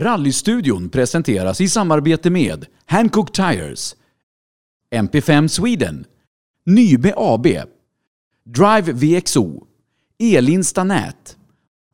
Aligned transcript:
Rallystudion 0.00 0.88
presenteras 0.88 1.60
i 1.60 1.68
samarbete 1.68 2.30
med 2.30 2.66
Hancock 2.86 3.32
Tires, 3.32 3.96
MP5 4.94 5.48
Sweden, 5.48 6.04
Nybe 6.66 7.14
AB, 7.16 7.46
Drive 8.44 8.92
VXO, 8.92 9.66
Elinsta 10.18 10.84
Nät, 10.84 11.36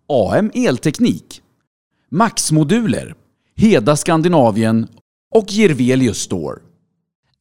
AM 0.08 0.50
Elteknik, 0.54 1.42
Max-moduler, 2.10 3.14
Heda 3.56 3.96
Skandinavien 3.96 4.88
och 5.34 5.46
Jirvelius 5.48 6.18
Store. 6.18 6.60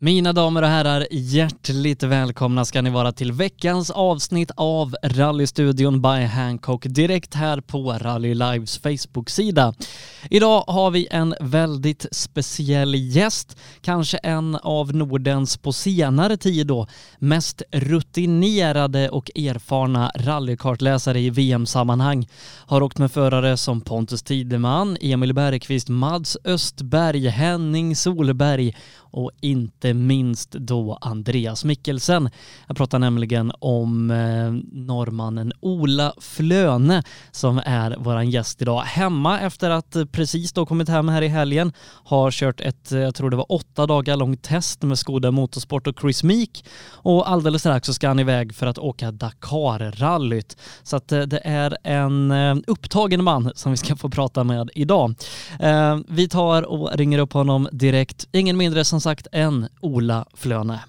Mina 0.03 0.33
damer 0.33 0.61
och 0.61 0.67
herrar, 0.67 1.07
hjärtligt 1.11 2.03
välkomna 2.03 2.65
ska 2.65 2.81
ni 2.81 2.89
vara 2.89 3.11
till 3.11 3.31
veckans 3.31 3.91
avsnitt 3.91 4.51
av 4.57 4.95
Rallystudion 5.03 6.01
by 6.01 6.25
Hancock 6.25 6.85
direkt 6.85 7.33
här 7.33 7.61
på 7.61 7.91
Rally 7.91 8.33
Lives 8.33 8.77
Facebook-sida. 8.77 9.73
Idag 10.29 10.63
har 10.67 10.91
vi 10.91 11.07
en 11.11 11.35
väldigt 11.39 12.05
speciell 12.11 12.95
gäst, 12.95 13.57
kanske 13.81 14.17
en 14.17 14.55
av 14.55 14.95
Nordens 14.95 15.57
på 15.57 15.73
senare 15.73 16.37
tid 16.37 16.67
då 16.67 16.87
mest 17.19 17.61
rutinerade 17.71 19.09
och 19.09 19.31
erfarna 19.35 20.11
rallykartläsare 20.15 21.19
i 21.19 21.29
VM-sammanhang. 21.29 22.27
Har 22.65 22.83
åkt 22.83 22.97
med 22.97 23.11
förare 23.11 23.57
som 23.57 23.81
Pontus 23.81 24.23
Tideman, 24.23 24.97
Emil 25.01 25.33
Bergqvist, 25.33 25.89
Mads 25.89 26.37
Östberg, 26.43 27.27
Henning 27.27 27.95
Solberg 27.95 28.75
och 29.13 29.31
inte 29.41 29.92
minst 29.93 30.51
då 30.51 30.97
Andreas 31.01 31.65
Mikkelsen. 31.65 32.29
Jag 32.67 32.77
pratar 32.77 32.99
nämligen 32.99 33.51
om 33.59 34.11
eh, 34.11 34.51
norrmannen 34.71 35.53
Ola 35.59 36.13
Flöne 36.21 37.03
som 37.31 37.61
är 37.65 37.95
våran 37.97 38.29
gäst 38.29 38.61
idag. 38.61 38.81
Hemma 38.81 39.39
efter 39.39 39.69
att 39.69 39.95
precis 40.11 40.53
då 40.53 40.65
kommit 40.65 40.89
hem 40.89 41.09
här 41.09 41.21
i 41.21 41.27
helgen 41.27 41.73
har 42.03 42.31
kört 42.31 42.61
ett, 42.61 42.91
jag 42.91 43.15
tror 43.15 43.29
det 43.29 43.35
var 43.35 43.51
åtta 43.51 43.85
dagar 43.87 44.17
långt 44.17 44.43
test 44.43 44.81
med 44.81 44.99
Skoda 44.99 45.31
Motorsport 45.31 45.87
och 45.87 45.99
Chris 46.01 46.23
Meek 46.23 46.65
och 46.91 47.29
alldeles 47.29 47.61
strax 47.61 47.87
så 47.87 47.93
ska 47.93 48.07
han 48.07 48.19
iväg 48.19 48.55
för 48.55 48.67
att 48.67 48.77
åka 48.77 49.11
Dakar-rallyt. 49.11 50.57
Så 50.83 50.95
att 50.95 51.11
eh, 51.11 51.21
det 51.21 51.41
är 51.43 51.77
en 51.83 52.31
eh, 52.31 52.55
upptagen 52.67 53.23
man 53.23 53.51
som 53.55 53.71
vi 53.71 53.77
ska 53.77 53.95
få 53.95 54.09
prata 54.09 54.43
med 54.43 54.69
idag. 54.75 55.15
Eh, 55.59 55.99
vi 56.07 56.29
tar 56.29 56.63
och 56.63 56.97
ringer 56.97 57.19
upp 57.19 57.33
honom 57.33 57.67
direkt. 57.71 58.27
Ingen 58.31 58.57
mindre 58.57 58.85
som 58.85 59.01
sagt 59.01 59.27
än 59.31 59.67
Ola 59.83 60.25
Fløne. 60.33 60.79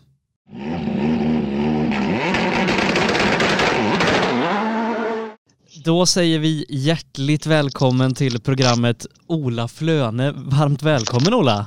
Då 5.84 6.06
säger 6.06 6.38
vi 6.38 6.66
hjärtligt 6.68 7.46
välkommen 7.46 8.14
till 8.14 8.40
programmet 8.40 9.06
Ola 9.26 9.68
Flöne. 9.68 10.32
Varmt 10.36 10.82
välkommen 10.82 11.34
Ola! 11.34 11.66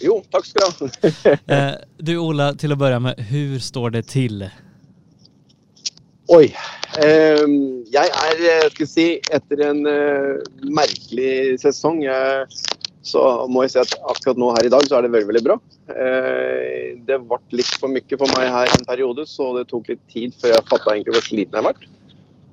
Jo, 0.00 0.24
takk 0.30 0.46
skal 0.46 0.62
du 0.78 0.84
ha. 1.28 1.36
Eh, 1.56 1.74
Du 1.98 2.18
Ola, 2.18 2.54
till 2.54 2.72
att 2.72 2.78
börja 2.78 2.98
med, 3.00 3.14
hur 3.20 3.58
står 3.58 3.90
det 3.90 4.02
till? 4.02 4.50
Oi. 6.28 6.54
ehm, 6.98 7.84
jeg 7.92 8.06
er, 8.06 8.40
eh, 8.64 8.70
skal 8.70 8.86
vi 8.86 8.86
si, 8.86 9.06
etter 9.30 9.60
en 9.66 9.80
eh, 9.86 10.36
merkelig 10.62 11.60
sesong, 11.60 12.04
eh, 12.04 12.46
så 13.02 13.20
må 13.48 13.64
jeg 13.64 13.72
si 13.74 13.80
at 13.80 13.94
akkurat 14.12 14.40
nå 14.40 14.50
her 14.58 14.66
i 14.68 14.72
dag 14.72 14.84
så 14.84 14.98
er 14.98 15.06
det 15.06 15.12
veldig, 15.14 15.28
veldig 15.30 15.44
bra. 15.46 15.56
Eh, 15.94 16.98
det 17.08 17.16
ble 17.24 17.38
litt 17.56 17.72
for 17.80 17.92
mye 17.92 18.18
for 18.20 18.28
meg 18.36 18.50
her 18.52 18.74
en 18.74 18.84
periode, 18.88 19.24
så 19.28 19.54
det 19.56 19.70
tok 19.70 19.88
litt 19.88 20.02
tid 20.12 20.36
før 20.40 20.52
jeg 20.52 20.68
fatta 20.68 20.96
hvor 21.06 21.24
sliten 21.24 21.56
jeg 21.56 21.68
vært. 21.70 21.86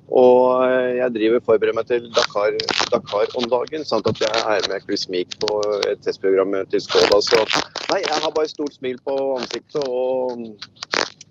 Og 0.08 0.64
eh, 0.64 0.94
jeg 1.02 1.14
driver 1.18 1.44
forbereder 1.50 1.76
meg 1.76 1.90
til 1.90 2.08
Dakar, 2.16 2.56
Dakar 2.94 3.36
om 3.36 3.50
dagen, 3.52 3.84
samt 3.84 4.08
at 4.08 4.24
jeg 4.24 4.40
er 4.54 4.70
med 4.72 4.88
Meek 5.12 5.36
på 5.44 5.60
et 5.90 6.00
testprogram 6.06 6.56
til 6.72 6.80
Skoda. 6.80 7.20
Så 7.20 7.44
nei, 7.92 8.00
jeg 8.06 8.24
har 8.24 8.32
bare 8.32 8.48
stort 8.48 8.80
smil 8.80 8.96
på 9.04 9.18
ansiktet 9.36 9.84
og 9.84 10.48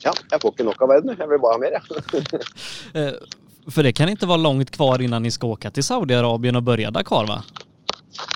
ja, 0.05 0.13
jeg 0.13 0.39
får 0.43 0.53
ikke 0.53 0.67
nok 0.67 0.85
av 0.85 0.93
verden. 0.93 1.17
Jeg 1.17 1.29
vil 1.33 1.41
bare 1.41 1.57
ha 1.57 1.63
mer, 1.65 1.79
jeg. 1.79 2.37
Ja. 2.93 3.11
For 3.67 3.83
det 3.83 3.97
kan 3.97 4.07
ikke 4.07 4.29
være 4.29 4.45
langt 4.45 4.69
kvar 4.71 5.01
innan 5.03 5.25
ni 5.27 5.29
åke 5.29 5.67
åka 5.67 5.81
Saudi-Arabia 5.83 6.55
og 6.55 6.63
begynne 6.63 6.91
Dakar 6.95 7.27
va? 7.27 7.41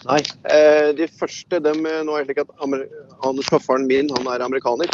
Nei. 0.08 0.20
Eh, 0.50 0.90
de 0.98 1.08
første, 1.08 1.60
dem, 1.64 1.86
eh, 1.86 2.02
nå 2.06 2.16
er 2.18 2.26
det 2.26 2.36
slik 2.36 2.44
at 2.44 2.52
han, 2.62 3.42
sjåføren 3.46 3.88
min 3.90 4.10
han 4.18 4.30
er 4.32 4.44
amerikaner. 4.46 4.90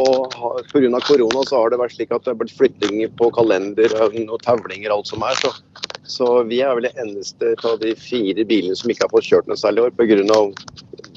Og 0.00 0.32
pga. 0.70 1.00
korona 1.02 1.42
så 1.48 1.62
har 1.62 1.70
det 1.70 1.80
vært 1.80 1.96
slik 1.96 2.12
at 2.14 2.24
det 2.24 2.32
har 2.32 2.40
blitt 2.40 2.56
flytting 2.56 3.02
på 3.18 3.30
kalender 3.34 3.94
og 4.00 4.38
tavlinger 4.44 4.90
og 4.90 5.00
alt 5.00 5.10
som 5.12 5.24
er. 5.26 5.40
Så, 5.40 5.52
så 6.04 6.28
vi 6.46 6.60
er 6.62 6.76
vel 6.78 6.88
det 6.88 6.94
eneste 7.00 7.56
av 7.64 7.80
de 7.82 7.94
fire 7.98 8.44
bilene 8.46 8.76
som 8.78 8.90
ikke 8.90 9.08
har 9.08 9.14
fått 9.14 9.28
kjørt 9.28 9.50
noe 9.50 9.58
særlig 9.60 9.82
i 9.82 9.88
år 9.88 9.96
pga. 9.98 10.44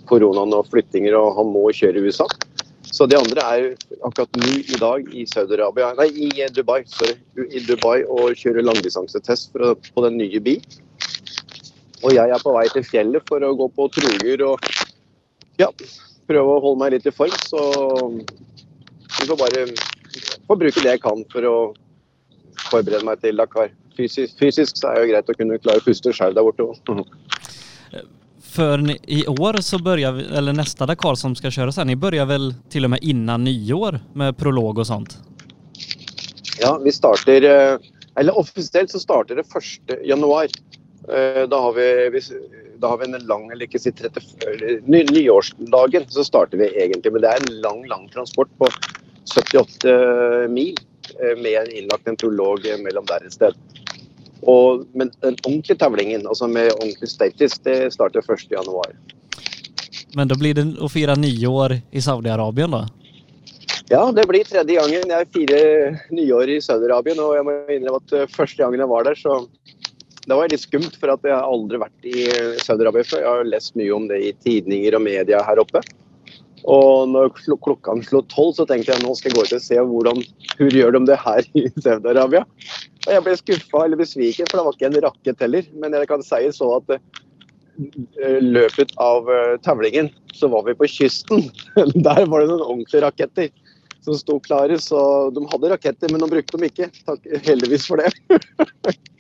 koronaen 0.09 0.53
og 0.53 0.67
flyttinger, 0.67 1.15
og 1.15 1.37
han 1.37 1.53
må 1.53 1.69
kjøre 1.71 2.01
i 2.01 2.09
USA. 2.09 2.27
Så 2.93 3.07
de 3.09 3.17
andre 3.17 3.41
er 3.41 3.63
akkurat 4.05 4.35
nå 4.37 4.51
i 4.59 4.77
dag 4.77 5.07
i 5.17 5.23
Saudi-Arabia, 5.25 5.93
nei 5.97 6.09
i 6.27 6.29
Dubai, 6.53 6.83
sorry, 6.85 7.15
i 7.49 7.61
Dubai 7.65 8.03
og 8.03 8.35
kjører 8.37 8.65
langdistansetest 8.67 9.55
på 9.55 10.03
den 10.05 10.19
nye 10.19 10.41
bil. 10.43 10.61
Og 12.03 12.13
jeg 12.13 12.33
er 12.35 12.43
på 12.43 12.53
vei 12.55 12.65
til 12.73 12.85
fjellet 12.87 13.29
for 13.29 13.43
å 13.43 13.53
gå 13.55 13.69
på 13.75 13.87
truger 13.95 14.43
og 14.47 14.71
ja, 15.61 15.69
prøve 16.27 16.55
å 16.55 16.63
holde 16.63 16.81
meg 16.81 16.95
litt 16.95 17.07
i 17.07 17.13
form. 17.15 17.35
Så 17.47 17.61
vi 19.21 19.29
får 19.29 19.39
bare 19.39 19.67
får 20.47 20.59
bruke 20.59 20.83
det 20.83 20.95
jeg 20.95 21.03
kan 21.03 21.23
for 21.31 21.47
å 21.47 21.55
forberede 22.69 23.05
meg 23.07 23.21
til 23.23 23.39
Dakar. 23.39 23.71
Fysisk, 23.97 24.35
fysisk 24.39 24.79
så 24.79 24.89
er 24.89 24.95
det 24.97 25.05
jo 25.05 25.11
greit 25.13 25.29
å 25.29 25.37
kunne 25.37 25.59
klare 25.61 25.81
å 25.81 25.85
puste 25.85 26.13
sjøl 26.15 26.35
der 26.35 26.45
borte. 26.45 26.63
også. 26.63 27.05
För 28.53 29.09
i 29.09 29.27
år 29.27 29.61
så 29.61 29.79
börjar 29.79 30.11
vi, 30.11 30.23
eller 30.23 30.53
nästa 30.53 30.85
Dakar 30.85 31.15
som 31.15 31.35
ska 31.35 31.51
köras 31.51 31.77
här, 31.77 31.85
ni 31.85 31.95
börjar 31.95 32.25
väl 32.25 32.55
till 32.69 32.83
och 32.83 32.89
med 32.89 32.99
innan 33.03 33.43
nyår 33.43 33.99
med 34.13 34.37
prolog 34.37 34.77
och 34.77 34.87
sånt? 34.87 35.17
Ja, 36.59 36.77
vi 36.83 36.91
starter 36.91 37.43
eh, 37.43 37.77
Eller 38.15 38.37
offisielt 38.37 38.91
så 38.91 38.99
starter 38.99 39.35
det 39.35 39.41
1. 39.91 40.05
januar. 40.05 40.47
Eh, 41.09 41.47
Da 41.47 41.59
har 41.61 41.73
vi, 41.73 42.21
da 42.79 42.87
har 42.87 42.97
vi 42.97 43.05
en 43.05 43.27
lang 43.27 43.51
Eller 43.51 43.67
ikke 43.67 43.79
si 43.79 43.91
30, 43.91 44.21
eller 44.47 44.81
ny, 44.85 45.03
nyårsdagen, 45.11 46.07
så 46.09 46.23
starter 46.23 46.57
vi 46.57 46.69
egentlig. 46.71 47.11
Men 47.11 47.21
det 47.21 47.29
er 47.29 47.43
en 47.43 47.61
lang, 47.61 47.83
lang 47.87 48.09
transport 48.13 48.51
på 48.59 48.69
78 49.33 50.47
mil 50.51 50.75
eh, 51.19 51.35
med 51.39 51.53
en 51.63 51.71
innlagt 51.71 52.07
en 52.07 52.19
prolog 52.19 52.65
eh, 52.65 52.79
mellom 52.79 53.07
der 53.09 53.25
et 53.27 53.35
sted. 53.35 53.57
Og, 54.43 54.83
men 54.93 55.11
den 55.23 55.37
ordentlige 55.45 55.79
tavlingen, 55.79 56.27
altså 56.27 56.47
med 56.51 56.73
ordentlig 56.73 57.09
status, 57.09 57.59
det 57.63 57.93
starter 57.95 58.19
1. 58.19 58.49
januar. 58.51 58.91
Men 60.15 60.27
da 60.27 60.35
blir 60.37 60.53
det 60.53 60.65
å 60.83 60.89
fira 60.91 61.15
nyår 61.15 61.79
i 61.91 62.03
Saudi-Arabia, 62.03 62.67
da? 62.67 62.83
Ja, 63.89 64.03
det 64.15 64.25
blir 64.27 64.43
tredje 64.47 64.75
gangen. 64.75 65.09
Jeg 65.09 65.29
firer 65.33 65.95
nyår 66.11 66.51
i 66.57 66.59
Saudi-Arabien, 66.63 67.19
og 67.23 67.37
jeg 67.37 67.47
må 67.47 67.55
innrømme 67.71 68.03
at 68.03 68.35
første 68.35 68.59
gangen 68.61 68.83
jeg 68.83 68.91
var 68.91 69.07
der, 69.07 69.17
så 69.19 69.39
det 70.23 70.37
var 70.37 70.51
litt 70.51 70.63
skummelt, 70.63 70.95
for 70.99 71.11
jeg 71.11 71.35
har 71.35 71.43
aldri 71.43 71.79
vært 71.81 72.07
i 72.07 72.27
Saudi-Arabia 72.63 73.03
før. 73.07 73.23
Jeg 73.23 73.29
har 73.31 73.49
lest 73.49 73.75
mye 73.79 73.91
om 73.95 74.07
det 74.07 74.21
i 74.23 74.31
tidninger 74.45 74.95
og 74.95 75.03
media 75.03 75.41
her 75.43 75.59
oppe. 75.63 75.81
Og 76.63 77.09
når 77.11 77.33
kl 77.35 77.57
klokka 77.59 77.95
slo 78.07 78.21
tolv, 78.31 78.53
så 78.55 78.65
tenkte 78.67 78.93
jeg 78.93 79.03
nå 79.03 79.11
skal 79.19 79.33
jeg 79.33 79.35
gå 79.35 79.43
ut 79.43 79.57
og 79.57 79.65
se 79.65 79.81
hvordan, 79.89 80.21
hun 80.61 80.71
gjør 80.71 80.95
de 80.95 81.03
det 81.09 81.19
her 81.19 81.49
i 81.59 81.65
Saudi-Arabia. 81.75 82.45
Og 83.03 83.11
jeg 83.11 83.25
ble 83.25 83.35
skuffa 83.41 83.83
eller 83.83 83.99
besviken, 83.99 84.47
for 84.47 84.59
det 84.59 84.65
var 84.67 84.77
ikke 84.77 84.89
en 84.91 85.01
rakett 85.09 85.43
heller. 85.43 85.67
Men 85.83 85.99
jeg 85.99 86.09
kan 86.13 86.23
si 86.23 86.41
så 86.55 86.69
at 86.77 86.95
eh, 86.95 88.39
løpet 88.39 88.95
av 89.03 89.27
eh, 89.27 89.57
tavlingen, 89.65 90.07
så 90.33 90.47
var 90.53 90.63
vi 90.69 90.79
på 90.79 90.87
kysten. 90.87 91.49
Der 92.07 92.23
var 92.31 92.39
det 92.39 92.47
noen 92.53 92.63
ordentlige 92.63 93.03
raketter 93.03 93.51
som 94.03 94.15
sto 94.15 94.39
klare. 94.43 94.79
Så 94.79 94.99
de 95.35 95.43
hadde 95.51 95.75
raketter, 95.75 96.15
men 96.15 96.23
de 96.23 96.31
brukte 96.31 96.55
dem 96.55 96.69
ikke. 96.71 96.93
Takk, 97.03 97.27
heldigvis 97.43 97.91
for 97.91 97.99
det. 97.99 98.39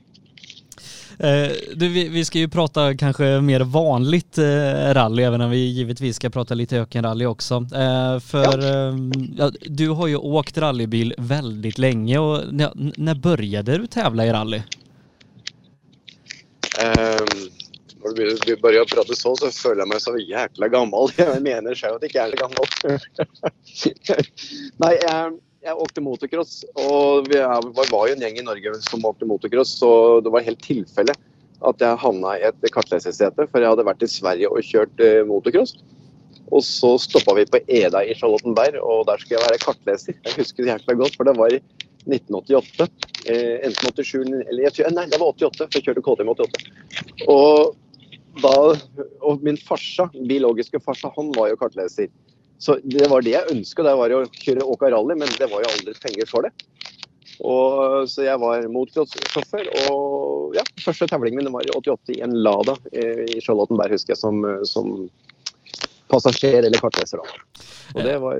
Eh, 1.19 1.51
du, 1.75 1.87
vi, 1.89 2.25
ska 2.25 2.39
ju 2.39 2.47
prata 2.47 2.97
kanske 2.97 3.41
mer 3.41 3.59
vanligt 3.59 4.37
eh, 4.37 4.93
rally, 4.93 5.23
även 5.23 5.41
om 5.41 5.49
vi 5.49 5.57
givetvis 5.57 6.15
ska 6.15 6.29
prata 6.29 6.53
lite 6.53 6.77
ökenrally 6.77 7.25
också. 7.25 7.55
Eh, 7.55 8.19
för 8.19 8.59
eh, 8.59 8.95
ja, 9.37 9.51
du 9.61 9.89
har 9.89 10.07
ju 10.07 10.15
åkt 10.15 10.57
rallybil 10.57 11.13
väldigt 11.17 11.77
länge 11.77 12.17
och 12.17 12.53
när 12.53 13.15
började 13.15 13.77
du 13.77 13.87
tävla 13.87 14.25
i 14.25 14.31
rally? 14.31 14.61
Um, 16.83 17.49
når 18.03 18.09
du 18.09 18.15
begynner- 18.15 18.61
begynner 18.61 18.81
å 18.81 18.85
prate 18.89 19.15
så, 19.15 19.35
så 19.35 19.51
føler 19.53 19.83
jeg 19.83 19.89
meg 19.91 20.01
så 20.01 20.13
jækla 20.17 20.67
gammel. 20.73 21.11
Jeg 21.17 21.41
mener 21.45 21.75
selv 21.77 21.99
at 21.99 22.03
jeg 22.03 22.09
ikke 22.09 22.23
er 22.23 22.31
så 22.33 22.37
gammel. 22.41 22.65
Nei, 24.83 24.93
jeg, 24.97 25.37
jeg 25.63 25.79
åkte 25.79 26.03
motocross, 26.03 26.63
og 26.75 27.29
vi 27.29 27.37
er- 27.39 27.69
var, 27.73 28.07
jo 28.07 28.13
en 28.13 28.19
gjeng 28.21 28.39
i 28.39 28.45
Norge 28.45 28.75
som 28.83 29.05
åkte 29.05 29.27
motocross, 29.27 29.77
så 29.79 30.21
det 30.23 30.31
var 30.31 30.43
helt 30.43 30.61
tilfelle 30.61 31.15
at 31.63 31.79
jeg 31.79 31.97
havna 31.97 32.35
i 32.37 32.43
et 32.49 32.71
kartlesersete, 32.71 33.47
for 33.49 33.59
jeg 33.59 33.69
hadde 33.71 33.85
vært 33.87 34.03
i 34.03 34.11
Sverige 34.11 34.51
og 34.51 34.59
kjørt 34.59 34.99
eh, 34.99 35.23
motocross. 35.23 35.77
Og 36.51 36.61
så 36.61 36.97
stoppa 36.99 37.33
vi 37.37 37.45
på 37.45 37.61
Eda 37.71 38.03
i 38.03 38.13
Charlottenberg, 38.13 38.75
og 38.83 39.07
der 39.07 39.17
skulle 39.17 39.39
jeg 39.39 39.47
være 39.47 39.63
kartleser. 39.63 40.17
Jeg 40.25 40.35
husker 40.35 40.63
det 40.63 40.73
jækla 40.73 40.97
godt, 40.99 41.15
for 41.15 41.23
det 41.23 41.37
var 41.37 41.55
i 41.55 41.61
1988. 42.03 42.89
Eh, 43.31 43.63
enten 43.63 43.95
87 43.95 44.43
eller 44.49 44.67
jeg 44.67 44.91
Nei, 44.91 45.07
det 45.07 45.19
var 45.21 45.31
88, 45.31 45.69
for 45.69 45.79
jeg 45.79 45.87
kjørte 45.87 46.03
KTM 46.03 46.33
88. 46.35 46.67
Og 47.31 47.75
da, 48.41 48.53
og 49.21 49.43
min 49.45 49.57
farsa, 49.57 50.09
biologiske 50.27 50.81
farsa, 50.83 51.11
han 51.15 51.31
var 51.37 51.51
jo 51.53 51.59
kartleser. 51.61 52.11
Så 52.63 52.77
det 52.83 53.09
var 53.11 53.25
det 53.25 53.33
jeg 53.33 53.51
ønska, 53.51 53.83
det 53.83 53.95
var 53.99 54.13
å 54.15 54.23
kjøre 54.39 54.63
Åka 54.71 54.91
rally, 54.93 55.17
men 55.19 55.31
det 55.35 55.49
var 55.51 55.65
jo 55.65 55.71
aldri 55.73 55.95
penger 55.99 56.29
for 56.29 56.47
det. 56.47 56.53
Og, 57.43 58.05
så 58.07 58.23
jeg 58.23 58.39
var 58.39 58.63
motocrossjåfør. 58.71 59.67
Og 59.91 60.55
ja, 60.55 60.63
første 60.85 61.09
tevlingen 61.11 61.43
min 61.43 61.51
var 61.51 61.67
i 61.67 61.73
88 61.75 62.15
i 62.15 62.21
en 62.23 62.37
Lada 62.45 62.77
i 62.93 63.41
Charlottenberg, 63.43 63.97
husker 63.97 64.13
jeg, 64.13 64.21
som, 64.21 64.39
som 64.69 64.93
passasjer 66.13 66.63
eller 66.63 66.79
kartleser. 66.79 67.19
Da. 67.19 67.65
Og 67.93 68.07
det 68.07 68.15
var 68.23 68.39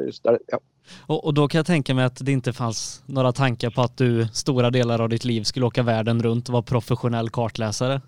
ja. 0.52 0.62
Og, 1.08 1.18
og, 1.18 1.31
da 1.36 1.46
kan 1.48 1.62
jeg 1.62 1.69
tenke 1.69 1.96
meg 1.98 2.12
at 2.12 2.22
det 2.24 2.36
ikke 2.38 2.56
fanns 2.56 2.81
noen 3.12 3.36
tanker 3.36 3.72
på 3.74 3.86
at 3.86 3.96
du 4.00 4.26
store 4.36 4.72
deler 4.74 5.04
av 5.04 5.12
ditt 5.12 5.26
liv 5.28 5.46
skulle 5.48 5.69
åke 5.72 5.86
verden 5.88 6.22
rundt 6.24 6.52
og 6.52 6.60
være 6.60 6.69
profesjonell 6.74 7.31
kartleser? 7.34 8.00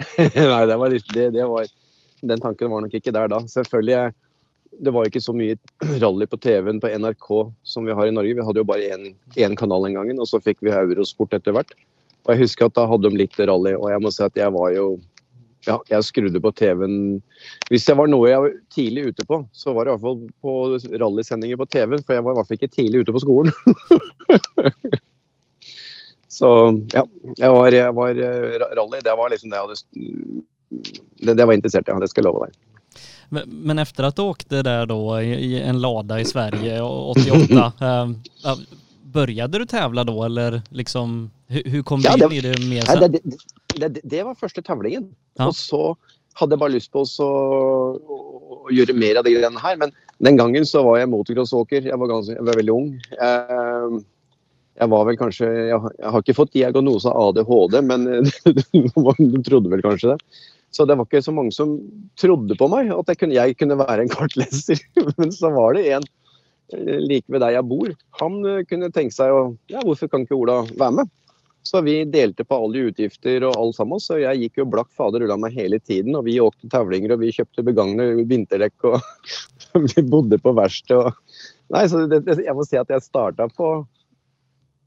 Nei, 0.18 0.64
det 0.66 0.78
var, 0.80 0.96
det, 1.14 1.26
det 1.36 1.46
var, 1.48 1.68
den 2.20 2.42
tanken 2.42 2.72
var 2.72 2.84
nok 2.84 2.96
ikke 2.96 3.14
der 3.14 3.30
da. 3.32 3.40
Selvfølgelig, 3.52 4.12
det 4.80 4.92
var 4.94 5.08
ikke 5.08 5.22
så 5.22 5.34
mye 5.36 5.56
rally 6.02 6.26
på 6.30 6.38
TV-en 6.40 6.80
på 6.82 6.90
NRK 7.02 7.28
som 7.62 7.86
vi 7.88 7.96
har 7.96 8.08
i 8.08 8.14
Norge. 8.14 8.36
Vi 8.36 8.46
hadde 8.46 8.62
jo 8.62 8.68
bare 8.68 8.98
én 9.36 9.56
kanal 9.58 9.86
en 9.86 9.96
gangen, 10.00 10.20
og 10.20 10.28
så 10.30 10.40
fikk 10.42 10.62
vi 10.64 10.74
Eurosport 10.74 11.36
etter 11.36 11.56
hvert. 11.56 11.72
Og 12.26 12.34
jeg 12.34 12.44
husker 12.44 12.68
at 12.68 12.76
da 12.76 12.86
hadde 12.88 13.08
de 13.08 13.22
litt 13.22 13.38
rally, 13.40 13.74
og 13.76 13.88
jeg 13.92 14.04
må 14.04 14.12
si 14.14 14.24
at 14.26 14.36
jeg 14.38 14.52
var 14.56 14.74
jo 14.76 14.92
ja, 15.66 15.74
jeg 15.90 16.06
skrudde 16.06 16.40
på 16.40 16.52
TV-en 16.56 17.18
Hvis 17.68 17.84
det 17.84 17.92
var 17.98 18.08
noe 18.08 18.30
jeg 18.30 18.40
var 18.40 18.54
tidlig 18.72 19.10
ute 19.10 19.26
på, 19.28 19.42
så 19.52 19.74
var 19.76 19.84
det 19.84 19.92
i 19.92 19.96
hvert 19.98 20.06
fall 20.06 20.22
på 20.40 21.00
rallysendinger 21.02 21.60
på 21.60 21.68
TV, 21.68 21.98
for 22.00 22.16
jeg 22.16 22.24
var 22.24 22.32
i 22.32 22.38
hvert 22.38 22.48
fall 22.48 22.60
ikke 22.60 22.76
tidlig 22.76 23.02
ute 23.04 23.12
på 23.12 23.22
skolen. 23.26 23.52
så 26.38 26.48
ja, 26.94 27.04
jeg 27.36 27.52
var, 27.56 27.76
jeg 27.76 27.96
var, 27.98 28.22
rally, 28.78 29.02
det 29.04 29.18
var 29.20 29.34
liksom 29.34 29.52
det 29.52 29.60
jeg 29.60 29.68
hadde 29.68 30.46
det, 31.20 31.34
det 31.36 31.44
var 31.44 31.52
interessert 31.52 31.88
i, 31.88 31.92
ja, 31.92 32.00
det 32.00 32.08
skal 32.08 32.24
jeg 32.24 32.30
love 32.30 32.46
deg. 32.46 32.79
Men, 33.30 33.78
efter 33.78 34.04
att 34.04 34.16
du 34.16 34.22
åkte 34.22 34.62
där 34.62 34.86
då 34.86 35.20
i 35.22 35.60
en 35.60 35.80
lada 35.80 36.20
i 36.20 36.24
Sverige 36.24 36.82
88, 36.82 37.72
äh, 37.80 38.54
började 39.02 39.58
du 39.58 39.66
tävla 39.66 40.04
då 40.04 40.24
eller 40.24 40.62
liksom 40.68 41.30
hur, 41.46 41.62
hur 41.64 41.82
kom 41.82 42.00
ja, 42.04 42.16
du 42.16 42.24
in 42.24 42.32
i 42.32 42.40
det 42.40 42.66
mer 42.68 42.80
sen? 42.80 43.00
Det, 43.00 43.08
det, 43.08 43.88
det, 43.88 44.00
det 44.04 44.22
var 44.22 44.34
første 44.34 44.62
tävlingen. 44.62 45.08
Ja. 45.38 45.48
Og 45.48 45.56
så 45.56 45.96
hadde 46.38 46.54
jeg 46.54 46.62
bare 46.62 46.74
lyst 46.76 46.92
på 46.94 47.02
å, 47.02 47.30
å 48.00 48.72
gjøre 48.74 48.94
mer 48.96 49.20
av 49.20 49.26
de 49.26 49.34
greiene 49.34 49.62
her. 49.62 49.78
Men 49.80 49.94
den 50.22 50.38
gangen 50.38 50.66
så 50.68 50.84
var 50.86 51.00
jeg 51.00 51.10
motocrossåker. 51.10 51.88
Jeg, 51.90 51.98
var 51.98 52.14
jeg 52.28 52.46
var 52.46 52.60
veldig 52.60 52.76
ung. 52.76 52.92
Jeg, 53.16 54.00
jeg 54.80 54.92
var 54.94 55.08
vel 55.08 55.18
kanskje 55.20 55.50
jeg, 55.50 55.82
jeg, 55.98 56.12
har 56.14 56.24
ikke 56.24 56.38
fått 56.38 56.54
diagnose 56.56 57.10
av 57.10 57.34
ADHD, 57.34 57.80
men 57.90 58.06
du 59.34 59.42
trodde 59.46 59.72
vel 59.72 59.84
kanskje 59.84 60.14
det. 60.14 60.18
Så 60.70 60.86
det 60.86 60.96
var 60.96 61.08
ikke 61.08 61.22
så 61.24 61.34
mange 61.34 61.52
som 61.54 61.74
trodde 62.20 62.56
på 62.58 62.68
meg, 62.70 62.92
at 62.94 63.10
jeg 63.10 63.20
kunne, 63.20 63.36
jeg 63.36 63.56
kunne 63.58 63.78
være 63.80 64.04
en 64.04 64.12
kartleser. 64.12 64.82
Men 65.18 65.32
så 65.34 65.50
var 65.54 65.74
det 65.74 65.86
en 65.96 66.06
eh, 66.76 67.00
like 67.02 67.26
ved 67.32 67.42
der 67.42 67.56
jeg 67.56 67.68
bor. 67.70 67.90
Han 68.22 68.38
eh, 68.46 68.62
kunne 68.70 68.92
tenke 68.94 69.16
seg 69.16 69.34
å 69.34 69.42
Ja, 69.72 69.82
hvorfor 69.82 70.10
kan 70.10 70.26
ikke 70.26 70.38
Ola 70.38 70.62
være 70.70 71.00
med? 71.00 71.16
Så 71.62 71.82
vi 71.84 71.98
delte 72.08 72.46
på 72.48 72.56
alle 72.56 72.86
utgifter 72.88 73.44
og 73.44 73.56
alt 73.58 73.76
sammen. 73.76 74.00
Så 74.00 74.20
jeg 74.22 74.46
gikk 74.46 74.62
jo 74.62 74.68
blakk 74.72 74.88
fader 74.96 75.26
ulla 75.26 75.36
meg 75.40 75.58
hele 75.58 75.80
tiden. 75.82 76.14
Og 76.16 76.24
vi 76.28 76.38
åkte 76.40 76.70
tavlinger 76.72 77.14
og 77.14 77.24
vi 77.24 77.34
kjøpte 77.36 77.66
begagne 77.66 78.12
vinterdekk 78.30 78.88
og 78.88 79.02
vi 79.90 80.06
bodde 80.06 80.38
på 80.40 80.54
verksted. 80.56 81.10
Nei, 81.70 81.84
så 81.90 82.06
det, 82.10 82.24
jeg 82.40 82.56
må 82.56 82.64
si 82.66 82.78
at 82.80 82.90
jeg 82.90 83.04
starta 83.04 83.46
på, 83.52 83.74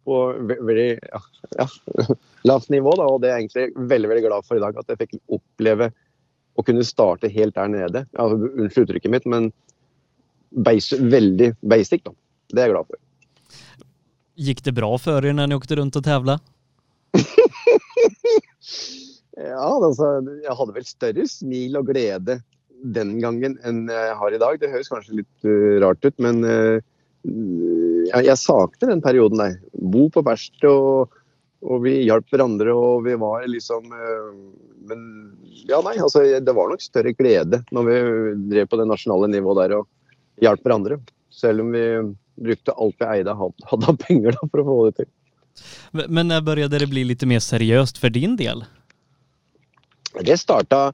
på 0.04 0.20
veldig 0.50 0.88
ja, 1.00 1.22
ja, 1.60 1.68
lavt 2.50 2.72
nivå, 2.74 2.96
da. 3.00 3.08
Og 3.10 3.22
det 3.24 3.30
er 3.30 3.38
jeg 3.38 3.48
egentlig 3.48 3.90
veldig 3.92 4.12
veldig 4.12 4.26
glad 4.28 4.48
for 4.48 4.60
i 4.60 4.64
dag. 4.64 4.80
At 4.80 4.94
jeg 4.94 5.02
fikk 5.04 5.20
oppleve 5.40 5.92
å 6.54 6.66
kunne 6.66 6.86
starte 6.86 7.32
helt 7.34 7.56
der 7.58 7.72
nede. 7.72 8.06
Ja, 8.14 8.28
unnskyld 8.30 8.88
uttrykket 8.88 9.14
mitt, 9.14 9.28
men 9.30 9.52
basic, 10.54 11.02
veldig 11.14 11.54
basic, 11.62 12.04
da. 12.06 12.14
Det 12.54 12.62
er 12.62 12.70
jeg 12.70 12.76
glad 12.76 12.90
for. 12.92 13.00
Gikk 14.44 14.64
det 14.66 14.74
bra 14.78 14.90
før 15.02 15.30
når 15.30 15.48
dere 15.48 15.60
åkte 15.60 15.78
rundt 15.80 15.98
og 16.00 16.06
tevla? 16.06 16.40
ja, 19.38 19.68
altså, 19.70 20.16
jeg 20.42 20.58
hadde 20.60 20.76
vel 20.78 20.88
større 20.90 21.28
smil 21.30 21.78
og 21.80 21.92
glede 21.92 22.40
den 22.84 23.16
gangen 23.22 23.56
enn 23.64 23.86
jeg 23.90 24.16
har 24.20 24.36
i 24.36 24.42
dag. 24.42 24.60
Det 24.60 24.72
høres 24.74 24.92
kanskje 24.92 25.22
litt 25.22 25.48
uh, 25.48 25.80
rart 25.86 26.04
ut, 26.04 26.18
men 26.22 26.42
uh, 26.44 26.82
jeg, 28.10 28.26
jeg 28.28 28.40
sakte 28.42 28.90
den 28.90 29.04
perioden 29.04 29.42
der. 29.42 29.58
Bo 29.74 30.08
på 30.14 30.24
verksted, 30.26 30.70
og, 30.70 31.14
og, 31.64 31.78
vi 31.86 32.00
hjalp 32.04 32.30
hverandre, 32.34 32.76
og 32.76 33.08
vi 33.08 33.16
var 33.20 33.48
liksom 33.50 33.90
uh, 33.92 34.32
Men 34.90 35.06
ja, 35.70 35.80
nei, 35.86 35.96
altså 36.02 36.26
det 36.44 36.56
var 36.56 36.72
nok 36.72 36.84
større 36.84 37.14
glede 37.16 37.62
når 37.72 37.88
vi 37.88 37.98
drev 38.52 38.68
på 38.72 38.80
det 38.82 38.90
nasjonale 38.90 39.30
nivået 39.32 39.62
der 39.64 39.78
og 39.80 39.88
hjalp 40.44 40.66
hverandre. 40.66 41.00
Selv 41.34 41.64
om 41.64 41.72
vi 41.74 41.86
brukte 42.44 42.76
alt 42.82 42.98
vi 43.00 43.10
eide 43.10 43.36
hadde 43.38 43.92
av 43.92 44.00
penger 44.02 44.36
da, 44.36 44.48
for 44.50 44.64
å 44.64 44.68
få 44.68 44.80
det 44.88 44.96
til. 45.02 45.12
Men 46.10 46.32
når 46.32 46.46
begynte 46.46 46.82
det 46.82 46.90
bli 46.90 47.06
litt 47.06 47.24
mer 47.30 47.42
seriøst 47.44 48.00
for 48.02 48.14
din 48.14 48.36
del? 48.40 48.64
Det 50.14 50.38
starta 50.42 50.92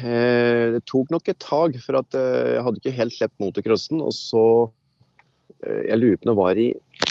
eh, 0.00 0.76
Det 0.76 0.82
tok 0.88 1.12
nok 1.12 1.28
et 1.28 1.40
tag, 1.40 1.76
for 1.84 2.00
at 2.00 2.16
eh, 2.16 2.56
jeg 2.56 2.64
hadde 2.66 2.82
ikke 2.82 2.98
helt 2.98 3.16
sluppet 3.16 3.44
motocrossen. 3.44 4.02
Og 4.04 4.14
så 4.16 4.44
eh, 4.64 4.70
Jeg 5.66 5.98
lurer 6.00 6.16
på 6.16 6.22
om 6.24 6.30
det 6.32 6.40
var 6.40 6.54
i 6.60 6.68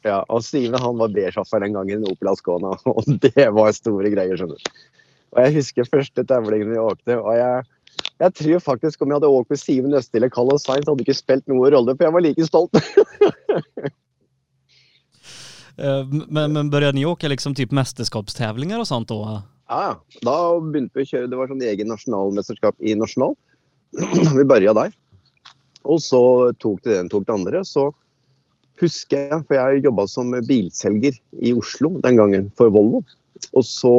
ja, 0.06 0.18
og 0.30 0.40
Simen 0.46 0.80
han 0.80 1.00
var 1.00 1.14
B-sjåfør 1.14 1.60
den 1.66 1.74
gangen 1.74 2.04
i 2.04 2.12
Opel 2.12 2.28
Ascona, 2.30 2.70
og 2.94 3.02
det 3.24 3.46
var 3.58 3.68
store 3.74 4.08
greier, 4.14 4.36
skjønner 4.38 4.58
du. 4.60 4.64
Og 5.34 5.38
jeg 5.42 5.50
husker 5.58 5.90
første 5.90 6.20
tevlingen 6.24 6.70
vi 6.72 6.78
åkte, 6.80 7.14
og 7.18 7.32
jeg 7.36 7.54
jeg 8.22 8.34
tror 8.40 8.62
faktisk 8.64 9.02
om 9.02 9.10
jeg 9.12 9.18
hadde 9.18 9.30
åkt 9.38 9.52
med 9.52 9.60
Simen 9.60 9.96
Østli 9.98 10.20
eller 10.20 10.32
Carlos 10.32 10.64
Sainz, 10.64 10.88
hadde 10.88 11.04
ikke 11.04 11.16
spilt 11.16 11.46
noen 11.50 11.72
rolle, 11.74 11.94
for 11.96 12.06
jeg 12.06 12.16
var 12.16 12.24
like 12.24 12.48
stolt. 12.48 12.82
Eh, 15.76 16.06
men, 16.28 16.52
men 16.52 16.70
började 16.70 16.96
ni 16.96 17.06
åka 17.06 17.28
liksom 17.28 17.54
typ 17.54 17.70
mästerskapstävlingar 17.70 18.80
og 18.80 18.86
sånt 18.88 19.08
då? 19.08 19.42
Ja, 19.68 20.00
da 20.24 20.36
begynte 20.60 20.96
vi 20.96 21.04
å 21.04 21.10
kjøre. 21.10 21.28
Det 21.28 21.36
var 21.36 21.50
sånn 21.50 21.64
egen 21.68 21.90
nasjonalmesterskap 21.92 22.80
i 22.80 22.94
nasjonal. 22.96 23.34
vi 24.38 24.44
begynte 24.48 24.72
der. 24.78 24.96
Og 25.84 26.00
så 26.00 26.22
tok 26.62 26.80
det 26.80 26.96
den, 26.96 27.10
tok 27.12 27.26
det 27.28 27.36
andre. 27.36 27.60
Så 27.68 27.90
husker 28.80 29.28
jeg, 29.28 29.44
for 29.44 29.58
jeg 29.58 29.84
jobba 29.84 30.06
som 30.10 30.32
bilselger 30.48 31.20
i 31.44 31.52
Oslo 31.52 31.92
den 32.04 32.20
gangen 32.22 32.48
for 32.56 32.72
Volvo. 32.72 33.02
Og 33.52 33.68
så 33.68 33.94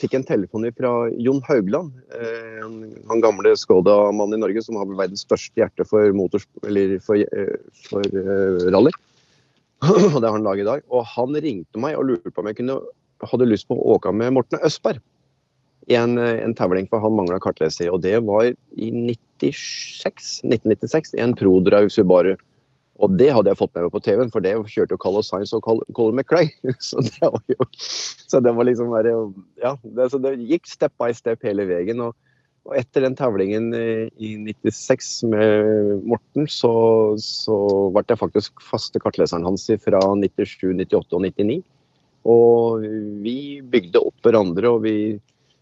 fikk 0.00 0.16
en 0.18 0.26
telefon 0.28 0.66
fra 0.76 0.92
Jon 1.22 1.40
Haugland, 1.46 1.94
eh, 2.16 2.68
han 3.08 3.24
gamle 3.24 3.54
Skoda-mannen 3.56 4.38
i 4.38 4.42
Norge 4.42 4.62
som 4.64 4.78
har 4.80 4.88
verdens 4.92 5.24
største 5.24 5.62
hjerte 5.62 5.86
for, 5.88 6.12
motors, 6.16 6.46
for, 6.60 7.16
eh, 7.16 7.56
for 7.88 8.16
rally. 8.72 8.92
og 10.14 10.20
det 10.20 10.28
har 10.28 10.36
han 10.36 10.46
laget 10.46 10.64
i 10.64 10.70
dag. 10.70 10.86
Og 10.92 11.04
han 11.14 11.36
ringte 11.42 11.82
meg 11.82 11.98
og 11.98 12.08
lurte 12.10 12.32
på 12.32 12.42
om 12.42 12.50
jeg 12.50 12.60
kunne, 12.60 12.80
hadde 13.24 13.48
lyst 13.48 13.68
på 13.68 13.76
å 13.76 13.96
åke 13.96 14.12
med 14.12 14.34
Morten 14.36 14.60
Østberg 14.64 15.00
i 15.86 15.96
en, 15.96 16.18
en 16.18 16.54
tevling, 16.58 16.88
for 16.90 17.00
han 17.00 17.14
mangla 17.14 17.38
kartleser. 17.42 17.92
Og 17.94 18.02
det 18.04 18.18
var 18.26 18.50
i 18.50 18.90
96, 18.90 20.42
1996 20.44 21.14
i 21.16 21.22
en 21.22 21.36
ProDrive 21.38 21.92
Subaru. 21.94 22.34
Og 23.02 23.16
det 23.20 23.28
hadde 23.34 23.52
jeg 23.52 23.58
fått 23.60 23.74
med 23.76 23.86
meg 23.86 23.92
på 23.92 24.00
TV-en, 24.04 24.30
for 24.32 24.44
det 24.44 24.54
kjørte 24.72 24.96
jo 24.96 25.00
Carlos 25.02 25.28
Sainz 25.28 25.52
og 25.56 25.66
Colin 25.66 26.16
McClay. 26.16 26.48
Så 26.88 27.02
det 27.04 27.28
var 27.28 27.42
jo 27.52 27.66
så 27.76 28.40
det 28.42 28.54
var 28.56 28.66
liksom 28.66 28.88
bare, 28.90 29.12
Ja, 29.62 29.76
det, 29.84 30.08
så 30.10 30.18
det 30.18 30.38
gikk 30.48 30.64
step 30.66 30.94
by 30.98 31.12
step 31.14 31.44
hele 31.46 31.68
veien. 31.68 32.00
og 32.00 32.16
og 32.66 32.74
etter 32.74 33.04
den 33.04 33.14
tavlingen 33.14 33.68
i 33.70 34.32
96 34.42 35.10
med 35.30 36.02
Morten, 36.02 36.48
så, 36.50 36.72
så 37.22 37.54
ble 37.94 38.02
jeg 38.10 38.18
faktisk 38.18 38.64
faste 38.72 38.98
kartleseren 39.02 39.46
hans 39.46 39.68
fra 39.84 40.00
97, 40.18 40.72
98 40.74 41.14
og 41.14 41.22
99. 41.28 41.60
Og 42.26 42.86
vi 43.22 43.36
bygde 43.62 44.02
opp 44.02 44.26
hverandre, 44.26 44.72
og 44.72 44.82
vi 44.82 44.96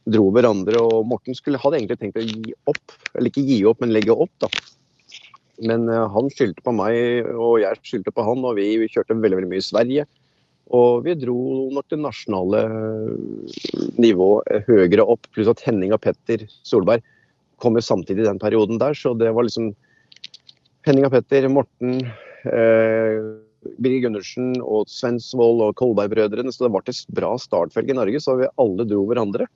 dro 0.09 0.31
hverandre. 0.33 0.81
Og 0.81 1.05
Morten 1.11 1.37
skulle, 1.37 1.61
hadde 1.61 1.83
egentlig 1.83 2.01
tenkt 2.01 2.21
å 2.21 2.25
gi 2.25 2.57
opp, 2.73 2.97
eller 3.13 3.29
ikke 3.29 3.45
gi 3.51 3.61
opp, 3.69 3.85
men 3.85 3.93
legge 3.93 4.17
opp, 4.17 4.33
da. 4.41 4.49
Men 5.63 5.89
uh, 5.91 6.09
han 6.11 6.31
skyldte 6.33 6.65
på 6.65 6.75
meg, 6.75 7.29
og 7.37 7.61
jeg 7.63 7.81
skyldte 7.83 8.15
på 8.15 8.27
han, 8.27 8.45
og 8.45 8.59
vi, 8.59 8.89
kjørte 8.91 9.17
veldig, 9.17 9.39
veldig 9.41 9.51
mye 9.53 9.63
i 9.63 9.67
Sverige. 9.69 10.07
Og 10.75 11.05
vi 11.05 11.15
dro 11.21 11.37
nok 11.77 11.91
det 11.93 12.01
nasjonale 12.01 12.63
nivået 14.01 14.65
høyere 14.69 15.05
opp, 15.05 15.29
pluss 15.35 15.51
at 15.53 15.63
Henning 15.67 15.93
og 15.93 16.01
Petter 16.03 16.47
Solberg 16.65 17.05
kom 17.63 17.77
jo 17.79 17.85
samtidig 17.85 18.25
i 18.25 18.29
den 18.29 18.41
perioden 18.43 18.81
der, 18.81 18.97
så 18.97 19.13
det 19.17 19.31
var 19.37 19.47
liksom 19.47 19.71
Henning 20.85 21.07
og 21.07 21.15
Petter, 21.15 21.47
Morten, 21.53 22.01
eh, 22.45 23.21
Birger 23.81 24.03
Gundersen 24.05 24.51
og 24.61 24.91
Svensvold 24.93 25.63
og 25.65 25.77
Kolberg-brødrene. 25.81 26.53
Så 26.53 26.67
det 26.67 26.73
ble 26.75 26.83
et 26.93 27.15
bra 27.17 27.31
startfelg 27.41 27.93
i 27.93 27.97
Norge, 27.97 28.21
så 28.21 28.37
vi 28.41 28.51
alle 28.61 28.85
dro 28.89 29.05
hverandre. 29.09 29.47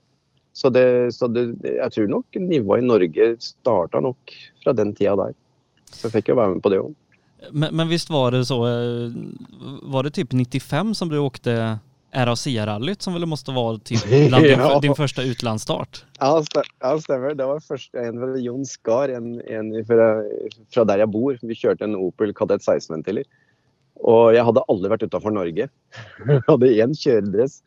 Så, 0.56 0.72
det, 0.72 0.86
så 1.14 1.28
det, 1.30 1.50
jeg 1.62 1.94
tror 1.94 2.08
nok 2.10 2.38
nivået 2.40 2.82
i 2.82 2.88
Norge 2.88 3.28
starta 3.44 4.00
nok 4.02 4.32
fra 4.64 4.72
den 4.74 4.94
tida 4.96 5.14
der. 5.20 5.36
Så 5.94 6.08
jeg 6.08 6.12
fikk 6.18 6.28
jo 6.32 6.38
være 6.38 6.54
med 6.54 6.62
på 6.64 6.72
det. 6.74 6.80
Men, 7.52 7.74
men 7.78 7.88
visst 7.88 8.10
var 8.10 8.32
det 8.34 8.44
så, 8.48 8.56
eh, 8.66 9.12
var 9.88 10.02
det 10.08 10.14
typ 10.18 10.32
95 10.34 10.94
som 10.98 11.08
du 11.08 11.18
åkte 11.22 11.78
RAC-rallyt 12.14 13.02
som 13.04 13.12
ville 13.14 13.26
måste 13.28 13.52
vara 13.54 13.78
typ 13.78 14.02
bland 14.28 14.44
din, 14.44 14.58
Ja. 14.58 14.78
din 14.80 14.94
första 14.94 15.22
utlandsstart? 15.22 16.04
Ja, 16.18 16.40
ste- 16.42 16.64
ja, 16.80 16.94
stemmer. 17.00 17.34
Det 17.34 17.46
var 17.46 17.60
første 17.60 17.98
en 18.08 18.42
Jon 18.42 18.64
Skar, 18.66 19.08
en, 19.14 19.40
en 19.46 19.70
fra, 19.86 20.08
fra 20.72 20.84
der 20.88 21.04
jeg 21.04 21.12
bor. 21.12 21.36
Vi 21.42 21.54
kjørte 21.54 21.84
en 21.84 21.94
Opel 22.00 22.32
Kadett 22.34 22.64
16-ventiler. 22.64 23.24
Og 23.98 24.32
jeg 24.34 24.44
hadde 24.46 24.62
aldri 24.70 24.90
vært 24.92 25.02
utafor 25.08 25.34
Norge. 25.34 25.68
Jeg 26.28 26.42
hadde 26.48 26.68
én 26.70 26.92
kjøredress. 26.94 27.60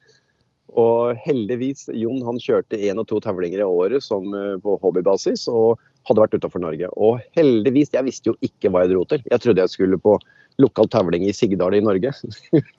Og 0.79 1.17
heldigvis, 1.25 1.89
Jon 1.99 2.21
han 2.23 2.37
kjørte 2.39 2.77
én 2.79 2.99
og 3.01 3.07
to 3.09 3.19
tavlinger 3.19 3.59
i 3.59 3.67
året 3.67 4.03
som, 4.05 4.29
eh, 4.33 4.53
på 4.63 4.77
hobbybasis 4.79 5.47
og 5.51 5.77
hadde 6.07 6.23
vært 6.23 6.37
utafor 6.37 6.63
Norge. 6.63 6.89
Og 6.97 7.21
heldigvis, 7.37 7.93
jeg 7.93 8.07
visste 8.07 8.31
jo 8.31 8.37
ikke 8.45 8.71
hva 8.71 8.85
jeg 8.85 8.93
dro 8.93 9.03
til. 9.09 9.23
Jeg 9.29 9.43
trodde 9.43 9.65
jeg 9.65 9.73
skulle 9.73 9.99
på 10.01 10.17
lokal 10.61 10.89
tavling 10.91 11.25
i 11.27 11.35
Sigdal 11.35 11.77
i 11.77 11.83
Norge. 11.83 12.13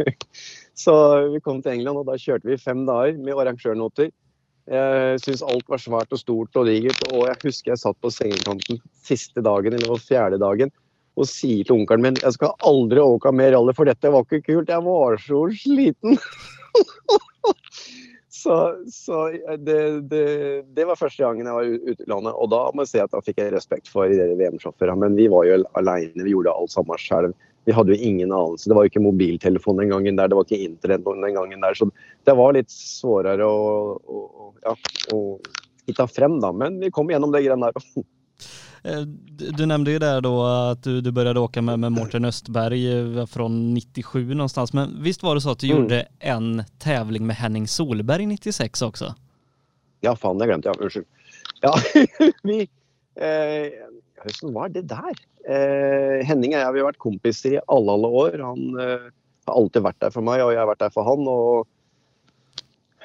Så 0.83 0.95
vi 1.33 1.41
kom 1.45 1.63
til 1.63 1.77
England, 1.77 2.03
og 2.03 2.11
da 2.11 2.19
kjørte 2.21 2.49
vi 2.49 2.61
fem 2.61 2.85
dager 2.89 3.19
med 3.19 3.39
arrangørnoter. 3.39 4.13
Jeg 4.71 5.19
syntes 5.19 5.43
alt 5.43 5.67
var 5.71 5.81
svært 5.83 6.15
og 6.15 6.21
stort 6.21 6.59
og 6.61 6.69
digert. 6.71 7.03
Og 7.11 7.27
jeg 7.31 7.41
husker 7.49 7.73
jeg 7.73 7.83
satt 7.83 7.99
på 8.03 8.13
sengekanten 8.15 8.81
siste 9.07 9.43
dagen, 9.45 9.75
eller 9.79 10.03
fjerde 10.03 10.39
dagen, 10.43 10.73
og 11.19 11.29
sier 11.29 11.67
til 11.67 11.77
onkelen 11.77 12.07
min 12.07 12.21
jeg 12.23 12.39
skal 12.39 12.55
aldri 12.65 13.03
overkomme 13.03 13.43
mer 13.43 13.53
rally, 13.57 13.75
for 13.77 13.89
dette 13.89 14.13
var 14.13 14.25
ikke 14.25 14.47
kult. 14.49 14.71
Jeg 14.73 14.87
var 14.87 15.19
så 15.21 15.45
sliten. 15.65 16.19
så 18.43 18.57
så 18.91 19.19
det, 19.63 19.79
det, 20.11 20.27
det 20.75 20.87
var 20.89 20.99
første 20.99 21.23
gangen 21.23 21.47
jeg 21.47 21.55
var 21.55 21.71
ute 21.93 22.03
i 22.03 22.11
landet. 22.11 22.35
Og 22.35 22.51
da 22.53 22.61
må 22.75 22.85
jeg 22.85 22.93
si 22.93 23.01
at 23.03 23.15
da 23.15 23.23
fikk 23.25 23.41
jeg 23.43 23.55
respekt 23.55 23.91
for 23.93 24.11
VM-sjåførene. 24.11 24.99
Men 25.05 25.19
vi 25.19 25.29
var 25.33 25.47
jo 25.47 25.63
aleine, 25.79 26.27
vi 26.27 26.35
gjorde 26.35 26.55
alt 26.55 26.75
sammen 26.75 27.01
selv. 27.03 27.37
Vi 27.65 27.75
hadde 27.77 27.95
jo 27.95 28.09
ingen 28.11 28.33
anelse. 28.35 28.67
Det 28.69 28.75
var 28.75 28.87
jo 28.87 28.91
ikke 28.91 29.05
mobiltelefon 29.05 29.79
den 29.79 29.93
gangen 29.93 30.19
der, 30.19 30.31
det 30.31 30.39
var 30.39 30.49
ikke 30.49 30.65
internett 30.67 31.05
den 31.07 31.37
gangen 31.39 31.63
der. 31.63 31.79
Så 31.79 31.87
det 32.27 32.35
var 32.39 32.57
litt 32.57 32.73
svårere 32.75 33.47
å, 33.47 33.95
å, 34.03 34.49
ja, 34.65 34.75
å 35.15 35.21
hitta 35.87 36.09
frem, 36.11 36.41
da. 36.43 36.51
Men 36.55 36.81
vi 36.83 36.91
kom 36.95 37.11
gjennom 37.13 37.35
det 37.35 37.45
greiene 37.47 37.71
der. 37.71 38.03
Eh, 38.85 39.01
Du 39.01 39.67
nevnte 39.67 39.67
nämnde 39.67 39.91
ju 39.91 39.99
där 39.99 40.21
då 40.21 40.43
att 40.45 40.83
du, 40.83 41.01
du 41.01 41.11
började 41.13 41.41
åka 41.41 41.63
med, 41.63 41.79
med 41.79 41.93
Mårten 41.93 42.25
Östberg 42.25 43.19
eh, 43.21 43.27
från 43.27 43.75
97 43.75 44.35
någonstans. 44.35 44.73
Men 44.73 45.03
visst 45.03 45.23
var 45.23 45.35
det 45.35 45.41
så 45.41 45.51
att 45.51 45.59
du 45.59 45.67
Mm. 45.67 45.83
gjorde 45.83 46.07
en 46.19 46.63
tävling 46.79 47.27
med 47.27 47.37
Henning 47.37 47.69
Solberg 47.69 48.27
96 48.27 48.83
också? 48.83 49.15
Ja, 50.01 50.17
faen, 50.17 50.39
det 50.39 50.47
glemte 50.47 50.69
jeg. 50.69 50.81
Unnskyld. 50.81 51.07
Ja, 51.61 51.75
vi 52.43 52.61
eh, 53.17 53.73
hva 54.23 54.51
var 54.53 54.69
det 54.69 54.83
der? 54.91 55.15
Eh, 55.49 56.25
Henning 56.27 56.55
og 56.55 56.61
jeg 56.61 56.75
vi 56.75 56.81
har 56.83 56.89
vært 56.93 56.99
kompiser 57.03 57.57
i 57.57 57.61
alle, 57.69 57.93
alle 57.93 58.07
år. 58.09 58.39
Han 58.43 58.81
eh, 58.81 59.07
har 59.47 59.55
alltid 59.59 59.83
vært 59.83 60.01
der 60.03 60.11
for 60.15 60.23
meg, 60.27 60.43
og 60.43 60.53
jeg 60.53 60.59
har 60.63 60.67
vært 60.71 60.83
der 60.85 60.93
for 60.95 61.07
han. 61.07 61.27
og 61.31 61.67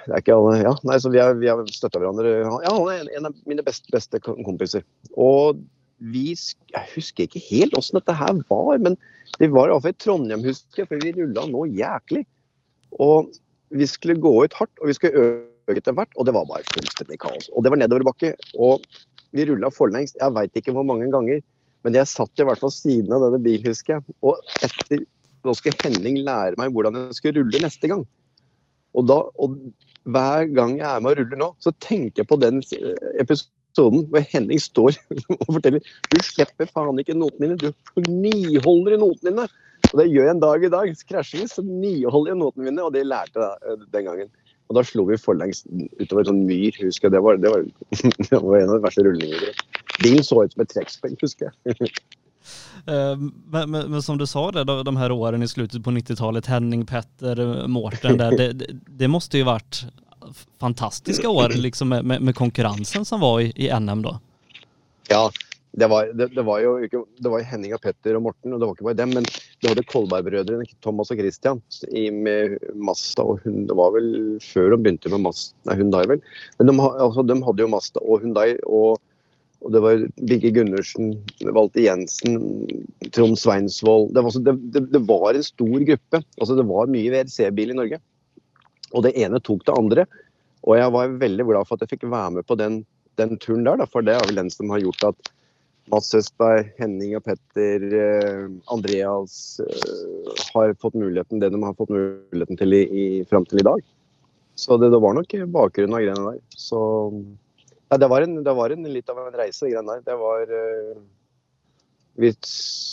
det 0.08 0.14
er 0.16 0.22
ikke 0.24 0.36
alle, 0.38 0.60
ja, 0.64 0.72
nei, 0.88 0.98
så 1.04 1.12
Vi 1.12 1.20
har, 1.20 1.34
vi 1.36 1.74
støtta 1.76 2.00
hverandre. 2.00 2.32
Ja, 2.46 2.72
han 2.72 2.88
er 2.94 3.10
en- 3.18 3.28
av 3.28 3.36
mine 3.46 3.64
beste, 3.64 3.92
beste 3.92 4.20
kompiser. 4.24 4.84
Og 5.16 5.60
vi 6.00 6.36
Jeg 6.36 6.86
husker 6.96 7.26
ikke 7.26 7.42
helt 7.50 7.74
åssen 7.74 8.00
dette 8.00 8.14
her 8.16 8.34
var, 8.50 8.78
men 8.78 8.96
det 9.40 9.50
var 9.52 9.68
iallfall 9.68 9.92
i 9.92 10.00
Trondheim, 10.00 10.44
husker 10.44 10.84
jeg, 10.84 10.88
for 10.88 10.98
vi 11.02 11.12
rulla 11.12 11.46
nå 11.50 11.66
jæklig. 11.76 12.26
Og 13.00 13.34
vi 13.72 13.86
skulle 13.86 14.16
gå 14.22 14.46
ut 14.46 14.54
hardt, 14.54 14.72
og 14.80 14.88
vi 14.88 14.94
skulle 14.94 15.44
øke 15.68 15.78
etter 15.78 15.94
hvert, 15.94 16.14
og 16.16 16.26
det 16.26 16.34
var 16.34 16.46
bare 16.46 16.64
fullstendig 16.72 17.20
kaos. 17.20 17.50
Og 17.54 17.64
det 17.64 17.72
var 17.72 17.82
nedoverbakke. 17.82 18.36
Og 18.56 18.86
vi 19.34 19.46
rulla 19.50 19.70
forlengst, 19.70 20.16
jeg 20.22 20.34
veit 20.34 20.54
ikke 20.56 20.72
hvor 20.72 20.86
mange 20.88 21.12
ganger, 21.12 21.42
men 21.84 21.94
jeg 21.94 22.08
satt 22.08 22.40
i 22.40 22.46
hvert 22.48 22.60
fall 22.60 22.72
siden 22.72 23.12
av 23.12 23.26
denne 23.26 23.44
bilen, 23.44 23.68
husker 23.68 23.98
jeg. 23.98 24.16
Og 24.24 24.40
etter 24.64 25.06
Nå 25.46 25.54
skal 25.56 25.76
Henning 25.80 26.18
lære 26.26 26.58
meg 26.60 26.74
hvordan 26.74 26.96
jeg 26.98 27.16
skal 27.20 27.36
rulle 27.38 27.60
neste 27.64 27.88
gang. 27.88 28.02
Og, 28.98 29.06
da, 29.08 29.20
og 29.40 29.54
hver 30.08 30.50
gang 30.56 30.78
jeg 30.80 30.88
er 30.88 31.04
med 31.04 31.14
og 31.14 31.22
ruller 31.22 31.42
nå, 31.42 31.52
så 31.64 31.74
tenker 31.84 32.24
jeg 32.24 32.30
på 32.30 32.40
den 32.42 32.62
eh, 32.78 33.06
episoden 33.22 34.08
hvor 34.12 34.26
Henning 34.32 34.62
står 34.62 34.98
og 35.38 35.48
forteller 35.58 35.94
du 36.14 36.18
slipper 36.26 36.70
faen 36.72 37.02
ikke 37.04 37.18
notene 37.18 37.56
dine, 37.56 37.72
du 37.96 38.12
niholder 38.12 38.98
i 38.98 39.02
notene 39.04 39.34
dine. 39.34 39.48
Og 39.92 40.02
det 40.02 40.08
gjør 40.10 40.26
jeg 40.26 40.34
en 40.34 40.42
dag 40.42 40.64
i 40.66 40.72
dag. 40.74 40.90
Vi, 40.90 41.46
så 41.48 41.64
niholder 41.64 42.34
jeg 42.34 42.40
notene 42.42 42.66
mine, 42.66 42.84
og 42.84 42.96
det 42.96 43.06
lærte 43.08 43.44
jeg 43.44 43.74
eh, 43.74 43.88
den 43.94 44.10
gangen. 44.10 44.32
Og 44.68 44.76
da 44.76 44.84
slo 44.84 45.06
vi 45.08 45.20
forlengs 45.22 45.62
utover 46.02 46.24
en 46.24 46.30
sånn 46.32 46.46
myr, 46.48 46.76
husker 46.82 47.08
jeg. 47.08 47.16
Det 47.16 47.22
var, 47.24 47.40
det 47.40 47.54
var, 47.54 47.68
det 48.28 48.42
var 48.44 48.58
en 48.58 48.72
av 48.74 48.80
de 48.80 48.84
verste 48.84 49.06
rullingene. 49.06 49.54
Bilen 50.02 50.26
så 50.26 50.44
ut 50.44 50.56
som 50.56 50.64
et 50.66 50.74
trekkspill, 50.74 51.16
husker 51.22 51.52
jeg. 51.52 51.92
Eh, 52.88 53.18
Men, 53.52 53.72
men, 53.72 53.92
men 53.92 54.02
som 54.02 54.18
du 54.18 54.28
sa 54.28 54.52
där, 54.52 54.84
de, 54.84 54.98
här 54.98 55.12
åren 55.12 55.44
i 55.44 55.48
slutet 55.48 55.84
på 55.84 55.90
90-talet, 55.90 56.46
Henning, 56.46 56.86
Petter, 56.86 57.68
Mårten 57.68 58.18
där, 58.18 58.38
det, 58.38 58.54
det, 58.54 58.66
det 58.88 59.08
måste 59.08 59.38
ju 59.38 59.44
varit 59.44 59.86
fantastiska 60.60 61.30
år 61.30 61.50
liksom 61.50 61.90
med, 61.90 62.22
med, 62.22 62.36
konkurrensen 62.36 63.06
som 63.06 63.20
var 63.20 63.42
i, 63.42 63.54
i 63.56 63.80
NM 63.80 64.02
då. 64.02 64.20
Ja, 65.10 65.32
det 65.72 65.88
var, 65.88 66.06
det, 66.06 66.28
det 66.28 66.42
var 66.42 66.60
jo 66.60 66.78
ikke 66.84 67.04
Det 67.18 67.30
var 67.30 67.44
Henning 67.46 67.74
og 67.76 67.82
Petter 67.84 68.16
og 68.18 68.24
Morten, 68.26 68.54
og 68.54 68.60
det 68.60 68.68
var 68.68 68.76
ikke 68.76 68.88
bare 68.88 68.98
dem. 68.98 69.12
Men 69.14 69.28
du 69.62 69.68
hadde 69.70 69.84
Kolberg-brødrene, 69.86 70.66
Thomas 70.82 71.12
og 71.14 71.20
Christian, 71.22 71.62
i, 71.92 72.08
med 72.12 72.58
Masta 72.74 73.24
og 73.24 73.44
hun, 73.44 73.66
Det 73.70 73.78
var 73.78 73.94
vel 73.96 74.10
før 74.44 74.74
de 74.74 74.80
begynte 74.82 75.12
med 75.14 75.22
Masta, 75.28 75.54
nei, 75.70 75.78
Hyundai, 75.82 76.06
vel. 76.10 76.24
Men 76.58 76.72
de, 76.72 76.76
altså, 76.88 77.28
de 77.30 77.38
hadde 77.46 77.66
jo 77.66 77.70
Masta 77.76 78.04
og 78.04 78.26
Hyundai. 78.26 78.50
og 78.66 78.98
og 79.66 79.74
det 79.74 79.82
var 79.82 80.04
Bigge 80.30 80.52
Gundersen, 80.54 81.16
Walter 81.50 81.82
Jensen, 81.82 82.38
Trond 83.16 83.40
Sveinsvold 83.42 84.12
det 84.14 84.22
var, 84.22 84.30
altså, 84.30 84.44
det, 84.46 84.54
det, 84.76 84.84
det 84.94 85.02
var 85.10 85.34
en 85.34 85.46
stor 85.46 85.80
gruppe. 85.90 86.22
altså 86.38 86.58
Det 86.58 86.68
var 86.70 86.92
mye 86.94 87.14
VRC-bil 87.14 87.74
i 87.74 87.78
Norge. 87.80 88.00
Og 88.94 89.04
det 89.04 89.16
ene 89.20 89.42
tok 89.44 89.66
det 89.68 89.76
andre. 89.76 90.06
Og 90.68 90.78
jeg 90.78 90.94
var 90.94 91.18
veldig 91.24 91.48
glad 91.50 91.68
for 91.68 91.76
at 91.76 91.86
jeg 91.86 91.96
fikk 91.96 92.06
være 92.12 92.38
med 92.38 92.48
på 92.48 92.58
den, 92.60 92.84
den 93.20 93.36
turen 93.42 93.66
der, 93.66 93.82
da, 93.82 93.90
for 93.90 94.06
det 94.06 94.16
er 94.16 94.30
vel 94.30 94.40
den 94.44 94.54
som 94.54 94.72
har 94.74 94.84
gjort 94.84 95.10
at 95.10 95.34
Mats 95.92 96.12
Østberg, 96.18 96.74
Henning 96.82 97.16
og 97.16 97.24
Petter, 97.24 97.84
eh, 97.96 98.48
Andreas 98.74 99.60
eh, 99.64 100.32
har 100.52 100.74
fått 100.84 100.98
muligheten, 101.00 101.40
det 101.40 101.54
de 101.54 101.62
har 101.64 101.78
fått 101.80 101.94
muligheten 101.96 102.60
til 102.60 102.76
i, 102.76 102.82
i, 102.84 103.06
fram 103.30 103.48
til 103.48 103.64
i 103.64 103.68
dag. 103.68 103.84
Så 104.60 104.76
det, 104.82 104.92
det 104.92 105.00
var 105.00 105.16
nok 105.16 105.32
bakgrunnen 105.54 105.96
av 105.96 106.04
greiene 106.04 106.34
der. 106.34 106.42
Så 106.52 106.82
ja, 107.90 107.98
det, 107.98 108.08
var 108.08 108.22
en, 108.22 108.44
det 108.44 108.54
var 108.54 108.74
en, 108.74 108.84
litt 108.84 109.10
av 109.10 109.22
en 109.22 109.38
reise, 109.38 109.66
de 109.66 109.72
greiene 109.72 109.98
der. 109.98 110.04
Det 110.08 110.18
var 110.20 110.52
uh, 110.52 110.98
vi, 112.18 112.34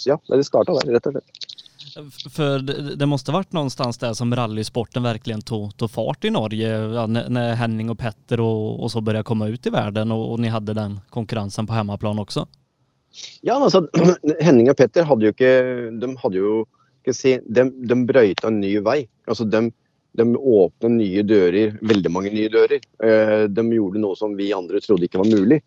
Ja, 0.06 0.18
det 0.28 0.44
starta 0.44 0.76
der, 0.80 0.94
rett 0.96 1.10
og 1.10 1.16
slett. 1.16 1.50
For 1.94 2.30
För 2.30 2.58
det, 2.58 2.96
det 2.96 3.06
måste 3.06 3.32
varit 3.32 3.52
någonstans 3.52 3.98
där 3.98 4.12
som 4.12 4.36
rallysporten 4.36 5.02
verkligen 5.02 5.42
tog, 5.42 5.76
tog 5.76 5.90
fart 5.90 6.24
i 6.24 6.30
Norge, 6.30 6.68
ja, 6.78 7.06
när, 7.06 7.54
Henning 7.54 7.90
och 7.90 7.98
Petter 7.98 8.40
och, 8.40 8.82
och 8.82 8.90
så 8.90 9.00
började 9.00 9.24
komma 9.24 9.48
ut 9.48 9.66
i 9.66 9.70
världen 9.70 10.12
och, 10.12 10.32
och 10.32 10.40
ni 10.40 10.48
hade 10.48 10.74
den 10.74 11.00
konkurrensen 11.10 11.66
på 11.66 11.72
hemmaplan 11.72 12.18
också. 12.18 12.46
Ja, 13.40 13.64
altså, 13.64 13.88
Henning 14.40 14.70
og 14.70 14.76
Petter 14.76 15.06
hadde 15.06 15.28
jo 15.28 15.34
ikke 15.34 15.50
De 16.02 16.08
hadde 16.18 16.40
jo 16.40 16.64
skal 17.04 17.14
si, 17.14 17.32
de, 17.46 17.66
de 17.68 17.96
brøyta 18.08 18.48
en 18.48 18.62
ny 18.62 18.78
vei. 18.82 19.04
Altså, 19.28 19.44
de, 19.44 19.68
de 20.14 20.36
åpna 20.36 20.90
nye 20.94 21.24
dører, 21.26 21.74
veldig 21.82 22.12
mange 22.12 22.30
nye 22.34 22.50
dører. 22.52 22.82
Eh, 23.02 23.46
De 23.50 23.64
gjorde 23.74 24.02
noe 24.02 24.18
som 24.18 24.36
vi 24.38 24.52
andre 24.54 24.82
trodde 24.82 25.08
ikke 25.08 25.20
var 25.22 25.30
mulig. 25.30 25.60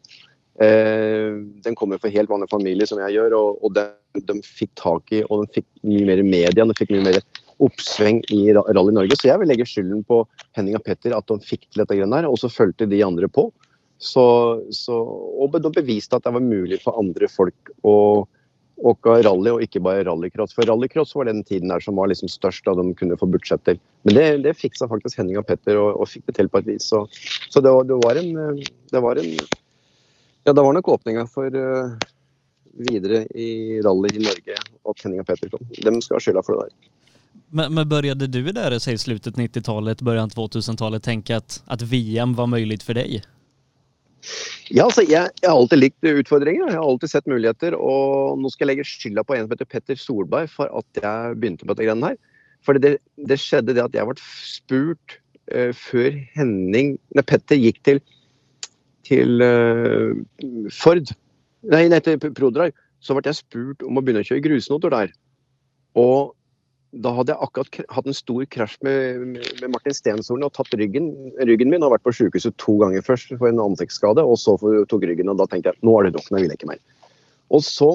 Eh, 0.60 1.36
Den 1.64 1.76
kommer 1.76 2.00
fra 2.00 2.12
helt 2.14 2.32
vanlig 2.32 2.50
familie, 2.50 2.88
som 2.88 3.02
jeg 3.04 3.18
gjør, 3.18 3.36
og, 3.38 3.74
de, 3.76 3.86
de 4.24 4.40
fikk 4.46 4.72
tak 4.80 5.12
i 5.12 5.24
og 5.28 5.44
de 5.44 5.60
fikk 5.60 5.68
mye 5.84 6.08
mer 6.08 6.24
media. 6.24 6.64
De 6.64 6.80
fikk 6.80 6.96
mye 6.96 7.10
mer 7.10 7.22
oppsving 7.64 8.22
i 8.32 8.42
Rally 8.54 8.94
Norge. 8.96 9.18
Så 9.18 9.32
jeg 9.32 9.42
vil 9.42 9.52
legge 9.52 9.68
skylden 9.68 10.04
på 10.08 10.22
Henning 10.56 10.78
og 10.78 10.86
Petter 10.86 11.16
at 11.18 11.28
de 11.28 11.40
fikk 11.44 11.68
til 11.68 11.84
dette 11.84 11.98
greiene 11.98 12.28
og 12.30 12.40
så 12.40 12.52
fulgte 12.54 12.88
de 12.90 13.04
andre 13.04 13.28
på. 13.28 13.50
Så, 13.98 14.24
så, 14.70 14.94
og 14.94 15.56
de 15.58 15.72
beviste 15.74 16.16
at 16.16 16.24
det 16.24 16.36
var 16.36 16.44
mulig 16.46 16.78
for 16.84 17.00
andre 17.02 17.28
folk 17.34 17.72
å 17.82 18.28
åke 18.78 19.16
rally, 19.26 19.52
og 19.52 19.64
ikke 19.66 19.82
bare 19.84 20.04
rallycross. 20.06 20.54
For 20.56 20.68
rallycross 20.70 21.16
var 21.18 21.30
den 21.30 21.44
tiden 21.44 21.72
der 21.74 21.82
som 21.84 21.98
var 21.98 22.12
liksom 22.12 22.30
størst, 22.30 22.66
da 22.66 22.76
de 22.78 22.94
kunne 22.98 23.18
få 23.18 23.30
budsjett 23.30 23.64
til. 23.66 23.80
Men 24.06 24.18
det, 24.18 24.28
det 24.46 24.58
fiksa 24.58 24.90
faktisk 24.90 25.18
Henning 25.18 25.40
og 25.42 25.48
Petter, 25.48 25.80
og, 25.82 26.02
og 26.02 26.12
fikk 26.12 26.28
det 26.30 26.38
til 26.38 26.52
på 26.52 26.62
et 26.62 26.70
vis. 26.74 26.90
Så, 26.92 27.06
så 27.50 27.64
det, 27.64 27.74
var, 27.74 27.88
det 27.90 27.98
var 28.06 28.22
en 28.22 28.62
Det 28.92 29.02
var 29.04 29.22
en 29.22 29.34
Ja, 30.48 30.54
det 30.54 30.62
var 30.64 30.74
nok 30.74 30.88
åpninga 30.88 31.26
for 31.28 31.52
uh, 31.52 31.98
videre 32.88 33.26
i 33.36 33.82
rally 33.84 34.14
i 34.16 34.22
Norge 34.24 34.56
at 34.56 35.02
Henning 35.04 35.20
og 35.20 35.28
Petter 35.28 35.52
kom. 35.52 35.66
De 35.74 35.98
skal 36.02 36.16
ha 36.16 36.24
skylda 36.24 36.46
for 36.46 36.56
det 36.56 36.70
der. 36.70 36.94
Men, 37.50 37.74
men 37.74 37.90
började 37.90 38.28
du 38.28 38.50
i 38.50 38.80
säg 38.80 38.98
slutet 38.98 39.36
90-talet, 39.36 40.02
början 40.02 40.30
2000-talet 40.30 41.04
tenke 41.04 41.36
at, 41.38 41.64
at 41.66 41.82
VM 41.82 42.34
var 42.36 42.48
mulig 42.48 42.84
for 42.84 42.94
dig? 42.94 43.22
Ja, 44.68 44.86
altså, 44.86 45.04
jeg, 45.06 45.32
jeg, 45.42 45.48
har 45.48 45.56
alltid 45.56 45.80
likt 45.80 46.08
utfordringer. 46.10 46.72
Jeg 46.72 46.78
har 46.80 46.88
alltid 46.88 47.12
sett 47.12 47.30
muligheter. 47.30 47.78
Og 47.78 48.40
nå 48.42 48.52
skal 48.54 48.66
jeg 48.68 48.74
legge 48.74 48.88
skylda 48.90 49.24
på 49.28 49.38
en 49.38 49.46
som 49.46 49.54
heter 49.56 49.70
Petter 49.70 50.00
Solberg 50.00 50.52
for 50.54 50.72
at 50.76 51.02
jeg 51.02 51.38
begynte 51.40 51.66
på 51.66 51.74
dette 51.74 51.88
greiene 51.88 52.12
her. 52.12 52.20
For 52.66 52.80
det, 52.82 52.98
det, 53.30 53.40
skjedde 53.40 53.78
det 53.78 53.86
at 53.86 53.96
jeg 53.96 54.10
ble 54.10 54.18
spurt 54.20 55.20
uh, 55.54 55.72
før 55.78 56.18
Henning 56.36 56.98
Nei, 57.16 57.24
Petter 57.24 57.60
gikk 57.60 57.80
til, 57.88 58.02
til 59.08 59.44
uh, 59.46 60.18
Ford. 60.74 61.14
Nei, 61.68 61.86
nei, 61.92 62.02
til 62.04 62.20
ProDrive. 62.28 62.76
Så 63.04 63.16
ble 63.16 63.30
jeg 63.30 63.40
spurt 63.40 63.86
om 63.86 64.00
å 64.00 64.04
begynne 64.04 64.26
å 64.26 64.28
kjøre 64.28 64.44
grusnoter 64.50 64.94
der. 64.94 65.14
Og 65.98 66.34
da 66.96 67.12
hadde 67.12 67.34
jeg 67.34 67.44
akkurat 67.44 67.90
hatt 67.92 68.08
en 68.08 68.16
stor 68.16 68.46
krasj 68.54 68.78
med, 68.86 69.24
med 69.60 69.72
Martin 69.74 69.96
Stensolen 69.96 70.46
og 70.48 70.54
tatt 70.56 70.72
ryggen. 70.80 71.10
Ryggen 71.44 71.72
min 71.74 71.84
har 71.84 71.92
vært 71.92 72.06
på 72.08 72.14
sykehuset 72.16 72.56
to 72.62 72.78
ganger 72.80 73.04
først 73.04 73.34
for 73.36 73.50
en 73.50 73.60
ansiktsskade, 73.60 74.24
og 74.24 74.40
så 74.40 74.56
tok 74.90 75.04
ryggen. 75.10 75.30
og 75.34 75.42
Da 75.42 75.50
tenkte 75.52 75.74
jeg 75.74 75.84
nå 75.88 75.98
er 76.00 76.08
det 76.08 76.16
nok, 76.16 76.30
nå 76.32 76.40
vil 76.40 76.54
jeg 76.54 76.62
ikke 76.62 76.72
mer. 76.72 76.80
Og 77.52 77.66
så 77.66 77.92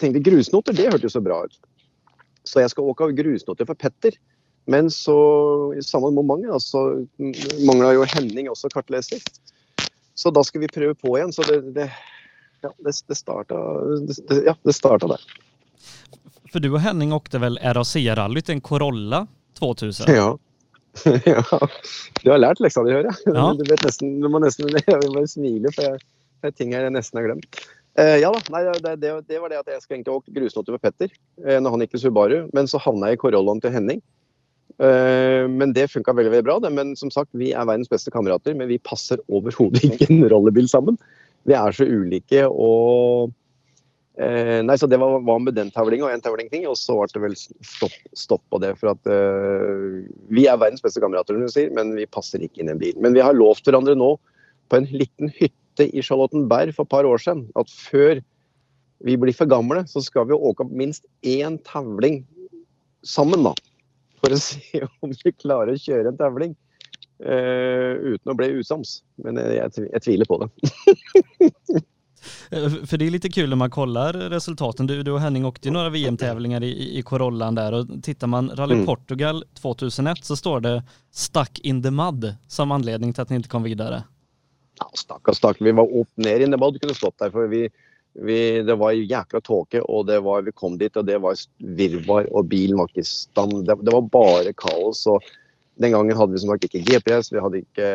tenkte 0.00 0.16
jeg 0.18 0.26
grusnoter, 0.26 0.74
det 0.74 0.90
hørtes 0.90 1.14
så 1.14 1.22
bra 1.22 1.44
ut. 1.46 1.54
Så 2.48 2.64
jeg 2.64 2.72
skal 2.72 2.90
åke 2.90 3.06
av 3.06 3.14
grusnoter 3.16 3.68
for 3.68 3.78
Petter. 3.78 4.18
Men 4.68 4.90
så, 4.92 5.16
i 5.78 5.82
samme 5.84 6.10
moment, 6.12 6.50
så 6.60 6.82
mangla 7.64 7.94
jo 7.96 8.08
Henning 8.10 8.50
også 8.52 8.68
kartleser. 8.74 9.22
Så 10.18 10.32
da 10.34 10.42
skal 10.44 10.64
vi 10.64 10.72
prøve 10.72 10.96
på 10.98 11.14
igjen. 11.16 11.32
Så 11.32 11.46
det, 11.48 11.62
det, 11.76 11.86
ja, 12.66 12.72
det, 12.84 12.92
det 13.08 13.16
starta, 13.16 13.62
ja, 14.44 14.56
det 14.66 14.74
starta 14.76 15.14
der. 15.14 15.24
För 16.52 16.60
du 16.60 16.70
och 16.70 16.80
Henning 16.80 17.12
åkte 17.12 17.38
väl 17.38 17.58
RAC-rallyt, 17.62 18.48
en 18.48 18.60
Corolla 18.60 19.26
2000? 19.58 20.14
Ja. 20.14 20.38
ja. 21.24 21.68
Du 22.22 22.30
har 22.30 22.38
lært 22.38 22.60
leksa 22.60 22.84
di, 22.84 22.94
hører 22.94 23.10
jeg. 23.10 23.34
Ja. 23.34 23.48
Du, 23.54 23.64
vet 23.68 23.82
nesten, 23.84 24.14
du 24.22 24.28
må 24.32 24.40
nesten 24.42 24.72
jeg 24.72 25.00
bare 25.04 25.26
smile, 25.30 25.72
for 25.74 25.84
jeg, 25.84 26.00
det 26.42 26.50
er 26.50 26.56
ting 26.56 26.72
jeg 26.74 26.94
nesten 26.94 27.20
har 27.20 27.28
glemt. 27.28 27.60
Uh, 27.98 28.14
ja 28.22 28.30
da, 28.30 28.40
nei, 28.54 28.62
det, 28.78 28.94
det, 29.02 29.12
det, 29.26 29.40
var 29.42 29.50
det 29.50 29.58
at 29.58 29.72
jeg 29.72 29.82
skulle 29.82 29.98
egentlig 29.98 30.14
åkt 30.14 30.30
grusnoter 30.36 30.76
med 30.76 30.82
Petter 30.84 31.10
uh, 31.10 31.58
når 31.58 31.74
han 31.74 31.82
gikk 31.82 31.96
til 31.96 32.04
Subaru, 32.06 32.38
men 32.54 32.70
så 32.70 32.80
havna 32.82 33.10
jeg 33.10 33.18
i 33.18 33.22
Corollaen 33.24 33.62
til 33.62 33.74
Henning. 33.74 34.02
Uh, 34.78 35.50
men 35.50 35.74
det 35.74 35.88
funka 35.90 36.14
veldig 36.14 36.32
veldig 36.36 36.46
bra. 36.46 36.60
Det. 36.62 36.70
Men 36.74 36.94
som 36.98 37.10
sagt, 37.10 37.32
vi 37.36 37.50
er 37.50 37.66
verdens 37.66 37.90
beste 37.90 38.14
kamerater, 38.14 38.54
men 38.56 38.70
vi 38.70 38.78
passer 38.78 39.20
overhodet 39.26 39.82
ikke 39.90 40.08
en 40.12 40.24
rollebil 40.32 40.70
sammen. 40.70 40.98
Vi 41.48 41.56
er 41.58 41.74
så 41.74 41.86
ulike 41.88 42.46
og 42.48 43.34
Eh, 44.18 44.60
nei, 44.66 44.74
så 44.78 44.88
Det 44.90 44.98
var, 44.98 45.20
var 45.22 45.38
med 45.38 45.54
den 45.54 45.70
tavlinga 45.70 46.08
og 46.08 46.12
en 46.12 46.22
tavling 46.22 46.48
ting, 46.50 46.66
og 46.66 46.74
så 46.78 46.96
ble 46.98 47.06
det 47.14 47.22
vel 47.22 47.36
stopp, 47.38 47.94
stopp 48.18 48.42
på 48.50 48.58
det. 48.64 48.72
For 48.80 48.90
at 48.90 49.10
eh, 49.14 50.08
vi 50.34 50.48
er 50.50 50.58
verdens 50.58 50.82
beste 50.82 51.02
kamerater, 51.02 51.38
sier, 51.52 51.70
men 51.74 51.94
vi 51.94 52.08
passer 52.10 52.42
ikke 52.42 52.62
inn 52.62 52.72
i 52.72 52.74
en 52.74 52.82
bil. 52.82 52.98
Men 52.98 53.14
vi 53.14 53.22
har 53.22 53.36
lovt 53.38 53.68
hverandre 53.68 53.94
nå, 53.98 54.16
på 54.68 54.80
en 54.80 54.88
liten 54.90 55.30
hytte 55.38 55.86
i 55.86 56.02
Charlottenberg 56.02 56.74
for 56.74 56.88
et 56.88 56.92
par 56.92 57.06
år 57.08 57.22
siden, 57.22 57.46
at 57.58 57.70
før 57.70 58.18
vi 59.06 59.14
blir 59.14 59.36
for 59.36 59.50
gamle, 59.50 59.84
så 59.86 60.02
skal 60.02 60.26
vi 60.26 60.34
åke 60.34 60.66
opp 60.66 60.72
minst 60.74 61.06
én 61.22 61.60
tavling 61.68 62.24
sammen, 63.06 63.46
da. 63.46 63.54
For 64.18 64.34
å 64.34 64.40
se 64.48 64.82
om 64.98 65.14
vi 65.14 65.34
klarer 65.36 65.76
å 65.76 65.84
kjøre 65.84 66.10
en 66.10 66.18
tavling. 66.18 66.56
Uh, 67.18 68.14
uten 68.14 68.30
å 68.30 68.34
bli 68.38 68.46
usams. 68.60 69.00
Men 69.22 69.38
jeg, 69.42 69.56
jeg, 69.58 69.86
jeg 69.90 70.04
tviler 70.04 70.28
på 70.30 70.38
det. 70.42 70.50
Eh, 72.50 72.70
för 72.86 72.96
det 72.96 73.06
är 73.06 73.10
lite 73.10 73.28
kul 73.28 73.48
när 73.48 73.56
man 73.56 73.70
kollar 73.70 74.12
resultaten. 74.12 74.86
Du, 74.86 75.02
du 75.02 75.10
och 75.10 75.20
Henning 75.20 75.44
åkte 75.44 75.68
ju 75.68 75.72
några 75.72 75.90
VM-tävlingar 75.90 76.62
i, 76.64 76.98
i 76.98 77.02
Corollan 77.02 77.54
där 77.54 77.72
och 77.72 78.02
tittar 78.02 78.26
man 78.26 78.50
Rally 78.56 78.74
mm. 78.74 78.86
Portugal 78.86 79.44
2001 79.62 80.24
så 80.24 80.36
står 80.36 80.60
det 80.60 80.82
stuck 81.12 81.58
in 81.58 81.82
the 81.82 81.90
mud 81.90 82.34
som 82.48 82.72
anledning 82.72 83.12
till 83.12 83.22
att 83.22 83.30
ni 83.30 83.36
inte 83.36 83.48
kom 83.48 83.62
vidare. 83.62 84.02
Ja, 84.78 84.90
stakkars, 84.94 85.36
stakkars. 85.36 85.66
Vi 85.66 85.72
var 85.72 86.00
opp 86.00 86.08
ned 86.14 86.42
i 86.42 86.44
the 86.44 86.56
mud 86.56 86.80
kunne 86.80 86.94
stått 86.94 87.18
der. 87.18 87.30
for 87.30 87.46
vi, 87.46 87.68
vi, 88.12 88.62
Det 88.62 88.74
var 88.74 88.92
jækla 88.92 89.40
tåke, 89.40 89.80
og 89.80 90.06
det 90.06 90.20
var, 90.20 90.42
vi 90.42 90.52
kom 90.52 90.78
dit, 90.78 90.96
og 90.96 91.06
det 91.06 91.18
var 91.18 91.36
virvar, 91.58 92.28
og 92.32 92.46
bilen 92.46 92.78
var 92.78 92.88
ikke 92.88 93.00
i 93.00 93.10
stand. 93.10 93.64
Det, 93.66 93.76
det, 93.82 93.92
var 93.92 94.02
bare 94.02 94.52
kaos. 94.52 95.06
og 95.06 95.22
Den 95.74 95.92
gangen 95.92 96.16
hadde 96.16 96.32
vi 96.32 96.38
som 96.42 96.54
sagt 96.54 96.68
ikke 96.68 96.84
GPS. 96.86 97.32
Vi, 97.32 97.42
hadde 97.42 97.62
ikke, 97.64 97.90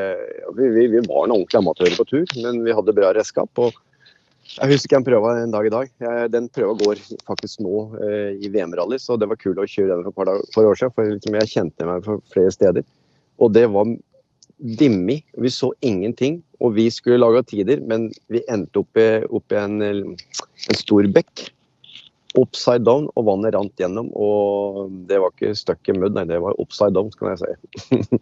vi, 0.58 0.70
vi, 0.76 0.88
vi 0.98 1.06
var 1.08 1.28
noen 1.28 1.44
ordentlig 1.44 1.60
amatører 1.60 1.98
på 2.00 2.08
tur, 2.10 2.38
men 2.44 2.64
vi 2.66 2.76
hadde 2.76 2.96
bra 2.96 3.14
redskap. 3.16 3.52
og 3.58 3.80
jeg 4.44 4.70
husker 4.74 5.00
en 5.00 5.06
prøve 5.06 5.30
en 5.40 5.54
dag 5.54 5.68
i 5.68 5.72
dag. 5.74 5.92
Den 6.32 6.50
prøva 6.54 6.76
går 6.78 7.02
faktisk 7.28 7.62
nå 7.64 7.78
eh, 8.04 8.34
i 8.44 8.52
VM-rally, 8.52 9.00
så 9.02 9.16
det 9.18 9.30
var 9.32 9.40
kult 9.40 9.62
å 9.62 9.68
kjøre 9.70 9.96
den 9.96 10.04
for 10.06 10.12
et 10.12 10.18
par, 10.20 10.42
par, 10.56 10.68
år 10.70 10.80
siden. 10.80 10.94
For 10.98 11.14
liksom, 11.16 11.38
jeg 11.40 11.52
kjente 11.54 11.88
meg 11.88 12.04
fra 12.06 12.18
flere 12.34 12.54
steder. 12.54 12.86
Og 13.42 13.54
det 13.56 13.66
var 13.74 13.90
dimmig. 14.80 15.24
Vi 15.40 15.52
så 15.52 15.72
ingenting. 15.82 16.42
Og 16.64 16.76
vi 16.78 16.90
skulle 16.94 17.22
lage 17.22 17.44
tider, 17.50 17.82
men 17.84 18.10
vi 18.32 18.44
endte 18.52 18.84
opp 18.84 19.00
i, 19.00 19.10
opp 19.28 19.56
i 19.56 19.60
en, 19.60 19.82
en, 19.84 20.16
stor 20.80 21.08
bekk. 21.16 21.48
Upside 22.40 22.86
down, 22.88 23.10
og 23.14 23.28
vannet 23.30 23.56
rant 23.56 23.80
gjennom. 23.80 24.10
Og 24.16 24.92
det 25.10 25.22
var 25.22 25.34
ikke 25.34 25.56
stuck 25.58 25.90
i 25.90 25.98
mud, 25.98 26.14
nei, 26.18 26.28
det 26.30 26.42
var 26.44 26.60
upside 26.62 26.96
down, 26.96 27.12
kan 27.20 27.34
jeg 27.34 27.42
si. 27.44 28.22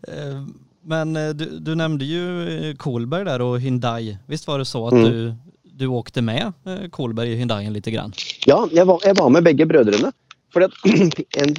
Men 0.82 1.16
eh, 1.16 1.28
du, 1.28 1.58
du 1.58 1.74
nämnde 1.74 2.04
ju 2.04 2.48
eh, 2.48 2.74
Kolberg 2.74 3.24
där 3.24 3.40
och 3.40 3.60
Hyundai. 3.60 4.18
Visst 4.26 4.46
var 4.46 4.58
det 4.58 4.64
så 4.64 4.86
at 4.86 4.92
mm. 4.92 5.04
du, 5.04 5.34
du 5.62 5.86
åkte 5.86 6.22
med 6.22 6.52
eh, 6.66 6.88
Kolberg 6.90 7.32
i 7.32 7.36
Hyundaien 7.36 7.72
lite 7.72 7.90
grann? 7.90 8.12
Ja, 8.46 8.68
jeg 8.72 8.86
var, 8.86 9.00
jeg 9.04 9.16
var 9.16 9.30
med 9.30 9.44
begge 9.44 9.66
brødrene. 9.66 10.12
For 10.50 10.66
en, 10.66 11.54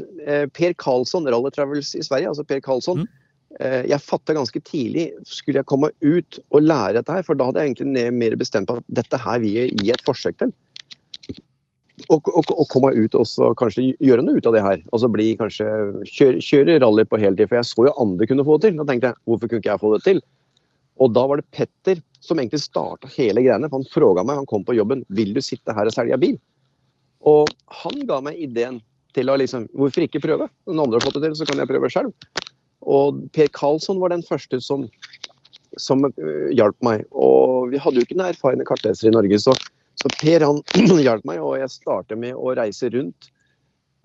Per 0.52 0.74
Karlsson, 0.74 1.28
Rally 1.28 1.52
Travels 1.56 1.94
i 1.96 2.04
Sverige, 2.04 2.28
altså 2.28 2.44
Per 2.44 2.60
Karlsson, 2.60 3.06
mm. 3.06 3.18
Jeg 3.62 4.00
fatta 4.00 4.34
ganske 4.34 4.62
tidlig 4.64 5.10
skulle 5.28 5.60
jeg 5.60 5.68
komme 5.68 5.90
ut 6.00 6.38
og 6.56 6.64
lære 6.64 6.96
dette 6.96 7.14
her, 7.14 7.26
for 7.28 7.36
da 7.36 7.50
hadde 7.50 7.60
jeg 7.60 7.74
egentlig 7.74 8.04
mer 8.16 8.36
bestemt 8.40 8.70
på 8.70 8.78
at 8.80 8.86
dette 8.88 9.20
her 9.20 9.42
vil 9.44 9.58
jeg 9.58 9.74
gi 9.76 9.92
et 9.92 10.04
forsøk 10.08 10.38
til 10.40 10.54
og, 12.10 12.28
og, 12.32 12.52
og 12.56 12.68
komme 12.72 12.92
ut 12.96 13.16
og 13.18 13.56
kanskje 13.60 13.92
gjøre 14.02 14.24
noe 14.26 14.40
ut 14.40 14.48
av 14.50 14.56
det 14.56 14.64
her. 14.66 14.84
Altså 14.92 15.10
bli 15.12 15.32
kanskje 15.40 15.68
kjøre, 16.10 16.42
kjøre 16.44 16.78
rally 16.84 17.06
på 17.08 17.20
heltid. 17.22 17.50
For 17.50 17.60
jeg 17.60 17.70
så 17.70 17.88
jo 17.88 17.98
andre 18.02 18.28
kunne 18.30 18.46
få 18.48 18.58
det 18.58 18.70
til. 18.70 18.80
Da 18.80 18.88
tenkte 18.90 19.12
jeg 19.12 19.20
hvorfor 19.30 19.52
kunne 19.52 19.64
ikke 19.64 19.74
jeg 19.74 19.84
få 19.84 19.94
det 19.96 20.04
til? 20.08 20.22
Og 21.02 21.14
da 21.16 21.26
var 21.30 21.42
det 21.42 21.50
Petter 21.56 22.02
som 22.22 22.40
egentlig 22.40 22.62
starta 22.62 23.10
hele 23.16 23.44
greiene. 23.44 23.70
For 23.70 23.82
han 23.82 23.92
fråga 23.94 24.26
meg, 24.28 24.42
han 24.42 24.50
kom 24.50 24.66
på 24.68 24.78
jobben, 24.78 25.04
vil 25.10 25.34
du 25.36 25.42
sitte 25.44 25.76
her 25.76 25.90
og 25.90 25.96
selge 25.96 26.20
bil? 26.22 26.38
Og 27.28 27.50
han 27.82 28.06
ga 28.10 28.22
meg 28.26 28.40
ideen 28.42 28.80
til 29.16 29.30
å 29.30 29.38
liksom 29.40 29.68
Hvorfor 29.76 30.06
ikke 30.06 30.24
prøve? 30.24 30.48
Når 30.70 30.86
andre 30.86 31.00
har 31.00 31.06
fått 31.06 31.20
det 31.20 31.28
til, 31.28 31.38
så 31.42 31.48
kan 31.50 31.62
jeg 31.62 31.70
prøve 31.70 31.92
selv. 31.92 32.14
Og 32.82 33.26
Per 33.36 33.50
Karlsson 33.54 34.00
var 34.02 34.14
den 34.14 34.24
første 34.26 34.62
som, 34.64 34.88
som 35.78 36.06
uh, 36.06 36.48
hjalp 36.56 36.78
meg. 36.86 37.06
Og 37.12 37.74
vi 37.74 37.82
hadde 37.82 38.02
jo 38.02 38.08
ikke 38.08 38.18
noen 38.18 38.32
erfarne 38.32 38.66
kartleser 38.68 39.12
i 39.12 39.16
Norge, 39.16 39.42
så 39.44 39.56
så 40.02 40.12
Per 40.18 40.44
han 40.48 40.64
hjalp 41.06 41.28
meg, 41.30 41.44
og 41.44 41.60
jeg 41.62 41.74
startet 41.74 42.20
med 42.20 42.36
å 42.36 42.56
reise 42.58 42.90
rundt 42.94 43.32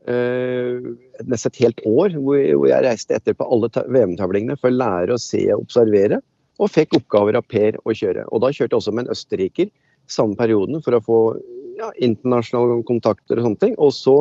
Eh, 0.06 0.78
nesten 1.26 1.50
et 1.50 1.62
helt 1.64 1.82
år. 1.88 2.14
Hvor 2.22 2.68
jeg 2.68 2.84
reiste 2.86 3.16
etter 3.16 3.34
på 3.34 3.46
alle 3.50 3.70
VM-tavlingene 3.74 4.58
for 4.60 4.70
å 4.70 4.78
lære 4.78 5.16
å 5.16 5.20
se 5.20 5.42
og 5.50 5.66
observere. 5.66 6.20
Og 6.62 6.72
fikk 6.72 6.96
oppgaver 7.00 7.38
av 7.40 7.46
Per 7.50 7.78
å 7.82 7.94
kjøre. 7.94 8.26
Og 8.30 8.44
da 8.44 8.52
kjørte 8.52 8.72
jeg 8.72 8.80
også 8.80 8.94
med 8.94 9.06
en 9.06 9.16
østerriker 9.16 9.72
samme 10.06 10.38
perioden 10.38 10.82
for 10.84 10.94
å 10.94 11.02
få 11.02 11.20
ja, 11.76 11.90
internasjonale 11.98 12.78
kontakter 12.88 13.40
og 13.40 13.48
sånne 13.48 13.62
ting. 13.64 13.74
Og 13.82 13.90
så, 13.96 14.20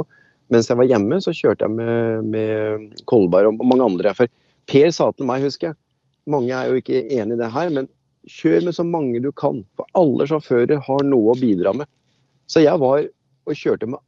mens 0.51 0.71
jeg 0.71 0.79
var 0.79 0.89
hjemme, 0.89 1.21
så 1.21 1.35
kjørte 1.35 1.67
jeg 1.67 1.77
med, 1.77 2.33
med 2.33 3.03
Kolberg 3.09 3.53
og 3.53 3.61
mange 3.69 3.85
andre. 3.85 4.15
For 4.17 4.31
Per 4.65 4.89
sa 4.91 5.11
til 5.13 5.29
meg, 5.29 5.45
husker 5.45 5.71
jeg, 5.71 5.79
mange 6.33 6.49
er 6.57 6.71
jo 6.71 6.81
ikke 6.81 7.05
enig 7.13 7.37
i 7.37 7.41
det 7.43 7.51
her, 7.53 7.69
men 7.69 7.85
Kjør 8.31 8.65
med 8.65 8.75
så 8.77 8.85
mange 8.87 9.21
du 9.21 9.31
kan, 9.35 9.61
for 9.77 9.89
alle 9.97 10.25
sjåfører 10.29 10.81
har 10.87 11.05
noe 11.05 11.33
å 11.33 11.39
bidra 11.39 11.75
med. 11.77 11.89
Så 12.49 12.63
jeg 12.63 12.81
var 12.81 13.05
og 13.45 13.57
kjørte 13.57 13.89
med 13.89 14.01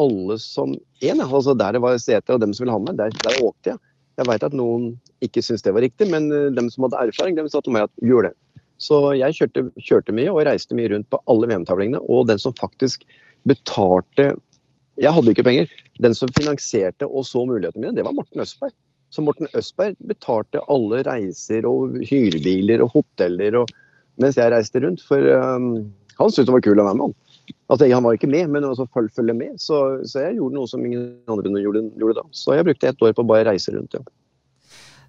alle 0.00 0.36
som 0.42 0.74
én. 1.02 1.22
Altså 1.22 1.54
der 1.58 1.76
det 1.76 1.82
var 1.84 1.98
seter 2.02 2.36
og 2.36 2.42
dem 2.42 2.54
som 2.54 2.64
ville 2.64 2.74
ha 2.74 2.82
meg, 2.82 2.98
der, 2.98 3.14
der 3.22 3.40
åkte 3.46 3.74
jeg. 3.74 3.82
Jeg 4.20 4.28
veit 4.28 4.44
at 4.44 4.56
noen 4.56 4.90
ikke 5.24 5.42
syntes 5.44 5.64
det 5.64 5.72
var 5.72 5.84
riktig, 5.86 6.10
men 6.12 6.28
eh, 6.34 6.50
dem 6.52 6.68
som 6.72 6.84
hadde 6.86 7.00
erfaring, 7.08 7.38
dem 7.38 7.48
sa 7.48 7.62
til 7.64 7.76
meg 7.76 7.86
at 7.86 8.04
gjør 8.04 8.28
det. 8.28 8.34
Så 8.80 8.98
jeg 9.16 9.36
kjørte, 9.36 9.64
kjørte 9.80 10.14
mye 10.16 10.32
og 10.32 10.42
reiste 10.48 10.76
mye 10.76 10.90
rundt 10.92 11.08
på 11.12 11.20
alle 11.30 11.48
VM-tavlingene. 11.50 12.00
Og 12.08 12.28
den 12.30 12.40
som 12.40 12.56
faktisk 12.58 13.04
betalte 13.48 14.34
Jeg 15.00 15.14
hadde 15.16 15.32
ikke 15.32 15.46
penger. 15.46 15.70
Den 16.04 16.12
som 16.16 16.28
finansierte 16.36 17.06
og 17.08 17.24
så 17.24 17.46
mulighetene 17.48 17.86
mine, 17.86 17.96
det 17.96 18.04
var 18.04 18.12
Morten 18.12 18.42
Østberg. 18.42 18.74
Så 19.10 19.24
Morten 19.26 19.50
Østberg 19.58 19.96
betalte 20.06 20.62
alle 20.70 21.02
reiser 21.06 21.66
og 21.68 21.96
hyrebiler 22.06 22.84
og 22.84 22.92
hoteller 22.94 23.58
og, 23.62 23.72
mens 24.22 24.38
jeg 24.38 24.52
reiste 24.52 24.82
rundt. 24.84 25.02
For 25.06 25.26
um, 25.34 25.90
han 26.20 26.30
syntes 26.30 26.46
det 26.50 26.54
var 26.54 26.64
kult 26.66 26.82
å 26.82 26.86
være 26.86 27.00
med. 27.00 27.10
Han. 27.10 27.16
Altså, 27.72 27.88
han 27.90 28.06
var 28.06 28.14
ikke 28.14 28.30
med, 28.30 28.52
men 28.54 28.66
altså, 28.68 28.86
følge, 28.94 29.34
med. 29.34 29.58
Så, 29.58 29.80
så, 30.06 30.24
jeg 30.26 30.38
gjorde 30.38 30.58
noe 30.58 30.70
som 30.70 30.84
ingen 30.86 31.08
andre 31.30 31.62
gjorde, 31.62 31.84
gjorde, 31.98 32.20
da. 32.20 32.26
Så 32.30 32.54
jeg 32.54 32.66
brukte 32.68 32.90
ett 32.90 33.02
år 33.02 33.14
på 33.16 33.24
å 33.24 33.30
bare 33.32 33.48
reise 33.50 33.74
rundt. 33.74 33.98
ja. 33.98 34.04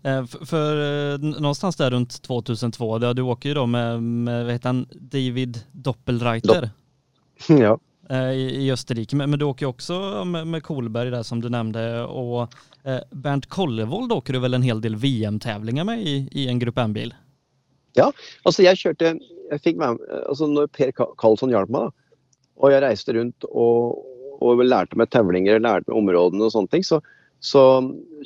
For 0.01 0.25
för, 0.25 0.45
för 0.45 0.75
eh, 1.13 1.41
någonstans 1.41 1.75
där 1.75 1.91
runt 1.91 2.21
2002, 2.21 2.97
du 2.97 3.21
åker 3.21 3.49
ju 3.49 3.55
då 3.55 3.65
med, 3.65 4.03
med 4.03 4.43
vad 4.43 4.53
heter 4.53 4.69
han, 4.69 4.87
David 4.91 5.59
Doppelreiter. 5.71 6.69
ja. 7.47 7.77
Eh, 8.11 8.31
i, 8.31 8.71
Österrike. 8.71 9.15
Men, 9.15 9.29
men, 9.29 9.39
du 9.39 9.45
åker 9.45 9.65
ju 9.65 9.69
också 9.69 10.25
med, 10.25 10.47
med 10.47 10.63
Kolberg 10.63 11.09
där 11.11 11.23
som 11.23 11.41
du 11.41 11.49
nämnde 11.49 12.03
och 12.03 12.41
eh, 12.83 12.99
Bernt 13.11 13.45
Kollevold 13.45 14.11
åker 14.11 14.33
du 14.33 14.39
väl 14.39 14.53
en 14.53 14.61
hel 14.61 14.81
del 14.81 14.95
VM-tävlingar 14.95 15.83
med 15.83 16.01
i, 16.01 16.29
i 16.31 16.47
en 16.47 16.59
Grupp 16.59 16.77
M-bil? 16.77 17.13
Ja, 17.93 18.11
Altså, 18.43 18.63
jeg 18.63 18.77
kjørte 18.77 19.13
jeg 19.51 19.63
fikk 19.63 19.79
med, 19.79 19.99
altså 20.27 20.47
Når 20.47 20.67
Per 20.75 20.91
Karlsson 20.91 21.51
hjalp 21.51 21.71
meg, 21.71 21.87
da, 21.87 22.19
og 22.59 22.71
jeg 22.71 22.83
reiste 22.83 23.15
rundt 23.15 23.47
og, 23.47 24.03
og 24.43 24.63
lærte 24.63 24.99
meg 24.99 25.11
tevlinger, 25.11 25.63
lærte 25.63 25.87
meg 25.87 26.03
områdene 26.03 26.47
og 26.47 26.51
sånne 26.51 26.71
ting, 26.71 26.83
så, 26.83 26.99
så 27.39 27.63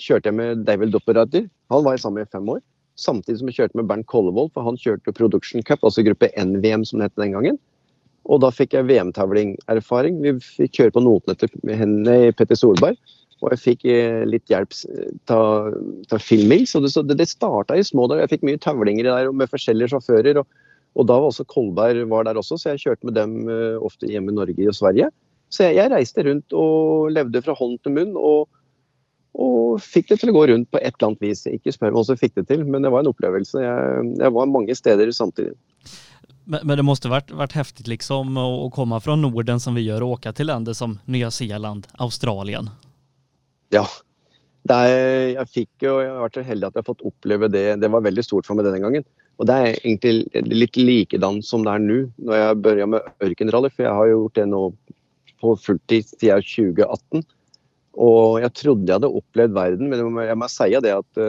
kjørte 0.02 0.32
jeg 0.32 0.38
med 0.38 0.66
David 0.66 0.94
Dopperater. 0.94 1.46
Han 1.74 1.86
var 1.86 1.94
jeg 1.94 2.06
sammen 2.06 2.24
med 2.24 2.30
i 2.30 2.34
fem 2.34 2.50
år. 2.58 2.62
Samtidig 2.98 3.40
som 3.42 3.54
jeg 3.54 3.60
kjørte 3.60 3.78
med 3.82 3.90
Bernt 3.90 4.10
Kollevold, 4.10 4.50
for 4.54 4.66
han 4.66 4.82
kjørte 4.82 5.14
Production 5.14 5.66
Cup, 5.66 5.86
altså 5.86 6.06
gruppe 6.06 6.30
NVM 6.34 6.86
som 6.90 7.02
det 7.02 7.12
het 7.12 7.22
den 7.22 7.38
gangen. 7.38 7.62
Og 8.26 8.42
da 8.42 8.50
fikk 8.54 8.74
jeg 8.74 8.88
VM-tavlingerfaring. 8.90 10.18
Vi 10.24 10.34
fikk 10.42 10.80
kjøre 10.80 10.96
på 10.96 11.04
notene 11.06 11.38
til 11.38 11.76
henne 11.78 12.18
i 12.28 12.34
Petter 12.34 12.58
Solberg. 12.58 12.98
Og 13.44 13.52
jeg 13.54 13.62
fikk 13.62 13.86
eh, 13.92 14.24
litt 14.26 14.50
hjelp 14.50 14.74
til, 14.74 16.18
Phil 16.18 16.46
Mills. 16.50 16.74
Og 16.78 16.86
det, 16.86 16.94
så 16.96 17.04
det, 17.06 17.20
det 17.20 17.30
starta 17.30 17.78
i 17.78 17.86
små 17.86 18.08
dager. 18.10 18.26
Jeg 18.26 18.38
fikk 18.38 18.48
mye 18.50 18.62
tavlinger 18.62 19.10
der 19.10 19.30
med 19.36 19.52
forskjellige 19.52 19.94
sjåfører. 19.94 20.42
Og, 20.42 20.66
og 20.96 21.10
da 21.12 21.20
var 21.20 21.30
også 21.30 21.48
Kolberg 21.52 22.08
var 22.10 22.26
der 22.26 22.40
også, 22.42 22.58
så 22.58 22.74
jeg 22.74 22.86
kjørte 22.86 23.10
med 23.10 23.18
dem 23.20 23.38
eh, 23.52 23.78
ofte 23.78 24.10
hjemme 24.10 24.34
i 24.34 24.40
Norge 24.40 24.70
og 24.72 24.78
Sverige. 24.78 25.12
Så 25.54 25.68
jeg, 25.68 25.78
jeg 25.78 25.94
reiste 25.94 26.26
rundt 26.26 26.56
og 26.58 27.12
levde 27.14 27.44
fra 27.46 27.58
hånd 27.58 27.78
til 27.84 28.00
munn. 28.00 28.16
og 28.18 28.48
og 29.36 29.82
fikk 29.84 30.14
det 30.14 30.22
til 30.22 30.30
å 30.32 30.36
gå 30.38 30.46
rundt 30.48 30.70
på 30.72 30.80
et 30.80 30.94
eller 30.94 31.10
annet 31.10 31.24
vis. 31.26 31.42
Ikke 31.52 31.74
spør 31.74 31.90
meg 31.90 31.98
hvordan 31.98 32.16
jeg 32.16 32.22
fikk 32.22 32.36
det 32.38 32.46
til, 32.48 32.62
men 32.64 32.86
det 32.86 32.92
var 32.94 33.04
en 33.04 33.10
opplevelse. 33.12 33.60
Jeg, 33.60 34.06
jeg 34.22 34.32
var 34.38 34.48
mange 34.48 34.78
steder 34.80 35.12
samtidig. 35.12 35.58
Men, 36.46 36.60
men 36.64 36.78
det 36.78 36.84
måste 36.84 37.10
varit, 37.10 37.32
varit 37.32 37.52
häftigt 37.52 37.88
liksom 37.88 38.38
att 38.38 38.74
komma 38.74 39.00
från 39.00 39.22
Norden 39.22 39.60
som 39.60 39.76
vi 39.76 39.82
gör 39.82 40.04
och 40.04 40.10
åka 40.10 40.34
till 40.34 40.48
länder 40.48 40.74
som 40.74 41.00
Nya 41.06 41.32
Zeeland, 41.32 41.88
Australien. 41.98 42.70
Ja. 43.70 43.88
Er, 44.70 44.90
jeg 45.36 45.50
fikk 45.54 45.84
jo, 45.86 46.00
jeg 46.02 46.10
har 46.10 46.24
vært 46.26 46.38
så 46.40 46.44
heldig 46.46 46.68
at 46.68 46.78
jeg 46.78 46.82
har 46.82 46.88
fått 46.88 47.06
oppleve 47.06 47.50
det. 47.54 47.66
Det 47.82 47.90
var 47.94 48.06
veldig 48.06 48.24
stort 48.26 48.48
for 48.48 48.58
meg 48.58 48.66
denne 48.66 48.82
gangen. 48.82 49.06
Og 49.38 49.50
det 49.50 49.56
er 49.56 49.80
egentlig 49.84 50.46
litt 50.48 50.78
likedan 50.80 51.42
som 51.46 51.66
det 51.66 51.74
er 51.76 51.84
nå, 51.84 51.98
når 52.18 52.40
jeg 52.40 52.60
begynner 52.64 52.92
med 52.96 53.28
ørkenrally. 53.28 53.70
For 53.74 53.86
jeg 53.86 53.98
har 54.00 54.10
jo 54.10 54.20
gjort 54.24 54.40
det 54.40 54.48
nå 54.50 54.62
på 55.44 55.54
fulltid 55.66 56.08
siden 56.10 56.46
2018. 56.46 57.26
Og 58.06 58.40
jeg 58.44 58.54
trodde 58.58 58.90
jeg 58.90 58.98
hadde 58.98 59.14
opplevd 59.22 59.56
verden, 59.56 59.92
men 59.92 60.24
jeg 60.26 60.40
må, 60.40 60.50
si 60.52 60.70
det 60.84 60.96
at 60.96 61.22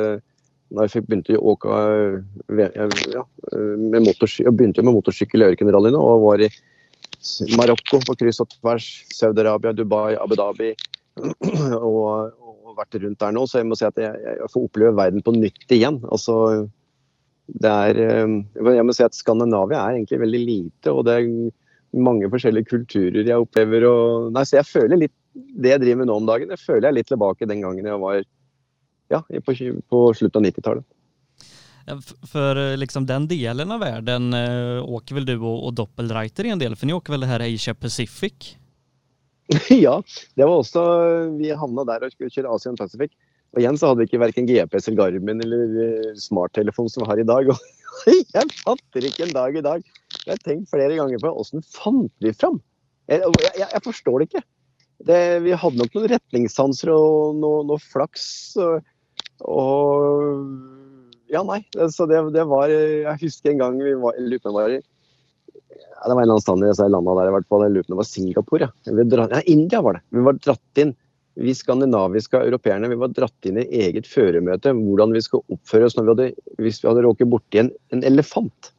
når 0.74 0.86
jeg 0.86 0.94
fikk 0.96 1.10
begynte 1.10 1.36
å 1.38 1.52
åke 1.52 1.74
uh, 1.76 2.62
ja, 3.12 3.24
med 3.46 4.02
motorsykkel, 4.02 4.48
jeg 4.48 4.56
begynte 4.58 4.84
med 4.86 4.96
motorsykkel 4.96 5.44
i 5.44 5.50
ørkenrallyene 5.52 6.00
og 6.00 6.24
var 6.24 6.42
i 6.46 6.50
Marokko 7.58 8.00
på 8.06 8.16
kryss 8.18 8.42
og 8.42 8.50
tvers, 8.56 8.86
Saudi-Arabia, 9.14 9.74
Dubai, 9.76 10.16
Abu 10.18 10.34
Dhabi. 10.38 10.72
og, 11.26 12.32
og 12.36 12.74
vært 12.76 12.98
rundt 13.00 13.20
der 13.22 13.36
nå, 13.36 13.46
så 13.48 13.62
jeg 13.62 13.68
må 13.70 13.78
si 13.78 13.86
at 13.88 14.00
jeg, 14.00 14.18
jeg 14.26 14.50
får 14.52 14.66
oppleve 14.68 14.98
verden 14.98 15.24
på 15.24 15.34
nytt 15.36 15.76
igjen. 15.76 16.00
Altså, 16.12 16.66
det 17.62 17.76
er, 17.90 18.02
uh, 18.26 18.66
jeg 18.74 18.88
må 18.88 18.96
si 18.96 19.06
at 19.06 19.16
Skandinavia 19.16 19.84
er 19.84 20.00
egentlig 20.00 20.24
veldig 20.24 20.42
lite, 20.42 20.92
og 20.92 21.06
det 21.08 21.20
er 21.20 21.30
mange 21.96 22.28
forskjellige 22.32 22.68
kulturer 22.72 23.22
jeg 23.22 23.46
opplever. 23.46 23.86
Og, 23.88 24.32
nei, 24.34 24.44
så 24.48 24.60
jeg 24.60 24.68
føler 24.68 25.06
litt 25.06 25.14
det 25.36 25.74
jeg 25.74 25.82
driver 25.82 26.02
med 26.02 26.10
nå 26.10 26.16
om 26.20 26.28
dagen, 26.28 26.50
det 26.50 26.60
føler 26.62 26.88
jeg 26.88 26.98
litt 26.98 27.10
tilbake 27.12 27.48
den 27.48 27.62
gangen 27.64 27.88
jeg 27.88 28.00
var 28.02 28.22
ja, 29.08 29.22
på, 29.44 29.54
på 29.88 30.14
slutten 30.14 30.44
av 30.44 30.50
90-tallet. 30.50 30.84
For 31.86 32.26
För 32.26 32.56
eh, 32.56 32.76
liksom 32.76 33.06
den 33.06 33.28
delen 33.28 33.72
av 33.72 33.80
världen 33.80 34.34
eh, 34.34 34.84
åker 34.84 35.14
väl 35.14 35.26
du 35.26 35.38
och, 35.38 35.66
och 35.66 35.74
Doppelreiter 35.74 36.44
i 36.44 36.50
en 36.50 36.58
del, 36.58 36.76
för 36.76 36.86
ni 36.86 36.92
åker 36.92 37.12
väl 37.12 37.20
det 37.20 37.26
här 37.26 37.54
Asia 37.54 37.74
Pacific? 37.74 38.56
ja, 39.70 40.02
det 40.34 40.44
var 40.44 40.56
også 40.56 40.82
Vi 41.38 41.52
havna 41.54 41.84
der 41.86 42.02
og 42.02 42.12
skulle 42.12 42.32
kjøre 42.34 42.50
Asian 42.50 42.76
Pacific. 42.76 43.12
Og 43.54 43.62
igjen 43.62 43.78
så 43.78 43.88
hadde 43.88 44.02
vi 44.02 44.08
ikke 44.10 44.20
verken 44.20 44.48
GPS 44.48 44.88
eller 44.88 44.98
Garmin 44.98 45.42
eller 45.44 45.76
eh, 45.84 46.16
smarttelefon 46.18 46.90
som 46.90 47.04
vi 47.04 47.10
har 47.12 47.22
i 47.22 47.28
dag. 47.34 47.52
Og 47.52 48.10
jeg 48.10 48.56
fatter 48.58 49.06
ikke 49.06 49.28
en 49.28 49.36
dag 49.36 49.56
i 49.56 49.64
dag. 49.64 49.86
Jeg 50.24 50.32
har 50.34 50.42
tenkt 50.42 50.72
flere 50.72 50.98
ganger 50.98 51.22
på 51.22 51.30
åssen 51.30 51.62
fant 51.62 52.12
vi 52.24 52.34
fram? 52.34 52.58
Jeg, 53.06 53.22
jeg, 53.22 53.70
jeg 53.70 53.82
forstår 53.84 54.18
det 54.18 54.28
ikke. 54.28 54.44
Det, 55.06 55.20
vi 55.44 55.54
hadde 55.54 55.78
nok 55.78 55.94
noen 55.94 56.10
retningssanser 56.10 56.90
og 56.90 57.38
noe, 57.38 57.62
noe 57.68 57.80
flaks. 57.80 58.26
Og, 58.58 58.82
og 59.44 61.32
Ja, 61.32 61.42
nei. 61.42 61.64
Så 61.90 62.06
det, 62.06 62.20
det 62.36 62.44
var 62.46 62.70
Jeg 62.70 63.18
husker 63.20 63.50
en 63.50 63.62
gang 63.64 63.80
vi 63.82 63.96
var, 63.98 64.14
var 64.54 64.76
i 64.76 64.82
ja, 65.96 66.08
det 66.08 66.14
var 66.14 66.20
en 66.20 66.26
eller 66.26 66.36
annen 66.36 66.44
stand 66.44 66.64
i 66.64 66.68
disse 66.68 66.86
landene 66.88 67.16
der, 67.18 67.30
i 67.30 67.34
hvert 67.34 67.48
fall. 67.50 67.64
Jeg 67.64 67.74
lurer 67.74 67.98
var 67.98 68.06
Singapore. 68.08 68.68
Ja. 68.86 69.04
Dra, 69.10 69.26
ja, 69.32 69.40
India 69.48 69.80
var 69.82 69.96
det. 69.96 70.04
Vi 70.12 70.24
var 70.26 70.38
dratt 70.38 70.80
inn, 70.82 70.92
vi 71.40 71.54
skandinaviske 71.56 72.40
europeerne, 72.48 72.90
vi 72.92 73.00
var 73.00 73.12
dratt 73.16 73.48
inn 73.48 73.60
i 73.60 73.66
eget 73.82 74.08
føremøte 74.08 74.72
hvordan 74.76 75.12
vi 75.16 75.24
skulle 75.24 75.56
oppføre 75.56 75.88
oss 75.88 75.98
vi 75.98 76.06
hadde, 76.08 76.30
hvis 76.62 76.82
vi 76.82 76.90
hadde 76.90 77.04
råket 77.04 77.30
borti 77.32 77.60
en, 77.64 77.70
en 77.96 78.04
elefant. 78.08 78.72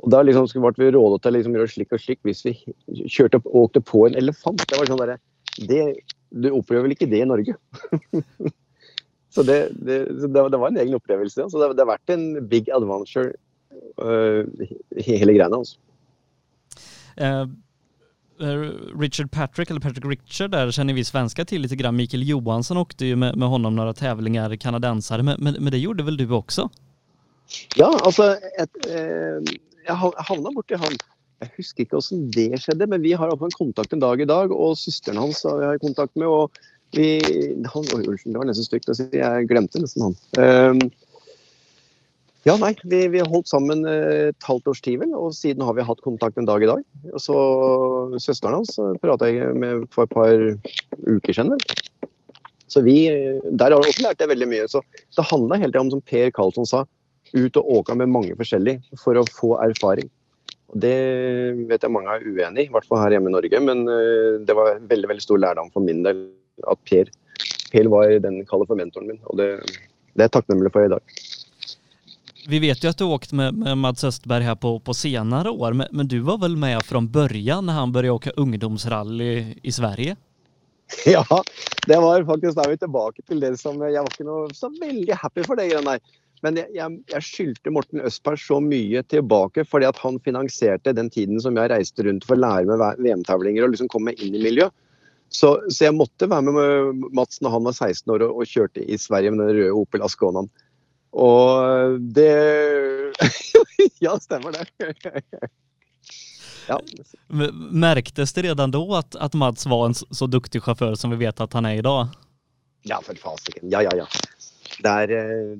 Og 0.00 0.12
Da 0.14 0.22
liksom 0.24 0.48
ble 0.62 0.72
vi 0.78 0.92
rådet 0.94 1.22
til 1.22 1.32
å 1.32 1.36
liksom 1.36 1.58
gjøre 1.58 1.72
slik 1.74 1.92
og 1.96 2.02
slik 2.02 2.22
hvis 2.26 2.44
vi 2.46 2.54
kjørte 3.04 3.40
opp, 3.40 3.50
åkte 3.64 3.82
på 3.84 4.06
en 4.08 4.16
elefant. 4.18 4.62
Det 4.64 4.78
var 4.78 4.90
sånn 4.90 5.02
der, 5.02 5.18
det, 5.68 5.82
Du 6.30 6.50
opplever 6.54 6.86
vel 6.86 6.96
ikke 6.96 7.10
det 7.10 7.24
i 7.24 7.28
Norge? 7.28 7.56
så 9.30 9.42
det, 9.46 9.58
det, 9.86 9.98
så 10.20 10.26
det, 10.26 10.44
det 10.52 10.58
var 10.58 10.68
en 10.68 10.80
egen 10.82 10.94
opplevelse. 10.98 11.46
Så 11.50 11.60
det, 11.60 11.72
det 11.76 11.84
har 11.84 11.92
vært 11.94 12.14
en 12.14 12.48
big 12.50 12.70
adventure, 12.74 13.32
uh, 14.02 14.42
hele 14.98 15.34
greiene. 15.36 15.62
altså. 15.62 15.78
Eh, 17.16 17.46
Richard 19.00 19.30
Patrick, 19.30 19.70
eller 19.70 19.80
Patrick 19.80 20.04
Richard, 20.04 20.50
där 20.50 20.70
känner 20.70 20.94
vi 20.94 21.04
svenskar 21.04 21.44
till 21.44 21.62
lite 21.62 21.76
grann. 21.76 21.96
Mikael 21.96 22.28
Johansson 22.28 22.76
åkte 22.76 23.06
ju 23.06 23.16
med, 23.16 23.36
med 23.36 23.48
honom 23.48 23.76
några 23.76 23.92
tävlingar, 23.94 24.56
kanadensare, 24.56 25.22
men, 25.22 25.36
men, 25.38 25.54
men 25.54 25.70
det 25.72 25.78
gjorde 25.78 26.02
väl 26.02 26.16
du 26.16 26.30
också? 26.30 26.70
Ja, 27.76 28.00
altså 28.04 28.36
et, 28.58 28.86
eh, 28.86 29.54
Jeg 29.86 29.96
hav- 29.96 30.14
havna 30.16 30.50
borti 30.54 30.76
han. 30.78 30.96
Jeg 31.40 31.50
husker 31.56 31.82
ikke 31.82 31.96
hvordan 31.96 32.30
det 32.30 32.60
skjedde, 32.62 32.86
men 32.86 33.02
vi 33.02 33.12
har 33.16 33.28
iallfall 33.28 33.52
kontakt 33.56 33.92
en 33.92 34.02
dag 34.02 34.20
i 34.20 34.28
dag. 34.28 34.52
Og 34.52 34.76
søsteren 34.78 35.18
hans 35.18 35.40
har 35.48 35.62
jeg 35.64 35.80
kontakt 35.80 36.16
med. 36.16 36.28
og 36.28 36.52
vi, 36.96 37.10
han, 37.70 37.86
oi, 37.94 38.02
Unnskyld, 38.02 38.34
det 38.34 38.40
var 38.40 38.48
nesten 38.48 38.66
stygt 38.66 38.90
å 38.90 38.96
si. 38.98 39.06
Jeg 39.14 39.48
glemte 39.50 39.82
nesten 39.82 40.08
han. 40.08 40.18
Um, 40.40 40.82
ja, 42.48 42.54
nei, 42.56 42.72
vi, 42.88 43.02
vi 43.12 43.20
holdt 43.20 43.50
sammen 43.50 43.84
eh, 43.84 44.30
et 44.30 44.48
halvt 44.48 44.70
års 44.72 44.80
tid, 44.80 45.02
vel, 45.02 45.10
og 45.16 45.34
siden 45.36 45.64
har 45.66 45.76
vi 45.76 45.84
hatt 45.84 46.00
kontakt 46.00 46.40
en 46.40 46.48
dag 46.48 46.62
i 46.64 46.70
dag. 46.70 46.80
Og 47.12 47.20
så 47.20 47.36
Søsteren 48.16 48.62
hans 48.62 48.78
prata 49.02 49.28
jeg 49.28 49.52
med 49.60 49.84
for 49.92 50.08
et 50.08 50.14
par 50.14 50.46
uker 51.04 51.36
siden. 51.36 51.60
Så 52.70 52.80
vi, 52.86 53.08
eh, 53.10 53.40
Der 53.44 53.70
har 53.70 53.82
jeg 53.82 53.92
også 53.92 54.06
lært 54.06 54.24
jeg 54.24 54.32
veldig 54.32 54.48
mye. 54.48 54.68
Så 54.72 54.80
det 55.16 55.26
handla 55.28 55.60
hele 55.60 55.72
tida 55.72 55.84
om, 55.84 55.90
som 55.90 56.00
Per 56.00 56.30
Karlsson 56.30 56.66
sa, 56.66 56.86
ut 57.34 57.56
og 57.60 57.70
åka 57.80 57.94
med 57.94 58.08
mange 58.08 58.34
forskjellige 58.34 58.98
for 58.98 59.20
å 59.20 59.26
få 59.28 59.54
erfaring. 59.60 60.08
Det 60.74 60.96
vet 61.68 61.82
jeg 61.82 61.90
mange 61.90 62.14
er 62.14 62.24
uenig 62.24 62.64
i, 62.64 62.68
i 62.68 62.72
hvert 62.72 62.86
fall 62.86 63.02
her 63.02 63.10
hjemme 63.16 63.28
i 63.28 63.36
Norge. 63.36 63.60
Men 63.60 63.84
eh, 63.84 64.40
det 64.46 64.56
var 64.56 64.80
veldig 64.80 65.12
veldig 65.12 65.26
stor 65.28 65.44
lærdom 65.44 65.70
for 65.74 65.84
min 65.84 66.02
del 66.06 66.29
at 66.68 66.80
Per, 66.88 67.10
per 67.72 67.90
var 67.92 68.16
den 68.24 68.42
kaller 68.48 68.68
for 68.68 68.78
mentoren 68.80 69.10
min. 69.12 69.20
Og 69.30 69.40
det, 69.40 69.52
det 70.14 70.24
er 70.24 70.28
jeg 70.28 70.36
takknemlig 70.38 70.72
for 70.74 70.86
i 70.86 70.92
dag. 70.92 71.20
Vi 72.50 72.58
vet 72.58 72.82
jo 72.82 72.90
at 72.90 72.98
du 72.98 73.04
åkt 73.04 73.34
med, 73.36 73.54
med 73.54 73.78
Mads 73.78 74.04
Östberg 74.04 74.46
her 74.48 74.56
på, 74.58 74.78
på 74.80 74.94
senere 74.96 75.52
år, 75.52 75.76
men, 75.76 75.90
men 75.92 76.08
du 76.08 76.18
var 76.24 76.40
vel 76.42 76.56
med 76.58 76.80
fra 76.86 77.00
början 77.00 77.66
når 77.68 77.76
han 77.76 77.92
begynte 77.92 78.14
å 78.14 78.20
åke 78.20 78.36
ungdomsrally 78.40 79.32
i 79.62 79.72
Sverige? 79.72 80.16
Ja, 81.06 81.22
det 81.86 81.96
var 82.02 82.24
faktisk 82.26 82.56
Da 82.58 82.64
vi 82.66 82.74
tilbake 82.76 83.22
til 83.22 83.38
det 83.38 83.52
som 83.60 83.76
Jeg 83.78 84.02
var 84.02 84.10
ikke 84.10 84.26
noe 84.26 84.48
så 84.56 84.72
veldig 84.74 85.14
happy 85.14 85.44
for 85.46 85.60
det 85.60 85.68
greiene 85.70 85.94
der. 85.94 86.16
Men 86.42 86.56
jeg, 86.56 86.72
jeg, 86.74 86.96
jeg 87.12 87.26
skyldte 87.26 87.72
Morten 87.74 88.02
Østberg 88.08 88.40
så 88.40 88.58
mye 88.64 89.02
tilbake 89.12 89.64
fordi 89.68 89.86
at 89.90 90.00
han 90.00 90.16
finansierte 90.24 90.94
den 90.96 91.10
tiden 91.12 91.40
som 91.44 91.58
jeg 91.60 91.70
reiste 91.72 92.06
rundt 92.06 92.24
for 92.26 92.38
å 92.38 92.42
lære 92.42 92.78
meg 92.80 93.02
VM-tavlinger 93.04 93.66
og 93.66 93.74
liksom 93.74 93.90
komme 93.92 94.16
inn 94.16 94.34
i 94.34 94.42
miljø. 94.48 94.70
Så, 95.30 95.52
så 95.70 95.86
jeg 95.86 95.94
måtte 95.94 96.26
være 96.30 96.50
med 96.50 97.04
Mats 97.14 97.38
når 97.42 97.54
han 97.54 97.66
var 97.68 97.76
16 97.76 98.10
år 98.10 98.24
og, 98.26 98.40
og 98.42 98.50
kjørte 98.50 98.82
i 98.82 98.98
Sverige 98.98 99.30
med 99.30 99.44
den 99.44 99.60
røde 99.60 99.76
Opel 99.78 100.02
Asconaen. 100.02 100.50
Og 101.10 101.98
det 102.14 102.34
Ja, 104.04 104.16
stemmer 104.20 104.52
det. 104.52 104.66
ja. 106.70 106.78
Merktes 107.70 108.32
det 108.32 108.44
redan 108.48 108.74
da 108.74 108.82
at, 108.98 109.16
at 109.16 109.34
Mats 109.38 109.66
var 109.70 109.86
en 109.86 109.94
så, 109.94 110.26
duktig 110.26 110.62
sjåfør 110.64 110.98
som 110.98 111.14
vi 111.14 111.22
vet 111.24 111.40
at 111.42 111.54
han 111.56 111.68
er 111.68 111.78
i 111.78 111.84
dag? 111.84 112.14
Ja, 112.88 113.00
for 113.04 113.18
fasiken. 113.20 113.70
Ja, 113.72 113.82
ja, 113.86 113.94
ja. 114.02 114.06
Der, 114.80 115.10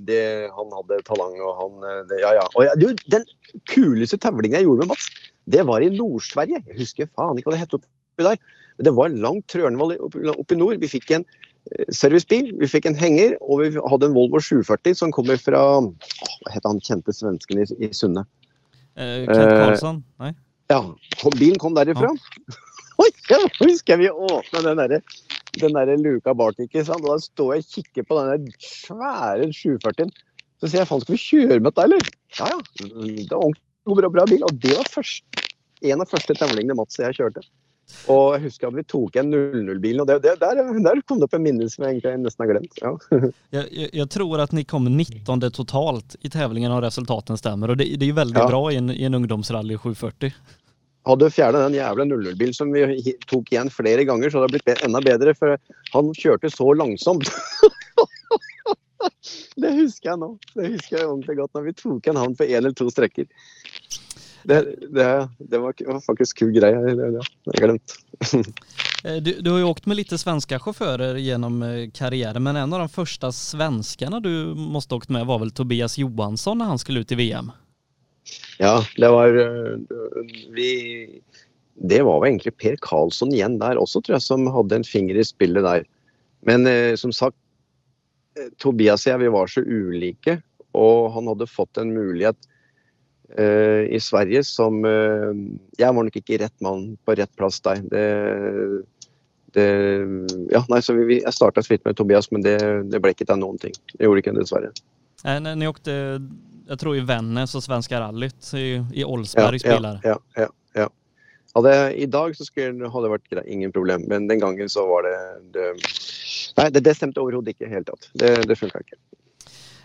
det, 0.06 0.22
han 0.54 0.70
hadde 0.72 1.02
talang, 1.04 1.35
og 1.44 1.59
han 1.59 2.06
det, 2.09 2.22
Ja, 2.22 2.33
ja. 2.38 2.46
Og 2.54 2.64
ja, 2.64 2.76
du, 2.78 2.88
den 3.12 3.26
kuleste 3.68 4.16
tavlingen 4.18 4.56
jeg 4.56 4.68
gjorde 4.68 4.87
med 4.87 4.94
Mats, 4.94 5.11
det 5.50 5.66
var 5.68 5.85
i 5.85 5.90
Nord-Sverige. 5.92 6.62
Jeg 6.66 6.78
husker 6.78 7.11
faen 7.18 7.38
ikke 7.38 7.50
hva 7.50 7.59
det 7.59 7.64
het 7.64 7.76
oppi 7.76 8.26
der. 8.26 8.40
Det 8.80 8.92
var 8.96 9.12
langt 9.12 9.46
Trørnvoll 9.52 9.96
oppe 10.00 10.24
opp 10.32 10.52
i 10.52 10.58
nord. 10.58 10.80
Vi 10.82 10.90
fikk 10.90 11.10
en 11.16 11.24
eh, 11.26 11.88
servicebil, 11.94 12.52
vi 12.60 12.68
fikk 12.70 12.88
en 12.90 12.98
henger, 12.98 13.36
og 13.40 13.64
vi 13.64 13.72
hadde 13.76 14.10
en 14.10 14.16
Volvo 14.16 14.40
740 14.42 15.00
som 15.02 15.14
kommer 15.14 15.40
fra 15.40 15.62
Hva 15.80 16.54
het 16.54 16.68
han 16.68 16.80
kjente 16.84 17.14
svensken 17.16 17.62
i, 17.64 17.68
i 17.80 17.92
Sunne? 17.96 18.24
Eh, 18.96 19.26
Kent 19.28 19.36
Eh, 19.36 19.56
Karlsson? 19.58 20.02
Nei? 20.22 20.32
Ja, 20.70 20.84
bilen 21.36 21.58
kom 21.58 21.74
derifra. 21.74 22.12
Oi, 23.00 23.08
ja, 23.30 23.38
husker 23.62 23.96
jeg 23.96 24.00
vi 24.04 24.10
åpna 24.12 24.60
den 24.64 24.80
derre 24.80 25.00
den 25.58 25.74
der 25.74 25.96
luka 25.98 26.34
bak, 26.34 26.58
ikke 26.60 26.84
sant. 26.84 27.04
Og 27.04 27.16
da 27.16 27.22
står 27.22 27.54
jeg 27.54 27.64
og 27.64 27.72
kikker 27.74 28.06
på 28.06 28.18
den 28.18 28.28
der 28.30 28.66
svære 28.66 29.48
740-en. 29.50 30.12
Så 30.60 30.68
sier 30.68 30.82
jeg 30.82 30.90
faen, 30.90 31.02
skal 31.02 31.16
vi 31.16 31.22
kjøre 31.22 31.58
med 31.58 31.70
dette, 31.70 31.86
eller? 31.88 32.10
Ja, 32.38 32.50
ja. 32.52 32.58
Det 32.84 33.32
var 33.32 33.46
ordentlig 33.48 33.96
bra, 34.02 34.12
bra 34.18 34.26
bil. 34.28 34.44
Og 34.46 34.60
det 34.62 34.76
var 34.76 34.90
først, 34.92 35.42
en 35.82 36.04
av 36.04 36.10
første 36.10 36.36
tevlingene 36.36 36.76
Mats 36.78 37.00
og 37.00 37.06
jeg 37.08 37.18
kjørte. 37.18 37.44
Og 38.11 38.35
jeg 38.35 38.44
husker 38.46 38.70
at 38.70 38.76
vi 38.79 38.85
tok 38.88 39.16
igjen 39.16 39.33
00-bilen, 39.35 40.03
og 40.03 40.09
det, 40.09 40.20
det, 40.24 40.37
der, 40.40 40.61
der, 40.85 41.03
kom 41.07 41.20
det 41.20 41.29
opp 41.29 41.37
en 41.37 41.44
minnelse 41.44 41.76
som 41.76 41.87
jeg 41.87 41.98
egentlig 41.98 42.24
nesten 42.24 42.44
har 42.44 42.53
glemt. 42.53 42.81
Ja. 42.81 42.92
jeg, 43.57 43.66
jeg, 43.70 43.90
jeg, 44.00 44.09
tror 44.14 44.44
at 44.44 44.55
ni 44.57 44.64
kom 44.68 44.88
19 44.88 45.50
totalt 45.57 46.16
i 46.20 46.33
tävlingen 46.33 46.74
og 46.74 46.83
resultatene 46.87 47.40
stemmer, 47.40 47.74
og 47.74 47.81
det, 47.81 47.90
det 48.00 48.09
er 48.09 48.18
veldig 48.22 48.42
ja. 48.42 48.48
bra 48.50 48.62
i 48.72 48.81
en, 48.81 48.90
i 48.94 49.07
en 49.09 49.20
ungdomsrally 49.20 49.79
740. 49.79 50.35
Hadde 51.09 51.31
fjerna 51.33 51.62
den 51.64 51.79
jævla 51.79 52.05
00-bilen 52.05 52.57
som 52.57 52.72
vi 52.74 53.14
tok 53.31 53.48
igjen 53.53 53.70
flere 53.72 54.05
ganger, 54.09 54.31
så 54.31 54.42
hadde 54.42 54.53
det 54.53 54.61
blitt 54.66 54.85
enda 54.85 55.00
bedre, 55.05 55.35
for 55.38 55.57
han 55.94 56.12
kjørte 56.18 56.53
så 56.53 56.74
langsomt. 56.76 57.31
det 59.62 59.72
husker 59.79 60.12
jeg 60.12 60.20
nå. 60.20 60.35
Det 60.53 60.74
husker 60.74 60.98
jeg 60.98 61.09
ordentlig 61.09 61.38
godt 61.40 61.57
når 61.57 61.66
vi 61.70 61.76
tok 61.79 62.05
igjen 62.05 62.20
han 62.20 62.37
på 62.37 62.48
én 62.50 62.61
eller 62.61 62.76
to 62.76 62.90
strekker. 62.92 63.31
Det, 64.42 64.74
det, 64.88 65.29
det 65.38 65.59
var, 65.59 66.00
faktisk 66.00 66.38
kul 66.38 66.53
greie. 66.55 66.79
Det, 66.94 67.11
det, 67.16 67.24
jeg 67.53 67.64
glemt. 67.66 67.98
Eh, 69.00 69.16
du, 69.16 69.31
du, 69.40 69.46
har 69.48 69.62
jo 69.62 69.68
åkt 69.70 69.87
med 69.88 69.96
litt 69.96 70.11
svenske 70.12 70.59
sjåfører 70.61 71.16
gjennom 71.24 71.62
eh, 71.64 71.87
karrieren, 71.96 72.42
men 72.44 72.59
en 72.61 72.74
av 72.76 72.83
de 72.83 72.88
første 72.92 73.31
svenskene 73.33 74.18
du 74.20 74.53
måtte 74.53 74.92
åkt 74.92 75.09
med, 75.09 75.24
var 75.24 75.40
vel 75.40 75.55
Tobias 75.57 75.94
Johansson 75.96 76.61
når 76.61 76.68
han 76.74 76.83
skulle 76.83 77.00
ut 77.00 77.14
i 77.14 77.16
VM? 77.16 77.48
Ja, 78.61 78.74
det 79.00 79.09
var 79.09 79.38
eh, 79.40 79.96
vi, 80.53 80.68
Det 81.72 82.03
var 82.05 82.20
vel 82.20 82.35
egentlig 82.35 82.53
Per 82.61 82.76
Karlsson 82.85 83.33
igjen 83.33 83.57
der 83.62 83.81
også, 83.81 84.05
tror 84.05 84.18
jeg, 84.18 84.26
som 84.26 84.44
hadde 84.53 84.83
en 84.83 84.85
finger 84.85 85.16
i 85.16 85.24
spillet 85.24 85.64
der. 85.64 85.88
Men 86.44 86.68
eh, 86.68 86.92
som 87.00 87.16
sagt, 87.16 87.40
Tobias 88.61 89.07
og 89.07 89.14
jeg 89.14 89.24
vi 89.24 89.33
var 89.33 89.48
så 89.48 89.64
ulike, 89.64 90.42
og 90.76 91.09
han 91.16 91.33
hadde 91.33 91.48
fått 91.48 91.81
en 91.81 91.96
mulighet 91.96 92.49
i 93.38 94.00
Sverige 94.02 94.42
som 94.44 94.84
eh, 94.84 95.30
Jeg 95.78 95.94
var 95.94 96.06
nok 96.06 96.16
ikke 96.18 96.40
rett 96.42 96.56
mann 96.64 96.96
på 97.06 97.14
rett 97.14 97.30
plass 97.38 97.60
der. 97.62 97.82
Det, 97.86 98.04
det, 99.54 99.66
ja, 100.50 100.62
nei, 100.70 100.80
så 100.82 100.96
vi, 100.98 101.20
jeg 101.20 101.34
starta 101.34 101.62
så 101.62 101.74
vidt 101.74 101.86
med 101.86 101.98
Tobias, 101.98 102.30
men 102.34 102.44
det, 102.46 102.58
det 102.90 103.02
ble 103.02 103.14
ikke 103.14 103.28
til 103.28 103.40
noen 103.40 103.58
ting. 103.62 103.74
Det 103.94 104.06
gjorde 104.06 104.24
ikke 104.24 104.34
det, 104.34 104.46
dessverre. 104.46 104.72
Nei, 105.26 105.54
ni 105.58 105.68
åkte, 105.68 105.94
jeg 106.70 106.80
tror 106.80 106.96
i 106.96 107.04
Vennes 107.06 107.54
og 107.58 107.64
Svenska 107.64 108.00
rallyt 108.02 108.52
i, 108.58 108.80
i 108.94 109.06
Olsberg 109.06 109.58
ja, 109.58 109.64
spiller. 109.64 110.02
Ja, 110.06 110.16
ja, 110.38 110.48
ja. 110.78 110.88
Hadde, 111.54 111.74
I 111.98 112.06
dag 112.06 112.36
så 112.38 112.46
skulle, 112.46 112.90
hadde 112.92 113.08
det 113.08 113.14
vært 113.16 113.32
greit, 113.32 113.48
ingen 113.50 113.74
problem, 113.74 114.06
men 114.10 114.28
den 114.30 114.42
gangen 114.42 114.70
så 114.70 114.86
var 114.86 115.06
det 115.08 115.16
det, 115.56 115.72
Nei, 116.58 116.68
det, 116.74 116.94
stemte 116.94 117.22
overhodet 117.22 117.54
ikke 117.54 117.64
i 117.64 117.68
det 117.68 117.74
hele 117.74 117.86
tatt. 117.88 118.06
Det, 118.18 118.30
det 118.50 118.58
funka 118.58 118.82
ikke. 118.84 118.98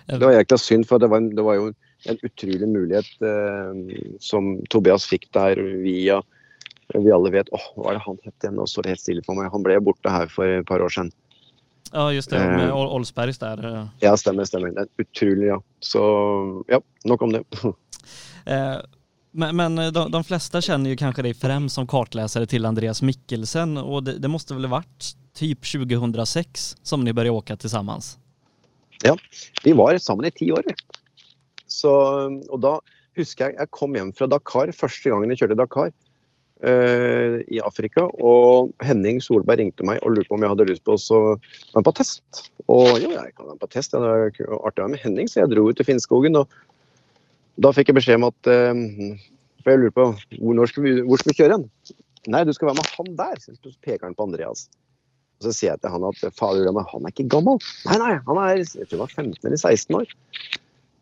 Det 0.06 0.22
var 0.22 0.36
egentlig 0.36 0.62
synd, 0.62 0.86
for 0.86 1.02
det 1.02 1.10
var, 1.10 1.24
det 1.34 1.46
var 1.46 1.58
jo 1.58 1.70
en 1.72 1.78
utrolig 2.14 2.68
mulighet 2.70 3.26
eh, 3.26 4.00
som 4.24 4.56
Tobias 4.70 5.08
fikk 5.10 5.30
der 5.36 5.60
via 5.84 6.22
Vi 6.94 7.12
alle 7.12 7.32
vet 7.34 7.50
åh, 7.56 7.68
hva 7.76 7.92
er 7.92 7.98
det 7.98 8.06
han 8.06 8.18
het 8.24 8.46
igjen? 8.46 8.58
Nå 8.60 8.68
står 8.70 8.86
det 8.86 8.92
helt 8.94 9.02
stille 9.02 9.24
for 9.26 9.38
meg. 9.38 9.50
Han 9.54 9.64
ble 9.66 9.80
borte 9.82 10.12
her 10.12 10.30
for 10.30 10.46
et 10.46 10.68
par 10.70 10.84
år 10.86 10.94
siden. 10.94 11.10
Ja, 11.92 12.12
just 12.14 12.30
det. 12.30 12.40
Med 12.40 12.68
eh, 12.68 12.76
Olsbergs 12.76 13.40
der. 13.42 13.66
Eh. 13.66 13.88
Ja, 14.00 14.18
stemmer. 14.18 14.46
stemmer. 14.46 14.74
Det 14.76 14.86
er 14.86 15.06
utrolig, 15.06 15.48
ja. 15.48 15.58
Så 15.80 16.04
ja, 16.70 16.82
nok 17.10 17.26
om 17.26 17.34
det. 17.34 17.42
eh, 18.46 18.78
men, 19.32 19.56
men 19.56 19.76
de, 19.76 20.04
de, 20.12 20.22
fleste 20.24 20.62
kjenner 20.62 20.94
jo 20.94 21.00
kanskje 21.00 21.26
deg 21.28 21.40
frem 21.40 21.70
som 21.72 21.88
kartlesere 21.90 22.48
til 22.48 22.68
Andreas 22.70 23.02
Mikkelsen, 23.02 23.80
og 23.82 24.06
det, 24.08 24.20
det 24.24 24.32
måtte 24.32 24.56
vel 24.56 24.70
ha 24.70 24.78
vært 24.78 25.16
typ 25.36 25.66
2006 25.68 26.76
som 26.84 27.04
ni 27.04 27.14
begynte 27.14 27.56
åke 27.56 27.72
sammen? 27.72 28.06
Ja, 29.04 29.18
vi 29.64 29.74
var 29.76 29.98
sammen 29.98 30.30
i 30.30 30.32
ti 30.32 30.52
år. 30.52 30.64
Så, 31.72 31.92
og 32.50 32.60
da 32.64 32.78
husker 33.18 33.50
jeg 33.50 33.60
jeg 33.60 33.74
kom 33.74 33.96
hjem 33.98 34.12
fra 34.16 34.28
Dakar 34.30 34.72
første 34.76 35.12
gangen 35.12 35.32
jeg 35.32 35.42
kjørte 35.42 35.58
Dakar 35.60 35.92
uh, 36.66 37.38
i 37.48 37.62
Afrika. 37.64 38.08
Og 38.20 38.74
Henning 38.86 39.22
Solberg 39.24 39.62
ringte 39.62 39.88
meg 39.88 40.02
og 40.04 40.16
lurte 40.16 40.30
på 40.32 40.38
om 40.38 40.46
jeg 40.46 40.54
hadde 40.54 40.70
lyst 40.72 40.86
på 40.88 40.96
å 40.98 41.20
være 41.34 41.86
på 41.88 41.96
test. 42.02 42.46
Og 42.68 42.96
jo, 43.02 43.12
jeg 43.14 43.36
kan 43.36 43.52
være 43.52 43.62
på 43.64 43.72
test, 43.74 43.96
det 43.96 44.02
er 44.02 44.30
artig 44.30 44.48
å 44.50 44.62
være 44.86 44.94
med 44.96 45.04
Henning, 45.04 45.32
så 45.32 45.44
jeg 45.44 45.54
dro 45.54 45.68
ut 45.70 45.80
til 45.80 45.88
Finnskogen. 45.88 46.40
Og 46.42 47.62
da 47.62 47.72
fikk 47.76 47.92
jeg 47.92 48.00
beskjed 48.02 48.20
om 48.20 48.30
at 48.30 48.52
uh, 48.52 48.74
For 49.64 49.74
jeg 49.74 49.86
lurer 49.86 49.96
på 49.96 50.10
hvor, 50.42 50.66
skal 50.72 50.88
vi, 50.88 50.98
hvor 51.06 51.22
skal 51.22 51.34
vi 51.34 51.40
kjøre 51.42 51.60
hen? 51.60 51.70
Nei, 52.32 52.42
du 52.46 52.52
skal 52.58 52.72
være 52.72 52.82
med 52.82 52.92
han 52.98 53.16
der. 53.20 53.40
Så 53.42 53.78
peker 53.86 54.08
han 54.08 54.18
på 54.18 54.26
Andreas. 54.28 54.68
Og 55.40 55.48
så 55.48 55.52
sier 55.54 55.74
jeg 55.74 55.82
til 55.84 55.92
han 55.92 56.06
at 56.08 56.22
fader, 56.38 56.70
han 56.72 56.80
er 57.06 57.12
ikke 57.12 57.28
gammel. 57.32 57.60
Nei, 57.90 57.98
nei, 58.02 58.14
han 58.28 58.40
er 58.40 58.62
jeg 58.62 58.88
tror 58.88 58.96
han 58.96 59.04
var 59.04 59.14
15 59.14 59.50
eller 59.50 59.60
16 59.60 59.98
år. 60.00 60.14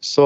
Så, 0.04 0.24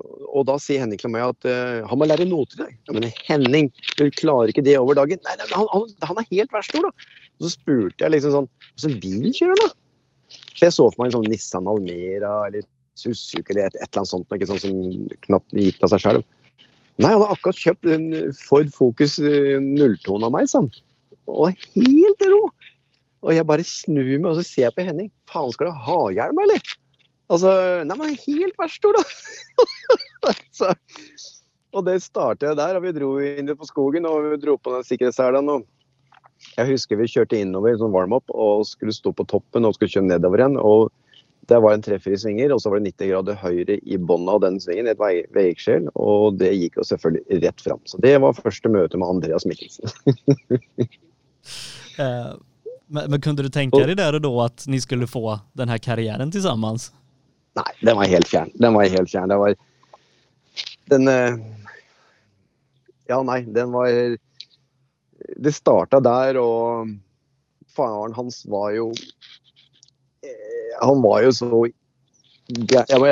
og 0.00 0.46
da 0.48 0.56
sier 0.62 0.80
Henning 0.80 1.00
til 1.00 1.12
meg 1.12 1.26
at 1.26 1.46
uh, 1.48 1.84
han 1.90 2.00
må 2.00 2.08
lære 2.08 2.24
noter 2.28 2.56
i 2.56 2.62
dag. 2.62 2.72
Ja, 2.88 2.94
men 2.96 3.08
Henning, 3.26 3.68
du 4.00 4.06
klarer 4.16 4.52
ikke 4.52 4.64
det 4.64 4.78
over 4.80 4.96
dagen. 4.96 5.20
Nei, 5.26 5.36
nei 5.36 5.48
han, 5.52 5.68
han, 5.74 5.86
han, 6.08 6.20
er 6.22 6.30
helt 6.30 6.54
verstor, 6.56 6.88
da. 6.88 7.12
Og 7.36 7.46
så 7.46 7.52
spurte 7.52 8.04
jeg 8.04 8.14
liksom 8.14 8.36
sånn 8.36 8.50
Åssen 8.80 8.96
bil 9.02 9.28
kjører 9.36 9.60
han, 9.60 9.68
da? 9.68 10.38
Så 10.54 10.66
jeg 10.66 10.76
så 10.76 10.86
for 10.88 11.02
meg 11.02 11.10
en 11.10 11.18
sånn 11.18 11.28
Nissan 11.28 11.68
Almera 11.68 12.32
eller 12.48 12.64
Suzuki 12.96 13.52
eller 13.52 13.68
et, 13.68 13.76
et 13.76 13.86
eller 13.86 14.02
annet 14.02 14.12
sånt 14.12 14.36
ikke 14.36 14.48
sånn 14.48 14.62
som 14.62 14.78
knapt 15.26 15.56
gikk 15.56 15.84
av 15.84 15.92
seg 15.92 16.04
sjøl. 16.04 16.20
Nei, 17.00 17.12
han 17.12 17.22
har 17.22 17.34
akkurat 17.34 17.60
kjøpt 17.60 17.88
en 17.92 18.06
Ford 18.36 18.72
Focus 18.76 19.18
eh, 19.24 19.56
nulltone 19.60 20.28
av 20.28 20.34
meg, 20.34 20.48
sånn. 20.52 20.68
Og 21.30 21.56
helt 21.76 22.24
ro. 22.32 22.42
Og 23.20 23.34
jeg 23.36 23.48
bare 23.48 23.64
snur 23.68 24.14
meg 24.16 24.30
og 24.32 24.38
så 24.40 24.44
ser 24.46 24.66
jeg 24.66 24.76
på 24.76 24.84
Henning. 24.88 25.10
Faen, 25.28 25.52
skal 25.52 25.70
du 25.70 25.84
ha 25.88 25.98
hjelm, 26.16 26.40
eller? 26.44 26.72
Altså, 27.30 27.50
nei, 27.86 27.96
men 27.98 28.16
helt 28.26 28.56
verstor, 28.58 28.96
da! 28.98 29.02
altså, 30.32 30.72
og 31.70 31.84
det 31.86 32.00
startet 32.02 32.48
jeg 32.48 32.58
der, 32.58 32.78
og 32.78 32.86
vi 32.86 32.94
dro 32.96 33.10
inn 33.22 33.52
på 33.54 33.68
skogen 33.68 34.08
og 34.08 34.32
vi 34.32 34.40
dro 34.42 34.56
på 34.58 34.72
den 34.74 34.86
sikkerhetshæla. 34.88 35.42
Jeg 36.56 36.70
husker 36.72 36.98
vi 36.98 37.06
kjørte 37.10 37.38
innover 37.38 37.76
sånn 37.78 37.94
warm-up 37.94 38.32
og 38.32 38.64
skulle 38.66 38.94
stå 38.96 39.12
på 39.14 39.28
toppen 39.30 39.68
og 39.68 39.76
skulle 39.76 39.92
kjøre 39.92 40.08
nedover 40.08 40.42
igjen. 40.42 40.58
og 40.58 40.90
det 41.50 41.58
var 41.58 41.74
en 41.74 41.82
treffer 41.82 42.14
i 42.14 42.18
svinger, 42.20 42.52
og 42.54 42.60
så 42.62 42.70
var 42.70 42.78
det 42.78 42.92
90 42.92 43.08
grader 43.10 43.38
høyre 43.40 43.76
i 43.82 43.96
bånn 43.98 44.28
av 44.30 44.38
den 44.44 44.60
svingen, 44.62 44.86
et 44.86 45.00
veiskjell. 45.34 45.88
Og 45.98 46.36
det 46.38 46.52
gikk 46.54 46.78
jo 46.78 46.84
selvfølgelig 46.86 47.40
rett 47.42 47.64
fram. 47.64 47.80
Så 47.90 47.98
det 48.04 48.12
var 48.22 48.36
første 48.38 48.70
møte 48.70 49.00
med 49.00 49.16
Andreas 49.16 49.46
Mikkelsen. 49.50 49.90
eh, 52.04 52.30
men, 52.86 53.02
men, 53.02 53.18
kunne 53.18 53.42
du 53.42 53.50
tenke 53.50 53.82
deg 53.82 53.98
der 53.98 54.20
og 54.20 54.22
da 54.22 54.32
at 54.46 54.68
ni 54.70 54.78
skulle 54.82 55.10
få 55.10 55.40
denne 55.58 55.80
karrieren 55.82 56.30
sammen? 56.38 56.78
Nei, 57.58 57.70
den 57.82 57.96
var 57.98 58.10
helt 58.10 58.28
fjern. 58.30 58.52
Den 58.54 58.76
var 58.76 58.88
helt 58.88 59.10
fjern. 59.10 59.30
Det 59.30 59.38
var 59.40 59.54
Den 60.90 61.08
eh, 61.08 61.38
Ja, 63.10 63.22
nei, 63.26 63.40
den 63.42 63.72
var 63.74 63.90
Det 63.90 65.54
starta 65.54 66.00
der, 66.00 66.38
og 66.40 66.90
faren 67.74 68.14
hans 68.16 68.42
var 68.50 68.72
jo 68.74 68.90
eh, 70.22 70.72
Han 70.82 71.02
var 71.02 71.22
jo 71.26 71.34
så 71.34 71.66
jeg, 72.50 72.82
jeg, 72.90 72.98
må, 72.98 73.06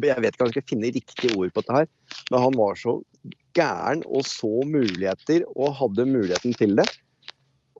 jeg 0.00 0.22
vet 0.24 0.32
ikke 0.32 0.46
om 0.46 0.48
jeg 0.48 0.54
skal 0.54 0.68
finne 0.70 0.92
riktige 0.94 1.34
ord 1.36 1.50
på 1.52 1.60
dette 1.60 1.74
her, 1.76 1.88
men 2.30 2.40
han 2.40 2.54
var 2.56 2.78
så 2.80 2.94
gæren 3.52 4.00
og 4.08 4.24
så 4.24 4.62
muligheter 4.64 5.44
og 5.52 5.74
hadde 5.76 6.06
muligheten 6.08 6.54
til 6.56 6.72
det. 6.78 6.86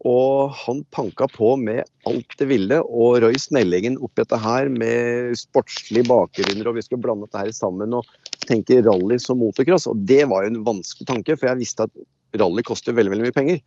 Og 0.09 0.51
han 0.65 0.81
panka 0.91 1.29
på 1.31 1.53
med 1.61 1.85
alt 2.11 2.35
det 2.39 2.49
ville. 2.51 2.81
Og 2.83 3.21
Roy 3.23 3.39
Snellingen 3.39 4.01
oppi 4.03 4.25
dette 4.25 4.41
her 4.43 4.71
med 4.73 5.37
sportslige 5.39 6.09
bakgrunner, 6.09 6.67
og 6.67 6.79
vi 6.79 6.83
skulle 6.83 7.05
blande 7.05 7.29
dette 7.29 7.45
her 7.45 7.53
sammen 7.55 7.95
og 7.95 8.09
tenke 8.49 8.81
rally 8.83 9.21
som 9.23 9.39
motocross. 9.39 9.87
Og 9.91 10.03
det 10.09 10.25
var 10.31 10.43
jo 10.43 10.55
en 10.55 10.65
vanskelig 10.67 11.07
tanke, 11.07 11.39
for 11.39 11.53
jeg 11.53 11.63
visste 11.63 11.87
at 11.87 12.41
rally 12.41 12.67
koster 12.67 12.97
veldig, 12.97 13.15
veldig 13.15 13.29
mye 13.29 13.37
penger. 13.37 13.63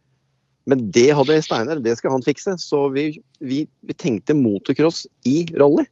Men 0.66 0.88
det 0.92 1.12
hadde 1.14 1.42
Steinar, 1.46 1.80
det 1.86 1.94
skal 2.00 2.16
han 2.18 2.26
fikse. 2.26 2.58
Så 2.60 2.88
vi, 2.92 3.12
vi, 3.40 3.64
vi 3.86 3.96
tenkte 3.96 4.36
motocross 4.36 5.06
i 5.30 5.46
rally. 5.56 5.86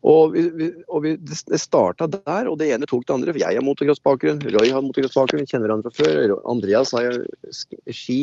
Og, 0.00 0.32
vi, 0.32 0.70
og 0.88 1.04
det 1.04 1.60
starta 1.60 2.06
der, 2.08 2.48
og 2.48 2.56
det 2.62 2.70
ene 2.72 2.88
tok 2.88 3.04
det 3.04 3.12
andre. 3.18 3.34
For 3.34 3.42
jeg 3.42 3.58
har 3.58 3.66
motocrossbakgrunn, 3.66 4.40
Roy 4.54 4.70
har 4.72 4.84
motocrossbakgrunn, 4.86 5.44
kjenner 5.44 5.68
hverandre 5.68 5.92
fra 5.92 6.06
før. 6.08 6.38
Andreas 6.48 6.94
har 6.96 7.20
ski 7.92 8.22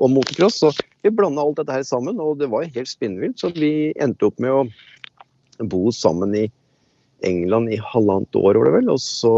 og 0.00 0.12
motocross. 0.14 0.60
Så 0.62 0.72
vi 1.04 1.12
blanda 1.14 1.44
alt 1.44 1.60
dette 1.60 1.76
her 1.76 1.84
sammen, 1.86 2.20
og 2.22 2.40
det 2.40 2.50
var 2.52 2.68
helt 2.68 2.90
spinnvilt. 2.90 3.40
Så 3.40 3.52
vi 3.56 3.92
endte 4.00 4.30
opp 4.30 4.40
med 4.42 4.52
å 4.52 5.66
bo 5.70 5.90
sammen 5.92 6.34
i 6.36 6.46
England 7.26 7.72
i 7.72 7.80
halvannet 7.92 8.36
år, 8.36 8.56
var 8.56 8.70
det 8.70 8.76
vel. 8.78 8.90
Og 8.94 9.02
så 9.04 9.34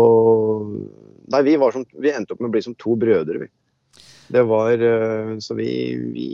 Nei, 1.33 1.42
vi, 1.46 1.57
som, 1.75 1.85
vi 2.03 2.12
endte 2.12 2.35
opp 2.35 2.42
med 2.42 2.51
å 2.51 2.55
bli 2.55 2.64
som 2.64 2.77
to 2.79 2.96
brødre, 2.98 3.44
vi. 3.44 3.51
Det 4.33 4.42
var 4.48 4.81
eh, 4.81 5.33
Så 5.44 5.57
vi, 5.59 5.68
vi 6.14 6.27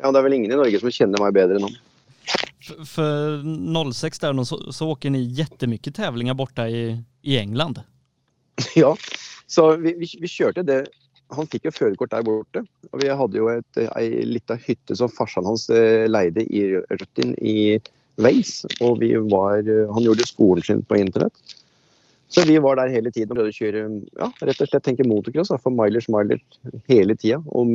Ja, 0.00 0.10
det 0.10 0.18
er 0.18 0.24
vel 0.26 0.36
ingen 0.38 0.52
i 0.54 0.58
Norge 0.58 0.80
som 0.82 0.92
kjenner 0.92 1.20
meg 1.22 1.34
bedre 1.36 1.60
enn 1.60 1.68
han. 1.68 1.80
For 2.86 3.42
06 3.42 4.22
der 4.22 4.38
så, 4.46 4.58
så 4.72 4.88
åker 4.94 5.12
ni 5.12 5.24
jättemycket 5.34 5.96
tävlingar 5.98 6.38
borta 6.38 6.68
i, 6.70 6.96
i 7.22 7.38
England. 7.38 7.82
Ja, 8.78 8.94
så 9.50 9.72
vi, 9.80 9.94
vi, 9.98 10.08
vi 10.22 10.28
kjørte 10.30 10.62
det 10.64 10.84
han 11.32 11.48
fikk 11.50 11.68
jo 11.68 11.74
førerkort 11.74 12.12
der 12.12 12.26
borte. 12.26 12.62
Og 12.92 13.02
vi 13.02 13.08
hadde 13.08 13.40
jo 13.40 13.48
et, 13.52 13.80
ei 13.96 14.22
lita 14.28 14.56
hytte 14.60 14.96
som 14.98 15.12
farsan 15.12 15.48
hans 15.48 15.68
eh, 15.72 16.04
leide 16.10 16.44
i 16.44 16.64
Røttin 16.92 17.34
i 17.40 17.56
Wales. 18.20 18.62
Og 18.84 19.00
vi 19.02 19.14
var, 19.32 19.62
eh, 19.64 19.88
han 19.92 20.06
gjorde 20.06 20.28
skolen 20.28 20.66
sin 20.66 20.84
på 20.86 21.00
internett. 21.00 21.56
Så 22.32 22.46
vi 22.48 22.56
var 22.64 22.78
der 22.80 22.92
hele 22.94 23.10
tiden 23.12 23.34
og 23.34 23.42
prøvde 23.42 23.52
å 23.52 23.58
kjøre 23.58 23.80
ja, 24.16 24.30
rett 24.48 24.62
og 24.64 24.70
slett 24.70 24.86
tenke 24.86 25.04
motocross. 25.08 25.52
For 25.60 25.74
miler 25.74 26.04
smiler 26.04 26.40
hele 26.88 27.16
tida 27.18 27.42
om 27.52 27.72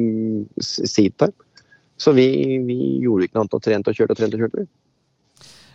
seat 0.57 1.17
time. 1.21 1.35
Så 1.97 2.13
vi, 2.13 2.29
vi 2.65 2.77
gjorde 3.03 3.25
ikke 3.25 3.37
noe 3.37 3.45
annet 3.45 3.57
og 3.57 3.63
trente 3.65 3.93
og 3.93 3.97
kjørte 3.97 4.13
og 4.15 4.19
trente 4.21 4.37
og 4.37 4.45
kjørte. 4.45 4.65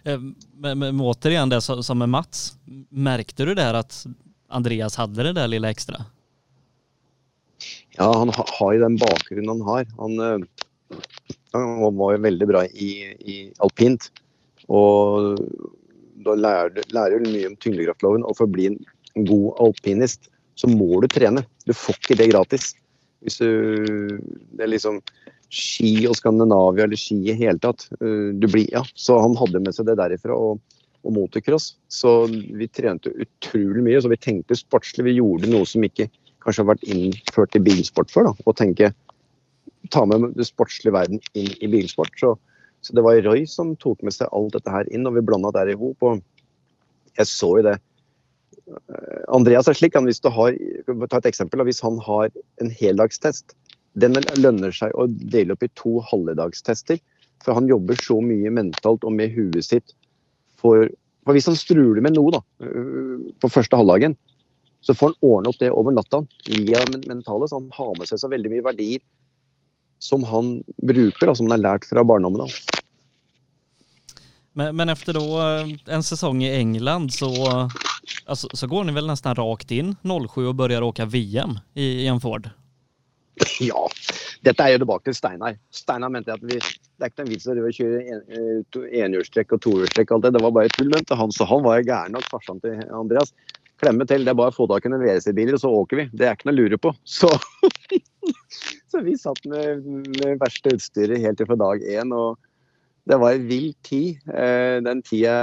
Eh, 0.03 0.27
Men, 0.63 0.79
men 0.79 1.01
återigen 1.01 1.51
det 1.51 1.63
som 1.63 1.99
med 1.99 2.11
Mats, 2.11 2.53
Merkte 2.91 3.47
du 3.47 3.55
der 3.59 3.75
at 3.79 4.05
Andreas 4.53 4.99
hadde 5.01 5.31
det 5.31 5.33
der 5.39 5.51
lille 5.51 5.71
extra? 5.71 6.05
Ja, 7.99 8.09
han 8.09 8.33
har 8.33 8.75
jo 8.75 8.83
den 8.83 8.99
bakgrunnen 9.01 9.53
han 9.53 9.65
har. 9.69 9.87
Han, 9.99 10.19
eh, 10.21 10.99
han 11.53 11.97
var 11.99 12.17
jo 12.17 12.25
veldig 12.25 12.49
bra 12.49 12.65
i, 12.67 12.91
i 13.21 13.39
alpint. 13.65 14.09
Og 14.73 15.41
da 16.25 16.37
lærer 16.39 17.19
du 17.19 17.31
mye 17.31 17.51
om 17.51 17.59
tyngdekraftloven. 17.61 18.25
Og 18.25 18.39
for 18.39 18.49
å 18.49 18.55
bli 18.55 18.71
en 18.73 19.27
god 19.29 19.61
alpinist, 19.67 20.31
så 20.57 20.71
må 20.71 21.03
du 21.03 21.09
trene. 21.13 21.45
Du 21.67 21.75
får 21.77 21.99
ikke 22.01 22.21
det 22.21 22.31
gratis. 22.33 22.73
Hvis 23.23 23.39
du 23.39 24.19
Det 24.57 24.65
er 24.65 24.73
liksom 24.73 25.03
ski 25.53 26.07
og 26.09 26.17
Skandinavia 26.17 26.87
eller 26.87 26.97
ski 26.99 27.19
i 27.29 27.37
hele 27.37 27.61
tatt. 27.61 27.89
Eh, 28.01 28.33
Du 28.33 28.49
blir, 28.49 28.69
ja. 28.73 28.85
Så 28.95 29.21
han 29.21 29.37
hadde 29.37 29.61
med 29.61 29.77
seg 29.77 29.87
det 29.87 30.01
derifra. 30.01 30.37
og 30.37 30.61
og 31.03 31.15
motocross. 31.17 31.77
Så 31.91 32.27
vi 32.31 32.69
trente 32.71 33.11
utrolig 33.11 33.83
mye. 33.83 34.01
Så 34.03 34.11
vi 34.13 34.21
tenkte 34.23 34.59
sportslig. 34.59 35.09
Vi 35.09 35.19
gjorde 35.19 35.51
noe 35.51 35.67
som 35.69 35.85
ikke 35.87 36.09
kanskje 36.43 36.65
har 36.65 36.73
vært 36.75 36.89
innført 36.91 37.57
i 37.59 37.63
bilsport 37.63 38.13
før. 38.13 38.31
da, 38.31 38.35
og 38.47 38.59
tenke 38.59 38.93
ta 39.91 40.05
med 40.07 40.33
den 40.37 40.47
sportslige 40.47 40.95
verden 40.95 41.23
inn 41.39 41.53
i 41.61 41.71
bilsport. 41.71 42.13
Så, 42.21 42.35
så 42.83 42.97
det 42.97 43.05
var 43.05 43.21
Roy 43.27 43.45
som 43.51 43.75
tok 43.83 44.03
med 44.07 44.15
seg 44.15 44.31
alt 44.33 44.55
dette 44.57 44.73
her 44.73 44.89
inn, 44.93 45.07
og 45.09 45.17
vi 45.17 45.25
blanda 45.27 45.53
det 45.57 45.75
i 45.75 45.79
hop. 45.79 46.07
Og 46.07 46.23
jeg 47.19 47.29
så 47.31 47.51
jo 47.59 47.67
det. 47.67 47.77
Eh, 48.71 49.23
Andreas 49.35 49.69
er 49.69 49.79
slik, 49.79 49.97
han, 49.99 50.09
hvis 50.09 50.23
du 50.23 50.31
har, 50.33 50.57
ta 51.09 51.21
et 51.21 51.31
eksempel, 51.33 51.65
hvis 51.69 51.83
han 51.85 51.99
har 52.05 52.31
en 52.63 52.73
heldagstest, 52.73 53.57
den 54.01 54.17
lønner 54.41 54.73
seg 54.73 54.95
å 54.97 55.09
dele 55.09 55.53
opp 55.53 55.67
i 55.67 55.73
to 55.77 55.99
halvdagstester. 56.09 57.01
For 57.43 57.59
han 57.59 57.69
jobber 57.69 57.99
så 57.99 58.21
mye 58.23 58.53
mentalt 58.55 59.05
og 59.05 59.15
med 59.17 59.35
huet 59.35 59.67
sitt. 59.67 59.97
For, 60.63 60.87
for 61.27 61.37
hvis 61.37 61.49
han 61.51 61.59
struler 61.59 62.01
med 62.05 62.15
noe 62.15 62.37
da, 62.37 62.41
øh, 62.65 63.33
på 63.43 63.51
første 63.51 63.79
halvdagen, 63.79 64.15
så 64.83 64.95
får 64.95 65.13
han 65.13 65.19
ordne 65.25 65.51
opp 65.53 65.59
det 65.63 65.71
over 65.71 65.95
natta 65.95 66.23
via 66.51 66.83
mentale. 67.07 67.49
Så 67.49 67.59
han 67.61 67.71
har 67.75 67.95
med 67.99 68.11
seg 68.11 68.21
så 68.23 68.31
veldig 68.33 68.51
mye 68.53 68.65
verdier 68.67 69.03
som 70.03 70.25
han 70.27 70.57
bruker, 70.83 71.27
da, 71.31 71.35
som 71.39 71.47
han 71.47 71.55
har 71.57 71.63
lært 71.63 71.87
fra 71.87 72.03
barndommen. 72.05 72.43
da. 72.43 72.81
Men, 74.53 74.77
men 74.77 74.89
efter 74.89 75.13
då 75.13 75.41
eh, 75.41 75.95
en 75.95 76.03
säsong 76.03 76.43
i 76.43 76.51
England 76.57 77.13
så, 77.13 77.31
eh, 77.51 77.69
alltså, 78.27 78.49
så 78.53 78.67
går 78.67 78.85
ni 78.85 78.93
väl 78.93 79.07
nästan 79.07 79.35
rakt 79.35 79.71
in 79.71 79.97
07 80.35 80.47
och 80.47 80.55
börjar 80.55 80.83
åka 80.83 81.05
VM 81.07 81.59
i, 81.75 81.85
i 81.85 82.07
en 82.07 82.21
Ford? 82.21 82.51
Ja, 83.61 83.89
dette 84.45 84.63
er 84.63 84.75
jo 84.75 84.83
tilbake 84.83 85.09
til 85.09 85.17
Steinar. 85.17 85.57
Steinar 85.73 86.11
mente 86.13 86.35
at 86.35 86.43
vi, 86.45 86.59
det 86.59 87.07
er 87.07 87.11
ikke 87.11 87.25
noen 87.25 87.33
vits 87.33 87.47
å 87.49 87.55
kjøre 87.79 88.03
enhjulstrekk 89.07 89.47
en- 89.47 89.55
eh, 89.55 89.57
og 89.57 89.63
tohjulstrekk 89.65 90.13
det. 90.23 90.33
Det 90.37 90.43
var 90.43 90.53
bare 90.53 90.73
tull, 90.77 90.93
han. 91.09 91.33
Så 91.33 91.47
han 91.49 91.65
var 91.65 91.81
jo 91.81 91.89
gæren 91.89 92.13
nok, 92.13 92.29
farsan 92.31 92.61
til 92.61 92.83
Andreas. 92.93 93.33
Klemme 93.83 94.07
til. 94.07 94.25
Det 94.25 94.31
er 94.33 94.39
bare 94.39 94.53
å 94.53 94.57
få 94.57 94.69
tak 94.71 94.87
i 94.87 94.93
noen 94.93 95.03
WC-biler, 95.03 95.57
og 95.59 95.63
så 95.63 95.73
åker 95.75 96.03
vi. 96.03 96.09
Det 96.15 96.29
er 96.29 96.37
ikke 96.37 96.51
noe 96.51 96.57
å 96.57 96.61
lure 96.61 96.79
på. 96.79 96.95
Så, 97.19 97.31
så 98.93 99.01
vi 99.03 99.15
satt 99.19 99.41
med, 99.49 99.87
med 100.21 100.39
verste 100.39 100.75
utstyret 100.77 101.23
helt 101.23 101.41
til 101.41 101.49
fra 101.49 101.57
dag 101.59 101.83
én. 101.83 102.13
Og 102.15 102.37
det 103.09 103.19
var 103.19 103.35
en 103.35 103.49
vill 103.49 103.73
tid. 103.83 104.21
Eh, 104.31 104.79
Den 104.85 105.01
tida 105.03 105.39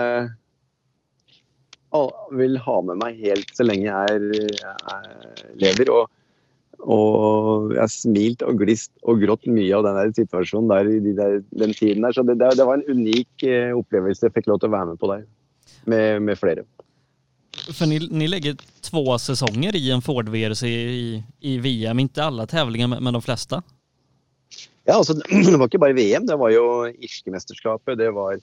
jeg 1.89 2.37
vil 2.37 2.59
ha 2.61 2.77
med 2.85 2.99
meg 3.01 3.17
helt 3.17 3.49
så 3.57 3.65
lenge 3.65 3.89
jeg, 3.89 4.39
er, 4.53 5.43
lever. 5.57 5.91
og 5.91 6.07
og 6.79 7.73
jeg 7.73 7.81
har 7.81 7.91
smilt 7.91 8.43
og 8.47 8.61
glist 8.61 8.91
og 9.03 9.19
grått 9.19 9.47
mye 9.51 9.75
av 9.75 9.83
den 9.83 10.13
situasjonen 10.15 10.69
der 10.71 10.87
i 10.87 10.99
de 11.03 11.11
der, 11.17 11.33
den 11.59 11.73
tiden 11.75 12.05
der. 12.05 12.15
Så 12.15 12.23
det, 12.23 12.37
det, 12.39 12.53
det 12.55 12.67
var 12.69 12.79
en 12.79 12.87
unik 12.87 13.43
eh, 13.43 13.73
opplevelse 13.75 14.29
jeg 14.29 14.35
fikk 14.37 14.47
lov 14.47 14.61
til 14.61 14.69
å 14.71 14.75
være 14.77 14.93
med 14.93 15.01
på 15.01 15.09
der, 15.11 15.25
med, 15.91 16.23
med 16.23 16.39
flere. 16.39 16.63
För 17.73 17.85
ni, 17.85 17.99
ni 18.11 18.27
lägger 18.27 18.55
två 18.81 19.17
säsonger 19.19 19.75
i 19.75 19.91
en 19.91 20.01
Ford 20.01 20.29
VRC 20.29 20.67
i, 20.67 21.23
i 21.39 21.57
VM, 21.57 21.99
inte 21.99 22.23
alla 22.23 22.47
tävlingar 22.47 22.87
men 22.99 23.13
de 23.13 23.21
flesta. 23.21 23.63
Ja, 24.85 24.93
altså, 24.93 25.13
det 25.29 25.57
var 25.57 25.67
ikke 25.67 25.79
bare 25.79 25.93
VM, 25.93 26.25
det 26.27 26.35
var 26.39 26.49
jo 26.49 26.63
Irske-mesterskapet, 26.89 27.97
det 27.97 28.11
var 28.11 28.39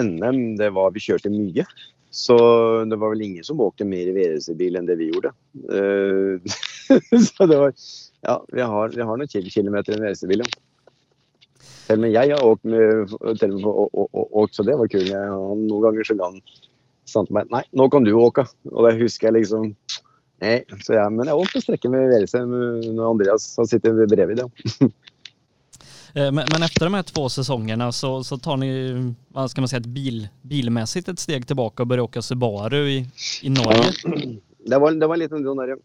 NM, 0.00 0.56
det 0.56 0.70
var 0.70 0.90
Vi 0.94 1.00
kjørte 1.00 1.30
mye. 1.32 1.64
Så 2.12 2.36
det 2.84 2.96
var 3.00 3.14
vel 3.14 3.22
ingen 3.24 3.44
som 3.44 3.60
åkte 3.64 3.86
mer 3.88 4.10
i 4.10 4.12
VRC-bil 4.12 4.76
enn 4.76 4.84
det 4.88 4.98
vi 5.00 5.06
gjorde. 5.08 5.30
Uh, 5.72 6.36
så 7.28 7.46
det 7.48 7.56
var 7.56 7.72
Ja, 8.22 8.34
vi 8.52 8.60
har, 8.60 8.92
vi 8.92 9.02
har 9.02 9.16
noen 9.16 9.30
kil- 9.32 9.48
kilometer 9.50 9.94
i 9.94 9.96
en 9.96 10.04
VRC-bil, 10.04 10.44
ja. 10.44 10.50
Selv 11.86 12.04
om 12.04 12.12
jeg 12.12 12.30
har 12.34 12.44
åkt 12.46 12.62
med 12.68 13.10
med, 13.16 13.64
åkt, 14.12 14.54
så 14.54 14.62
det 14.62 14.76
var 14.78 14.88
kult. 14.92 15.08
Jeg- 15.08 15.32
han- 15.32 15.64
Noen 15.66 15.82
ganger 15.88 16.04
så 16.06 16.14
ga 16.20 16.28
sa 17.12 17.20
han 17.22 17.28
til 17.28 17.36
meg 17.36 17.52
Nei, 17.52 17.62
nå 17.76 17.88
kan 17.92 18.04
du 18.06 18.12
åke. 18.16 18.46
Og 18.72 18.88
det 18.88 18.96
husker 19.00 19.30
jeg 19.30 19.42
liksom 19.42 19.70
Nei, 20.42 20.56
så 20.82 20.96
jeg, 20.96 21.14
men 21.14 21.28
jeg 21.30 21.38
åkte 21.38 21.60
strekke 21.62 21.90
med 21.92 22.08
VRC 22.10 22.40
når 22.42 23.04
Andreas 23.12 23.44
har 23.60 23.68
sittet 23.70 24.00
bredvid. 24.10 24.42
Ja. 24.42 24.88
Men, 26.14 26.34
men 26.34 26.62
efter 26.62 26.84
de 26.84 26.94
här 26.94 27.02
två 27.02 27.28
säsongerna 27.28 27.92
så, 27.92 28.24
så 28.24 28.38
tar 28.38 28.56
ni, 28.56 29.14
vad 29.28 29.50
ska 29.50 29.60
man 29.60 29.68
säga, 29.68 29.80
ett 29.80 29.86
bil, 29.86 30.28
bilmässigt 30.42 31.08
ett 31.08 31.18
steg 31.18 31.46
tillbaka 31.46 31.82
och 31.82 31.86
börjar 31.86 32.04
åka 32.04 32.22
Subaru 32.22 32.88
i, 32.88 33.06
i 33.42 33.50
Norge. 33.50 33.92
Det 34.66 34.78
var, 34.78 34.92
det 34.92 35.06
var 35.06 35.16
litt 35.16 35.32
sånn 35.32 35.46
der, 35.58 35.76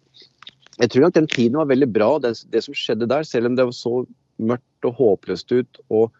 Jeg 0.78 0.92
tror 0.92 1.08
nok 1.08 1.13
den 1.16 1.28
tiden 1.28 1.58
var 1.58 1.70
veldig 1.70 1.88
bra, 1.90 2.10
det, 2.20 2.34
det 2.52 2.62
som 2.66 2.76
skjedde 2.76 3.08
der. 3.10 3.24
Selv 3.24 3.50
om 3.50 3.56
det 3.56 3.66
var 3.66 3.74
så 3.78 4.04
mørkt 4.38 4.86
og 4.86 5.00
håpløst 5.00 5.52
ut. 5.56 5.80
og 5.90 6.12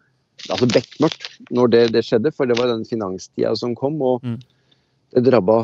altså 0.48 0.66
Bekmørkt 0.66 1.28
når 1.54 1.74
det, 1.74 1.82
det 1.94 2.02
skjedde, 2.06 2.32
for 2.34 2.48
det 2.48 2.56
var 2.58 2.72
den 2.72 2.86
finanstida 2.88 3.54
som 3.56 3.76
kom. 3.78 4.00
og 4.02 4.24
Mm. 4.24 4.40
Det 5.14 5.24
drabba, 5.24 5.58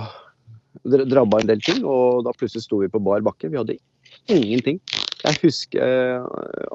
drabba 0.84 1.40
en 1.40 1.50
del 1.50 1.60
ting, 1.64 1.82
og 1.84 2.24
da 2.24 2.32
plutselig 2.36 2.64
sto 2.64 2.80
vi 2.80 2.90
på 2.92 3.02
bar 3.04 3.24
bakke. 3.26 3.50
Vi 3.52 3.60
hadde 3.60 3.76
ingenting. 4.32 4.80
Jeg 5.24 5.40
husker 5.42 5.80
eh, 5.84 6.24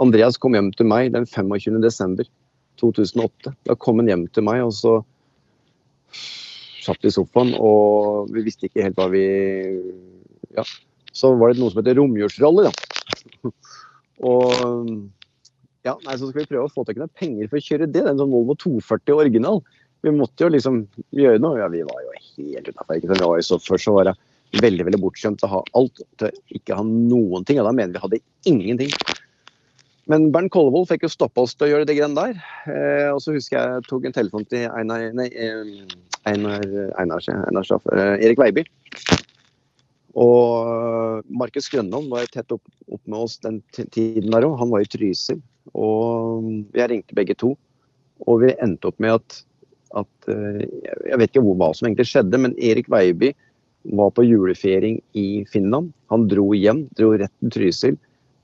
Andreas 0.02 0.38
kom 0.42 0.58
hjem 0.58 0.72
til 0.78 0.90
meg 0.90 1.14
den 1.14 1.26
25. 1.30 1.80
desember 1.84 2.28
2008. 2.82 3.54
Da 3.68 3.78
kom 3.78 4.02
han 4.02 4.10
hjem 4.10 4.28
til 4.34 4.46
meg, 4.46 4.64
og 4.66 4.74
så 4.78 5.00
satt 6.84 7.02
vi 7.04 7.12
i 7.12 7.14
sofaen, 7.14 7.54
og 7.58 8.30
vi 8.34 8.46
visste 8.48 8.70
ikke 8.70 8.86
helt 8.88 9.00
hva 9.00 9.10
vi 9.14 9.26
Ja. 10.58 10.66
Så 11.14 11.32
var 11.36 11.52
det 11.52 11.60
noe 11.60 11.74
som 11.74 11.82
heter 11.82 11.98
romjulsrally, 11.98 12.70
da. 12.70 13.50
og 14.30 14.54
ja, 15.88 15.96
nei, 16.06 16.16
så 16.20 16.30
skal 16.30 16.44
vi 16.44 16.50
prøve 16.52 16.68
å 16.68 16.72
få 16.72 16.84
tak 16.86 17.00
i 17.00 17.02
noen 17.02 17.18
penger 17.18 17.50
for 17.50 17.60
å 17.60 17.66
kjøre 17.66 17.88
det. 17.88 17.94
Det 17.98 18.04
er 18.04 18.12
en 18.14 18.22
sånn 18.22 18.34
Volvo 18.34 18.56
240 18.62 19.16
original. 19.16 19.62
Vi 20.06 20.14
måtte 20.16 20.46
jo 20.46 20.52
liksom 20.54 20.84
gjøre 21.16 21.42
noe. 21.42 21.60
Ja, 21.60 21.70
vi 21.72 21.82
var 21.88 22.04
jo 22.04 22.09
helt 22.40 22.72
utafor. 22.72 23.00
Først 23.68 23.86
så 23.86 23.96
var 23.96 24.12
jeg 24.12 24.62
veldig 24.64 24.88
veldig 24.88 25.02
bortskjemt 25.04 25.46
å 25.46 25.52
ha 25.52 25.64
alt, 25.78 26.02
til 26.22 26.58
ikke 26.58 26.78
ha 26.78 26.86
noen 26.86 27.46
ting. 27.46 27.60
Og 27.62 27.68
da 27.70 27.74
mener 27.76 27.96
vi 27.96 28.04
hadde 28.04 28.22
ingenting. 28.50 28.94
Men 30.10 30.32
Bernt 30.34 30.50
Kollevold 30.56 30.90
fikk 30.90 31.06
jo 31.06 31.12
stoppa 31.14 31.44
oss 31.46 31.54
til 31.54 31.68
å 31.68 31.72
gjøre 31.74 31.86
det 31.86 31.96
greiene 32.00 32.18
der. 32.18 32.40
Eh, 32.66 33.10
og 33.14 33.22
så 33.22 33.36
husker 33.36 33.60
jeg 33.60 33.76
jeg 33.76 33.88
tok 33.90 34.08
en 34.10 34.16
telefon 34.16 34.48
til 34.50 34.66
Einar 34.74 35.06
Nei, 35.14 35.28
eh, 35.30 35.84
Einar, 36.30 36.66
Einar, 36.98 37.22
Einar 37.46 37.68
Staff, 37.68 37.86
eh, 37.94 38.16
Erik 38.26 38.42
Veiby. 38.42 38.66
Og 40.18 41.22
Markus 41.30 41.70
Grønland 41.70 42.10
var 42.10 42.26
tett 42.34 42.50
opp, 42.52 42.66
opp 42.90 43.02
med 43.06 43.20
oss 43.22 43.38
den 43.44 43.62
tiden 43.78 44.34
der 44.34 44.48
òg. 44.48 44.58
Han 44.64 44.74
var 44.74 44.82
i 44.82 44.90
Trysil. 44.90 45.44
Og 45.78 46.50
jeg 46.74 46.90
ringte 46.90 47.18
begge 47.18 47.38
to. 47.38 47.54
Og 48.26 48.42
vi 48.42 48.56
endte 48.58 48.90
opp 48.90 48.98
med 49.00 49.20
at, 49.20 49.38
at 49.98 50.30
eh, 50.30 50.66
Jeg 51.10 51.20
vet 51.22 51.32
ikke 51.32 51.46
hva 51.46 51.72
som 51.74 51.88
egentlig 51.88 52.10
skjedde, 52.10 52.42
men 52.42 52.58
Erik 52.58 52.90
Veiby 52.92 53.32
var 53.96 54.12
på 54.14 54.26
julefeiring 54.28 55.00
i 55.18 55.46
Finland. 55.50 55.94
Han 56.12 56.28
dro 56.30 56.52
hjem, 56.54 56.86
dro 57.00 57.14
rett 57.18 57.34
til 57.40 57.54
Trysil. 57.56 57.98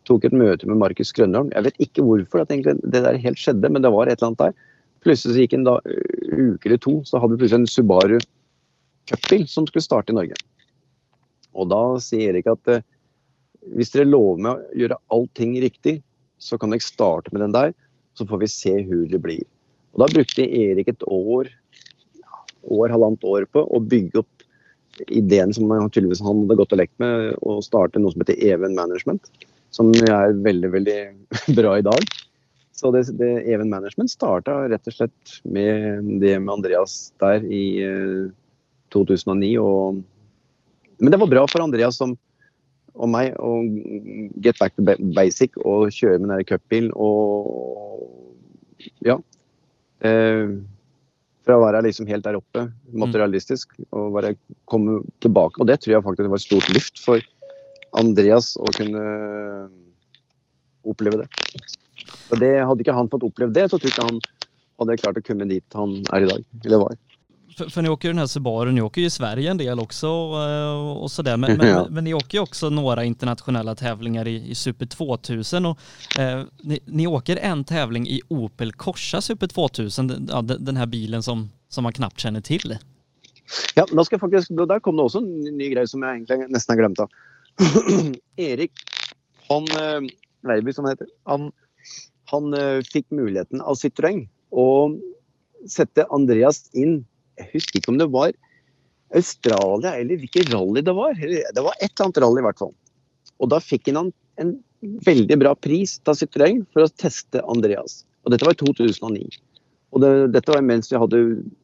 Tok 0.07 0.25
et 0.25 0.37
møte 0.37 0.69
med 0.69 0.79
Markus 0.79 1.11
Grønholm. 1.15 1.51
Jeg 1.53 1.67
vet 1.67 1.83
ikke 1.87 2.05
hvorfor 2.05 2.43
at 2.43 2.53
det 2.53 3.01
der 3.03 3.19
helt 3.21 3.41
skjedde, 3.41 3.69
men 3.69 3.83
det 3.83 3.91
var 3.93 4.07
et 4.07 4.17
eller 4.19 4.31
annet 4.31 4.43
der. 4.43 4.57
Plutselig 5.05 5.35
så 5.35 5.43
gikk 5.43 5.53
en 5.57 5.67
da, 5.67 5.75
uke 6.31 6.69
eller 6.69 6.81
to, 6.81 6.99
så 7.05 7.21
hadde 7.21 7.35
vi 7.35 7.43
plutselig 7.43 7.61
en 7.61 7.69
Subaru 7.69 8.17
Cupbil 9.05 9.47
som 9.49 9.67
skulle 9.67 9.85
starte 9.85 10.13
i 10.13 10.17
Norge. 10.17 10.37
Og 11.55 11.69
da 11.69 11.81
sier 12.03 12.33
Erik 12.33 12.49
at 12.51 12.71
eh, 12.71 12.85
hvis 13.75 13.93
dere 13.93 14.09
lover 14.09 14.41
meg 14.41 14.53
å 14.53 14.79
gjøre 14.81 15.01
allting 15.13 15.55
riktig, 15.61 15.99
så 16.41 16.57
kan 16.61 16.73
dere 16.73 16.85
starte 16.85 17.33
med 17.33 17.45
den 17.45 17.53
der, 17.55 17.75
så 18.17 18.27
får 18.27 18.41
vi 18.43 18.49
se 18.51 18.73
hvor 18.87 19.05
det 19.11 19.21
blir. 19.21 19.43
Og 19.95 20.03
da 20.03 20.11
brukte 20.11 20.43
Erik 20.45 20.91
et 20.91 21.05
år, 21.07 21.49
år, 22.67 22.91
halvannet 22.91 23.23
år 23.23 23.47
på 23.51 23.63
å 23.63 23.79
bygge 23.79 24.21
opp 24.23 24.31
ideen 25.07 25.51
som 25.55 25.71
han 25.71 25.89
tydeligvis 25.91 26.23
han 26.23 26.43
hadde 26.43 26.59
gått 26.59 26.75
og 26.75 26.79
lekt 26.79 26.95
med, 27.03 27.33
å 27.43 27.59
starte 27.63 27.99
noe 27.99 28.13
som 28.13 28.23
heter 28.23 28.39
Even 28.43 28.75
Management, 28.77 29.31
som 29.75 29.91
er 29.95 30.35
veldig, 30.45 30.71
veldig 30.75 30.99
bra 31.59 31.77
i 31.79 31.85
dag. 31.85 32.07
Så 32.75 32.91
det, 32.91 33.05
det 33.19 33.31
Even 33.47 33.71
Management 33.71 34.11
starta 34.11 34.65
rett 34.71 34.91
og 34.91 34.97
slett 34.97 35.37
med 35.47 36.19
det 36.19 36.35
med 36.43 36.57
Andreas 36.57 37.13
der 37.23 37.43
i 37.47 37.63
eh, 37.83 38.27
2009. 38.95 39.55
og 39.63 40.03
men 40.97 41.11
det 41.11 41.19
var 41.19 41.27
bra 41.27 41.43
for 41.51 41.63
Andreas 41.63 41.97
som, 41.99 42.13
og 42.95 43.09
meg 43.11 43.35
å 43.43 43.57
get 44.43 44.59
back 44.61 44.75
to 44.77 44.83
basic 45.15 45.57
og 45.59 45.91
kjøre 45.91 46.21
med 46.21 46.31
den 46.31 46.45
cupbilen 46.47 46.93
og 46.95 48.05
ja. 49.03 49.17
Eh, 50.03 50.55
fra 51.45 51.59
å 51.59 51.61
være 51.61 51.83
liksom 51.85 52.09
helt 52.09 52.25
der 52.25 52.39
oppe, 52.39 52.65
materialistisk, 52.97 53.75
og 53.93 54.15
bare 54.17 54.33
komme 54.69 55.03
tilbake. 55.23 55.61
Og 55.61 55.69
det 55.69 55.79
tror 55.81 55.95
jeg 55.95 56.05
faktisk 56.07 56.31
var 56.31 56.41
et 56.41 56.47
stort 56.47 56.71
lyft 56.73 57.01
for 57.03 57.27
Andreas 57.99 58.55
å 58.57 58.71
kunne 58.75 59.03
oppleve 60.85 61.21
det. 61.21 61.29
Og 62.33 62.41
det 62.41 62.51
Hadde 62.65 62.81
ikke 62.83 62.97
han 62.97 63.11
fått 63.11 63.27
opplevd 63.27 63.55
det, 63.57 63.67
så 63.69 63.77
tror 63.77 63.91
jeg 63.91 63.95
ikke 63.95 64.09
han 64.09 64.19
hadde 64.81 64.97
klart 64.99 65.19
å 65.21 65.25
komme 65.25 65.47
dit 65.49 65.77
han 65.77 65.99
er 66.13 66.25
i 66.25 66.29
dag. 66.33 66.47
Eller 66.65 66.81
var. 66.81 66.97
För, 67.57 67.69
för 67.69 67.81
ni 67.81 67.89
åker 67.89 68.07
ju 68.07 68.13
den 68.13 68.19
här 68.19 68.27
Subaru, 68.27 68.71
ni 68.71 68.81
åker 68.81 69.01
ju 69.01 69.07
i 69.07 69.09
Sverige 69.09 69.51
en 69.51 69.57
del 69.57 69.79
också 69.79 70.07
och, 70.07 71.03
och 71.03 71.11
sådär. 71.11 71.37
Men, 71.37 71.57
men, 71.57 71.67
ja. 71.67 71.87
men, 71.89 72.03
ni 72.03 72.13
åker 72.13 72.37
ju 72.37 72.41
också 72.41 72.69
några 72.69 73.03
internationella 73.03 73.75
tävlingar 73.75 74.27
i, 74.27 74.49
i 74.49 74.55
Super 74.55 74.85
2000 74.85 75.65
och 75.65 75.79
eh, 76.19 76.43
ni, 76.61 76.79
ni, 76.85 77.07
åker 77.07 77.37
en 77.37 77.63
tävling 77.63 78.07
i 78.07 78.21
Opel 78.27 78.73
Corsa 78.73 79.21
Super 79.21 79.47
2000, 79.47 80.27
ja, 80.29 80.41
den 80.41 80.77
här 80.77 80.85
bilen 80.85 81.23
som, 81.23 81.49
som 81.69 81.83
man 81.83 81.93
knappt 81.93 82.19
känner 82.19 82.41
till. 82.41 82.77
Ja, 83.75 83.85
da 83.91 84.05
skal 84.05 84.19
faktisk, 84.19 84.49
der 84.49 84.79
kom 84.79 84.97
det 84.97 85.03
også 85.03 85.21
en 85.21 85.57
ny 85.57 85.69
greie 85.69 85.87
som 85.87 86.03
jeg 86.03 86.17
egentlig 86.17 86.49
nesten 86.49 86.73
har 86.73 86.81
glemt 86.81 86.99
av. 87.03 87.09
Erik, 88.35 88.71
han 89.47 89.67
eh, 89.79 90.11
Verby 90.41 90.73
som 90.73 90.89
heter, 90.89 91.07
han, 91.23 91.51
han 92.31 92.53
eh, 92.53 92.81
fikk 92.83 93.11
muligheten 93.11 93.61
av 93.61 93.77
Citroën 93.79 94.25
å 94.51 94.69
sette 95.69 96.07
Andreas 96.13 96.65
inn 96.73 97.05
jeg 97.39 97.49
husker 97.53 97.79
ikke 97.79 97.93
om 97.93 97.99
det 98.01 98.09
var 98.13 98.35
Australia 99.15 99.95
eller 99.99 100.19
hvilket 100.19 100.51
rally 100.53 100.83
det 100.83 100.95
var. 100.95 101.15
Det 101.15 101.63
var 101.63 101.75
et 101.79 101.89
eller 101.91 102.07
annet 102.07 102.21
rally 102.23 102.41
i 102.41 102.45
hvert 102.47 102.61
fall. 102.61 102.73
Og 103.43 103.51
da 103.51 103.59
fikk 103.63 103.91
han 103.91 104.11
en 104.41 104.55
veldig 105.05 105.37
bra 105.41 105.55
pris 105.57 105.97
av 106.05 106.17
Citroën 106.19 106.63
for 106.73 106.85
å 106.85 106.93
teste 107.01 107.43
Andreas. 107.51 108.03
Og 108.25 108.33
dette 108.33 108.47
var 108.47 108.55
i 108.55 108.61
2009. 108.61 109.27
Og 109.95 110.01
det, 110.03 110.11
dette 110.35 110.51
var 110.51 110.63
mens 110.65 110.91
vi 110.91 110.99
hadde 110.99 111.19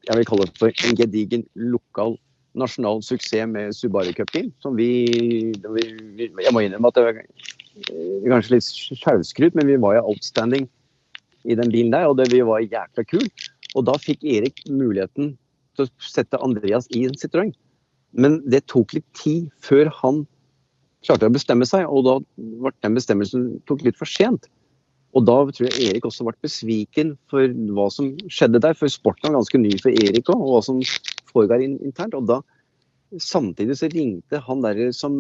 jeg 0.07 0.19
vil 0.19 0.27
kalle 0.27 0.47
det 0.47 0.59
for 0.59 0.83
en 0.87 0.99
gedigen 0.99 1.47
lokal 1.59 2.15
nasjonal 2.57 2.99
suksess 3.03 3.47
med 3.47 3.75
Subaru 3.75 4.11
Cup-bil. 4.15 4.51
Som 4.63 4.75
vi, 4.79 5.53
vi, 5.55 6.27
Jeg 6.27 6.53
må 6.53 6.63
innrømme 6.63 6.91
at 6.91 6.99
det 6.99 7.05
var 7.07 7.19
kanskje 8.27 8.57
litt 8.57 8.69
sjølskryt, 9.01 9.55
men 9.55 9.69
vi 9.69 9.79
var 9.79 9.97
jo 9.97 10.07
outstanding 10.13 10.67
i 11.47 11.57
den 11.57 11.71
bilen 11.73 11.93
der. 11.95 12.09
Og 12.11 12.17
det, 12.19 12.29
vi 12.33 12.43
var 12.47 12.63
jækla 12.63 13.07
kul. 13.07 13.27
Og 13.75 13.87
da 13.87 13.95
fikk 13.99 14.23
Erik 14.27 14.63
muligheten 14.67 15.35
til 15.81 16.07
å 16.07 16.13
sette 16.13 16.39
Andreas 16.43 16.87
i 16.95 17.05
en 17.07 17.17
Citroën. 17.17 17.51
Men 18.11 18.39
det 18.51 18.65
tok 18.71 18.95
litt 18.97 19.07
tid 19.17 19.49
før 19.63 19.91
han 20.01 20.25
klarte 21.05 21.29
å 21.29 21.33
bestemme 21.33 21.65
seg, 21.65 21.87
og 21.89 22.05
da 22.05 22.17
ble 22.37 22.73
den 22.83 22.97
bestemmelsen 22.97 23.45
tok 23.69 23.85
litt 23.85 23.97
for 23.99 24.09
sent. 24.09 24.49
Og 25.17 25.25
da 25.27 25.37
tror 25.49 25.67
jeg 25.67 25.89
Erik 25.89 26.05
også 26.07 26.23
ble 26.27 26.37
besviken 26.43 27.15
for 27.31 27.51
hva 27.75 27.89
som 27.91 28.13
skjedde 28.31 28.61
der. 28.63 28.77
For 28.77 28.91
sporten 28.91 29.27
var 29.27 29.41
ganske 29.41 29.59
ny 29.59 29.73
for 29.81 29.91
Erik 29.91 30.29
òg, 30.31 30.39
og 30.39 30.53
hva 30.53 30.61
som 30.67 30.79
foregår 31.31 31.65
internt. 31.65 32.15
Og 32.15 32.29
da 32.29 32.39
samtidig 33.19 33.79
så 33.79 33.89
ringte 33.91 34.39
han 34.45 34.63
der 34.63 34.93
som 34.95 35.17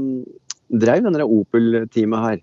drev 0.71 1.03
denne 1.03 1.27
Opel-teamet 1.27 2.23
her, 2.27 2.39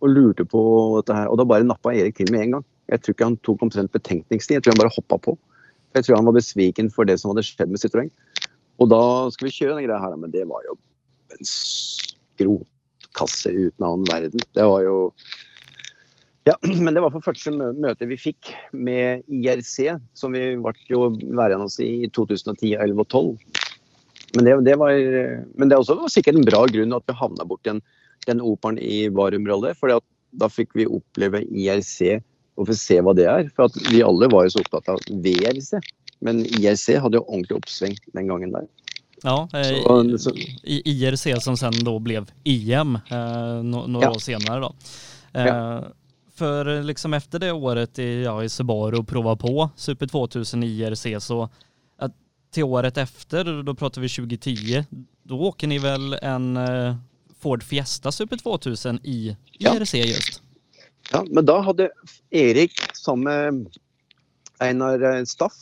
og 0.00 0.12
lurte 0.12 0.44
på 0.48 0.60
dette 1.00 1.16
her. 1.16 1.30
Og 1.32 1.40
da 1.40 1.48
bare 1.48 1.68
nappa 1.68 1.94
Erik 1.96 2.18
til 2.18 2.32
med 2.34 2.44
en 2.44 2.58
gang. 2.58 2.68
Jeg 2.90 3.04
tror 3.04 3.14
ikke 3.14 3.30
han 3.30 3.40
tok 3.46 3.64
omtrent 3.64 3.92
betenkningstid, 3.94 4.58
jeg 4.58 4.64
tror 4.64 4.74
han 4.74 4.82
bare 4.82 4.96
hoppa 4.96 5.20
på. 5.24 5.36
Jeg 5.96 6.06
tror 6.06 6.20
han 6.20 6.28
var 6.28 6.38
besviken 6.38 6.90
for 6.94 7.08
det 7.08 7.18
som 7.20 7.32
hadde 7.32 7.46
skjedd 7.46 7.72
med 7.72 7.82
Citroën. 7.82 8.10
Og 8.80 8.88
da 8.92 9.02
skal 9.34 9.48
vi 9.48 9.56
kjøre 9.56 9.76
den 9.76 9.86
greia 9.88 10.00
her, 10.00 10.16
men 10.16 10.32
det 10.32 10.46
var 10.48 10.64
jo 10.64 10.76
en 11.34 11.50
skrotkasse 11.50 13.52
uten 13.52 13.86
annen 13.86 14.08
verden. 14.08 14.48
Det 14.56 14.72
var 14.72 14.86
jo 14.86 14.96
Ja, 16.48 16.54
men 16.84 16.96
det 16.96 17.02
var 17.04 17.12
for 17.12 17.26
første 17.26 17.52
møte 17.52 18.08
vi 18.08 18.16
fikk 18.18 18.54
med 18.72 19.26
IRC, 19.28 19.90
som 20.16 20.32
vi 20.32 20.54
ble 20.56 21.00
værende 21.36 21.68
i 21.84 22.08
2010, 22.08 22.78
11 22.80 23.04
og 23.04 23.08
12. 23.08 23.36
Men 24.38 24.46
det, 24.46 24.54
det, 24.70 24.76
var, 24.78 24.94
men 25.58 25.68
det 25.68 25.76
også 25.76 25.98
var 25.98 26.12
sikkert 26.12 26.38
en 26.38 26.46
bra 26.46 26.62
grunn 26.70 26.94
at 26.94 27.10
vi 27.10 27.18
havna 27.18 27.44
borti 27.44 27.72
den, 27.72 27.80
den 28.28 28.42
operaen 28.46 28.78
i 28.78 29.08
Varum-rolle. 29.10 29.74
For 29.76 29.90
da 29.90 30.48
fikk 30.48 30.76
vi 30.78 30.86
oppleve 30.86 31.42
IRC 31.50 32.22
og 32.60 32.68
få 32.68 32.76
se 32.76 33.00
hva 33.00 33.14
det 33.16 33.26
er. 33.30 33.48
For 33.56 33.72
vi 33.88 34.02
alle 34.04 34.28
var 34.32 34.46
jo 34.46 34.54
så 34.56 34.64
opptatt 34.64 34.92
av 34.92 35.00
VRC. 35.08 35.80
Men 36.20 36.42
IRC 36.44 37.00
hadde 37.00 37.20
jo 37.20 37.24
ordentlig 37.24 37.56
oppsving 37.56 37.96
den 38.12 38.28
gangen 38.28 38.52
der. 38.52 38.66
Ja, 39.22 39.48
eh, 39.52 40.16
så, 40.16 40.32
IRC 40.64 41.26
som 41.44 41.56
sen 41.56 41.76
da 41.84 41.94
ble 42.00 42.22
EM 42.48 42.96
eh, 42.96 43.56
några 43.64 44.06
ja. 44.06 44.10
år 44.10 44.20
senere. 44.20 44.60
da. 44.60 44.72
Eh, 45.32 45.46
ja. 45.46 45.56
For 46.40 46.70
liksom 46.84 47.14
efter 47.14 47.38
det 47.38 47.52
året 47.52 47.98
i, 47.98 48.22
ja, 48.22 48.32
i 48.44 48.48
Subaru 48.48 49.02
prova 49.04 49.36
på 49.36 49.70
Super 49.76 50.06
2000 50.06 50.64
IRC 50.64 51.06
så 51.20 51.42
at, 52.00 52.14
til 52.52 52.64
året 52.64 52.96
efter, 52.96 53.50
da 53.62 53.74
prater 53.76 54.00
vi 54.00 54.08
2010, 54.08 54.84
da 55.28 55.34
åker 55.34 55.68
ni 55.68 55.76
vel 55.78 56.16
en 56.22 56.56
eh, 56.56 56.94
Ford 57.40 57.62
Fiesta 57.62 58.12
Super 58.12 58.40
2000 58.40 59.00
i 59.04 59.36
IRC 59.60 59.94
just? 59.94 60.40
Ja, 61.10 61.24
men 61.30 61.46
da 61.46 61.58
hadde 61.66 61.90
Erik 62.30 62.76
sammen 62.94 63.24
med 63.64 63.78
Einar 64.62 65.24
Staff 65.26 65.56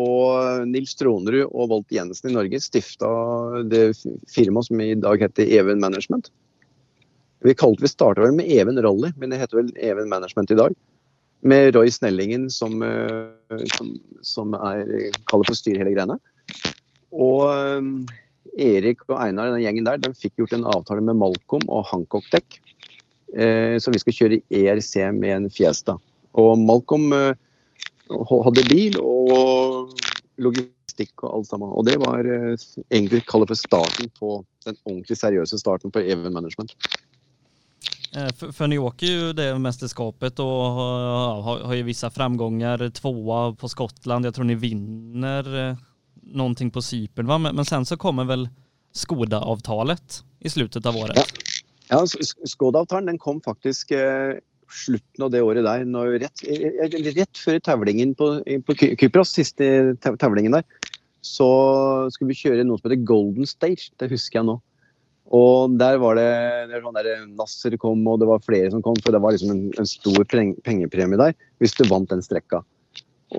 og 0.00 0.64
Nils 0.70 0.94
Tronerud 0.96 1.50
og 1.50 1.68
Volt 1.72 1.92
Jensen 1.92 2.30
i 2.30 2.36
Norge 2.36 2.60
stifta 2.62 3.10
det 3.68 3.90
firmaet 4.32 4.70
som 4.70 4.80
i 4.80 4.94
dag 4.96 5.26
heter 5.26 5.50
Even 5.58 5.82
Management. 5.82 6.30
Vi 7.44 7.52
kalte 7.58 7.84
vi 7.84 7.92
starta 7.92 8.24
vel 8.24 8.38
med 8.38 8.48
Even 8.48 8.80
Rally, 8.80 9.12
men 9.20 9.34
det 9.34 9.42
heter 9.42 9.60
vel 9.60 9.72
Even 9.76 10.08
Management 10.08 10.54
i 10.54 10.58
dag. 10.62 10.76
Med 11.44 11.74
Roy 11.76 11.90
Snellingen 11.92 12.48
som, 12.50 12.80
eh, 12.82 13.64
som, 13.76 13.92
som 14.24 14.54
er 14.56 15.10
kaller 15.28 15.50
for 15.50 15.58
styr 15.58 15.76
hele 15.82 15.92
greiene. 15.92 16.16
Og 17.12 17.44
um, 17.52 17.90
Erik 18.56 19.04
og 19.10 19.18
Einar 19.20 19.52
den 19.52 19.60
gjengen 19.60 19.84
der, 19.84 20.00
de 20.00 20.14
fikk 20.16 20.38
gjort 20.40 20.56
en 20.56 20.64
avtale 20.72 21.04
med 21.04 21.20
Malcolm 21.20 21.68
og 21.68 21.84
Hancock 21.90 22.24
Deck 22.32 22.62
Eh, 22.64 22.73
så 23.34 23.90
vi 23.90 23.98
skal 23.98 24.14
kjøre 24.14 24.36
ERC 24.54 24.92
med 25.16 25.32
en 25.34 25.46
Fiesta. 25.50 25.96
Og 26.38 26.58
Malcolm 26.58 27.12
eh, 27.14 27.34
hadde 28.10 28.66
bil 28.68 28.98
og 29.00 29.94
logistikk 30.42 31.24
og 31.24 31.38
alt 31.38 31.50
sammen. 31.50 31.70
Og 31.70 31.86
det 31.86 31.96
var 32.02 32.26
eh, 32.26 32.54
egentlig 32.90 33.24
kallet 33.28 33.52
for 33.52 33.60
starten 33.60 34.10
på 34.18 34.40
den 34.66 34.78
ordentlig 34.84 35.18
seriøse 35.20 35.58
starten 35.60 35.94
på 35.94 36.02
Even 36.02 36.32
Management. 36.32 36.76
För, 38.52 38.66
ni 38.66 38.78
åker 38.78 39.06
ju 39.06 39.32
det 39.32 39.58
mästerskapet 39.58 40.38
och 40.38 40.46
har, 40.46 41.60
har 41.60 41.74
ju 41.74 41.82
vissa 41.82 42.10
framgångar. 42.10 42.90
Tvåa 42.90 43.52
på 43.52 43.68
Skottland, 43.68 44.26
jag 44.26 44.34
tror 44.34 44.44
ni 44.44 44.54
vinner 44.54 45.76
någonting 46.22 46.70
på 46.70 46.82
Cypern 46.82 47.26
va? 47.26 47.38
Men, 47.38 47.56
men 47.56 47.64
sen 47.64 47.86
så 47.86 47.96
kommer 47.96 48.24
väl 48.24 48.48
Skoda-avtalet 48.92 50.24
i 50.40 50.50
slutet 50.50 50.86
av 50.86 50.96
året? 50.96 51.16
Ja. 51.16 51.43
Ja, 51.90 52.00
Skoda-avtalen 52.48 53.18
kom 53.20 53.40
faktisk 53.44 53.92
eh, 53.92 54.38
slutten 54.72 55.26
av 55.26 55.32
det 55.34 55.42
året 55.44 55.66
der. 55.66 55.84
Rett, 56.22 56.44
eh, 56.48 56.98
rett, 57.12 57.38
før 57.38 57.60
tavlingen 57.60 58.14
på, 58.18 58.36
på 58.66 58.76
Kypros, 58.80 59.34
siste 59.36 59.96
tavlingen 60.00 60.56
der, 60.56 60.64
så 61.24 61.48
skulle 62.12 62.32
vi 62.32 62.40
kjøre 62.44 62.64
noe 62.66 62.80
som 62.80 62.88
heter 62.88 63.04
Golden 63.08 63.48
Stage. 63.48 63.90
Det 64.00 64.10
husker 64.12 64.40
jeg 64.40 64.48
nå. 64.48 64.58
Og 65.34 65.76
der 65.80 65.96
var 66.02 66.18
det, 66.18 66.28
det 66.68 66.76
var 66.76 66.84
sånn 66.84 66.98
der 66.98 67.26
Nasser 67.38 67.76
kom, 67.80 68.02
og 68.08 68.20
det 68.20 68.28
var 68.28 68.44
flere 68.44 68.70
som 68.72 68.84
kom. 68.84 68.96
For 69.00 69.14
det 69.14 69.22
var 69.24 69.34
liksom 69.34 69.54
en, 69.54 69.66
en 69.80 69.88
stor 69.88 70.24
pengepremie 70.28 71.20
der 71.20 71.36
hvis 71.62 71.76
du 71.78 71.86
vant 71.88 72.10
den 72.12 72.24
strekka. 72.24 72.60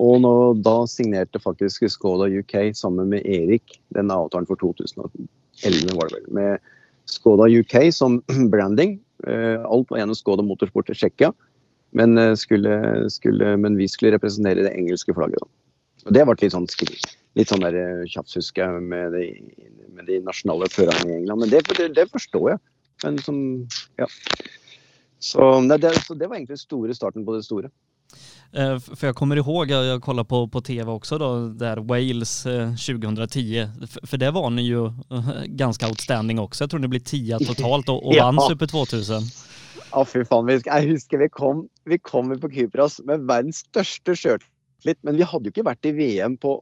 Og 0.02 0.18
nå, 0.20 0.32
da 0.66 0.80
signerte 0.90 1.40
faktisk 1.40 1.86
Skoda 1.88 2.26
UK 2.28 2.74
sammen 2.76 3.12
med 3.14 3.24
Erik 3.24 3.78
den 3.96 4.10
avtalen 4.12 4.48
for 4.48 4.58
2011, 4.60 5.94
var 5.96 6.10
det 6.10 6.18
vel. 6.18 6.32
med 6.36 6.72
Skoda 7.10 7.48
UK 7.50 7.92
som 7.94 8.20
branding. 8.52 8.98
Eh, 9.26 9.62
alt 9.64 9.90
var 9.90 10.02
gjennom 10.02 10.18
Skoda 10.18 10.44
Motorsport 10.46 10.90
i 10.90 10.94
Tsjekkia. 10.94 11.32
Men, 11.96 12.18
eh, 12.18 12.34
men, 13.56 13.76
vi 13.76 13.88
skulle 13.88 14.14
representere 14.16 14.66
det 14.66 14.74
engelske 14.74 15.14
flagget. 15.14 15.40
Da. 15.40 15.48
Og 16.06 16.14
Det 16.14 16.24
ble 16.26 16.36
litt 16.42 16.54
sånn, 16.54 16.68
litt 17.38 17.50
sånn 17.50 17.66
eh, 17.66 18.04
tjafs, 18.10 18.36
husker 18.38 18.66
jeg, 18.66 18.82
med 18.90 19.16
de, 19.16 19.24
med 19.94 20.06
de 20.10 20.20
nasjonale 20.26 20.68
førerne 20.70 21.10
i 21.10 21.18
England. 21.22 21.44
Men 21.44 21.54
det, 21.54 21.64
det, 21.78 21.90
det 21.96 22.08
forstår 22.12 22.52
jeg. 22.54 22.62
Men 23.04 23.18
som, 23.20 23.40
ja. 24.00 24.06
Så 25.20 25.48
det, 25.68 25.92
så 26.04 26.14
det 26.14 26.28
var 26.28 26.38
egentlig 26.38 26.60
store 26.60 26.94
starten 26.94 27.24
på 27.26 27.34
det 27.36 27.44
store. 27.46 27.70
Eh, 28.52 28.78
för 28.78 29.06
jag 29.06 29.16
kommer 29.16 29.36
ihåg, 29.36 29.70
jag 29.70 30.02
kollade 30.02 30.28
på, 30.28 30.48
på 30.48 30.60
tv 30.60 30.90
också 30.92 31.18
då, 31.18 31.48
där 31.48 31.76
Wales 31.76 32.42
2010. 32.42 33.58
Eh, 33.58 33.68
för 34.02 34.16
det 34.16 34.30
var 34.30 34.50
ni 34.50 34.62
ju 34.62 34.86
eh, 34.86 35.42
ganska 35.46 35.88
outstanding 35.88 36.38
också. 36.38 36.64
Jag 36.64 36.70
tror 36.70 36.80
ni 36.80 36.88
blev 36.88 37.00
tia 37.00 37.38
totalt 37.38 37.88
och, 37.88 38.06
och 38.06 38.14
ja. 38.16 38.24
vann 38.24 38.48
Super 38.48 38.66
2000. 38.66 39.22
Ja, 39.92 40.04
fy 40.04 40.24
faen. 40.24 40.48
Jeg 40.50 40.88
husker 40.90 41.18
vi 41.18 41.28
kom, 41.28 41.68
vi 41.84 41.98
kom 41.98 42.32
på 42.40 42.50
Kypros 42.50 42.98
med 43.04 43.26
verdens 43.28 43.62
største 43.64 44.16
sjøltillit. 44.16 44.98
Men 45.02 45.16
vi 45.16 45.28
hadde 45.28 45.48
jo 45.48 45.54
ikke 45.54 45.68
vært 45.68 45.88
i 45.88 45.94
VM 45.96 46.36
på 46.36 46.58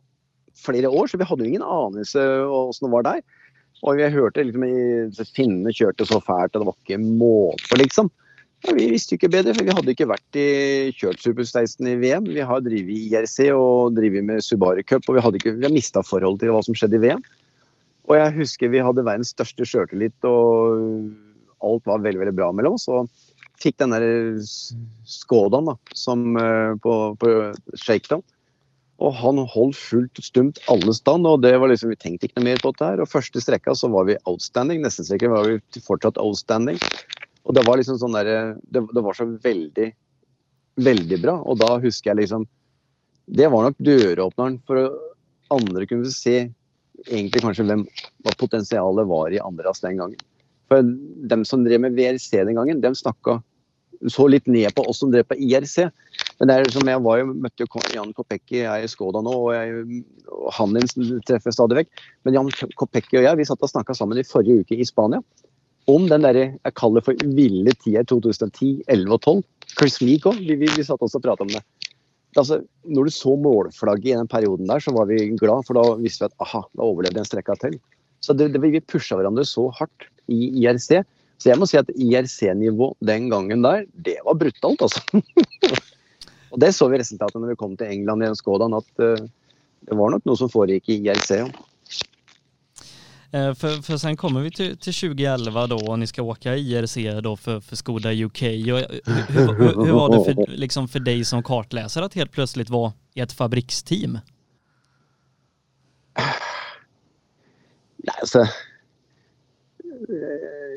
flere 0.55 0.91
år, 0.91 1.09
så 1.11 1.19
vi 1.19 1.27
hadde 1.27 1.43
jo 1.43 1.51
ingen 1.51 1.65
anelse 1.67 2.21
åssen 2.47 2.87
det 2.87 2.93
var 2.93 3.07
der. 3.09 3.25
Og 3.83 3.99
jeg 3.99 4.15
hørte 4.15 4.45
liksom 4.47 5.25
Finnene 5.35 5.75
kjørte 5.75 6.07
så 6.07 6.21
fælt, 6.23 6.55
og 6.55 6.63
det 6.63 6.69
var 6.69 6.79
ikke 6.79 7.01
måte 7.03 7.81
liksom. 7.81 8.13
Ja, 8.65 8.73
vi 8.73 8.87
visste 8.95 9.13
jo 9.13 9.19
ikke 9.19 9.33
bedre, 9.35 9.53
for 9.53 9.67
vi 9.67 9.75
hadde 9.77 9.93
ikke 9.93 10.09
vært 10.09 10.37
i 10.41 10.45
kjørt 10.97 11.21
Super 11.21 11.45
16 11.45 11.85
i 11.91 11.99
VM. 12.01 12.29
Vi 12.33 12.45
har 12.49 12.63
drevet 12.65 12.95
i 12.95 13.11
IRC 13.11 13.51
og 13.53 13.97
drevet 13.99 14.25
med 14.25 14.45
Subaru 14.45 14.81
Cup, 14.89 15.05
og 15.09 15.19
vi, 15.19 15.25
hadde 15.25 15.41
ikke, 15.41 15.53
vi 15.59 15.67
har 15.67 15.75
mista 15.75 16.01
forhold 16.05 16.41
til 16.41 16.55
hva 16.55 16.63
som 16.65 16.77
skjedde 16.79 16.97
i 16.97 17.03
VM. 17.03 17.21
Og 18.09 18.17
jeg 18.17 18.35
husker 18.39 18.73
vi 18.73 18.81
hadde 18.85 19.05
verdens 19.05 19.35
største 19.35 19.69
sjøltillit, 19.69 20.17
og 20.29 20.81
alt 21.65 21.85
var 21.89 22.05
veldig 22.05 22.23
veldig 22.25 22.37
bra 22.41 22.49
mellom 22.57 22.79
oss. 22.79 22.89
Og 22.89 23.09
fikk 23.61 23.77
den 23.83 23.93
der 23.93 24.07
Skodaen 25.09 25.69
da, 25.69 25.77
som, 25.97 26.25
uh, 26.37 26.73
på, 26.81 26.95
på 27.21 27.35
shakedown. 27.77 28.25
Og 29.05 29.13
han 29.19 29.41
holdt 29.51 29.77
fullt 29.77 30.21
stumt 30.23 30.61
alle 30.71 30.95
stand, 30.97 31.27
og 31.27 31.43
det 31.45 31.53
var 31.59 31.69
liksom, 31.69 31.91
vi 31.93 32.01
tenkte 32.01 32.29
ikke 32.29 32.41
noe 32.41 32.49
mer 32.53 32.63
på 32.63 32.73
dette 32.73 32.93
her. 32.93 33.03
Og 33.03 33.11
første 33.11 33.43
strekka 33.43 33.75
så 33.77 33.91
var 33.93 34.07
vi 34.09 34.17
outstanding, 34.31 34.85
neste 34.85 35.05
strekke 35.05 35.33
var 35.33 35.51
vi 35.51 35.85
fortsatt 35.85 36.21
outstanding. 36.23 36.79
Og 37.45 37.57
det 37.57 37.65
var 37.67 37.79
liksom 37.79 37.99
sånn 38.01 38.17
derre 38.17 38.57
det, 38.63 38.83
det, 38.83 39.03
var 39.05 39.17
så 39.17 39.27
veldig, 39.29 39.89
veldig 40.81 41.19
bra. 41.23 41.39
Og 41.45 41.59
da 41.61 41.75
husker 41.83 42.13
jeg 42.13 42.25
liksom 42.25 42.47
Det 43.25 43.49
var 43.53 43.69
nok 43.69 43.81
døråpneren 43.81 44.61
for 44.69 44.81
at 44.83 45.01
andre 45.55 45.87
kunne 45.89 46.13
se 46.13 46.37
egentlig 47.09 47.43
kanskje 47.43 47.67
hvem, 47.69 47.83
hva 48.25 48.33
potensialet 48.41 49.09
var 49.09 49.33
i 49.33 49.41
andre 49.43 49.67
rass 49.67 49.83
den 49.85 49.99
gangen. 50.01 50.21
For 50.69 50.85
dem 51.31 51.45
som 51.49 51.65
drev 51.65 51.83
med 51.85 51.97
VRC 51.97 52.45
den 52.45 52.59
gangen, 52.59 52.83
dem 52.85 52.97
snakka 52.97 53.39
så 54.13 54.27
litt 54.29 54.47
ned 54.51 54.69
på 54.77 54.85
oss 54.89 55.01
som 55.01 55.13
drev 55.13 55.27
på 55.29 55.37
IRC. 55.41 55.89
Men 56.39 56.51
det 56.51 56.57
er 56.57 56.71
som 56.75 56.89
jeg 56.89 57.03
var 57.05 57.21
jo, 57.21 57.31
møtte 57.33 57.65
jo 57.65 57.83
Jan 57.95 58.13
Kopecki 58.17 58.61
jeg 58.61 58.69
er 58.69 58.85
i 58.85 58.91
Skoda 58.91 59.23
nå, 59.25 59.33
og, 59.33 59.51
jeg, 59.55 60.03
og 60.29 60.51
han 60.59 60.77
treffer 61.29 61.55
stadig 61.55 61.83
vekk. 61.83 62.05
Men 62.27 62.39
Jan 62.39 62.53
Kopecki 62.81 63.21
og 63.21 63.27
jeg 63.27 63.41
vi 63.41 63.49
satt 63.49 63.65
og 63.65 63.73
snakka 63.73 63.97
sammen 63.97 64.21
i 64.21 64.27
forrige 64.29 64.65
uke 64.65 64.79
i 64.79 64.89
Spania 64.89 65.23
om 65.91 66.07
den 66.09 66.25
der, 66.25 66.39
jeg 66.55 66.77
kaller 66.79 67.05
for 67.05 67.27
ville 67.37 67.73
tida 67.83 68.03
i 68.05 68.09
2010, 68.09 68.71
11 68.89 69.17
og 69.17 69.21
12. 69.21 69.43
Chris 69.75 69.99
Meek 70.05 70.29
òg, 70.31 70.39
vi, 70.41 70.57
vi, 70.61 70.69
vi, 70.71 70.85
satt 70.87 71.03
også 71.03 71.21
og 71.21 71.27
prata 71.27 71.45
om 71.45 71.51
det. 71.53 71.63
Altså, 72.35 72.61
når 72.91 73.07
du 73.07 73.15
så 73.15 73.35
målflagget 73.39 74.11
i 74.11 74.17
den 74.17 74.31
perioden 74.31 74.71
der, 74.71 74.83
så 74.83 74.95
var 74.95 75.07
vi 75.11 75.29
glad, 75.39 75.67
for 75.67 75.79
da 75.79 75.99
visste 76.01 76.25
vi 76.25 76.31
at 76.33 76.47
aha, 76.47 76.65
da 76.73 76.87
overlevde 76.87 77.21
jeg 77.21 77.27
en 77.27 77.31
strekka 77.31 77.59
til. 77.61 77.77
Så 78.25 78.35
det, 78.35 78.51
det, 78.55 78.63
vi 78.63 78.81
pusha 78.81 79.19
hverandre 79.19 79.45
så 79.47 79.69
hardt 79.77 80.09
i 80.33 80.49
IRC. 80.65 81.05
Så 81.43 81.51
jeg 81.51 81.61
må 81.61 81.69
si 81.69 81.79
at 81.79 81.91
IRC-nivå 81.93 82.95
den 83.05 83.29
gangen 83.31 83.63
der, 83.67 83.85
det 84.07 84.17
var 84.25 84.39
brutalt, 84.41 84.83
altså. 84.87 85.03
og 86.53 86.61
det 86.63 86.73
så 86.75 86.89
vi 86.89 87.03
resultatet 87.03 87.39
når 87.39 87.53
vi 87.53 87.61
kom 87.61 87.77
til 87.79 87.93
England 87.93 88.25
i 88.25 88.33
Skådan, 88.39 88.77
at 88.79 89.05
uh, 89.05 89.27
det 89.85 89.99
var 89.99 90.15
nok 90.15 90.25
noe 90.25 90.41
som 90.41 90.51
foregikk 90.51 90.89
i 90.89 91.01
IRC. 91.05 91.31
Ja. 91.43 91.49
Eh, 93.35 93.55
för, 93.55 93.83
för 93.83 93.97
sen 93.97 94.17
kommer 94.17 94.41
vi 94.41 94.51
till, 94.51 94.79
till 94.79 94.95
2011 94.95 95.67
då 95.67 95.77
och 95.77 95.99
ni 95.99 96.07
ska 96.07 96.23
åka 96.23 96.57
IRC 96.57 97.23
då 97.23 97.37
för, 97.37 97.61
för 97.61 97.77
Skoda 97.77 98.13
UK. 98.13 98.43
Och 98.43 98.49
hur, 98.49 99.53
hur, 99.53 99.85
hur, 99.85 99.93
var 99.93 100.19
det 100.19 100.25
för, 100.25 100.47
liksom 100.51 100.89
för 100.89 101.01
dig 101.01 101.25
som 101.25 101.43
kartläsare 101.43 102.05
att 102.05 102.15
helt 102.15 102.33
plötsligt 102.33 102.71
vara 102.71 102.93
i 103.15 103.21
ett 103.21 103.33
fabriksteam? 103.33 104.19
Nei, 107.97 108.15
alltså, 108.21 108.39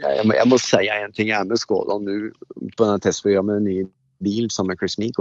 jeg, 0.02 0.26
jag, 0.26 0.36
jag 0.36 0.48
måste 0.48 0.68
säga 0.68 1.06
en 1.06 1.12
ting. 1.12 1.28
Jeg 1.28 1.42
er 1.42 1.46
med 1.46 1.60
Skoda 1.60 1.98
nu 1.98 2.32
på 2.78 2.98
testprogrammet, 2.98 3.56
en 3.56 3.64
ny 3.64 3.86
bil 4.20 4.50
som 4.50 4.70
är 4.70 4.76
Chris 4.76 4.98
Meek. 4.98 5.16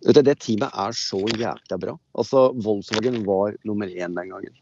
Det 0.00 0.34
teamet 0.34 0.74
är 0.74 0.92
så 0.92 1.28
jäkla 1.38 1.78
bra. 1.78 1.98
Alltså 2.12 2.52
Volkswagen 2.52 3.24
var 3.24 3.56
nummer 3.62 3.86
én 3.86 4.14
den 4.14 4.28
gången. 4.28 4.52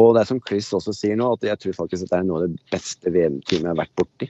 Og 0.00 0.14
det 0.14 0.22
er 0.22 0.30
som 0.30 0.40
Chris 0.40 0.70
også 0.72 0.94
sier 0.96 1.18
nå, 1.20 1.34
at 1.36 1.44
jeg 1.44 1.60
tror 1.60 1.78
faktisk 1.82 2.06
at 2.06 2.12
det 2.12 2.18
er 2.20 2.28
noe 2.28 2.40
av 2.40 2.48
det 2.48 2.70
beste 2.72 3.12
VM-teamet 3.12 3.66
jeg 3.66 3.72
har 3.72 3.80
vært 3.82 3.96
borti. 4.00 4.28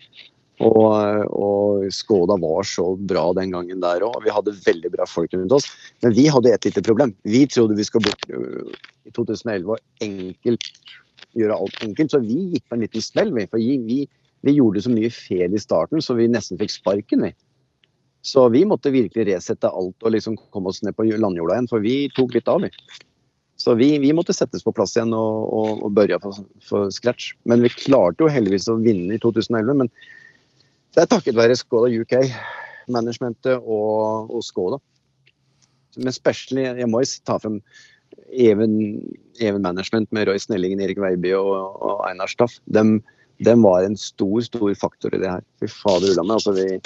Og, 0.63 1.27
og 1.35 1.85
Skoda 1.95 2.37
var 2.39 2.67
så 2.69 2.85
bra 2.99 3.25
den 3.39 3.55
gangen 3.55 3.83
der 3.83 4.05
òg. 4.07 4.19
Vi 4.23 4.35
hadde 4.35 4.55
veldig 4.67 4.93
bra 4.95 5.07
folk 5.11 5.33
rundt 5.35 5.55
oss. 5.57 5.69
Men 6.05 6.15
vi 6.19 6.29
hadde 6.31 6.53
et 6.53 6.69
lite 6.69 6.85
problem. 6.87 7.15
Vi 7.27 7.45
trodde 7.51 7.79
vi 7.79 7.87
skulle 7.87 8.11
bort 8.11 8.27
øh, 8.31 8.75
i 9.09 9.15
2011 9.15 9.73
og 9.75 10.07
enkelt 10.07 10.69
gjøre 11.39 11.57
alt 11.57 11.79
enkelt. 11.87 12.15
Så 12.15 12.23
vi 12.23 12.39
gikk 12.55 12.67
på 12.69 12.79
en 12.79 12.85
liten 12.85 13.05
smell. 13.05 13.33
Vi, 13.35 13.47
vi, 13.87 14.03
vi, 14.47 14.57
gjorde 14.59 14.85
så 14.85 14.93
mye 14.93 15.11
feil 15.15 15.57
i 15.57 15.63
starten, 15.63 16.05
så 16.05 16.19
vi 16.19 16.31
nesten 16.31 16.61
fikk 16.61 16.75
sparken. 16.77 17.27
Vi. 17.27 17.33
Så 18.23 18.47
vi 18.55 18.63
måtte 18.69 18.95
virkelig 18.95 19.33
resette 19.33 19.71
alt 19.71 19.99
og 20.05 20.15
liksom 20.15 20.39
komme 20.55 20.71
oss 20.71 20.83
ned 20.87 20.95
på 20.95 21.09
landjorda 21.11 21.59
igjen. 21.59 21.71
For 21.73 21.83
vi 21.83 21.97
tok 22.15 22.37
litt 22.39 22.51
av, 22.51 22.63
vi. 22.63 22.71
Så 23.63 23.77
vi, 23.79 23.93
vi, 24.03 24.11
måtte 24.17 24.35
settes 24.35 24.65
på 24.67 24.73
plass 24.75 24.97
igjen 24.97 25.13
og, 25.15 25.43
og, 25.55 25.85
og 25.87 25.95
børja 25.95 26.19
for, 26.23 26.89
scratch. 26.91 27.37
Men 27.47 27.63
vi 27.63 27.71
klarte 27.71 28.25
jo 28.25 28.33
heldigvis 28.33 28.67
å 28.73 28.81
vinne 28.83 29.15
i 29.15 29.23
2011. 29.23 29.77
Men 29.85 29.91
det 30.93 31.05
er 31.05 31.11
takket 31.13 31.39
være 31.39 31.57
Skoda 31.59 31.93
UK, 31.93 32.17
managementet 32.93 33.63
og, 33.63 34.33
og 34.35 34.43
Skoda. 34.45 34.81
Men 36.01 36.17
spesielt, 36.17 36.81
jeg 36.81 36.91
må 36.91 37.05
jo 37.05 37.11
ta 37.29 37.39
frem 37.43 37.63
Even, 38.33 38.75
even 39.41 39.65
Management 39.65 40.11
med 40.13 40.27
Roy 40.29 40.41
Snellingen, 40.41 40.81
Erik 40.85 40.99
Veiby 41.01 41.35
og, 41.37 41.79
og 41.85 42.03
Einar 42.09 42.31
Staff. 42.33 42.59
De, 42.73 42.85
var 43.61 43.85
en 43.85 43.97
stor, 44.01 44.39
stor 44.45 44.73
faktor 44.79 45.15
i 45.15 45.21
det 45.21 45.31
her. 45.31 45.45
Fy 45.61 45.69
fader 45.69 46.13
ulla 46.13 46.25
meg. 46.25 46.41
Altså, 46.41 46.55
vi, 46.57 46.81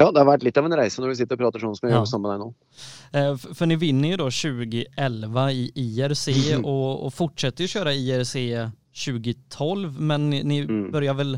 Ja, 0.00 0.08
det 0.08 0.18
har 0.18 0.28
vært 0.28 0.44
litt 0.46 0.58
av 0.58 0.66
en 0.66 0.76
reise 0.78 1.02
når 1.02 1.12
vi 1.12 1.18
sitter 1.20 1.36
og 1.36 1.42
prater 1.44 1.62
sånn 1.62 1.74
som 1.76 1.86
vi 1.86 1.92
ja. 1.92 2.00
gjør 2.00 2.08
sammen 2.08 2.28
med 2.28 2.32
deg 2.32 2.44
nå. 2.44 2.76
Eh, 3.20 3.48
for 3.58 3.70
ni 3.70 3.78
vinner 3.80 4.14
jo 4.14 4.20
da 4.24 4.28
2011 4.32 5.48
i 5.52 5.64
IRC 5.84 6.28
mm. 6.32 6.68
og, 6.72 6.86
och, 7.06 7.16
fortsätter 7.16 7.68
å 7.68 7.74
kjøre 7.76 7.96
IRC 8.00 8.36
2012 9.02 10.00
men 10.00 10.30
ni, 10.32 10.40
ni 10.44 10.62
mm. 10.64 10.86
begynner 10.92 11.20
vel 11.20 11.36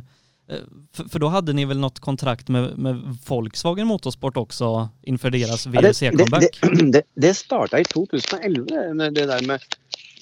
for, 0.92 1.08
for 1.08 1.22
da 1.22 1.30
hadde 1.32 1.54
dere 1.54 1.72
ni 1.72 1.80
noe 1.80 2.04
kontrakt 2.04 2.50
med, 2.52 2.74
med 2.76 3.00
Volkswagen 3.24 3.88
Motorsport 3.88 4.36
også 4.42 4.70
innenfor 5.08 5.32
deres 5.32 5.64
VRC-comeback? 5.72 6.58
Ja, 6.60 6.68
det, 6.68 6.76
det, 6.80 6.90
det, 6.98 7.02
det 7.24 7.32
starta 7.38 7.80
i 7.80 7.86
2011, 7.88 9.08
det 9.16 9.26
der 9.30 9.46
med, 9.48 9.64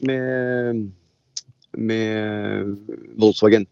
med, 0.07 0.85
med 1.75 2.77
Volkswagen. 3.19 3.67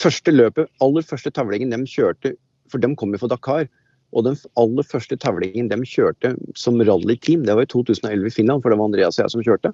Første 0.00 0.32
løpet, 0.32 0.68
aller 0.84 1.04
første 1.04 1.32
tavlingen 1.32 1.72
de 1.72 1.80
kjørte, 1.88 2.34
for 2.70 2.80
de 2.80 2.92
kom 2.96 3.16
jo 3.16 3.22
fra 3.24 3.32
Dakar. 3.32 3.68
Og 4.10 4.26
den 4.26 4.38
aller 4.58 4.86
første 4.86 5.16
tavlingen 5.22 5.68
de 5.70 5.78
kjørte 5.86 6.34
som 6.58 6.80
rallyteam, 6.82 7.44
det 7.46 7.54
var 7.54 7.66
i 7.66 7.70
2011 7.70 8.26
i 8.26 8.34
Finland, 8.34 8.62
for 8.62 8.72
det 8.72 8.78
var 8.80 8.90
Andreas 8.90 9.18
og 9.18 9.24
jeg 9.24 9.34
som 9.36 9.44
kjørte. 9.46 9.72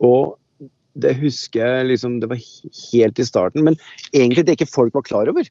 Og 0.00 0.38
det 1.00 1.12
husker 1.20 1.60
jeg 1.60 1.90
liksom, 1.92 2.18
det 2.22 2.30
var 2.30 2.40
helt 2.40 3.20
i 3.20 3.26
starten, 3.28 3.64
men 3.66 3.76
egentlig 4.16 4.46
det 4.46 4.56
ikke 4.56 4.72
folk 4.72 4.96
var 4.96 5.06
klar 5.06 5.30
over. 5.30 5.46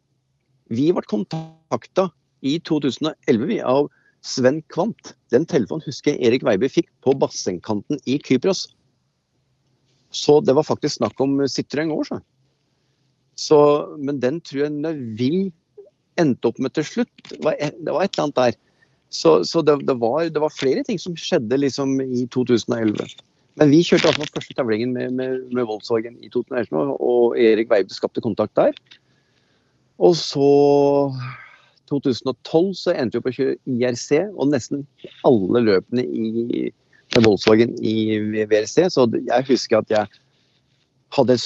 Vi 0.70 0.90
ble 0.94 1.06
kontakta 1.10 2.10
i 2.46 2.58
2011 2.66 3.62
av 3.66 3.88
Sven 4.26 4.62
Kvant. 4.74 5.14
Den 5.34 5.46
telefonen 5.50 5.86
husker 5.86 6.14
jeg 6.14 6.28
Erik 6.28 6.46
Weiby 6.48 6.70
fikk 6.72 6.90
på 7.06 7.16
bassengkanten 7.22 8.02
i 8.10 8.18
Kypros. 8.26 8.68
Så 10.10 10.40
det 10.42 10.56
var 10.58 10.66
faktisk 10.66 10.98
snakk 10.98 11.22
om 11.22 11.38
Citroën 11.46 11.94
år, 11.94 12.10
så. 13.40 13.60
Men 14.02 14.20
den 14.20 14.42
tror 14.42 14.66
jeg 14.66 14.96
vil 15.20 15.52
endte 16.20 16.52
opp 16.52 16.60
med 16.62 16.76
til 16.76 16.86
slutt. 16.88 17.26
Det 17.32 17.40
var 17.46 17.58
et, 17.60 17.78
det 17.80 17.96
var 17.96 18.06
et 18.06 18.14
eller 18.14 18.28
annet 18.28 18.40
der. 18.42 18.60
Så, 19.10 19.40
så 19.48 19.64
det, 19.66 19.80
det, 19.88 19.96
var, 20.02 20.28
det, 20.30 20.42
var, 20.42 20.54
flere 20.54 20.84
ting 20.86 21.00
som 21.02 21.18
skjedde 21.18 21.58
liksom 21.58 21.98
i 22.04 22.28
2011. 22.34 23.10
Men 23.60 23.74
vi 23.74 23.82
kjørte 23.84 24.12
altså 24.12 24.30
første 24.36 24.56
tavlingen 24.56 24.94
med, 24.96 25.16
med, 25.18 25.48
med 25.56 25.68
Volkswagen 25.68 26.20
i 26.22 26.30
2011, 26.30 26.94
og 27.02 27.40
Erik 27.42 27.72
Weibe 27.74 27.94
skapte 27.94 28.24
kontakt 28.24 28.56
der. 28.60 28.78
Og 30.00 30.16
så 30.16 30.52
2012 31.90 32.76
så 32.78 32.94
endte 32.94 33.18
vi 33.18 33.26
på 33.26 33.34
å 33.34 33.38
kjøre 33.40 33.58
IRC, 33.74 34.12
og 34.38 34.54
nesten 34.54 34.86
alle 35.28 35.64
løpene 35.66 36.06
i, 36.06 36.70
med 37.16 37.26
Volkswagen 37.26 37.74
i 37.82 37.98
VRC. 38.52 38.86
Så 38.94 39.10
jeg 39.18 39.48
husker 39.50 39.82
at 39.82 39.94
jeg 39.96 40.22
hadde 41.18 41.40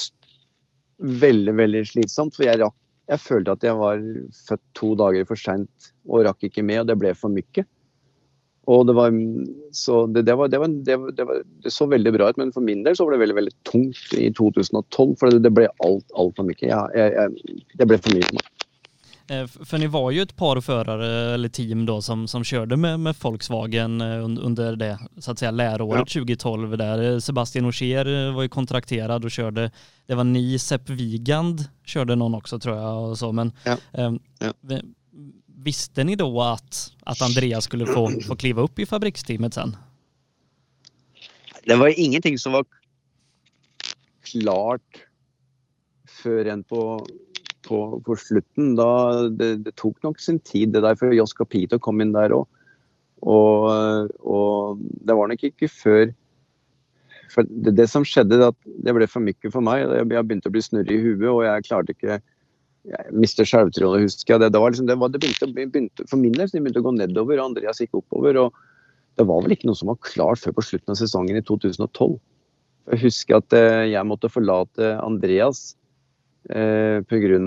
veldig, 1.24 1.56
veldig 1.58 1.84
slitsomt, 1.88 2.36
for 2.36 2.46
jeg 2.46 2.60
rakk 2.60 2.76
jeg 3.10 3.20
følte 3.20 3.54
at 3.54 3.64
jeg 3.66 3.76
var 3.76 4.02
født 4.48 4.62
to 4.78 4.94
dager 4.98 5.26
for 5.28 5.40
seint 5.40 5.90
og 6.08 6.24
rakk 6.28 6.46
ikke 6.48 6.64
med, 6.64 6.82
og 6.82 6.90
det 6.90 6.98
ble 7.00 7.12
for 7.18 7.32
mye. 7.32 7.64
Og 8.70 8.86
det 8.88 8.94
var 8.96 9.12
Så 9.76 10.06
det, 10.06 10.24
det, 10.24 10.36
var, 10.40 10.48
det, 10.48 10.58
var, 10.58 10.68
det, 11.12 11.24
var, 11.28 11.42
så 11.68 11.86
veldig 11.90 12.12
bra 12.16 12.30
ut, 12.30 12.38
men 12.40 12.52
for 12.52 12.64
min 12.64 12.84
del 12.84 12.96
så 12.96 13.04
var 13.04 13.16
det 13.16 13.24
veldig 13.26 13.36
veldig 13.36 13.54
tungt 13.68 14.14
i 14.16 14.30
2012. 14.32 15.16
For 15.20 15.36
det, 15.36 15.52
ble 15.52 15.68
alt 15.84 16.06
altfor 16.16 16.48
mye. 16.48 16.60
Jeg, 16.62 16.72
jeg, 16.96 17.12
jeg, 17.12 17.64
det 17.76 17.88
ble 17.90 18.00
for 18.00 18.16
mye 18.16 18.28
for 18.30 18.40
meg. 18.40 18.63
Eh, 19.26 19.46
för 19.46 19.78
ni 19.78 19.86
var 19.86 20.10
ju 20.10 20.22
ett 20.22 20.36
par 20.36 20.60
förare 20.60 21.34
eller 21.34 21.48
team 21.48 21.86
då 21.86 22.02
som, 22.02 22.28
som 22.28 22.44
körde 22.44 22.76
med, 22.76 23.00
med 23.00 23.16
Volkswagen 23.20 24.00
eh, 24.00 24.24
under 24.24 24.76
det 24.76 24.98
så 25.18 25.30
att 25.30 25.38
säga 25.38 25.50
läråret 25.50 26.14
ja. 26.14 26.20
2012 26.20 26.76
där. 26.76 27.20
Sebastian 27.20 27.66
Ogier 27.66 28.32
var 28.32 28.42
ju 28.42 28.48
kontrakterad 28.48 29.24
och 29.24 29.30
körde, 29.30 29.70
det 30.06 30.14
var 30.14 30.24
ni, 30.24 30.58
Sepp 30.58 30.90
Wigand 30.90 31.64
körde 31.84 32.16
någon 32.16 32.34
också 32.34 32.58
tror 32.58 32.76
jag 32.76 33.10
och 33.10 33.18
så 33.18 33.32
men 33.32 33.52
ja. 33.64 33.76
Eh, 33.92 34.12
ja. 34.38 34.52
visste 35.46 36.04
ni 36.04 36.16
då 36.16 36.42
att, 36.42 36.92
att 37.00 37.22
Andreas 37.22 37.64
skulle 37.64 37.86
få, 37.86 38.10
få 38.26 38.36
kliva 38.36 38.62
upp 38.62 38.78
i 38.78 38.86
fabriksteamet 38.86 39.54
sen? 39.54 39.76
Det 41.64 41.76
var 41.76 42.00
ingenting 42.00 42.38
som 42.38 42.52
var 42.52 42.64
klart 44.22 45.04
før 46.22 46.48
enn 46.52 46.64
på, 46.64 46.80
på, 47.64 47.80
på 48.06 48.16
slutten. 48.20 48.74
Da, 48.78 48.90
det, 49.28 49.50
det, 49.66 49.74
tok 49.80 49.96
nok 50.06 50.20
sin 50.22 50.40
tid, 50.44 50.74
det 50.74 50.84
der, 50.84 50.98
før 51.00 51.14
Jos 51.16 51.34
Capito 51.36 51.80
kom 51.82 52.02
inn 52.04 52.14
der 52.16 52.34
òg. 52.36 52.44
Og, 53.24 54.10
og, 54.20 54.84
det 55.08 55.16
var 55.16 55.30
nok 55.30 55.46
ikke 55.48 55.70
før 55.72 56.12
for 57.32 57.48
det, 57.48 57.72
det, 57.78 57.88
som 57.90 58.04
skjedde, 58.06 58.36
at 58.46 58.56
det 58.84 58.92
ble 58.94 59.08
for 59.10 59.24
mye 59.24 59.50
for 59.50 59.64
meg. 59.64 59.88
Jeg 59.88 60.08
begynte 60.12 60.50
å 60.50 60.54
bli 60.54 60.62
snurrig 60.62 60.98
i 60.98 61.02
huet, 61.02 61.30
og 61.32 61.42
jeg 61.46 61.66
klarte 61.66 61.96
ikke 61.96 62.20
jeg 62.84 63.16
mister 63.16 63.48
selvtroen, 63.48 64.04
husker 64.04 64.34
jeg. 64.34 64.42
Det, 64.42 64.50
det, 64.52 64.60
var 64.60 64.74
liksom, 64.74 64.88
det, 64.90 64.98
var, 65.00 65.12
det 65.12 65.22
begynte, 65.22 65.48
begynte, 65.56 66.04
for 66.10 66.20
min 66.20 66.36
del 66.36 66.50
de 66.52 66.60
begynte 66.60 66.82
å 66.82 66.86
gå 66.86 66.92
nedover, 66.98 67.40
og 67.40 67.48
Andreas 67.48 67.80
gikk 67.80 67.96
oppover. 68.02 68.36
og 68.42 69.16
Det 69.16 69.24
var 69.30 69.40
vel 69.44 69.56
ikke 69.56 69.70
noe 69.70 69.78
som 69.78 69.90
var 69.92 70.02
klart 70.04 70.42
før 70.42 70.58
på 70.58 70.66
slutten 70.68 70.92
av 70.92 71.00
sesongen 71.00 71.40
i 71.40 71.44
2012. 71.48 72.18
Jeg 72.92 73.00
husker 73.06 73.40
at 73.40 73.56
eh, 73.56 73.86
jeg 73.94 74.04
måtte 74.04 74.28
forlate 74.28 74.92
Andreas 75.00 75.70
eh, 76.50 77.00
pga. 77.08 77.40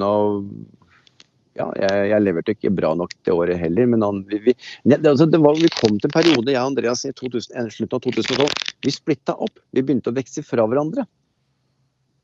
Ja, 1.58 1.72
jeg, 1.74 2.02
jeg, 2.12 2.22
leverte 2.22 2.54
ikke 2.54 2.74
bra 2.78 2.92
nok 2.94 3.16
det 3.26 3.34
året 3.34 3.58
heller. 3.58 3.88
Men 3.90 4.06
han, 4.06 4.24
vi, 4.30 4.40
vi, 4.46 4.54
det, 4.86 5.00
altså, 5.02 5.26
det 5.26 5.42
var, 5.42 5.58
vi 5.58 5.72
kom 5.74 5.98
til 5.98 6.10
en 6.10 6.14
periode, 6.14 6.52
jeg 6.54 6.62
og 6.62 6.74
Andreas, 6.74 7.06
i 7.08 7.14
2000, 7.18 7.72
slutten 7.74 7.98
av 7.98 8.04
2012. 8.06 8.68
Vi 8.86 8.94
splitta 8.94 9.38
opp. 9.42 9.58
Vi 9.74 9.82
begynte 9.82 10.14
å 10.14 10.18
vekse 10.18 10.46
fra 10.46 10.68
hverandre. 10.70 11.08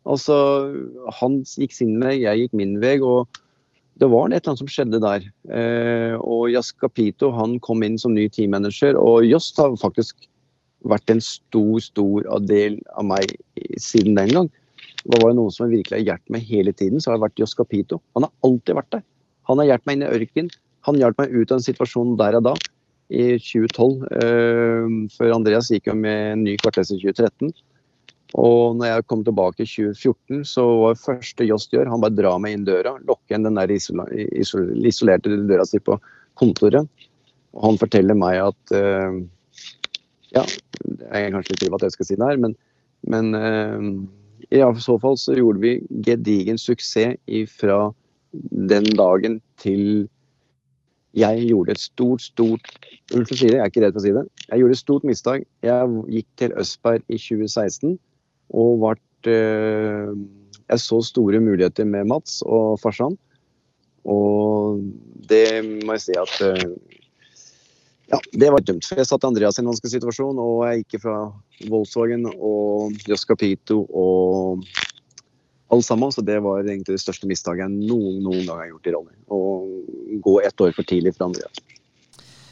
Altså, 0.03 0.35
han 1.21 1.41
gikk 1.47 1.73
sin 1.73 1.95
vei, 2.03 2.19
jeg 2.25 2.45
gikk 2.45 2.59
min 2.59 2.77
vei. 2.83 2.99
og 3.01 3.41
det 4.01 4.09
var 4.09 4.25
et 4.27 4.41
eller 4.41 4.53
annet 4.53 4.61
som 4.63 4.71
skjedde 4.71 5.01
der. 5.03 5.25
Eh, 5.53 6.15
og 6.17 6.49
Jas 6.49 6.71
Capito 6.73 7.29
han 7.35 7.59
kom 7.63 7.83
inn 7.85 7.99
som 8.01 8.15
ny 8.15 8.25
teammanager. 8.29 8.97
Og 8.97 9.27
Jost 9.27 9.59
har 9.61 9.75
faktisk 9.81 10.27
vært 10.89 11.13
en 11.13 11.21
stor 11.23 11.79
stor 11.83 12.25
del 12.43 12.79
av 12.97 13.07
meg 13.13 13.35
siden 13.79 14.17
den 14.17 14.33
gang. 14.33 14.49
Det 15.03 15.19
var 15.19 15.33
noe 15.35 15.51
som 15.51 15.71
virkelig 15.71 15.99
har 15.99 16.05
hjulpet 16.05 16.35
meg 16.35 16.45
hele 16.47 16.73
tiden, 16.75 17.01
så 17.03 17.11
har 17.11 17.19
det 17.19 17.25
vært 17.25 17.41
Jos 17.41 17.55
Capito. 17.57 17.99
Han 18.15 18.27
har 18.27 18.31
alltid 18.47 18.77
vært 18.77 18.93
der. 18.95 19.03
Han 19.49 19.59
har 19.59 19.67
hjulpet 19.67 19.89
meg 19.89 19.97
inn 19.97 20.05
i 20.05 20.13
ørkenen. 20.19 20.53
Han 20.87 20.99
hjalp 20.99 21.19
meg 21.19 21.35
ut 21.35 21.51
av 21.51 21.59
en 21.59 21.65
situasjon 21.65 22.15
der 22.19 22.37
og 22.39 22.47
da, 22.47 22.53
i 23.13 23.25
2012. 23.39 24.07
Eh, 24.19 24.95
før 25.15 25.35
Andreas 25.37 25.69
gikk 25.71 25.87
jo 25.91 25.95
med 25.99 26.33
en 26.33 26.43
ny 26.47 26.55
kvartles 26.59 26.91
i 26.91 26.99
2013. 26.99 27.53
Og 28.39 28.79
når 28.79 28.89
jeg 28.89 29.05
kom 29.11 29.21
tilbake 29.25 29.61
i 29.61 29.69
2014, 29.69 30.41
så 30.49 30.65
var 30.81 30.95
det 30.95 31.03
første 31.03 31.45
Jost 31.45 31.75
gjør, 31.75 31.91
han 31.91 32.01
bare 32.01 32.17
drar 32.17 32.39
meg 32.41 32.55
inn 32.55 32.65
døra, 32.65 32.95
lukker 33.05 33.35
igjen 33.35 33.45
den 33.45 33.59
der 33.59 33.71
isolerte 33.75 35.37
døra 35.45 35.67
si 35.69 35.79
på 35.83 35.99
kontoret. 36.39 36.89
Og 37.53 37.67
han 37.67 37.77
forteller 37.77 38.17
meg 38.17 38.39
at 38.41 38.73
uh, 38.73 39.21
Ja, 40.33 40.41
jeg 40.41 41.27
er 41.27 41.33
kanskje 41.35 41.53
litt 41.53 41.67
i 41.67 41.69
hva 41.69 41.77
jeg 41.83 41.93
skal 41.93 42.09
si 42.09 42.17
det 42.17 42.25
her, 42.25 42.39
men, 42.41 42.55
men 43.05 43.37
uh, 43.37 43.91
i 44.53 44.85
så 44.85 44.97
fall 45.01 45.17
så 45.17 45.35
gjorde 45.37 45.63
vi 45.63 45.77
gedigen 46.05 46.59
suksess 46.61 47.17
fra 47.57 47.93
den 48.33 48.85
dagen 48.97 49.39
til 49.61 50.07
jeg 51.13 51.45
gjorde 51.45 51.75
et 51.75 51.81
stort, 51.81 52.23
stort 52.25 52.69
Unnskyld 53.13 53.37
si 53.37 53.49
det, 53.51 53.57
jeg 53.59 53.61
er 53.61 53.69
ikke 53.69 53.81
redd 53.83 53.93
for 53.93 54.01
å 54.01 54.05
si 54.05 54.13
det. 54.15 54.23
Jeg 54.47 54.61
gjorde 54.61 54.73
et 54.73 54.79
stort 54.79 55.03
mistak. 55.05 55.43
Jeg 55.61 55.89
gikk 56.15 56.29
til 56.39 56.55
Østberg 56.57 57.03
i 57.05 57.19
2016 57.21 57.97
og 58.57 58.79
ble 58.81 59.33
øh, 59.33 60.15
Jeg 60.71 60.79
så 60.79 61.01
store 61.05 61.41
muligheter 61.43 61.85
med 61.85 62.07
Mats 62.09 62.41
og 62.41 62.79
farsan. 62.81 63.17
Og 64.09 64.81
det 65.29 65.45
må 65.83 65.99
jeg 65.99 66.05
si 66.07 66.17
at 66.17 66.33
eh, 66.47 66.73
ja, 68.11 68.19
det 68.31 68.49
var 68.51 68.63
dømt. 68.65 68.85
For 68.87 68.99
jeg 68.99 69.09
satt 69.09 69.27
Andreas 69.27 69.57
i 69.57 69.63
en 69.63 69.69
vanskelig 69.71 69.93
situasjon, 69.95 70.39
og 70.41 70.63
jeg 70.67 70.83
gikk 70.83 71.03
fra 71.05 71.17
Volkswagen 71.71 72.27
og 72.33 72.97
Jos 73.09 73.25
Capito 73.27 73.83
og 73.89 74.65
alle 75.73 75.85
sammen. 75.85 76.11
Så 76.13 76.25
det 76.25 76.39
var 76.43 76.63
egentlig 76.63 76.97
det 76.97 77.03
største 77.03 77.29
mistaket 77.29 77.65
jeg 77.65 77.75
noen, 77.75 78.21
noen 78.25 78.43
gang 78.47 78.63
har 78.65 78.71
gjort 78.73 78.89
i 78.89 78.95
rally. 78.95 79.15
Å 79.27 79.39
gå 80.23 80.39
ett 80.43 80.65
år 80.65 80.75
for 80.75 80.89
tidlig 80.89 81.15
for 81.17 81.29
Andreas. 81.29 81.63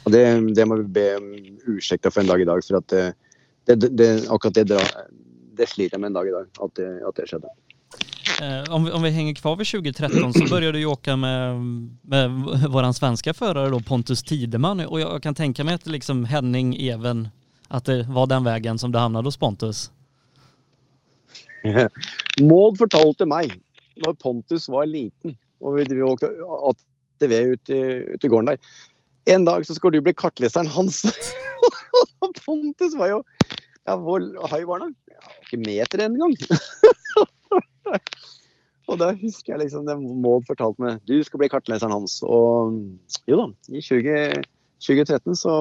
Og 0.02 0.14
det, 0.14 0.24
det 0.56 0.66
må 0.66 0.80
vi 0.80 0.88
be 0.96 1.08
ursäkta 1.70 2.10
for 2.10 2.24
en 2.24 2.32
dag 2.32 2.42
i 2.42 2.48
dag, 2.48 2.64
for 2.66 2.80
at 2.80 2.94
eh, 2.98 3.12
det, 3.70 3.76
det, 3.94 4.08
akkurat 4.34 4.64
det 4.66 4.80
det 5.56 5.68
sliter 5.70 5.96
jeg 5.96 6.02
med 6.02 6.12
en 6.12 6.18
dag 6.18 6.28
i 6.28 6.34
dag, 6.34 6.48
at 6.64 6.74
det, 6.78 6.88
at 7.06 7.18
det 7.18 7.28
skjedde. 7.30 7.50
Eh, 8.42 8.74
om 8.74 8.84
vi, 8.84 8.90
om 8.90 9.02
vi 9.02 9.10
hänger 9.10 9.34
kvar 9.34 9.56
vid 9.56 9.66
2013 9.66 10.32
så 10.32 10.46
började 10.54 10.78
du 10.78 10.84
åka 10.86 11.16
med, 11.16 11.60
med 12.02 12.30
våran 12.68 12.94
svenska 12.94 13.34
förare 13.34 13.80
Pontus 13.80 14.22
Tideman 14.22 14.80
och 14.80 15.00
jag 15.00 15.22
kan 15.22 15.34
tänka 15.34 15.64
mig 15.64 15.74
att 15.74 15.86
liksom 15.86 16.24
Henning, 16.24 16.76
Even, 16.76 17.28
att 17.68 17.84
det 17.84 18.02
var 18.02 18.26
den 18.26 18.44
vägen 18.44 18.78
som 18.78 18.92
du 18.92 18.98
hamnade 18.98 19.26
hos 19.26 19.36
Pontus. 19.36 19.90
Maud 22.40 22.78
fortalte 22.78 23.26
meg 23.26 23.52
når 24.02 24.14
Pontus 24.18 24.66
var 24.68 24.86
liten 24.90 25.36
og 25.62 25.78
vi 25.78 26.02
åkte 26.02 26.26
ATV 26.42 27.32
ut 27.54 27.70
i, 27.70 27.82
ut 28.16 28.24
i 28.24 28.28
gården 28.28 28.50
der 28.50 28.58
En 29.30 29.44
dag 29.44 29.66
så 29.66 29.74
skal 29.74 29.92
du 29.94 30.00
bli 30.00 30.14
kartleseren 30.14 30.66
hans. 30.66 31.04
Pontus 32.46 32.96
var 32.98 33.12
jo 33.12 33.20
ja, 33.86 33.94
Hvor 33.94 34.18
høy 34.50 34.64
var 34.66 34.82
han? 34.82 34.96
Ikke 35.44 35.60
meter 35.62 36.02
engang. 36.02 36.34
og 38.90 38.98
da 39.00 39.12
husker 39.16 39.54
jeg 39.54 39.64
liksom 39.64 39.86
det 39.86 39.98
Maud 40.00 40.48
fortalte 40.48 40.82
meg 40.82 41.00
du 41.08 41.16
skal 41.26 41.42
bli 41.42 41.50
kartleseren 41.52 41.94
hans. 41.94 42.18
Og 42.26 42.76
jo 43.30 43.38
da, 43.38 43.46
i 43.72 43.82
20, 43.84 44.42
2013 44.82 45.38
så 45.44 45.54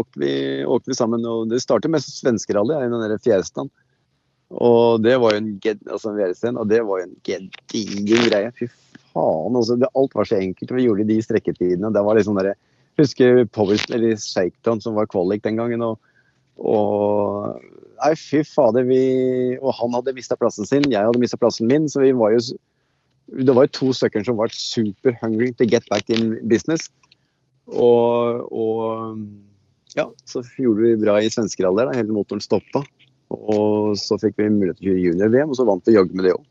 åkte 0.00 0.22
vi, 0.22 0.32
åkte 0.64 0.92
vi, 0.92 0.98
sammen. 0.98 1.26
og 1.26 1.50
Det 1.50 1.60
startet 1.64 1.92
med 1.92 2.04
svenskerally 2.04 2.78
i 2.78 2.90
den 2.90 3.04
der 3.04 3.18
Fjærestad. 3.24 3.70
Og 4.48 5.02
det 5.04 5.18
var 5.20 5.34
jo 5.34 5.42
en, 5.42 5.50
altså 5.90 6.14
en 6.14 6.56
og 6.56 6.68
det 6.70 6.80
var 6.86 7.00
jo 7.00 7.08
en 7.08 7.16
gedigen 7.26 8.28
greie. 8.30 8.52
Fy 8.56 8.70
faen. 9.12 9.58
Altså, 9.58 9.76
det, 9.76 9.90
alt 9.98 10.14
var 10.14 10.28
så 10.28 10.38
enkelt. 10.38 10.72
Vi 10.72 10.86
gjorde 10.86 11.08
de 11.08 11.20
strekketidene. 11.22 11.92
Det 11.92 12.04
var 12.04 12.16
liksom 12.16 12.38
der, 12.38 12.54
jeg 12.54 13.04
husker 13.04 13.44
Powers, 13.52 13.84
eller 13.90 14.16
Shakedown 14.16 14.80
som 14.80 14.96
var 14.96 15.10
kvalik 15.10 15.44
den 15.44 15.60
gangen. 15.60 15.82
og 15.82 15.98
og 16.58 17.58
Nei, 17.98 18.12
fy 18.14 18.44
fader. 18.46 18.86
Vi, 18.86 19.00
og 19.58 19.72
han 19.74 19.94
hadde 19.96 20.14
mista 20.14 20.36
plassen 20.38 20.68
sin, 20.68 20.86
jeg 20.86 21.02
hadde 21.02 21.18
mista 21.18 21.38
plassen 21.40 21.66
min. 21.70 21.88
Så 21.90 22.04
vi 22.04 22.12
var 22.14 22.36
jo 22.36 22.42
Det 23.28 23.52
var 23.52 23.66
jo 23.66 23.74
to 23.76 23.92
stykker 23.92 24.22
som 24.24 24.38
var 24.38 24.48
super 24.54 25.12
hungry 25.20 25.50
to 25.52 25.66
get 25.68 25.84
back 25.90 26.08
in 26.08 26.38
business. 26.48 26.88
Og, 27.66 28.46
og 28.48 29.18
ja, 29.96 30.06
så 30.24 30.40
gjorde 30.56 30.86
vi 30.86 31.02
bra 31.02 31.18
i 31.20 31.28
svenskeralder. 31.28 31.92
Hele 31.92 32.14
motoren 32.16 32.40
stoppa. 32.40 32.84
Og 33.28 33.98
så 34.00 34.16
fikk 34.22 34.38
vi 34.40 34.48
mulighet 34.48 34.78
til 34.80 34.88
å 34.88 34.94
gjøre 34.94 35.04
junior-VM, 35.10 35.52
og 35.52 35.58
så 35.58 35.66
vant 35.68 35.84
vi 35.84 35.98
jaggu 35.98 36.14
med 36.16 36.30
det 36.30 36.36
òg. 36.38 36.46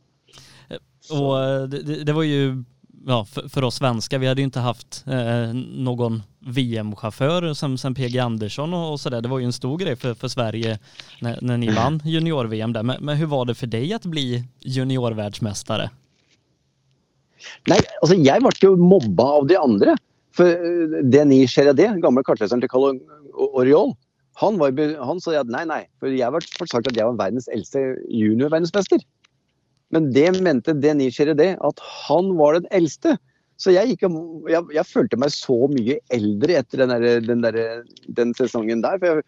Og 1.18 1.30
eh, 1.40 1.64
det, 1.72 2.04
det, 2.06 2.14
var 2.14 2.28
ju 2.28 2.64
ja, 3.06 3.26
för, 3.26 3.50
för, 3.50 3.64
oss 3.64 3.76
svenskar, 3.76 4.20
vi 4.20 4.28
hade 4.28 4.42
ju 4.42 4.46
inte 4.46 4.60
haft 4.60 5.04
eh, 5.08 5.54
någon 5.54 6.24
VM-chaufför 6.40 7.54
som, 7.54 7.78
som 7.78 7.96
PG 7.96 8.18
Andersson 8.20 8.74
och, 8.74 8.92
och 8.92 9.00
sådär. 9.00 9.22
Det 9.22 9.30
var 9.30 9.40
ju 9.40 9.46
en 9.46 9.54
stor 9.54 9.78
grej 9.78 9.96
för, 9.96 10.14
för 10.14 10.28
Sverige 10.28 10.80
när, 11.22 11.40
när 11.42 11.58
ni 11.58 11.76
vann 11.76 12.02
junior-VM 12.06 12.74
där. 12.74 12.84
Men, 12.84 13.04
men, 13.06 13.18
hur 13.18 13.26
var 13.26 13.46
det 13.46 13.56
för 13.56 13.68
dig 13.68 13.94
att 13.94 14.06
bli 14.06 14.44
juniorvärldsmästare? 14.60 15.90
Nej, 17.68 17.80
alltså 18.02 18.16
jag 18.16 18.42
ble 18.42 18.52
ju 18.62 18.76
mobba 18.76 19.24
av 19.24 19.48
de 19.48 19.56
andra. 19.56 19.98
För 20.36 20.46
eh, 20.46 21.04
Denis 21.04 21.52
Cheradé, 21.52 21.94
gamle 22.02 22.24
kartleseren 22.24 22.62
til 22.62 22.70
Carl 22.70 23.00
Oriol, 23.34 23.96
han, 24.38 24.58
var, 24.58 24.74
han 25.06 25.22
sa 25.22 25.34
at 25.40 25.50
nei, 25.50 25.64
nei, 25.66 25.84
for 26.00 26.14
jeg 26.14 26.34
var 26.34 26.46
sagt 26.46 26.92
at 26.92 26.98
jeg 26.98 27.06
var 27.06 27.18
verdens 27.18 27.50
eldste 27.50 27.82
juniorverdensmester. 28.06 29.02
Men 29.94 30.12
det 30.12 30.28
mente 30.44 30.76
Denis 30.76 31.18
det, 31.18 31.54
at 31.64 31.84
han 32.08 32.34
var 32.38 32.58
den 32.58 32.68
eldste. 32.76 33.16
Så 33.58 33.74
jeg, 33.74 33.96
gikk, 33.96 34.06
jeg, 34.52 34.64
jeg, 34.76 34.86
følte 34.86 35.18
meg 35.18 35.34
så 35.34 35.56
mye 35.72 35.98
eldre 36.14 36.60
etter 36.60 36.84
den, 36.84 36.94
der, 36.94 37.22
den, 37.26 37.42
der, 37.46 37.84
den 38.20 38.34
sesongen 38.38 38.84
der. 38.86 39.00
For 39.02 39.10
jeg, 39.10 39.26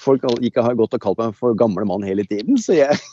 folk 0.00 0.24
ikke 0.40 0.64
har 0.64 0.78
gått 0.78 0.96
og 0.96 1.04
kalt 1.04 1.20
meg 1.20 1.36
for 1.38 1.54
gamle 1.58 1.86
mann 1.86 2.06
hele 2.06 2.24
tiden. 2.26 2.58
Så 2.58 2.78
jeg 2.78 2.96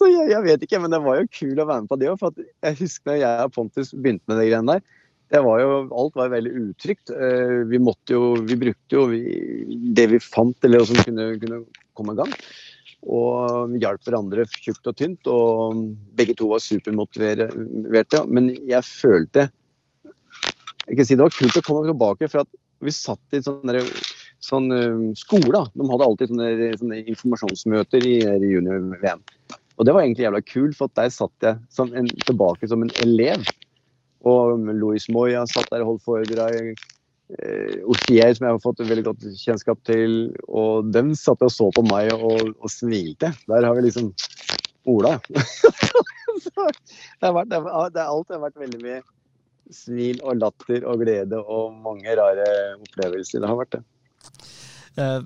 Så 0.00 0.06
jeg, 0.08 0.40
vet 0.46 0.62
ikke, 0.64 0.78
men 0.80 0.94
det 0.94 1.02
var 1.04 1.18
jo 1.18 1.28
kul 1.28 1.58
å 1.60 1.66
være 1.68 1.84
med 1.84 1.90
på 1.90 1.98
det 2.00 2.08
òg. 2.08 2.22
For 2.22 2.38
jeg 2.64 2.78
husker 2.78 3.10
da 3.10 3.18
jeg 3.20 3.48
og 3.50 3.52
Pontus 3.52 3.90
begynte 3.92 4.24
med 4.30 4.40
de 4.40 4.46
greiene 4.48 4.78
der. 4.78 4.96
Var 5.44 5.60
jo, 5.60 5.74
alt 6.00 6.16
var 6.16 6.32
veldig 6.32 6.52
utrygt. 6.62 7.12
Eh, 7.12 7.58
vi 7.68 7.78
måtte 7.82 8.16
jo, 8.16 8.30
vi 8.48 8.56
brukte 8.58 8.96
jo 8.96 9.04
det 9.98 10.06
vi 10.14 10.22
fant 10.24 10.66
eller 10.66 10.86
som 10.88 10.98
kunne, 11.04 11.34
kunne 11.42 11.60
komme 11.98 12.16
i 12.16 12.20
gang. 12.22 12.32
Og 13.00 13.76
hjalp 13.80 14.04
hverandre 14.04 14.44
tjukt 14.52 14.86
og 14.90 14.96
tynt. 14.98 15.30
Og 15.30 15.84
begge 16.18 16.36
to 16.38 16.50
var 16.52 16.62
supermotiverte. 16.64 18.24
Men 18.28 18.52
jeg 18.68 18.86
følte 18.86 19.48
ikke 20.90 21.04
si 21.06 21.14
Det 21.14 21.22
var 21.22 21.34
kult 21.36 21.58
å 21.60 21.62
komme 21.62 21.86
tilbake, 21.86 22.26
for 22.32 22.48
vi 22.82 22.90
satt 22.90 23.36
i 23.36 23.42
sånn 23.44 23.70
sånn 24.40 24.70
skole. 25.18 25.64
De 25.76 25.86
hadde 25.86 26.06
alltid 26.06 26.32
sånne, 26.32 26.70
sånne 26.80 27.00
informasjonsmøter 27.12 28.06
i, 28.08 28.14
i 28.24 28.52
junior-VM. 28.54 29.22
Og 29.80 29.86
det 29.86 29.94
var 29.96 30.04
egentlig 30.04 30.26
jævla 30.26 30.42
kult, 30.44 30.76
for 30.76 30.92
der 30.98 31.12
satt 31.12 31.44
jeg 31.44 31.60
som 31.72 31.92
en, 31.96 32.08
tilbake 32.26 32.68
som 32.68 32.84
en 32.84 32.92
elev. 33.04 33.44
Og 34.28 34.66
Louis 34.76 35.06
Moya 35.12 35.46
satt 35.48 35.70
der 35.72 35.84
og 35.84 35.94
holdt 35.94 36.06
foredrag 36.08 36.74
eh, 37.38 37.78
Ostier, 37.90 38.34
som 38.34 38.46
jeg 38.46 38.56
har 38.56 38.62
fått 38.62 38.82
veldig 38.82 39.06
godt 39.06 39.26
kjennskap 39.38 39.80
til. 39.88 40.34
Og 40.48 40.90
den 40.94 41.14
satt 41.18 41.42
og 41.46 41.52
så 41.54 41.70
på 41.76 41.84
meg 41.88 42.12
og, 42.16 42.52
og 42.58 42.72
smilte. 42.72 43.32
Der 43.50 43.68
har 43.68 43.78
vi 43.78 43.86
liksom 43.88 44.12
Ola, 44.88 45.18
det 45.28 47.26
har 47.26 47.34
vært, 47.36 47.50
det 47.50 47.58
har, 47.60 47.90
det 47.92 48.00
har 48.00 48.08
alltid 48.14 48.40
vært 48.40 48.62
veldig 48.62 48.78
mye 48.80 49.00
smil 49.76 50.22
og 50.24 50.38
latter 50.40 50.86
og 50.88 51.02
glede 51.04 51.36
og 51.40 51.74
mange 51.84 52.14
rare 52.16 52.46
opplevelser. 52.78 53.42
Det 53.42 53.50
har 53.50 53.58
vært 53.60 53.76
det. 53.76 53.82
Eh, 54.96 55.20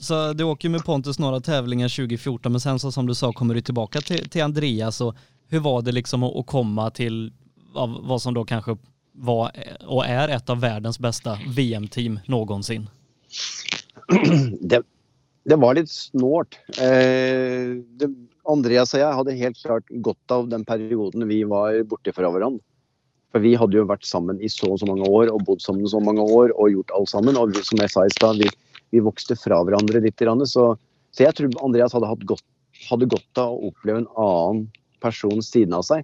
så 0.00 0.20
du 0.32 0.44
åker 0.46 0.72
med 0.72 0.84
Pontus 0.86 1.18
några 1.18 1.40
tävlingar 1.40 1.88
2014 1.88 2.52
men 2.52 2.60
sen 2.60 2.78
så 2.78 2.92
som 2.92 3.06
du 3.06 3.14
sa 3.14 3.32
kommer 3.32 3.54
du 3.58 3.60
tilbake 3.60 4.00
til, 4.00 4.28
til 4.30 4.46
Andreas 4.46 5.02
hur 5.50 5.60
var 5.60 5.82
det 5.82 5.92
liksom 5.92 6.24
å 6.24 6.42
komme 6.46 6.86
til 6.96 7.26
av 7.74 7.98
hva 8.06 8.16
som 8.18 8.34
da 8.34 8.44
kanske 8.46 8.78
var 9.20 9.52
og 9.86 10.00
er 10.06 10.32
et 10.34 10.52
av 10.52 10.62
verdens 10.62 10.98
beste 11.00 11.36
VM-team 11.56 12.18
någonsin? 12.30 12.88
Det, 14.60 14.80
det 15.46 15.56
var 15.56 15.76
litt 15.76 15.90
snålt. 15.92 16.58
Eh, 16.80 17.78
Andreas 18.50 18.94
og 18.94 19.02
jeg 19.02 19.18
hadde 19.20 19.36
helt 19.38 19.60
klart 19.60 19.92
godt 20.04 20.34
av 20.34 20.48
den 20.50 20.64
perioden 20.66 21.26
vi 21.30 21.42
var 21.48 21.78
borte 21.88 22.14
fra 22.16 22.30
hverandre. 22.32 22.64
For 23.30 23.42
vi 23.44 23.54
hadde 23.54 23.78
jo 23.78 23.86
vært 23.86 24.06
sammen 24.08 24.40
i 24.42 24.50
så 24.50 24.72
og 24.72 24.80
så 24.82 24.88
mange 24.90 25.06
år 25.06 25.30
og 25.30 25.44
bodd 25.46 25.62
sammen 25.62 25.86
i 25.86 25.90
så 25.92 26.00
mange 26.02 26.24
år 26.24 26.50
og 26.56 26.72
gjort 26.74 26.94
alt 26.96 27.12
sammen. 27.12 27.38
Og 27.38 27.54
vi, 27.54 27.62
som 27.66 27.78
jeg 27.78 27.92
sa 27.92 28.02
i 28.06 28.14
stad, 28.16 28.40
vi, 28.42 28.50
vi, 28.90 29.02
vokste 29.06 29.36
fra 29.38 29.60
hverandre 29.66 30.02
litt. 30.02 30.24
Så, 30.50 30.64
så 31.14 31.26
jeg 31.26 31.36
tror 31.38 31.60
Andreas 31.62 31.94
hadde, 31.94 32.10
godt, 32.26 32.46
hadde 32.88 33.10
godt 33.12 33.42
av 33.42 33.54
å 33.54 33.70
oppleve 33.70 34.02
en 34.02 34.10
annen 34.18 34.64
person 35.04 35.38
siden 35.46 35.78
av 35.78 35.86
seg. 35.86 36.02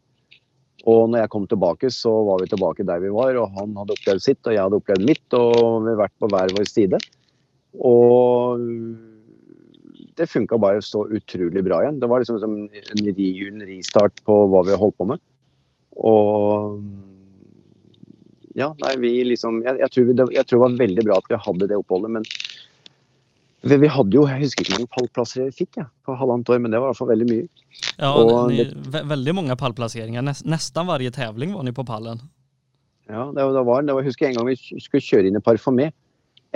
Og 0.86 1.10
når 1.10 1.24
jeg 1.24 1.32
kom 1.32 1.46
tilbake, 1.50 1.90
så 1.90 2.12
var 2.28 2.42
vi 2.42 2.50
tilbake 2.52 2.86
der 2.86 3.02
vi 3.02 3.10
var. 3.14 3.34
Og 3.40 3.54
han 3.58 3.74
hadde 3.78 3.96
opplevd 3.96 4.22
sitt, 4.22 4.40
og 4.46 4.54
jeg 4.54 4.62
hadde 4.62 4.78
opplevd 4.78 5.06
mitt. 5.08 5.24
Og 5.34 5.82
vi 5.82 5.92
har 5.92 6.02
vært 6.04 6.16
på 6.22 6.30
hver 6.30 6.54
vår 6.54 6.68
side. 6.70 7.00
Og 7.86 8.62
det 10.16 10.28
funka 10.30 10.58
bare 10.60 10.84
så 10.84 11.04
utrolig 11.12 11.64
bra 11.66 11.82
igjen. 11.82 11.98
Det 12.00 12.08
var 12.10 12.22
liksom 12.22 12.38
en, 12.46 13.66
restart 13.66 14.22
på 14.24 14.38
hva 14.52 14.62
vi 14.68 14.78
holdt 14.78 14.96
på 15.00 15.08
med. 15.10 15.22
Og 15.96 16.78
ja, 18.56 18.70
nei, 18.80 18.94
vi 19.00 19.10
liksom 19.26 19.58
jeg, 19.66 19.76
jeg, 19.82 19.92
tror 19.92 20.06
det, 20.08 20.26
jeg, 20.32 20.48
tror 20.48 20.56
det, 20.56 20.62
var 20.62 20.78
veldig 20.80 21.04
bra 21.04 21.18
at 21.20 21.26
vi 21.28 21.40
hadde 21.44 21.68
det 21.68 21.76
oppholdet, 21.76 22.14
men 22.14 22.24
vi, 23.68 23.76
vi 23.82 23.90
hadde 23.92 24.16
jo 24.16 24.24
Jeg 24.28 24.42
husker 24.44 24.64
ikke 24.64 24.72
hvor 24.72 24.80
mange 24.80 24.92
pallplasser 24.94 25.42
vi 25.44 25.58
fikk 25.64 25.80
ja, 25.80 25.86
på 26.06 26.16
halvannet 26.18 26.50
år, 26.52 26.62
men 26.62 26.72
det 26.74 26.80
var 26.80 26.88
i 26.88 26.92
hvert 26.92 27.00
fall 27.00 27.12
veldig 27.12 27.28
mye. 27.30 27.66
Ja, 27.98 28.12
og 28.12 28.32
ni, 28.52 28.64
ve 28.94 29.02
veldig 29.12 29.36
mange 29.40 29.58
pallplasseringer. 29.60 30.24
Nesten 30.24 30.90
hver 30.90 31.06
tävling 31.14 31.54
var 31.56 31.66
ni 31.66 31.74
på 31.76 31.86
pallen. 31.86 32.22
Ja, 33.06 33.28
det, 33.30 33.42
det 33.42 33.62
var, 33.68 33.84
det 33.86 33.94
var, 33.94 34.02
jeg 34.02 34.10
husker 34.10 34.28
en 34.28 34.38
gang 34.38 34.48
vi 34.50 34.56
skulle 34.82 35.04
kjøre 35.04 35.30
inn 35.30 35.38
i 35.38 35.44
Parfumé. 35.44 35.90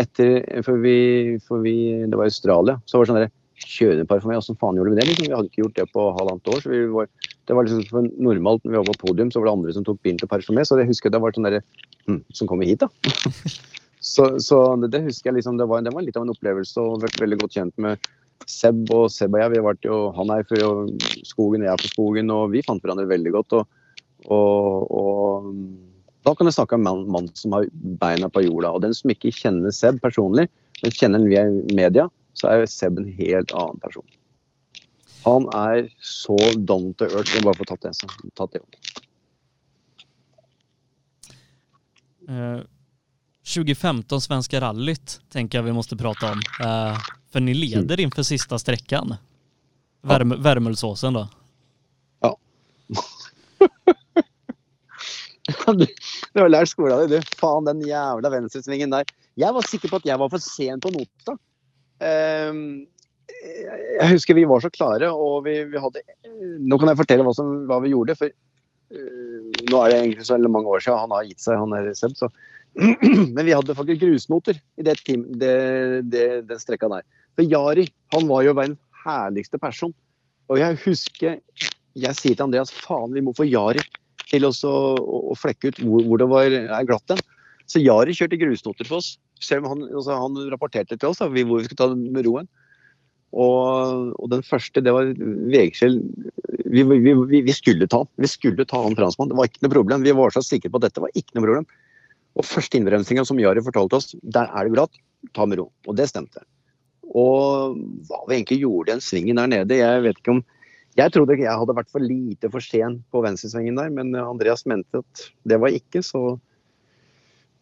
Etter, 0.01 0.41
for 0.65 0.81
vi, 0.81 0.97
for 1.45 1.63
vi, 1.63 1.77
det 2.09 2.17
var 2.17 2.27
i 2.27 2.33
Australia. 2.33 2.79
Så 2.89 2.99
var 2.99 3.07
det 3.07 3.13
sånn 3.13 3.37
kjøre 3.69 4.07
parfymé. 4.09 4.39
Åssen 4.39 4.59
faen 4.61 4.79
gjorde 4.79 4.95
vi 4.95 5.01
det? 5.01 5.07
Liksom? 5.09 5.29
Vi 5.29 5.37
hadde 5.37 5.51
ikke 5.51 5.65
gjort 5.65 5.77
det 5.77 5.87
på 5.95 6.07
halvannet 6.17 6.53
år. 6.53 6.61
så 6.63 6.73
vi 6.73 6.85
var, 6.95 7.09
Det 7.47 7.57
var 7.57 7.67
liksom 7.67 8.09
normalt 8.19 8.65
når 8.65 8.73
vi 8.73 8.79
var 8.79 8.89
på 8.89 9.07
podium, 9.07 9.31
så 9.31 9.41
var 9.41 9.51
det 9.51 9.57
andre 9.59 9.75
som 9.77 9.85
tok 9.85 10.01
bilen 10.03 10.19
til 10.21 10.31
parfymé. 10.31 10.65
Så 10.65 10.79
jeg 10.81 10.91
husker 10.91 11.13
det 11.13 11.21
var 11.21 11.35
sånn 11.37 11.49
derre 11.49 11.63
hm, 12.07 12.23
Som 12.33 12.49
kommer 12.51 12.69
hit, 12.69 12.81
da. 12.81 12.89
så, 14.01 14.31
så 14.41 14.63
det, 14.81 14.93
det, 14.95 15.05
husker 15.05 15.31
jeg 15.31 15.41
liksom. 15.41 15.59
Det 15.61 15.69
var, 15.69 15.85
det 15.85 15.93
var, 15.95 16.05
litt 16.07 16.17
av 16.17 16.25
en 16.25 16.33
opplevelse 16.33 16.81
og 16.81 17.03
vært 17.05 17.21
veldig 17.21 17.41
godt 17.43 17.59
kjent 17.59 17.77
med 17.85 18.11
Seb 18.49 18.89
og 18.97 19.11
Seb 19.13 19.37
og 19.37 19.43
jeg. 19.43 19.53
Vi 19.53 19.65
vært 19.67 19.85
jo, 19.85 20.01
han 20.17 20.33
er 20.33 20.47
fra 20.49 20.73
skogen, 21.29 21.67
jeg 21.67 21.73
er 21.75 21.83
for 21.83 21.93
skogen, 21.93 22.33
og 22.33 22.49
vi 22.55 22.65
fant 22.67 22.81
hverandre 22.81 23.09
veldig 23.11 23.35
godt. 23.37 23.61
og, 23.61 23.79
og, 24.33 24.91
og 24.97 25.51
da 26.27 26.35
kan 26.37 26.49
jeg 26.49 26.57
snakke 26.57 26.77
om 26.77 26.89
en 26.89 27.05
mann 27.13 27.29
som 27.37 27.55
har 27.57 27.69
beina 28.01 28.29
på 28.29 28.43
jorda. 28.45 28.75
Og 28.77 28.83
den 28.85 28.97
som 28.97 29.13
ikke 29.13 29.33
kjenner 29.33 29.73
Seb 29.73 30.01
personlig, 30.05 30.49
men 30.81 30.97
kjenner 30.97 31.21
han 31.21 31.31
via 31.31 31.45
media, 31.77 32.09
så 32.37 32.51
er 32.53 32.67
Seb 32.69 33.01
en 33.01 33.09
helt 33.21 33.55
annen 33.57 33.81
person. 33.85 34.05
Han 35.25 35.49
er 35.57 35.89
så 36.05 36.37
down 36.57 36.93
to 36.97 37.09
earth. 37.09 37.33
Jeg 37.35 37.45
bare 37.45 37.57
få 37.57 37.69
tatt 37.69 37.85
det. 37.85 37.93
Tatt 38.41 38.57
det. 38.57 38.63
Uh, 42.31 42.61
2015 43.45 44.21
Svenska 44.21 44.61
rallyt 44.61 45.21
tenker 45.33 45.59
jeg 45.59 45.65
vi 45.65 45.73
måste 45.73 45.97
prata 45.97 46.33
om. 46.33 46.39
Uh, 46.65 46.99
för 47.33 47.41
ni 47.41 47.55
leder 47.55 47.95
mm. 47.95 48.05
inför 48.05 48.23
sista 48.23 48.59
sträckan. 48.59 49.15
Värm, 50.03 50.31
ja. 50.31 50.37
Värmulsåsen 50.37 51.13
då. 51.13 51.29
Ja. 52.21 52.37
du 56.33 56.41
har 56.41 56.49
lært 56.49 56.69
skolen 56.69 56.99
din, 56.99 57.11
du. 57.11 57.21
Faen, 57.37 57.65
den 57.65 57.81
jævla 57.81 58.31
venstresvingen 58.31 58.91
der. 58.91 59.05
Jeg 59.35 59.55
var 59.55 59.63
sikker 59.63 59.89
på 59.89 59.97
at 60.01 60.07
jeg 60.07 60.19
var 60.19 60.31
for 60.33 60.43
sen 60.43 60.81
på 60.81 60.93
nota. 60.95 61.37
Ehm, 62.05 62.87
jeg 64.01 64.09
husker 64.15 64.37
vi 64.37 64.45
var 64.49 64.61
så 64.61 64.71
klare, 64.73 65.11
og 65.13 65.45
vi, 65.45 65.65
vi 65.71 65.81
hadde 65.81 66.03
Nå 66.61 66.79
kan 66.81 66.91
jeg 66.91 66.99
fortelle 66.99 67.25
hva, 67.27 67.35
som, 67.37 67.53
hva 67.69 67.81
vi 67.85 67.93
gjorde. 67.93 68.17
for 68.19 68.33
uh, 68.33 69.51
Nå 69.71 69.83
er 69.83 69.93
det 69.93 69.99
egentlig 70.01 70.27
så 70.29 70.39
mange 70.47 70.69
år 70.69 70.83
siden 70.85 71.03
han 71.05 71.15
har 71.15 71.29
gitt 71.29 71.45
seg, 71.45 71.61
han 71.61 71.77
er 71.77 71.93
Seb. 71.99 72.17
Så. 72.19 72.31
Men 73.35 73.43
vi 73.45 73.55
hadde 73.55 73.75
faktisk 73.75 74.03
grusnoter 74.05 74.61
i 74.79 74.87
det 74.87 74.97
team, 75.05 75.25
det, 75.41 75.57
det, 76.13 76.27
den 76.49 76.63
strekka 76.63 76.91
der. 76.93 77.07
For 77.39 77.47
Jari 77.47 77.89
han 78.15 78.29
var 78.31 78.47
jo 78.47 78.55
verdens 78.57 78.81
herligste 79.05 79.59
person. 79.61 79.95
Og 80.51 80.59
jeg 80.61 80.79
husker 80.85 81.39
jeg 81.99 82.17
sier 82.19 82.37
til 82.37 82.47
Andreas 82.47 82.73
faen, 82.75 83.15
vi 83.15 83.23
må 83.25 83.35
få 83.37 83.49
Jari 83.49 83.83
til 84.31 84.47
å, 84.47 84.53
å, 84.53 85.35
flekke 85.39 85.73
ut 85.73 85.81
hvor, 85.83 86.05
hvor 86.07 86.23
det 86.23 86.29
var, 86.31 86.55
er 86.55 86.87
glatt 86.87 87.07
den. 87.11 87.23
Så 87.71 87.83
Jari 87.83 88.15
kjørte 88.15 88.39
grusnoter 88.39 88.87
for 88.87 89.01
oss. 89.01 89.17
Selv 89.43 89.67
om 89.67 89.75
han, 89.75 89.85
altså, 89.91 90.17
han 90.19 90.39
rapporterte 90.53 90.99
til 90.99 91.11
oss 91.11 91.23
da, 91.23 91.31
hvor 91.31 91.61
vi 91.61 91.67
skulle 91.67 91.81
ta 91.81 91.89
det 91.91 92.13
med 92.15 92.27
roen. 92.27 92.49
Og, 93.31 94.11
og, 94.19 94.27
den 94.33 94.43
første, 94.43 94.83
det 94.83 94.91
var 94.95 95.13
Vegskjell 95.55 96.01
vi, 96.71 96.83
vi, 96.83 96.99
vi, 97.03 97.43
vi, 97.47 97.55
skulle 97.55 97.87
ta 97.91 98.03
han. 98.03 98.11
Vi 98.19 98.31
skulle 98.31 98.67
ta 98.67 98.81
han 98.83 98.99
franskmannen. 98.99 99.35
Det 99.35 99.39
var 99.39 99.51
ikke 99.51 99.65
noe 99.67 99.75
problem. 99.75 100.07
Vi 100.07 100.17
var 100.19 100.35
så 100.35 100.43
sikre 100.47 100.71
på 100.71 100.81
at 100.81 100.89
dette 100.89 101.03
var 101.03 101.15
ikke 101.15 101.39
noe 101.39 101.47
problem. 101.47 101.69
Og 102.39 102.47
første 102.47 102.79
innbremsinga 102.79 103.25
som 103.27 103.41
Jari 103.41 103.63
fortalte 103.65 103.99
oss, 103.99 104.15
der 104.23 104.51
er 104.51 104.67
det 104.67 104.75
glatt, 104.77 104.99
ta 105.37 105.47
med 105.49 105.61
ro. 105.61 105.69
Og 105.89 105.97
det 105.99 106.09
stemte. 106.11 106.45
Og 107.11 107.77
hva 108.07 108.21
vi 108.29 108.37
egentlig 108.37 108.61
gjorde 108.63 108.95
den 108.95 109.03
svingen 109.05 109.41
der 109.41 109.51
nede, 109.51 109.81
jeg 109.81 110.05
vet 110.07 110.21
ikke 110.21 110.37
om 110.39 110.45
Jeg 110.99 111.13
trodde 111.15 111.37
jeg 111.39 111.47
hadde 111.47 111.75
vært 111.75 111.91
for 111.91 112.03
lite 112.03 112.49
for 112.51 112.61
sen 112.61 112.97
på 113.15 113.21
venstresvingen 113.23 113.77
der, 113.79 113.93
men 113.95 114.11
Andreas 114.19 114.67
mente 114.67 115.01
at 115.01 115.27
det 115.47 115.61
var 115.63 115.71
ikke, 115.71 116.03
så 116.03 116.35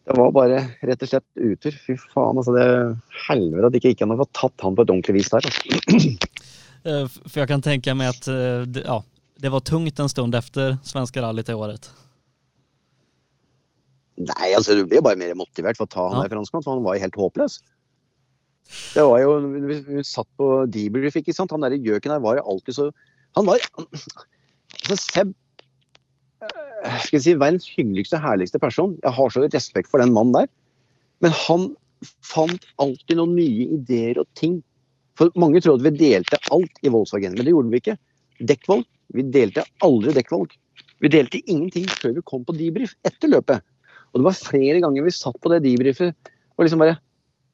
det 0.09 0.15
var 0.17 0.31
bare 0.33 0.63
rett 0.81 1.03
og 1.05 1.11
slett 1.11 1.27
utur. 1.37 1.75
Fy 1.85 1.93
faen, 2.09 2.39
altså. 2.41 2.55
det 2.57 2.65
Helvete 3.27 3.69
at 3.69 3.77
ikke 3.77 3.91
gikk 3.93 4.01
an 4.01 4.15
å 4.15 4.17
få 4.23 4.25
tatt 4.33 4.65
han 4.65 4.73
på 4.73 4.81
et 4.81 4.93
ordentlig 4.95 5.19
vis 5.19 5.29
der. 5.29 5.45
Altså. 5.45 6.15
Eh, 6.79 7.05
for 7.11 7.41
jeg 7.41 7.49
kan 7.49 7.59
tenke 7.59 7.91
meg 7.91 8.13
at 8.13 8.27
eh, 8.31 8.81
ja, 8.85 9.01
det 9.43 9.49
var 9.51 9.65
tungt 9.67 9.99
en 9.99 10.07
stund 10.07 10.35
etter 10.39 10.77
svenska 10.87 11.19
rallyt 11.19 11.51
i 11.51 11.57
året. 11.59 11.89
Nei, 14.19 14.51
altså 14.51 14.75
du 14.75 14.83
blir 14.83 14.99
jo 14.99 15.05
bare 15.05 15.19
mer 15.19 15.35
motivert 15.39 15.79
for 15.79 15.87
å 15.87 15.91
ta 15.91 16.07
han 16.09 16.17
ja. 16.19 16.27
der 16.27 16.35
franskmann, 16.35 16.63
for 16.65 16.75
han 16.75 16.83
var 16.83 16.97
jo 16.97 17.03
helt 17.05 17.19
håpløs. 17.19 17.59
Det 18.93 19.05
var 19.07 19.21
jo, 19.23 19.35
Vi 19.65 20.03
satt 20.05 20.27
på 20.37 20.49
debrief, 20.69 21.15
ikke 21.17 21.33
sant. 21.33 21.53
Han 21.55 21.63
derre 21.65 21.79
gjøken 21.79 22.13
der 22.13 22.21
var 22.21 22.37
jo 22.37 22.47
alltid 22.53 22.75
så 22.75 22.89
Han 23.37 23.47
var 23.47 23.63
altså 23.79 24.97
Seb 24.99 25.31
Eh, 26.85 26.99
skal 27.03 27.17
jeg 27.17 27.25
si, 27.25 27.35
verdens 27.35 27.67
hyggeligste, 27.75 28.19
herligste 28.23 28.61
person. 28.61 28.95
Jeg 29.03 29.15
har 29.15 29.33
så 29.33 29.43
respekt 29.43 29.91
for 29.91 30.01
den 30.01 30.13
mannen 30.15 30.35
der. 30.35 30.47
Men 31.23 31.35
han 31.35 31.67
fant 32.23 32.67
alltid 32.79 33.19
noen 33.19 33.35
nye 33.35 33.67
ideer 33.75 34.21
og 34.21 34.29
ting. 34.39 34.59
For 35.19 35.33
mange 35.39 35.59
trodde 35.63 35.83
vi 35.83 35.99
delte 35.99 36.39
alt 36.55 36.79
i 36.85 36.91
Volkswagen, 36.93 37.35
men 37.35 37.43
det 37.43 37.51
gjorde 37.51 37.73
vi 37.73 37.81
ikke. 37.83 37.97
Dekkvalg. 38.47 38.87
Vi 39.17 39.25
delte 39.33 39.65
aldri 39.83 40.13
dekkvalg. 40.15 40.53
Vi 41.03 41.11
delte 41.11 41.41
ingenting 41.41 41.89
før 41.91 42.15
vi 42.15 42.23
kom 42.29 42.45
på 42.47 42.55
debrief 42.55 42.93
etter 43.07 43.31
løpet. 43.33 43.65
Og 44.09 44.21
det 44.21 44.25
var 44.25 44.37
flere 44.37 44.81
ganger 44.83 45.05
vi 45.05 45.13
satt 45.13 45.37
på 45.41 45.51
det 45.53 45.61
debrifet 45.67 46.29
og 46.57 46.65
liksom 46.65 46.81
bare 46.83 46.97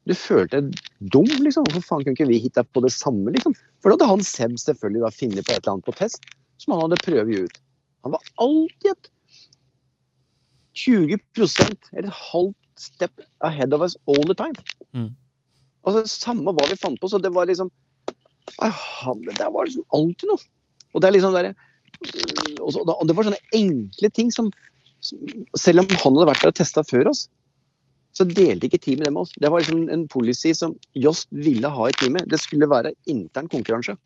Du 0.05 0.13
følte 0.13 0.59
deg 0.61 0.75
dum, 1.09 1.25
liksom. 1.41 1.65
Hvorfor 1.65 1.81
faen 1.81 2.03
kunne 2.05 2.13
ikke 2.13 2.29
vi 2.29 2.37
hitte 2.43 2.61
på 2.61 2.81
det 2.85 2.91
samme, 2.93 3.31
liksom? 3.33 3.55
For 3.81 3.89
da 3.89 4.05
hadde 4.05 4.11
han 4.11 4.27
Seb 4.27 4.53
selvfølgelig 4.61 5.01
da 5.01 5.09
funnet 5.09 5.47
på 5.47 5.55
et 5.55 5.63
eller 5.63 5.71
annet 5.73 5.87
på 5.87 5.95
test 5.97 6.27
som 6.61 6.75
han 6.75 6.83
hadde 6.83 6.99
prøvd 7.01 7.31
ut. 7.47 7.57
Han 8.05 8.13
var 8.13 8.27
alltid 8.45 8.91
et 8.91 9.09
20% 10.77 11.89
eller 11.95 12.11
et 12.11 12.19
halvt 12.19 12.85
step 12.85 13.23
ahead 13.47 13.73
of 13.73 13.81
us 13.81 13.97
all 14.05 14.21
the 14.29 14.37
time. 14.37 14.53
Mm. 14.93 15.09
Altså, 15.87 16.05
Samme 16.11 16.53
hva 16.53 16.69
vi 16.69 16.77
fant 16.77 17.01
på, 17.01 17.09
så 17.09 17.17
det 17.17 17.33
var 17.33 17.49
liksom 17.49 17.71
Det 18.61 19.49
var 19.49 19.65
liksom 19.65 19.89
alltid 19.89 20.29
noe. 20.29 20.45
Og 20.93 21.01
det 21.01 21.09
er 21.09 21.15
liksom 21.17 21.33
der, 21.33 21.49
og 22.61 23.07
det 23.07 23.15
var 23.17 23.25
sånne 23.25 23.41
enkle 23.57 24.09
ting 24.13 24.29
som 24.31 24.53
Selv 25.59 25.83
om 25.83 25.89
han 25.89 26.15
hadde 26.17 26.29
vært 26.31 26.45
der 26.45 26.53
og 26.53 26.59
testa 26.59 26.83
før 26.87 27.11
oss, 27.11 27.25
så 28.15 28.23
delte 28.27 28.69
ikke 28.69 28.79
teamet 28.79 29.09
det 29.09 29.13
med 29.13 29.25
oss. 29.25 29.33
Det 29.35 29.51
var 29.51 29.61
liksom 29.61 29.89
en 29.91 30.05
policy 30.11 30.53
som 30.55 30.75
Jost 30.95 31.27
ville 31.35 31.67
ha 31.67 31.89
i 31.89 31.95
teamet. 31.99 32.29
Det 32.31 32.39
skulle 32.39 32.69
være 32.71 32.93
intern 33.11 33.49
konkurranse. 33.51 33.97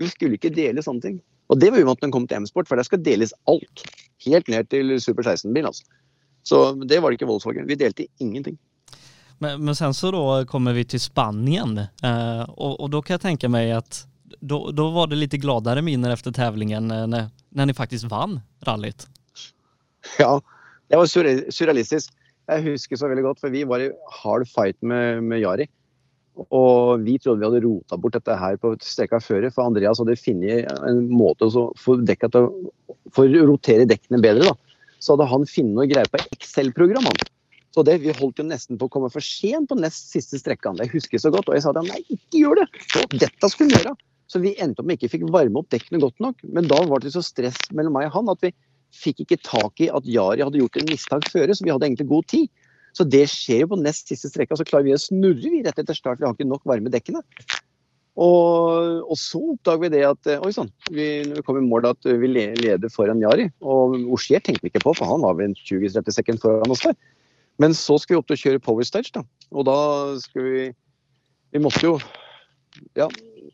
Vi 0.00 0.08
skulle 0.12 0.36
ikke 0.36 0.52
dele 0.52 0.84
sånne 0.84 1.04
ting. 1.04 1.20
Og 1.50 1.58
det 1.60 1.70
var 1.72 1.80
jo 1.80 1.88
når 1.88 2.04
en 2.06 2.12
kom 2.14 2.26
til 2.28 2.44
M-sport, 2.44 2.68
for 2.68 2.78
der 2.78 2.86
skal 2.86 3.00
deles 3.02 3.32
alt. 3.50 3.84
Helt 4.26 4.50
ned 4.52 4.68
til 4.70 4.92
Super 5.00 5.24
16-bil. 5.24 5.66
altså. 5.66 5.84
Så 6.42 6.60
det 6.84 7.00
var 7.00 7.10
det 7.10 7.18
ikke 7.18 7.30
Volkswagen. 7.30 7.66
Vi 7.68 7.78
delte 7.80 8.06
ingenting. 8.20 8.58
Men, 9.40 9.64
men 9.64 9.74
sen 9.74 9.94
så 9.96 10.12
da 10.12 10.44
kommer 10.44 10.76
vi 10.76 10.84
til 10.84 11.00
Spanien. 11.00 11.78
Eh, 11.80 12.44
og, 12.44 12.76
og 12.76 12.90
da 12.92 13.00
kan 13.00 13.16
jeg 13.16 13.24
tenke 13.24 13.48
meg 13.52 13.72
at 13.80 14.04
då 14.40 14.90
var 14.90 15.06
det 15.10 15.16
litt 15.16 15.32
gladere 15.32 15.82
minner 15.82 16.10
efter 16.10 16.32
tävlingen 16.32 16.88
når 16.88 17.28
när, 17.48 17.72
faktisk 17.72 18.04
vann 18.04 18.40
rallyt. 18.62 19.08
Ja, 20.22 20.38
det 20.90 20.98
var 20.98 21.10
surrealistisk. 21.10 22.14
Jeg 22.50 22.64
husker 22.66 22.98
så 22.98 23.10
veldig 23.10 23.24
godt, 23.28 23.42
for 23.42 23.52
vi 23.54 23.62
var 23.68 23.82
i 23.84 23.92
hard 24.20 24.46
fight 24.50 24.78
med, 24.82 25.22
med 25.22 25.42
Jari. 25.42 25.68
Og 26.48 27.02
vi 27.04 27.18
trodde 27.20 27.42
vi 27.42 27.46
hadde 27.46 27.62
rota 27.66 27.98
bort 28.00 28.16
dette 28.16 28.36
her 28.38 28.56
på 28.60 28.72
streka 28.82 29.20
før, 29.22 29.46
for 29.52 29.68
Andreas 29.68 30.00
hadde 30.00 30.16
funnet 30.18 30.70
en 30.88 31.02
måte 31.12 31.46
å 31.50 31.66
få 31.78 31.98
dekka 32.00 32.30
For 32.32 33.26
å 33.26 33.46
rotere 33.50 33.88
dekkene 33.88 34.22
bedre, 34.22 34.48
da. 34.48 34.56
Så 35.00 35.14
hadde 35.14 35.28
han 35.30 35.46
funnet 35.48 35.76
noe 35.76 35.88
greier 35.90 36.08
på 36.10 36.22
Excel-program. 36.36 37.08
Så 37.74 37.84
det, 37.86 38.00
Vi 38.02 38.14
holdt 38.18 38.40
jo 38.40 38.46
nesten 38.46 38.78
på 38.78 38.88
å 38.88 38.92
komme 38.92 39.10
for 39.12 39.22
sent 39.22 39.70
på 39.70 39.78
nest 39.78 40.10
siste 40.10 40.40
strekka. 40.40 40.72
Det 40.78 40.90
husker 40.90 41.22
så 41.22 41.30
godt. 41.30 41.48
Og 41.48 41.54
jeg 41.54 41.64
sa 41.64 41.74
til 41.74 41.84
ham 41.84 41.92
nei, 41.92 42.02
ikke 42.08 42.42
gjør 42.42 42.62
det! 42.62 42.66
Dette 43.20 43.52
skulle 43.52 43.70
vi 43.70 43.78
gjøre. 43.78 43.94
Så 44.30 44.42
vi 44.42 44.54
endte 44.62 44.82
opp 44.82 44.88
med 44.88 44.98
ikke 44.98 45.10
fikk 45.16 45.28
varme 45.34 45.62
opp 45.62 45.70
dekkene 45.74 46.02
godt 46.02 46.18
nok. 46.22 46.42
Men 46.54 46.66
da 46.70 46.80
var 46.90 47.02
det 47.02 47.14
så 47.14 47.22
stress 47.24 47.58
mellom 47.74 47.94
meg 47.98 48.10
og 48.10 48.18
han 48.18 48.32
at 48.34 48.42
vi 48.46 48.52
fikk 48.96 49.24
ikke 49.24 49.40
tak 49.46 49.82
i 49.84 49.90
at 49.92 50.08
Jari 50.08 50.44
hadde 50.44 50.60
gjort 50.60 50.78
en 50.80 50.90
mistak 50.90 51.26
før, 51.30 51.52
så 51.54 51.66
vi 51.66 51.72
hadde 51.72 51.88
egentlig 51.88 52.10
god 52.10 52.28
tid. 52.30 52.50
Så 52.96 53.06
det 53.06 53.22
skjer 53.30 53.64
jo 53.64 53.72
på 53.72 53.80
nest 53.80 54.10
siste 54.10 54.30
strekka, 54.32 54.58
så 54.58 54.66
klarer 54.66 54.88
vi 54.88 54.96
å 54.96 55.00
snurre 55.00 55.52
vi 55.52 55.62
rett 55.66 55.78
etter 55.78 55.96
start. 55.96 56.18
Vi 56.20 56.26
har 56.26 56.34
ikke 56.34 56.48
nok 56.50 56.66
varme 56.66 56.90
dekkene. 56.92 57.22
Og, 58.20 59.04
og, 59.06 59.14
så 59.16 59.38
oppdager 59.54 59.84
vi 59.84 59.92
det 59.94 60.02
at 60.08 60.28
oi 60.42 60.50
sann, 60.52 60.68
vi, 60.90 61.22
vi 61.30 61.44
kom 61.46 61.60
i 61.60 61.62
mål 61.64 61.92
at 61.92 62.08
vi 62.20 62.28
leder 62.28 62.90
foran 62.92 63.22
Jari. 63.22 63.46
Og 63.62 63.94
Oshier 64.16 64.42
tenkte 64.42 64.66
vi 64.66 64.72
ikke 64.72 64.82
på, 64.82 64.96
for 64.98 65.08
han 65.08 65.22
var 65.24 65.38
vel 65.38 65.54
20-30 65.54 66.18
sekunder 66.18 66.42
foran 66.42 66.74
oss 66.74 66.84
der. 66.84 66.98
Men 67.62 67.76
så 67.76 67.96
skulle 68.00 68.18
vi 68.18 68.22
opp 68.22 68.30
til 68.30 68.38
å 68.38 68.42
kjøre 68.42 68.64
power 68.64 68.88
stage, 68.88 69.12
da. 69.14 69.22
Og 69.52 69.66
da 69.68 69.78
skulle 70.22 70.54
vi 70.54 70.68
Vi 71.50 71.58
måtte 71.58 71.80
jo 71.82 71.96
ja, 72.94 73.08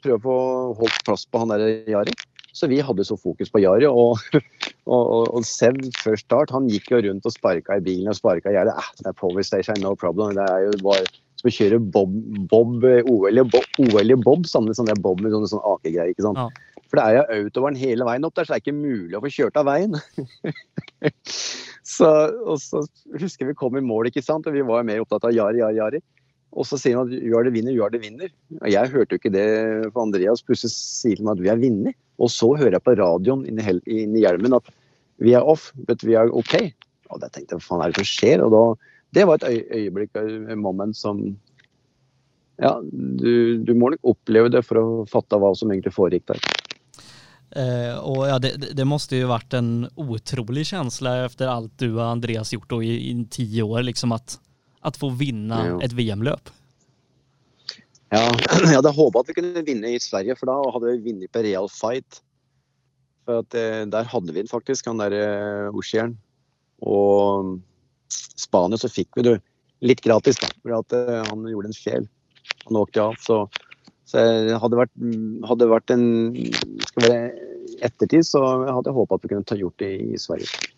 prøve 0.05 0.18
å 0.18 0.24
få 0.26 0.34
holdt 0.82 1.05
plass 1.07 1.22
på 1.24 1.41
han 1.41 1.49
der 1.49 1.87
Jari. 1.89 2.12
Så 2.57 2.70
vi 2.72 2.80
hadde 2.80 3.04
så 3.04 3.18
fokus 3.20 3.50
på 3.52 3.61
Jari. 3.61 3.84
Og, 3.90 4.16
og, 4.94 5.02
og, 5.02 5.24
og 5.36 5.44
Sev 5.44 5.76
før 6.00 6.16
start 6.20 6.54
han 6.54 6.70
gikk 6.72 6.88
jo 6.94 7.02
rundt 7.04 7.28
og 7.28 7.34
sparka 7.34 7.76
i 7.76 7.84
bilen 7.84 8.12
og 8.12 8.16
sparka 8.18 8.52
i 8.52 8.57
gjerdet. 8.57 8.76
Eh, 8.80 8.90
det 9.02 9.12
er 9.12 9.18
Power 9.20 9.44
Station, 9.46 9.80
no 9.84 9.92
problem. 9.98 10.36
Det 10.38 10.46
er 10.48 10.68
jo 10.70 10.80
bare 10.86 11.04
som 11.36 11.50
å 11.50 11.52
kjøre 11.52 11.82
bob, 11.92 12.14
bob, 12.48 12.86
OL, 13.12 13.42
i 13.42 14.16
bob, 14.24 14.48
sammen 14.48 14.72
med 14.72 14.78
sånne 14.78 14.96
bob 15.04 15.20
med 15.20 15.34
sånne, 15.34 15.50
sånne 15.52 15.74
akegreier. 15.74 16.14
ikke 16.14 16.24
sant? 16.24 16.40
Ja. 16.40 16.80
For 16.86 17.00
det 17.00 17.04
er 17.04 17.16
jo 17.16 17.42
autobahn 17.42 17.78
hele 17.78 18.07
veien 18.07 18.24
opp 18.24 18.36
der, 18.38 18.46
så 18.46 18.54
det 18.54 18.61
er 18.61 18.64
ikke 18.64 18.78
mulig 18.78 19.18
å 19.18 19.22
få 19.24 19.32
kjørt 19.34 19.59
av 19.59 19.66
veien. 19.68 19.98
så, 21.96 22.11
og 22.46 22.61
så 22.62 22.84
husker 23.18 23.50
vi 23.50 23.57
kom 23.59 23.76
i 23.76 23.84
mål, 23.84 24.09
ikke 24.09 24.24
sant, 24.24 24.46
og 24.46 24.54
vi 24.54 24.64
var 24.66 24.86
mer 24.86 25.02
opptatt 25.02 25.26
av 25.28 25.34
Jari, 25.34 25.61
Jari, 25.61 25.80
Jari. 25.80 26.02
Og 26.57 26.64
så 26.64 26.78
sier 26.80 26.96
han 26.96 27.11
at 27.11 27.24
gjør 27.28 27.46
det 27.46 27.52
vinner, 27.52 27.76
gjør 27.76 27.92
det 27.92 28.00
vinner. 28.00 28.32
Og 28.62 28.68
jeg 28.72 28.92
hørte 28.94 29.14
jo 29.14 29.20
ikke 29.20 29.34
det 29.34 29.46
for 29.90 30.07
Andreas. 30.07 30.42
Plutselig 30.44 30.72
sier 30.72 31.20
han 31.20 31.34
at 31.34 31.42
vi 31.42 31.50
har 31.52 31.61
vunnet. 31.61 31.96
Og 32.16 32.32
så 32.32 32.48
hører 32.57 32.78
jeg 32.78 32.86
på 32.86 32.96
radioen 32.96 33.44
inni, 33.48 33.76
inni 33.92 34.22
hjelmen 34.24 34.57
at 34.57 34.70
vi 35.20 35.34
er 35.36 35.44
off, 35.44 35.68
but 35.88 36.02
we 36.04 36.16
are 36.16 36.32
OK. 36.32 36.57
Og 37.12 37.20
da 37.20 37.28
tenkte 37.28 37.54
jeg 37.54 37.61
hva 37.61 37.66
faen 37.66 37.84
er 37.84 37.92
det 37.92 38.00
som 38.00 38.09
skjer? 38.09 38.44
Og 38.44 38.54
da, 38.54 38.62
det 39.16 39.26
var 39.28 39.40
et 39.40 39.66
øyeblikk, 39.80 40.16
et 40.16 40.57
moment 40.61 40.96
som 40.96 41.26
Ja, 42.57 42.78
du, 42.80 43.61
du, 43.61 43.74
må 43.76 43.90
nok 43.92 44.14
oppleve 44.14 44.48
det 44.48 44.62
for 44.64 44.80
å 44.80 44.84
fatte 45.11 45.36
hva 45.36 45.50
som 45.52 45.68
egentlig 45.68 45.92
foregikk 45.92 46.30
der. 46.30 46.40
Uh, 47.57 48.00
og 48.00 48.22
ja, 48.30 48.38
det, 48.40 48.54
det 48.76 48.86
måste 48.88 49.20
ju 49.20 49.28
varit 49.28 49.52
en 49.54 49.90
otrolig 49.94 50.64
känsla 50.66 51.26
efter 51.26 51.52
alt 51.52 51.74
du 51.76 51.90
og 51.90 52.07
Andreas 52.07 52.54
gjort 52.57 52.72
i, 52.80 52.94
i 53.11 53.12
tio 53.30 53.62
år, 53.62 53.82
liksom 53.82 54.12
att 54.12 54.38
att 54.87 54.97
få 54.97 55.09
vinne 55.11 55.66
ja. 55.66 55.80
et 55.82 55.93
VM-løp? 55.99 56.51
Ja, 58.14 58.30
jeg 58.30 58.70
hadde 58.70 58.93
håpa 58.95 59.24
at 59.24 59.30
vi 59.32 59.34
kunne 59.41 59.64
vinne 59.66 59.91
i 59.91 59.99
Sverige, 59.99 60.37
for 60.39 60.47
da 60.47 60.55
hadde 60.76 60.93
vi 60.93 61.09
vunnet 61.09 61.32
på 61.34 61.43
real 61.43 61.66
fight. 61.72 62.20
For 63.26 63.43
at, 63.43 63.57
eh, 63.59 63.82
Der 63.91 64.07
hadde 64.07 64.30
vi 64.30 64.45
den 64.45 64.51
faktisk, 64.51 64.87
han 64.87 65.03
der 65.03 65.16
eh, 65.16 65.74
Oshieren. 65.74 66.14
Og 66.87 67.59
Spania 68.09 68.78
så 68.78 68.93
fikk 68.93 69.18
vi 69.18 69.26
det 69.26 69.41
litt 69.82 70.05
gratis, 70.07 70.39
da. 70.39 70.53
For 70.62 70.78
at 70.78 70.95
eh, 70.95 71.24
han 71.26 71.51
gjorde 71.51 71.72
en 71.72 71.80
fjell. 71.80 72.07
Han 72.68 72.78
åkte 72.78 73.03
av. 73.09 73.18
Så, 73.18 73.43
så 74.07 74.22
det 74.22 74.62
hadde 74.62 74.78
vært, 74.84 74.95
hadde 75.51 75.72
vært 75.74 75.97
en 75.97 76.07
skal 76.87 77.09
være 77.09 77.20
ettertid, 77.82 78.22
så 78.22 78.45
hadde 78.70 78.87
jeg 78.87 79.01
håpa 79.01 79.18
at 79.18 79.26
vi 79.26 79.34
kunne 79.34 79.51
ta 79.51 79.59
gjort 79.59 79.82
det 79.82 79.93
i 80.14 80.20
Sverige. 80.20 80.75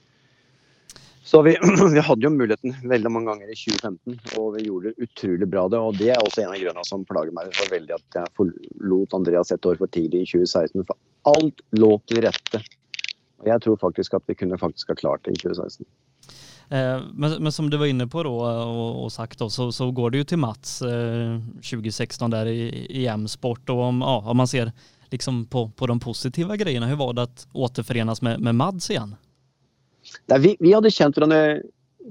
Så 1.29 1.43
vi, 1.43 1.57
vi, 1.95 2.01
hadde 2.01 2.25
jo 2.25 2.31
muligheten 2.33 2.73
veldig 2.89 3.11
mange 3.13 3.29
ganger 3.29 3.51
i 3.53 3.57
2015, 3.57 4.15
og 4.41 4.55
vi 4.55 4.63
gjorde 4.65 4.95
utrolig 4.97 5.49
bra. 5.53 5.67
det, 5.69 5.79
og 5.79 5.99
Det 6.01 6.09
er 6.15 6.23
også 6.23 6.41
en 6.41 6.55
av 6.55 6.63
grunnene 6.63 6.89
som 6.89 7.05
plager 7.05 7.35
meg 7.37 7.51
så 7.53 7.67
veldig 7.69 7.97
at 7.99 8.17
jeg 8.17 8.33
forlot 8.39 9.17
Andreas 9.19 9.53
et 9.53 9.69
år 9.69 9.77
for 9.77 9.93
tidlig 9.93 10.23
i 10.25 10.31
2016. 10.31 10.87
For 10.89 11.35
alt 11.35 11.61
lå 11.77 11.91
til 12.09 12.23
rette. 12.25 12.63
Og 13.43 13.53
jeg 13.53 13.65
tror 13.67 13.77
faktisk 13.85 14.17
at 14.17 14.25
vi 14.25 14.39
kunne 14.41 14.61
faktisk 14.65 14.95
ha 14.95 14.97
klart 15.03 15.29
det 15.29 15.37
i 15.37 15.43
2016. 15.45 15.85
Eh, 16.73 17.05
men, 17.13 17.37
men, 17.43 17.53
som 17.53 17.69
du 17.69 17.77
var 17.77 17.93
inne 17.93 18.09
på 18.09 18.25
då, 18.25 18.33
og, 18.33 19.05
og, 19.05 19.13
sagt 19.13 19.45
så, 19.53 19.69
så, 19.69 19.91
går 19.93 20.17
det 20.17 20.25
jo 20.25 20.31
til 20.33 20.45
Mats 20.49 20.81
eh, 20.81 21.37
2016 21.61 22.25
der 22.33 22.49
i, 22.49 22.69
i 23.05 23.07
M-sport. 23.21 23.69
Og 23.69 23.85
om, 23.93 24.01
ja, 24.01 24.19
om 24.25 24.45
man 24.47 24.49
ser 24.49 24.73
liksom 25.13 25.45
på, 25.53 25.69
på 25.77 25.93
de 25.93 26.01
positive 26.01 26.57
greiene, 26.57 26.89
hvordan 26.89 27.05
var 27.05 27.21
det 27.21 27.49
å 27.53 27.69
återförenas 27.69 28.25
med, 28.25 28.41
med 28.41 28.57
Mads 28.57 28.89
igjen? 28.97 29.19
Nei, 30.31 30.39
vi, 30.45 30.55
vi, 30.61 30.73
hadde 30.75 30.93
kjent 30.95 31.19
hverandre 31.19 31.61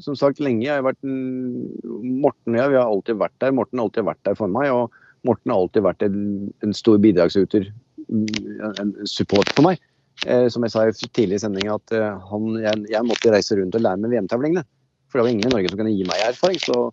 som 0.03 0.17
sagt 0.17 0.41
lenge. 0.43 0.65
Jeg 0.65 0.77
har 0.79 0.85
vært 0.85 1.01
Morten 1.03 2.55
og 2.55 2.59
jeg 2.59 2.73
vi 2.73 2.79
har 2.79 2.87
alltid 2.87 3.19
vært 3.21 3.37
der. 3.41 3.55
Morten 3.55 3.79
har 3.79 3.89
alltid 3.89 4.07
vært 4.09 4.23
der 4.27 4.37
for 4.37 4.51
meg. 4.51 4.71
Og 4.73 5.27
Morten 5.27 5.53
har 5.53 5.61
alltid 5.63 5.85
vært 5.87 6.05
en, 6.05 6.17
en 6.65 6.75
stor 6.77 6.99
bidragsyter, 7.01 7.69
en 8.07 8.93
support 9.09 9.49
for 9.55 9.69
meg. 9.69 9.81
Eh, 10.25 10.47
som 10.49 10.63
jeg 10.65 10.73
sa 10.73 10.85
tidlig 11.13 11.37
i 11.37 11.41
sendinga, 11.43 11.75
at 11.77 11.93
eh, 11.93 12.23
han, 12.31 12.47
jeg, 12.57 12.85
jeg, 12.89 13.05
måtte 13.05 13.33
reise 13.33 13.57
rundt 13.59 13.75
og 13.77 13.83
lære 13.85 14.01
meg 14.01 14.15
VM-tavlingene. 14.15 14.63
For 15.07 15.19
det 15.19 15.25
var 15.27 15.33
ingen 15.33 15.49
i 15.49 15.53
Norge 15.53 15.69
som 15.71 15.81
kunne 15.81 15.93
gi 15.93 16.07
meg 16.09 16.23
erfaring. 16.25 16.57
Så, 16.63 16.87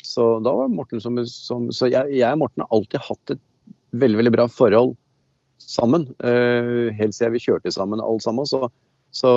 så 0.00 0.30
da 0.44 0.54
var 0.62 0.72
Morten 0.72 1.02
som, 1.02 1.18
som 1.28 1.68
Så 1.76 1.90
jeg, 1.92 2.08
jeg, 2.16 2.30
og 2.32 2.40
Morten 2.46 2.64
har 2.64 2.72
alltid 2.76 3.04
hatt 3.04 3.34
et 3.36 3.42
veldig, 4.00 4.20
veldig 4.22 4.34
bra 4.38 4.48
forhold 4.48 4.94
sammen. 5.60 6.08
Eh, 6.24 6.88
helt 6.96 7.16
siden 7.16 7.36
vi 7.36 7.44
kjørte 7.44 7.72
sammen 7.74 8.00
alle 8.00 8.24
sammen. 8.24 8.48
Så, 8.48 8.70
så 9.12 9.34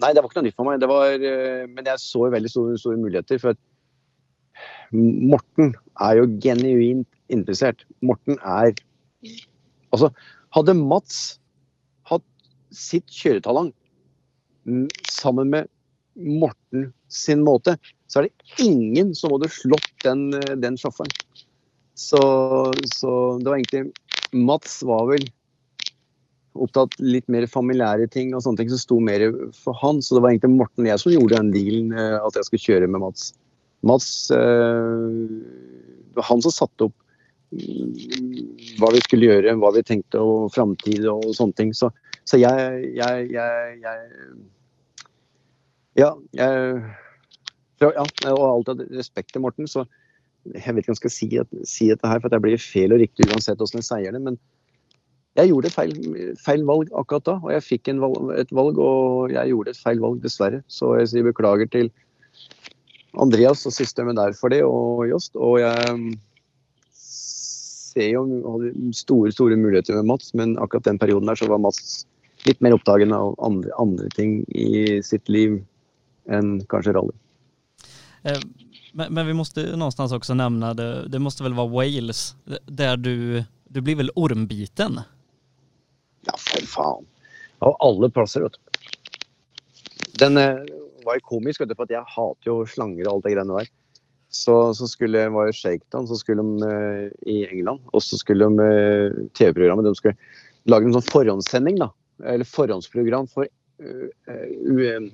Nei, 0.00 0.12
det 0.14 0.22
var 0.22 0.30
ikke 0.30 0.40
noe 0.40 0.48
nytt 0.48 0.58
for 0.58 0.68
meg. 0.68 0.84
Var, 0.90 1.24
eh, 1.28 1.66
men 1.68 1.88
jeg 1.88 2.02
så 2.02 2.28
veldig 2.32 2.50
store, 2.52 2.78
store 2.80 3.00
muligheter. 3.00 3.40
For 3.42 3.58
Morten 4.92 5.74
er 6.02 6.20
jo 6.20 6.28
genuint 6.42 7.08
interessert. 7.32 7.84
Morten 8.04 8.40
er 8.40 8.74
Altså, 9.90 10.06
hadde 10.54 10.76
Mats 10.78 11.40
hatt 12.06 12.22
sitt 12.70 13.10
kjøretalent 13.10 13.74
sammen 15.10 15.50
med 15.50 15.66
Morten 16.14 16.92
sin 17.10 17.42
måte, 17.42 17.74
så 18.06 18.20
er 18.20 18.28
det 18.28 18.62
ingen 18.62 19.10
som 19.18 19.34
hadde 19.34 19.50
slått 19.50 19.90
den, 20.04 20.28
den 20.62 20.78
sjåføren. 20.78 21.10
Så, 21.98 22.20
så 22.94 23.10
det 23.42 23.50
var 23.50 23.58
egentlig 23.58 23.90
Mats 24.46 24.78
var 24.86 25.08
vel 25.10 25.26
opptatt 26.58 26.96
litt 26.98 27.28
mer 27.30 27.46
familiære 27.50 28.08
ting 28.10 28.32
og 28.34 28.42
sånne 28.44 28.62
ting 28.62 28.70
som 28.72 28.80
sto 28.82 28.98
mer 29.02 29.24
for 29.56 29.76
han. 29.82 30.00
Så 30.02 30.16
det 30.16 30.24
var 30.24 30.32
egentlig 30.32 30.56
Morten 30.56 30.86
og 30.86 30.90
jeg 30.90 31.02
som 31.02 31.14
gjorde 31.14 31.38
den 31.38 31.52
dealen 31.54 31.92
eh, 31.94 32.16
at 32.18 32.38
jeg 32.38 32.48
skulle 32.48 32.66
kjøre 32.66 32.90
med 32.90 33.04
Mats. 33.04 33.30
Mats 33.86 34.08
eh, 34.34 35.20
Det 36.10 36.18
var 36.18 36.28
han 36.28 36.42
som 36.44 36.54
satte 36.54 36.88
opp 36.88 36.96
mm, 37.54 38.78
hva 38.80 38.90
vi 38.96 39.02
skulle 39.06 39.30
gjøre, 39.30 39.56
hva 39.62 39.72
vi 39.76 39.84
tenkte 39.86 40.22
og 40.22 40.50
framtid 40.54 41.06
og 41.10 41.30
sånne 41.36 41.58
ting. 41.58 41.74
Så, 41.76 41.92
så 42.28 42.40
jeg, 42.40 42.90
jeg, 42.98 43.28
jeg, 43.36 43.78
jeg, 43.84 44.34
Ja, 45.98 46.14
jeg 46.34 46.82
ja, 47.80 48.04
og 48.34 48.42
alltid 48.44 48.90
respekt 48.92 49.32
til 49.32 49.40
Morten. 49.44 49.68
Så 49.70 49.86
jeg 50.52 50.74
vet 50.74 50.82
ikke 50.82 50.92
om 50.92 50.96
jeg 50.96 51.02
skal 51.02 51.14
si, 51.14 51.28
si 51.68 51.88
dette 51.88 52.08
her, 52.08 52.20
for 52.20 52.32
det 52.32 52.40
blir 52.44 52.60
feil 52.60 52.92
og 52.92 53.00
riktig 53.00 53.28
uansett 53.30 53.60
hvordan 53.60 53.80
jeg 53.80 53.88
sier 53.88 54.16
det. 54.16 54.22
men 54.24 54.36
jeg 55.38 55.52
gjorde 55.52 55.70
feil, 55.70 55.92
feil, 56.42 56.64
valg 56.66 56.90
akkurat 56.98 57.26
da. 57.28 57.36
Og 57.38 57.52
jeg 57.54 57.66
fikk 57.66 57.92
valg, 58.02 58.32
et 58.40 58.50
valg, 58.54 58.78
og 58.82 59.34
jeg 59.34 59.52
gjorde 59.52 59.74
et 59.74 59.82
feil 59.82 60.00
valg, 60.02 60.18
dessverre. 60.24 60.62
Så 60.66 60.96
jeg 60.98 61.12
sier 61.12 61.28
beklager 61.28 61.70
til 61.70 61.90
Andreas 63.20 63.62
og 63.66 63.74
systemet 63.74 64.18
der 64.18 64.34
for 64.38 64.52
det, 64.52 64.62
og 64.66 65.06
Jost. 65.10 65.36
Og 65.38 65.60
jeg 65.62 66.18
ser 66.90 68.08
jo 68.12 68.24
store, 68.94 69.32
store 69.34 69.58
muligheter 69.58 69.98
med 70.00 70.10
Mats, 70.12 70.34
men 70.34 70.56
akkurat 70.62 70.88
den 70.88 70.98
perioden 70.98 71.30
der 71.30 71.38
så 71.38 71.50
var 71.50 71.62
Mats 71.62 72.04
litt 72.48 72.62
mer 72.64 72.74
opptagen 72.76 73.12
av 73.12 73.34
andre, 73.44 73.70
andre 73.78 74.08
ting 74.16 74.40
i 74.48 75.00
sitt 75.04 75.28
liv 75.28 75.58
enn 76.30 76.60
kanskje 76.70 76.94
rally. 76.96 77.14
Eh, 78.22 78.40
men, 78.92 79.12
men, 79.14 79.26
vi 79.26 79.36
måste 79.36 79.64
någonstans 79.76 80.14
også 80.16 80.34
nevne 80.38 80.72
det, 80.74 80.90
det 81.12 81.20
måste 81.22 81.42
väl 81.42 81.54
vara 81.54 81.70
Wales, 81.70 82.34
der 82.66 82.96
du, 82.96 83.42
du 83.68 83.80
blir 83.80 83.98
vel 84.00 84.10
ormbiten? 84.16 85.02
Ja, 86.28 86.36
for 86.36 86.66
faen. 86.68 87.08
Av 87.64 87.76
alle 87.84 88.10
plasser, 88.12 88.44
vet 88.44 88.56
du. 88.56 88.70
Den 90.20 90.36
eh, 90.40 90.64
var 91.04 91.18
jo 91.18 91.28
komisk, 91.36 91.62
vet 91.62 91.72
du, 91.72 91.76
for 91.78 91.92
jeg 91.92 92.04
hater 92.14 92.50
jo 92.50 92.62
slanger 92.68 93.06
og 93.06 93.14
alt 93.14 93.28
det 93.28 93.34
greiene 93.36 93.60
der. 93.60 93.70
så, 94.30 94.74
så 94.74 94.86
skulle, 94.88 95.28
var 95.34 95.46
det 95.46 95.56
Shakedown, 95.58 96.06
så 96.08 96.16
skulle 96.16 96.42
de 96.42 96.68
eh, 96.68 97.06
i 97.32 97.38
England. 97.50 97.80
Og 97.92 98.02
så 98.02 98.18
skulle 98.20 98.46
de 98.46 98.66
eh, 98.66 99.22
TV-programmet 99.34 99.88
De 99.88 99.94
skulle 99.98 100.16
lage 100.70 100.86
en 100.86 100.98
sånn 100.98 101.08
forhåndssending, 101.08 101.80
da. 101.80 101.90
Eller 102.28 102.44
forhåndsprogram 102.44 103.26
for 103.32 103.48
uh, 103.80 104.08
uh, 104.28 105.06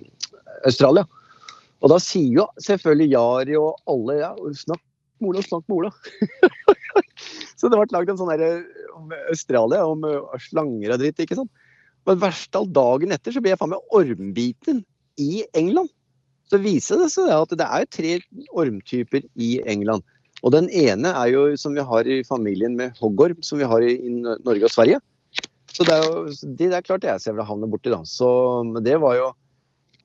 Australia. 0.67 1.07
Og 1.85 1.93
da 1.93 2.01
sier 2.03 2.41
jo 2.41 2.47
selvfølgelig 2.67 3.13
Jari 3.13 3.55
og 3.61 3.79
alle 3.93 4.17
ja, 4.19 4.33
snakk 4.59 4.83
med 5.23 5.31
Ola, 5.31 5.45
snakk 5.47 5.69
med 5.71 5.77
Ola. 5.77 5.93
så 7.61 7.71
det 7.71 7.79
ble 7.79 7.87
lagd 7.95 8.11
en 8.11 8.19
sånn 8.19 8.33
her 8.35 8.43
om 8.97 9.13
Australia, 9.31 9.85
om 9.87 10.05
slanger 10.49 10.95
og 10.95 11.03
dritt, 11.03 11.23
ikke 11.23 11.39
sant. 11.39 11.53
Men 12.07 12.21
verst 12.23 12.55
av 12.59 12.69
dagen 12.71 13.15
etter 13.15 13.35
så 13.35 13.43
ble 13.43 13.53
jeg 13.53 13.61
faen 13.61 13.73
meg 13.73 13.95
ormbiten 13.97 14.83
i 15.21 15.45
England. 15.59 15.91
Så 16.47 16.61
viser 16.63 17.01
det 17.03 17.11
seg 17.15 17.33
at 17.35 17.55
det 17.59 17.67
er 17.67 17.89
tre 17.91 18.13
ormtyper 18.55 19.25
i 19.43 19.57
England. 19.67 20.05
Og 20.45 20.53
den 20.55 20.69
ene 20.71 21.11
er 21.17 21.33
jo 21.33 21.49
som 21.59 21.75
vi 21.75 21.83
har 21.83 22.07
i 22.07 22.21
familien 22.27 22.77
med 22.79 22.95
hoggorm, 23.01 23.41
som 23.43 23.59
vi 23.59 23.67
har 23.67 23.83
i, 23.83 23.97
Norge 24.45 24.69
og 24.69 24.73
Sverige. 24.73 25.01
Så 25.73 25.85
det 25.85 25.97
er 25.97 26.05
jo 26.07 26.53
det 26.61 26.71
er 26.73 26.85
klart 26.87 27.05
jeg 27.05 27.35
vil 27.35 27.49
havne 27.49 27.69
borti, 27.69 27.91
da. 27.93 28.03
Så 28.07 28.29
det 28.85 29.01
var 29.03 29.19
jo 29.19 29.33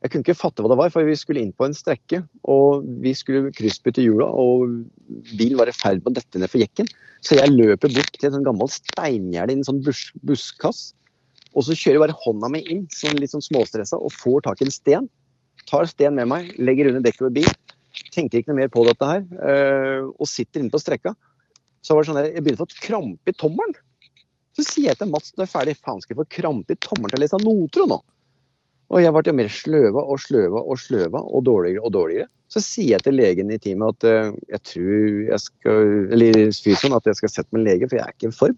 Jeg 0.02 0.12
kunne 0.12 0.26
ikke 0.26 0.38
fatte 0.38 0.64
hva 0.64 0.72
det 0.72 0.80
var, 0.80 0.90
for 0.94 1.06
vi 1.06 1.18
skulle 1.20 1.44
inn 1.44 1.54
på 1.54 1.68
en 1.68 1.76
strekke. 1.78 2.24
Og 2.50 2.88
vi 3.04 3.14
skulle 3.18 3.54
kryssbytte 3.54 4.02
hjula, 4.02 4.26
og 4.26 4.82
bilen 5.36 5.60
var 5.60 5.70
i 5.70 5.76
ferd 5.78 6.02
med 6.02 6.14
å 6.14 6.18
dette 6.18 6.42
ned 6.42 6.50
for 6.50 6.64
jekken. 6.64 6.90
Så 7.22 7.38
jeg 7.38 7.54
løper 7.54 7.94
bort 7.94 8.18
til 8.18 8.32
en 8.32 8.40
sånn 8.40 8.48
gammel 8.48 8.72
steingjerde 8.74 9.54
i 9.54 9.60
en 9.60 9.68
sånn 9.68 9.84
bus 9.86 10.08
busskass. 10.26 10.92
Og 11.52 11.68
så 11.68 11.76
kjører 11.76 12.00
jeg 12.00 12.06
bare 12.08 12.22
hånda 12.24 12.50
mi 12.50 12.64
inn, 12.72 12.86
sånn 12.96 13.20
litt 13.20 13.34
sånn 13.34 13.44
småstressa, 13.46 14.00
og 14.00 14.14
får 14.16 14.48
tak 14.48 14.64
i 14.64 14.70
en 14.70 14.74
sten 14.74 15.10
tar 15.70 15.88
Sten 15.90 16.18
med 16.18 16.30
meg, 16.32 16.52
legger 16.60 16.92
under 16.92 17.04
dekket 17.06 17.28
ved 17.28 17.38
bil. 17.42 17.52
Tenker 18.16 18.42
ikke 18.42 18.52
noe 18.52 18.62
mer 18.62 18.72
på 18.72 18.84
dette 18.88 19.08
her. 19.08 19.24
Øh, 19.52 20.10
og 20.12 20.30
sitter 20.30 20.64
inne 20.64 20.74
på 20.74 20.82
strekka. 20.82 21.14
Så 21.82 21.96
var 21.96 22.04
det 22.04 22.12
sånn 22.12 22.20
der, 22.20 22.32
jeg 22.36 22.46
begynner 22.46 22.64
å 22.64 22.70
få 22.70 22.86
krampe 22.88 23.34
i 23.34 23.38
tommelen. 23.38 23.78
Så 24.58 24.66
sier 24.68 24.92
jeg 24.92 25.00
til 25.00 25.12
Mats 25.12 25.32
når 25.34 25.46
jeg 25.46 25.50
er 25.50 25.54
ferdig, 25.54 25.78
faen 25.80 26.02
skal 26.04 26.16
jeg 26.16 26.22
få 26.22 26.32
krampe 26.42 26.76
i 26.76 26.82
tommelen 26.84 27.14
til 27.14 27.22
å 27.22 27.24
lese 27.24 27.40
noter 27.42 27.88
nå? 27.90 28.02
Og 28.92 29.00
jeg 29.00 29.14
ble 29.16 29.24
jo 29.24 29.38
mer 29.38 29.52
sløva 29.56 30.04
og 30.04 30.20
sløva 30.20 30.62
og 30.62 30.80
sløva 30.82 31.22
og 31.24 31.46
dårligere 31.48 31.84
og 31.88 31.94
dårligere. 31.96 32.28
Så 32.52 32.60
sier 32.64 32.98
jeg 32.98 33.06
til 33.06 33.16
legen 33.16 33.54
i 33.54 33.60
teamet 33.62 34.04
at 34.04 34.08
uh, 34.10 34.34
jeg 34.52 34.64
tror 34.68 35.22
jeg 35.30 35.44
skal 35.46 35.94
Eller 36.12 36.42
fysioen 36.52 36.98
at 36.98 37.08
jeg 37.08 37.22
skal 37.22 37.32
sette 37.32 37.56
meg 37.56 37.62
en 37.62 37.70
lege, 37.70 37.88
for 37.88 38.00
jeg 38.00 38.04
er 38.04 38.18
ikke 38.18 38.34
i 38.34 38.36
form. 38.36 38.58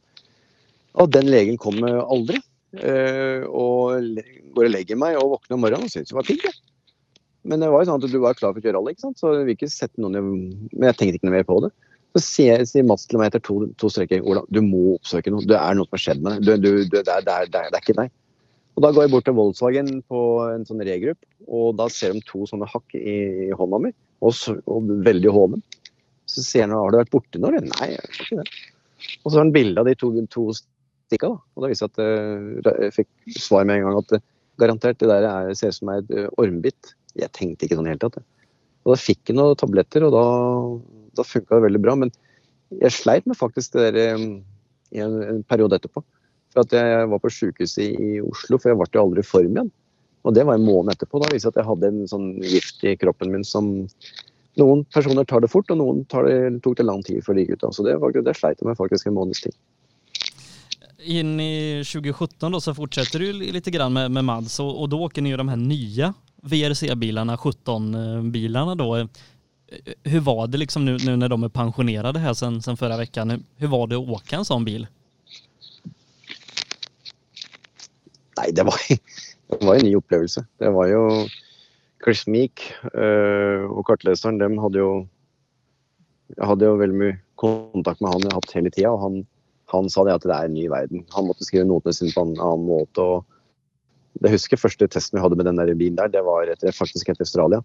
Og 0.97 1.13
den 1.13 1.29
legen 1.29 1.59
kommer 1.61 2.01
aldri. 2.01 2.41
Uh, 2.73 3.45
og 3.53 4.17
går 4.57 4.65
og 4.65 4.73
legger 4.73 4.97
meg 4.97 5.19
og 5.19 5.35
våkner 5.35 5.59
om 5.59 5.61
morgenen 5.67 5.85
og 5.85 5.93
syns 5.93 6.09
det 6.09 6.17
var 6.17 6.25
pigg. 6.25 6.47
Men 7.45 7.61
det 7.61 7.69
var 7.69 7.83
jo 7.83 7.91
sånn 7.91 8.01
at 8.01 8.09
du 8.09 8.19
var 8.23 8.37
klar 8.39 8.55
for 8.55 8.63
å 8.63 8.65
kjøre 8.65 8.79
rally, 8.79 8.95
ikke 8.95 9.03
sant? 9.03 9.19
så 9.19 9.35
vi 9.43 9.53
ikke 9.53 9.69
sette 9.69 10.01
noen 10.01 10.15
Men 10.71 10.87
jeg 10.89 10.97
tenkte 10.97 11.19
ikke 11.19 11.27
noe 11.27 11.35
mer 11.35 11.45
på 11.45 11.59
det. 11.65 11.73
Så 12.13 12.21
sier, 12.23 12.61
sier 12.69 12.85
Mats 12.85 13.05
til 13.09 13.19
meg 13.19 13.31
etter 13.31 13.41
to, 13.45 13.59
to 13.81 13.89
streker 13.89 14.25
Ola, 14.25 14.43
du 14.53 14.61
må 14.65 14.95
oppsøke 14.95 15.33
noe. 15.33 15.45
Det 15.49 15.57
er 15.57 15.77
noe 15.77 15.89
som 15.89 15.97
har 15.97 16.03
skjedd 16.07 16.25
med 16.25 16.45
deg. 16.45 16.65
Det, 16.65 17.03
er, 17.03 17.77
ikke 17.77 17.97
deg. 17.97 18.13
Og 18.73 18.81
Da 18.81 18.89
går 18.89 19.05
jeg 19.05 19.13
bort 19.13 19.25
til 19.27 19.35
Volkswagen 19.37 19.89
på 20.09 20.19
en 20.49 20.65
sånn 20.65 20.81
regrupp, 20.85 21.19
og 21.45 21.75
da 21.77 21.85
ser 21.93 22.15
de 22.15 22.23
to 22.25 22.47
sånne 22.49 22.67
hakk 22.69 22.95
i, 22.97 23.17
i 23.49 23.53
hånda 23.53 23.79
mi, 23.83 23.91
og, 24.23 24.33
så, 24.33 24.55
og 24.65 24.89
veldig 25.05 25.33
hoven. 25.33 25.63
Så 26.29 26.41
sier 26.45 26.65
han 26.65 26.73
har 26.73 26.93
du 26.93 26.97
vært 26.97 27.13
borti 27.13 27.41
noe? 27.41 27.61
Nei, 27.61 27.89
jeg 27.91 28.01
har 28.01 28.23
ikke 28.25 28.39
det. 28.39 28.47
Og 29.21 29.27
så 29.27 29.35
har 29.35 29.43
han 29.43 29.53
bilde 29.53 29.81
av 29.81 29.89
de 29.89 29.95
to, 29.99 30.09
to 30.31 30.47
stikka, 30.55 31.29
da. 31.29 31.37
og 31.53 31.65
da 31.65 31.71
viser 31.71 31.91
at 31.91 32.01
uh, 32.01 32.71
jeg 32.87 32.95
fikk 32.95 33.37
svar 33.37 33.67
med 33.67 33.81
en 33.81 33.89
gang 33.89 33.99
at 33.99 34.15
uh, 34.17 34.23
garantert 34.61 35.01
det 35.01 35.09
der 35.11 35.27
er, 35.27 35.51
ser 35.57 35.73
ut 35.73 35.77
som 35.77 35.91
et 35.93 36.13
uh, 36.15 36.29
ormbitt. 36.41 36.93
Jeg 37.19 37.33
tenkte 37.35 37.67
ikke 37.67 37.77
sånn 37.77 37.91
at 37.93 38.07
det. 38.17 38.23
Og 38.83 38.95
da 38.95 38.99
fikk 38.99 39.29
jeg 39.29 39.37
noen 39.37 39.59
tabletter, 39.59 40.07
og 40.07 40.15
da, 40.15 40.25
da 41.19 41.27
funka 41.27 41.59
det 41.59 41.67
veldig 41.67 41.83
bra. 41.83 41.97
Men 41.99 42.13
jeg 42.79 42.95
sleit 42.95 43.29
med 43.29 43.37
faktisk 43.37 43.77
det 43.77 43.91
der 43.93 44.17
um, 44.17 44.41
i 44.95 45.03
en, 45.03 45.19
en 45.27 45.43
periode 45.47 45.77
etterpå. 45.77 46.03
For 46.53 46.65
at 46.65 46.75
jeg 46.77 47.07
var 47.09 47.21
på 47.21 47.31
sykehuset 47.33 47.97
i, 47.97 48.19
Oslo, 48.21 48.59
for 48.59 48.71
jeg 48.71 48.79
ble 48.79 48.89
jo 48.93 49.05
aldri 49.07 49.23
i 49.23 49.27
form 49.27 49.55
igjen. 49.55 49.71
Og 50.23 50.35
det 50.37 50.45
var 50.47 50.59
en 50.59 50.67
måned 50.67 50.93
etterpå. 50.93 51.19
Da 51.19 51.31
viste 51.33 51.51
at 51.51 51.57
jeg 51.59 51.67
hadde 51.67 51.89
en 51.89 52.05
sånn 52.07 52.27
gift 52.45 52.85
i 52.87 52.95
kroppen 52.99 53.33
min 53.33 53.47
som 53.47 53.73
Noen 54.61 54.83
personer 54.93 55.25
tar 55.25 55.41
det 55.41 55.49
fort, 55.49 55.71
og 55.73 55.79
noen 55.79 56.03
det, 56.05 56.59
tok 56.61 56.75
det 56.77 56.85
lang 56.85 56.99
tid 57.01 57.23
før 57.25 57.39
de 57.39 57.47
ut. 57.49 57.63
Så 57.73 57.85
det, 57.87 57.95
det 58.21 58.35
sleit 58.37 58.59
jeg 58.61 58.67
med 58.67 58.77
faktisk 58.77 59.07
en 59.09 59.15
måneds 59.15 59.41
tid. 59.41 59.55
In 61.09 61.39
i 61.41 61.81
2017 61.81 62.51
då 62.51 62.61
så 62.61 62.73
fortsetter 62.77 63.19
du 63.19 63.33
litt 63.33 63.65
grann 63.65 63.93
med, 63.93 64.11
med 64.11 64.23
Mads 64.23 64.59
og, 64.63 64.69
og 64.77 64.91
da 64.93 64.99
åker 65.03 65.25
ni 65.25 65.33
ju 65.33 65.37
de 65.37 65.49
her 65.49 65.57
nye 65.59 66.13
VRC-bilarna, 66.43 67.35
17-bilarna 67.35 68.75
då. 68.75 69.07
Var 70.21 70.47
det 70.47 70.57
liksom 70.57 70.85
nu, 70.85 70.97
nu 70.97 71.27
de 71.27 71.43
är 71.43 71.49
pensionerade 71.49 72.19
här 72.19 72.33
sen, 72.33 72.61
sen 72.61 72.77
förra 72.77 72.97
veckan? 72.97 73.43
Var 73.57 73.87
det 73.87 73.95
att 73.95 74.09
åka 74.09 74.35
en 74.35 74.45
sån 74.45 74.65
bil? 74.65 74.87
Nei, 78.39 78.49
det 78.55 78.65
var, 78.67 78.79
det 79.53 79.59
var 79.61 79.77
en 79.77 79.85
ny 79.87 79.95
opplevelse. 79.99 80.45
Det 80.61 80.71
var 80.73 80.89
jo 80.91 81.03
Chris 82.03 82.25
Meek 82.27 82.65
øh, 82.91 83.69
og 83.69 83.85
kartleseren, 83.87 84.41
dem 84.41 84.57
hadde 84.59 84.81
jo 84.81 84.93
Jeg 86.33 86.47
hadde 86.49 86.65
jo 86.65 86.79
veldig 86.79 86.97
mye 86.97 87.19
kontakt 87.37 88.01
med 88.01 88.09
han 88.09 88.23
jeg 88.23 88.31
har 88.31 88.39
hatt 88.39 88.55
hele 88.55 88.71
tida, 88.73 88.91
og 88.95 89.01
han, 89.03 89.19
han, 89.69 89.89
sa 89.91 90.05
det 90.07 90.15
at 90.15 90.25
det 90.25 90.33
er 90.33 90.47
en 90.49 90.55
ny 90.55 90.63
verden. 90.71 91.03
Han 91.13 91.27
måtte 91.27 91.45
skrive 91.45 91.67
notene 91.69 91.93
sine 91.93 92.13
på 92.15 92.23
en 92.25 92.33
annen 92.39 92.65
måte. 92.65 93.03
og 93.03 93.27
det 94.23 94.31
husker 94.33 94.61
første 94.61 94.87
testen 94.87 95.17
vi 95.17 95.23
hadde 95.23 95.37
med 95.37 95.47
den 95.49 95.59
der 95.59 95.73
bilen 95.77 95.97
der, 95.99 96.11
det 96.11 96.23
var 96.25 96.49
etter, 96.49 96.73
faktisk 96.73 97.11
etter 97.11 97.25
Australia. 97.25 97.61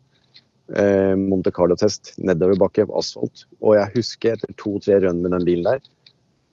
Eh, 0.77 1.15
Monte 1.17 1.53
Carlo-test 1.55 2.13
nedoverbakke 2.21 2.87
på 2.89 2.99
asfalt. 2.99 3.47
Og 3.63 3.79
jeg 3.79 3.95
husker 3.95 4.35
etter 4.35 4.53
to-tre 4.61 4.99
rønn 5.05 5.23
med 5.25 5.33
den 5.37 5.47
bilen 5.49 5.69
der, 5.69 5.81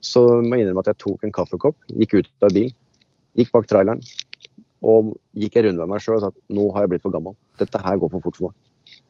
så 0.04 0.22
må 0.40 0.56
jeg 0.56 0.66
innrømme 0.66 0.84
at 0.84 0.92
jeg 0.92 1.02
tok 1.02 1.24
en 1.26 1.34
kaffekopp, 1.34 1.78
gikk 1.98 2.20
ut 2.20 2.30
av 2.46 2.54
bilen, 2.54 2.76
gikk 3.36 3.52
bak 3.54 3.68
traileren 3.70 4.02
og 4.86 5.14
gikk 5.36 5.56
en 5.58 5.68
runde 5.68 5.82
med 5.82 5.94
meg 5.94 6.02
sjøl 6.04 6.18
og 6.18 6.24
sa 6.24 6.30
at 6.32 6.40
nå 6.52 6.66
har 6.74 6.84
jeg 6.84 6.92
blitt 6.94 7.04
for 7.06 7.14
gammel. 7.14 7.36
Dette 7.60 7.80
her 7.82 8.00
går 8.00 8.12
for 8.12 8.26
fort 8.26 8.38
for 8.38 8.50
meg. 8.50 9.00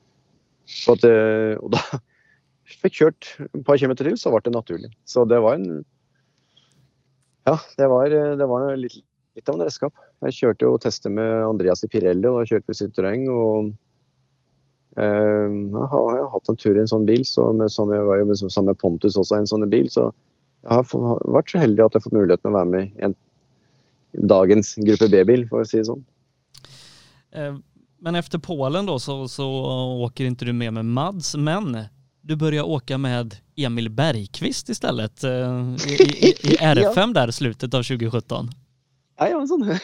At, 0.92 1.04
eh, 1.06 1.54
og 1.60 1.72
da 1.74 1.82
fikk 2.82 3.00
kjørt 3.00 3.28
et 3.48 3.64
par 3.66 3.78
kilometer 3.80 4.08
til, 4.08 4.18
så 4.20 4.32
ble 4.32 4.42
det 4.46 4.54
naturlig. 4.54 4.92
Så 5.08 5.26
det 5.28 5.42
var 5.44 5.58
en 5.58 5.84
Ja, 7.46 7.58
det 7.78 7.86
var, 7.86 8.10
det 8.10 8.46
var 8.50 8.72
litt, 8.74 8.96
litt 9.38 9.50
av 9.50 9.54
en 9.54 9.66
redskap. 9.66 9.94
Jeg 10.26 10.34
kjørte 10.34 10.66
jo 10.66 10.78
tester 10.82 11.12
med 11.14 11.44
Andreas 11.46 11.84
i 11.86 11.90
Pirelli, 11.90 12.26
og 12.26 12.40
da 12.40 12.48
kjørte 12.50 12.72
vi 12.72 12.78
Citroën. 12.80 13.28
Og 13.30 13.68
eh, 14.98 15.52
jeg 15.76 15.90
har 15.92 16.32
hatt 16.32 16.50
en 16.50 16.58
tur 16.58 16.74
i 16.74 16.82
en 16.82 16.90
sånn 16.90 17.06
bil, 17.06 17.22
så 17.28 17.52
med, 17.54 17.70
som 17.70 17.92
jeg 17.94 18.06
var 18.08 18.18
jo 18.18 18.30
med, 18.32 18.40
sammen 18.42 18.72
med 18.72 18.80
Pontus 18.82 19.18
også 19.20 19.38
en 19.38 19.50
sånn 19.50 19.68
bil. 19.70 19.86
Så 19.92 20.08
jeg 20.66 20.80
har 20.80 21.22
vært 21.36 21.52
så 21.52 21.62
heldig 21.62 21.84
at 21.84 21.94
jeg 21.94 22.00
har 22.00 22.06
fått 22.08 22.18
muligheten 22.18 22.50
å 22.50 22.56
være 22.56 22.72
med 22.72 22.88
i 22.88 23.06
en, 23.06 23.14
dagens 24.22 24.74
gruppe 24.74 25.08
B-bil, 25.08 25.48
for 25.48 25.62
å 25.62 25.68
si 25.68 25.80
det 25.80 25.88
sånn. 25.88 26.04
Eh, 27.36 27.56
men 27.98 28.14
efter 28.14 28.38
Polen 28.38 28.86
då 28.86 28.98
så, 28.98 29.28
så 29.28 29.48
åker 30.06 30.24
inte 30.24 30.44
du 30.44 30.52
med 30.52 30.72
med 30.72 30.84
Mads, 30.84 31.34
men 31.36 31.78
du 32.20 32.36
börjar 32.36 32.62
åka 32.62 32.98
med 32.98 33.36
Emil 33.56 33.90
Bergqvist 33.90 34.68
istället 34.68 35.24
eh, 35.24 35.74
i, 35.88 35.94
i, 35.94 36.28
i 36.28 36.56
R5 36.60 37.14
där 37.14 37.30
slutet 37.30 37.74
av 37.74 37.82
2017. 37.82 38.50
Nei, 39.20 39.30
ja, 39.30 39.46
sånn 39.48 39.64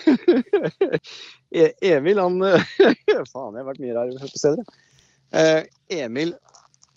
Emil, 1.80 2.18
han 2.18 2.40
Faen, 3.32 3.54
jeg 3.56 3.62
har 3.62 3.68
vært 3.68 3.80
mye 3.80 4.02
på 4.20 4.38
steder. 4.40 4.64
Emil 5.88 6.34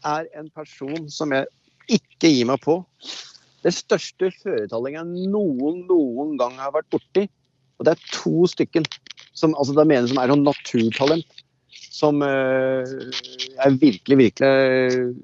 er 0.03 0.27
en 0.35 0.49
person 0.51 1.07
som 1.11 1.31
jeg 1.31 1.47
ikke 1.87 2.31
gir 2.31 2.49
meg 2.49 2.59
på. 2.63 2.81
Det 3.65 3.73
største 3.73 4.29
føretallinga 4.43 5.01
noen, 5.07 5.81
noen 5.89 6.35
gang 6.37 6.59
har 6.61 6.73
vært 6.75 6.91
borti, 6.93 7.25
og 7.79 7.87
det 7.87 7.95
er 7.95 8.03
to 8.13 8.45
stykken 8.49 8.85
som 9.35 9.55
altså 9.59 9.75
det 9.75 9.87
mener 9.89 10.07
som 10.09 10.19
er 10.21 10.31
noen 10.31 10.45
naturtalent, 10.45 11.41
som 11.95 12.21
uh, 12.23 12.85
er 13.65 13.79
virkelig, 13.81 14.17
virkelig 14.19 15.15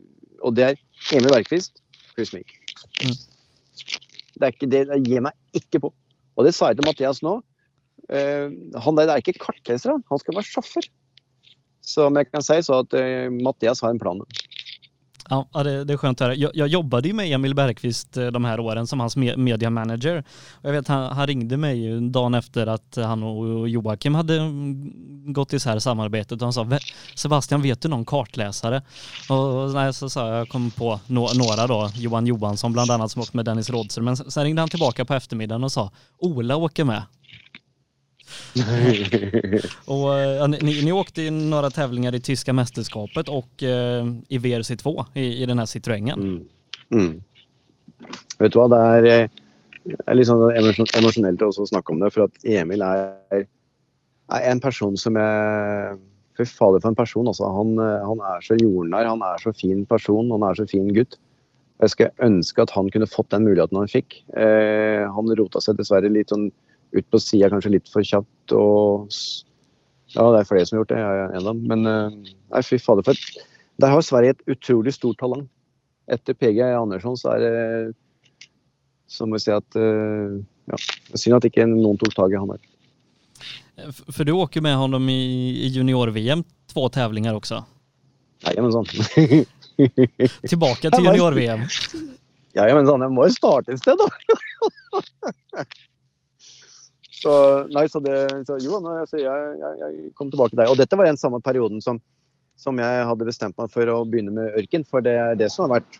Og 0.42 0.56
det 0.56 0.66
er 0.66 0.80
Emil 1.14 1.32
Bergqvist, 1.32 1.80
pluss 2.16 2.34
Meek. 2.34 2.54
Mm. 3.04 3.14
Det, 3.14 4.42
er 4.42 4.52
ikke, 4.54 4.70
det, 4.72 4.82
det 4.90 5.00
gir 5.06 5.24
meg 5.24 5.58
ikke 5.58 5.84
på. 5.86 5.92
Og 6.36 6.48
det 6.48 6.56
sa 6.56 6.72
jeg 6.72 6.80
til 6.80 6.88
Mathias 6.88 7.22
nå. 7.26 7.38
Uh, 8.10 8.50
han 8.84 8.98
der 8.98 9.12
er 9.12 9.22
ikke 9.22 9.38
kartleser, 9.40 9.94
han. 9.94 10.06
Han 10.10 10.22
skal 10.22 10.40
være 10.40 10.50
sjåfør. 10.50 10.90
Som 11.86 12.18
jeg 12.18 12.30
kan 12.30 12.46
si, 12.46 12.58
så 12.66 12.82
at 12.82 12.98
uh, 12.98 13.30
Mathias 13.44 13.84
har 13.86 13.94
en 13.94 14.02
plan. 14.02 14.22
Ja, 15.32 15.64
det, 15.64 15.84
det 15.84 15.94
är 15.94 15.98
skönt 15.98 16.22
att 16.22 16.26
höra. 16.26 16.36
Jag, 16.36 16.52
jag 16.54 16.68
jobbade 16.68 17.08
ju 17.08 17.14
med 17.14 17.32
Emil 17.32 17.56
Bergqvist 17.56 18.18
eh, 18.18 18.28
de 18.28 18.46
här 18.46 18.60
åren 18.60 18.88
som 18.88 19.00
hans 19.00 19.16
media 19.16 19.70
manager. 19.70 20.24
Jag 20.62 20.72
vet 20.72 20.88
han, 20.88 21.16
han 21.16 21.28
ringde 21.28 21.58
mig 21.58 22.02
dagen 22.10 22.34
efter 22.34 22.68
att 22.68 22.96
han 22.96 23.24
och 23.24 23.70
Joakim 23.70 24.16
hade 24.16 24.40
gått 25.26 25.54
isär 25.54 25.80
samarbetet 25.80 26.32
och 26.32 26.42
han 26.42 26.54
sa 26.54 26.80
Sebastian, 27.16 27.62
vet 27.62 27.82
du 27.82 27.88
någon 27.88 28.06
kartläsare? 28.06 28.82
Och 29.30 29.72
nej, 29.74 29.94
så 29.94 30.10
sa 30.10 30.28
jag, 30.28 30.40
jag 30.40 30.50
kom 30.50 30.72
på 30.72 31.00
några 31.08 31.68
då, 31.68 31.90
Johan 31.96 32.28
Johansson 32.28 32.74
bland 32.74 32.92
annat 32.92 33.12
som 33.12 33.22
åkte 33.22 33.38
med 33.38 33.46
Dennis 33.46 33.70
Rådström. 33.70 34.06
Men 34.06 34.18
sen 34.18 34.44
ringde 34.44 34.62
han 34.62 34.70
tillbaka 34.70 35.06
på 35.06 35.14
eftermiddagen 35.14 35.64
och 35.64 35.72
sa 35.72 35.92
Ola 36.18 36.56
åker 36.56 36.84
med. 36.84 37.04
och, 39.86 40.10
ja, 40.10 40.48
ni, 40.48 40.84
ni 40.84 40.92
åkte 40.92 41.22
ju 41.22 41.32
några 41.32 41.70
tävlingar 41.70 42.16
i 42.16 42.20
tyska 42.20 42.54
mästerskapet 42.54 43.30
och 43.30 43.64
eh, 43.64 44.06
i 44.28 44.40
VRC2 44.40 45.06
i, 45.14 45.44
i 45.44 45.46
den 45.46 45.60
här 45.60 45.66
Citroengen. 45.66 46.20
Mm. 46.20 46.44
Mm. 46.92 47.22
Vet 48.40 48.54
du 48.54 48.60
hva, 48.60 48.68
det 48.72 48.82
er, 48.82 49.10
eh, 49.10 49.98
er 50.06 50.18
litt 50.18 50.30
sånn 50.30 50.88
emosjonelt 50.98 51.44
å 51.46 51.52
snakke 51.54 51.94
om 51.94 52.02
det. 52.02 52.12
For 52.14 52.28
at 52.28 52.46
Emil 52.46 52.84
er, 52.86 53.14
er 53.40 54.48
en 54.52 54.64
person 54.64 54.98
som 54.98 55.20
jeg 55.20 56.00
Fy 56.40 56.46
fader, 56.48 56.80
for 56.80 56.92
en 56.92 56.96
person. 56.96 57.28
Altså. 57.28 57.48
Han, 57.52 57.76
eh, 57.80 58.08
han, 58.08 58.24
er 58.34 58.46
så 58.46 58.58
jordnær, 58.60 59.10
han 59.10 59.24
er 59.26 59.42
så 59.44 59.54
fin 59.56 59.86
person, 59.86 60.32
han 60.32 60.46
er 60.48 60.58
så 60.58 60.68
fin 60.70 60.88
gutt. 60.96 61.20
Jeg 61.82 61.94
skulle 61.94 62.28
ønske 62.28 62.62
at 62.64 62.74
han 62.76 62.92
kunne 62.94 63.10
fått 63.10 63.32
den 63.34 63.48
muligheten 63.48 63.80
han 63.80 63.90
fikk. 63.92 64.22
Eh, 64.38 65.04
han 65.12 65.34
rota 65.38 65.62
seg 65.64 65.80
dessverre 65.80 66.12
litt 66.14 66.32
sånn 66.32 66.52
ut 66.96 67.08
på 67.12 67.22
sida, 67.22 67.50
kanskje 67.52 67.76
litt 67.78 67.90
for 67.92 68.06
kjapt. 68.06 68.56
og 68.56 69.08
ja, 70.12 70.26
det 70.28 70.42
er 70.42 70.48
flere 70.50 70.68
som 70.68 70.76
har 70.76 70.82
gjort 70.82 70.92
det, 70.92 71.00
jeg 71.00 71.20
er 71.22 71.30
en 71.30 71.40
av 71.40 71.48
dem. 71.48 71.64
Men 71.72 71.88
eh, 71.88 72.36
nei, 72.52 72.64
fy 72.68 72.80
fader. 72.82 73.06
For 73.08 73.16
der 73.82 73.94
har 73.94 74.04
Sverige 74.06 74.36
et 74.36 74.56
utrolig 74.56 74.94
stort 74.96 75.20
talent. 75.22 75.48
Etter 76.12 76.36
PG 76.36 76.60
Andersson 76.76 77.16
så 77.16 77.36
er 77.38 77.44
det 77.46 77.54
så 79.12 79.28
må 79.28 79.36
vi 79.36 79.44
si 79.44 79.52
at 79.52 79.76
uh, 79.76 80.40
ja, 80.72 80.78
Synd 81.20 81.36
at 81.38 81.48
ikke 81.48 81.68
noen 81.68 82.00
tok 82.00 82.14
tak 82.16 82.32
i 82.32 82.40
han 82.40 82.52
der. 82.54 82.62
For 84.12 84.28
du 84.28 84.34
åker 84.38 84.64
med 84.64 84.78
ham 84.78 85.10
i, 85.12 85.68
junior-VM 85.74 86.44
två 86.72 86.90
tävlingar 86.90 87.36
men 87.40 87.62
Jajamensan. 88.46 88.86
Tilbake 90.48 90.92
til 90.92 91.06
junior-VM? 91.06 91.68
Jajamensan, 92.56 93.04
jeg 93.06 93.16
må 93.16 93.28
jo 93.28 93.36
starte 93.36 93.76
et 93.76 93.84
sted, 93.84 94.00
da. 94.00 95.66
så, 97.22 97.34
nei, 97.70 97.86
så 97.90 98.02
det, 98.02 98.18
så, 98.48 98.58
jo, 98.64 98.80
altså, 98.80 99.20
jeg, 99.22 99.56
jeg, 99.62 99.80
jeg, 99.82 100.12
kom 100.18 100.32
tilbake 100.34 100.58
der. 100.58 100.72
Og 100.72 100.80
dette 100.80 100.98
var 100.98 101.06
den 101.06 101.20
samme 101.22 101.42
perioden 101.44 101.82
som, 101.84 102.00
som 102.58 102.80
jeg 102.82 103.08
hadde 103.10 103.28
bestemt 103.28 103.58
meg 103.62 103.70
for 103.74 103.90
å 103.94 104.02
begynne 104.10 104.34
med 104.34 104.58
ørken. 104.58 104.86
For 104.90 105.06
det 105.06 105.14
er 105.22 105.38
det 105.38 105.52
som 105.54 105.68
har 105.68 105.80
vært 105.80 106.00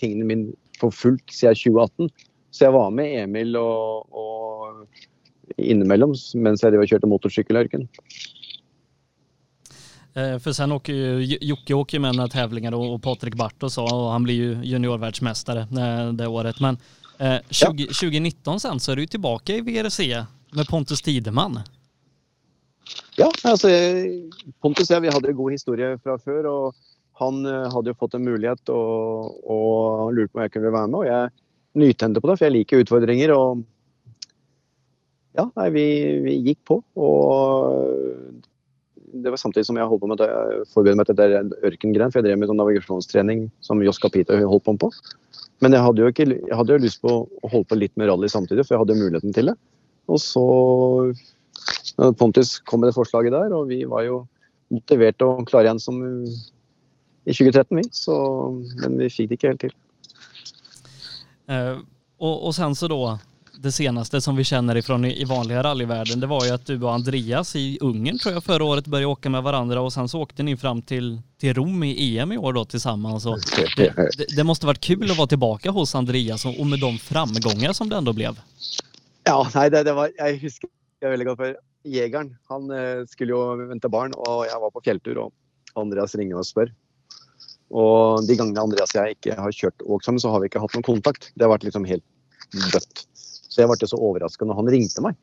tingene 0.00 0.26
mine 0.26 0.56
for 0.80 0.94
fullt 0.94 1.30
siden 1.30 1.54
2018. 1.54 2.10
Så 2.50 2.66
jeg 2.66 2.74
var 2.74 2.90
med 2.94 3.14
Emil 3.20 3.54
og, 3.60 4.08
og 4.10 5.60
innimellom 5.60 6.16
mens 6.42 6.64
jeg 6.64 6.90
kjørte 6.90 7.10
motorsykkelørken. 7.10 7.86
Eh, 10.16 10.38
för 10.38 10.52
sen 10.52 10.72
åker 10.72 10.92
ju, 10.92 11.38
Jocke 11.40 11.74
åker 11.74 11.98
med 11.98 12.16
några 12.16 12.28
tävlingar 12.28 12.74
och, 12.74 13.02
Patrik 13.02 13.34
Bart 13.34 13.62
och 13.62 13.72
så 13.72 13.84
och 13.84 14.10
han 14.10 14.22
blir 14.22 14.34
ju 14.34 14.64
juniorvärldsmästare 14.64 15.66
det, 15.70 16.12
det 16.12 16.26
året. 16.26 16.60
Men 16.60 16.78
eh, 17.18 17.36
20, 17.50 17.82
ja. 17.82 17.86
2019 17.86 18.60
sen 18.60 18.80
så 18.80 18.92
är 18.92 18.96
du 18.96 19.06
tillbaka 19.06 19.52
i 19.52 19.60
VRC 19.60 20.26
med 20.54 20.68
Pontus 20.70 21.02
Tidemann? 21.02 21.60
Ja, 23.16 23.30
altså 23.48 23.70
Pontus 24.62 24.90
og 24.90 24.94
jeg 24.94 25.06
vi 25.06 25.14
hadde 25.14 25.32
en 25.32 25.38
god 25.38 25.54
historie 25.56 25.96
fra 26.02 26.18
før. 26.20 26.46
og 26.50 26.74
Han 27.22 27.46
eh, 27.48 27.68
hadde 27.72 27.92
jo 27.92 27.98
fått 27.98 28.16
en 28.18 28.26
mulighet 28.26 28.72
og, 28.72 29.40
og 29.42 30.12
lurte 30.14 30.32
på 30.32 30.40
om 30.40 30.44
jeg 30.46 30.54
kunne 30.54 30.72
være 30.74 30.90
med. 30.92 31.00
og 31.00 31.08
Jeg 31.08 31.32
nytente 31.76 32.22
på 32.22 32.30
det, 32.30 32.38
for 32.38 32.48
jeg 32.48 32.56
liker 32.58 32.84
utfordringer. 32.84 33.32
Og 33.36 33.64
ja, 35.36 35.48
nei, 35.48 35.70
vi, 35.74 35.86
vi 36.24 36.36
gikk 36.50 36.62
på. 36.68 36.80
Og 37.00 38.42
det 39.16 39.32
var 39.32 39.40
samtidig 39.40 39.66
som 39.68 39.78
jeg 39.80 39.88
holdt 39.88 40.02
på 40.04 40.10
med 40.10 40.22
å 40.24 40.28
forberede 40.72 40.98
meg 41.00 41.08
til 41.08 41.18
det 41.18 41.60
ørkengren, 41.66 42.12
For 42.12 42.20
jeg 42.20 42.28
drev 42.28 42.40
med 42.40 42.50
sånn 42.50 42.60
navigasjonstrening 42.60 43.46
som 43.64 43.80
Joss 43.84 44.00
Capito 44.02 44.36
holdt 44.36 44.66
på 44.66 44.76
med. 44.76 45.00
Men 45.64 45.72
jeg 45.72 45.86
hadde, 45.86 46.02
jo 46.04 46.12
ikke, 46.12 46.26
jeg 46.36 46.56
hadde 46.58 46.76
jo 46.76 46.84
lyst 46.84 47.00
på 47.00 47.12
å 47.24 47.48
holde 47.48 47.68
på 47.70 47.78
litt 47.80 47.94
med 47.96 48.10
rally 48.10 48.28
samtidig, 48.28 48.66
for 48.66 48.76
jeg 48.76 48.82
hadde 48.84 48.98
muligheten 49.00 49.32
til 49.36 49.52
det. 49.52 49.56
Og 50.06 50.20
så 50.22 50.46
Pontus 52.18 52.58
kom 52.58 52.80
med 52.80 52.90
det 52.90 52.96
forslaget 52.98 53.32
der, 53.32 53.54
og 53.56 53.68
vi 53.68 53.84
var 53.88 54.04
jo 54.06 54.26
motivert 54.72 55.22
og 55.24 55.46
klare 55.48 55.68
igjen 55.70 55.80
som 55.80 56.02
i 57.26 57.32
2013, 57.34 57.76
vi. 57.76 57.84
Så, 57.90 58.16
men 58.82 58.98
vi 59.00 59.10
fikk 59.10 59.30
det 59.30 59.38
ikke 59.38 59.52
helt 59.52 59.64
til. 59.66 59.72
Uh, 61.50 61.78
og, 62.18 62.46
og, 62.48 62.52
sen 62.54 62.74
så 62.74 62.88
da, 62.90 63.16
det 63.62 63.72
seneste 63.74 64.20
som 64.20 64.36
vi 64.36 64.44
kjenner 64.44 64.78
ifrån 64.78 65.04
i, 65.04 65.12
i 65.22 65.24
vanliga 65.24 65.74
det 65.74 66.26
var 66.26 66.44
ju 66.44 66.50
att 66.50 66.66
du 66.66 66.82
og 66.82 66.94
Andreas 66.94 67.56
i 67.56 67.78
Ungern 67.80 68.18
tror 68.18 68.34
jag 68.34 68.44
förra 68.44 68.64
året 68.64 68.86
började 68.86 69.06
åka 69.06 69.30
med 69.30 69.42
varandra 69.42 69.80
och 69.80 69.92
sen 69.92 70.08
så 70.08 70.20
åkte 70.20 70.42
ni 70.42 70.56
fram 70.56 70.82
till, 70.82 71.20
till 71.38 71.54
Rom 71.54 71.82
i 71.82 72.18
EM 72.18 72.32
i 72.32 72.38
år 72.38 72.52
då 72.52 72.64
tillsammans. 72.64 73.26
Och 73.26 73.38
det, 73.76 73.92
det, 74.16 74.36
det 74.36 74.44
måste 74.44 74.66
varit 74.66 74.80
kul 74.80 75.10
att 75.10 75.16
vara 75.16 75.28
tillbaka 75.28 75.70
hos 75.70 75.94
Andreas 75.94 76.44
och 76.44 76.66
med 76.66 76.80
de 76.80 76.98
framgångar 76.98 77.72
som 77.72 77.88
det 77.88 77.96
ändå 77.96 78.12
blev. 78.12 78.40
Ja, 79.26 79.40
nei, 79.56 79.68
det, 79.74 79.82
det 79.88 79.94
var, 79.96 80.12
jeg 80.14 80.38
husker 80.44 80.70
jeg 81.02 81.12
veldig 81.12 81.26
godt 81.30 81.40
for 81.40 81.56
Jegeren. 81.86 82.32
Han 82.50 82.70
eh, 82.74 83.04
skulle 83.10 83.34
jo 83.34 83.68
vente 83.70 83.90
barn, 83.90 84.14
og 84.26 84.44
jeg 84.46 84.60
var 84.62 84.74
på 84.74 84.82
fjelltur, 84.86 85.20
og 85.26 85.78
Andreas 85.78 86.14
ringer 86.18 86.40
og 86.40 86.46
spør. 86.46 86.70
Og 87.74 88.26
de 88.26 88.36
gangene 88.38 88.62
Andreas 88.62 88.94
og 88.94 89.00
jeg 89.00 89.16
ikke 89.16 89.38
har 89.38 89.54
kjørt 89.54 89.82
og 89.84 90.04
sammen, 90.06 90.22
så 90.22 90.30
har 90.30 90.42
vi 90.42 90.50
ikke 90.50 90.62
hatt 90.62 90.76
noen 90.76 90.86
kontakt. 90.86 91.30
Det 91.34 91.46
har 91.46 91.52
vært 91.52 91.66
liksom 91.66 91.86
helt 91.88 92.04
dødt. 92.72 93.02
Så 93.16 93.62
jeg 93.62 93.70
ble 93.70 93.88
så 93.90 93.98
overraska 93.98 94.46
når 94.46 94.60
han 94.60 94.70
ringte 94.76 95.04
meg. 95.04 95.18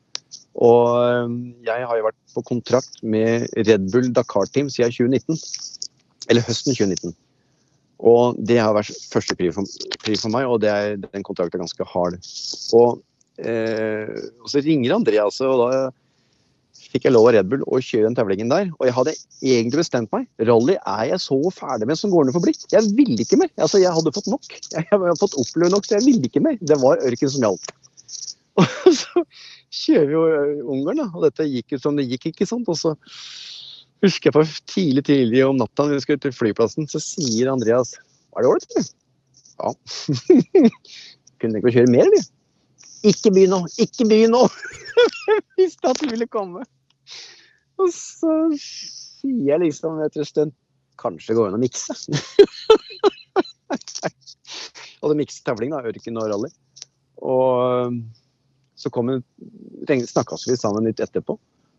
Og 0.54 0.84
eh, 1.00 1.34
jeg 1.70 1.88
har 1.88 1.98
jo 2.00 2.06
vært 2.10 2.20
på 2.36 2.44
kontrakt 2.52 3.00
med 3.02 3.48
Red 3.64 3.88
Bull 3.92 4.12
Dakar 4.14 4.50
Team 4.52 4.68
siden 4.72 4.92
2019. 4.92 5.40
Eller 6.28 6.44
høsten 6.44 6.76
2019. 6.76 7.16
Og 8.04 8.36
det 8.36 8.60
har 8.60 8.74
vært 8.76 8.92
førstepri 9.12 9.48
for, 9.54 9.68
for 10.04 10.32
meg, 10.32 10.44
og 10.50 10.64
er, 10.68 10.98
den 11.00 11.24
kontrakten 11.24 11.56
er 11.56 11.64
ganske 11.64 11.88
hard. 11.88 12.18
Og 12.76 13.00
og 13.42 14.50
så 14.50 14.60
ringer 14.62 14.94
Andreas, 14.94 15.40
og 15.42 15.58
da 15.64 15.78
fikk 16.94 17.08
jeg 17.08 17.14
lov 17.14 17.26
av 17.26 17.34
Red 17.34 17.48
Bull 17.50 17.62
å 17.66 17.80
kjøre 17.82 18.06
den 18.06 18.16
tevlingen 18.18 18.50
der. 18.52 18.68
Og 18.78 18.86
jeg 18.86 18.94
hadde 18.94 19.14
egentlig 19.42 19.80
bestemt 19.80 20.12
meg. 20.14 20.28
Rally 20.46 20.76
er 20.78 21.08
jeg 21.10 21.22
så 21.24 21.38
ferdig 21.54 21.88
med 21.90 21.98
som 21.98 22.12
går 22.12 22.28
ned 22.28 22.36
for 22.36 22.44
blikk. 22.44 22.60
Jeg 22.70 22.86
ville 22.94 23.18
ikke 23.24 23.38
mer. 23.40 23.50
Altså, 23.58 23.80
jeg 23.82 23.94
hadde 23.94 24.12
fått 24.14 24.30
nok. 24.30 24.46
Jeg 24.74 24.86
hadde 24.90 25.16
fått 25.18 25.34
oppleve 25.40 25.72
nok, 25.74 25.86
så 25.86 25.96
jeg 25.98 26.06
ville 26.06 26.28
ikke 26.28 26.42
mer. 26.44 26.56
Det 26.62 26.78
var 26.82 27.02
ørken 27.06 27.30
som 27.30 27.46
gjaldt. 27.46 27.74
Og 28.58 28.94
så 28.94 29.24
kjører 29.74 30.06
vi 30.06 30.14
jo 30.14 30.22
eh, 30.30 30.62
Ungarn, 30.70 31.02
da. 31.02 31.08
Og 31.10 31.26
dette 31.26 31.46
gikk 31.50 31.74
jo 31.74 31.80
som 31.82 31.98
det 31.98 32.06
gikk, 32.10 32.28
ikke 32.30 32.48
sant. 32.48 32.70
Og 32.70 32.78
så 32.78 32.94
husker 34.04 34.30
jeg 34.30 34.36
på 34.36 34.44
tidlig 34.70 35.06
tidlig 35.08 35.42
om 35.46 35.58
natta 35.58 35.86
når 35.86 35.98
vi 35.98 36.04
skulle 36.06 36.22
til 36.22 36.34
flyplassen, 36.36 36.86
så 36.90 37.02
sier 37.02 37.50
Andreas 37.50 37.96
Var 38.34 38.44
det 38.44 38.50
ålreit, 38.50 38.70
eller? 38.74 38.90
Ja. 39.58 40.70
Kunne 41.42 41.62
ikke 41.62 41.74
kjøre 41.74 41.90
mer, 41.94 42.06
eller? 42.06 42.26
Ikke 43.04 43.32
begynn 43.34 43.52
nå! 43.52 43.60
Ikke 43.82 44.06
begynn 44.08 44.34
nå! 44.34 44.46
jeg 45.28 45.42
visste 45.58 45.90
at 45.90 46.00
du 46.00 46.08
ville 46.08 46.28
komme. 46.30 46.64
Og 47.80 47.90
så 47.92 48.34
sier 48.60 49.50
jeg 49.50 49.64
liksom 49.64 50.00
etter 50.04 50.24
en 50.24 50.28
stund 50.28 50.54
Kanskje 51.00 51.34
gå 51.34 51.48
inn 51.48 51.56
og 51.56 51.58
mikse. 51.58 51.90
og 55.02 55.10
det 55.10 55.26
tavling, 55.42 55.72
da. 55.74 55.80
Ørken 55.90 56.20
og 56.22 56.28
rally. 56.30 56.50
Og 57.18 57.90
um, 57.90 57.96
så 58.78 58.92
kom 58.94 59.10
hun 59.10 59.24
snakka 60.06 60.38
vi 60.46 60.56
sammen 60.56 60.86
litt 60.86 61.02
etterpå. 61.02 61.34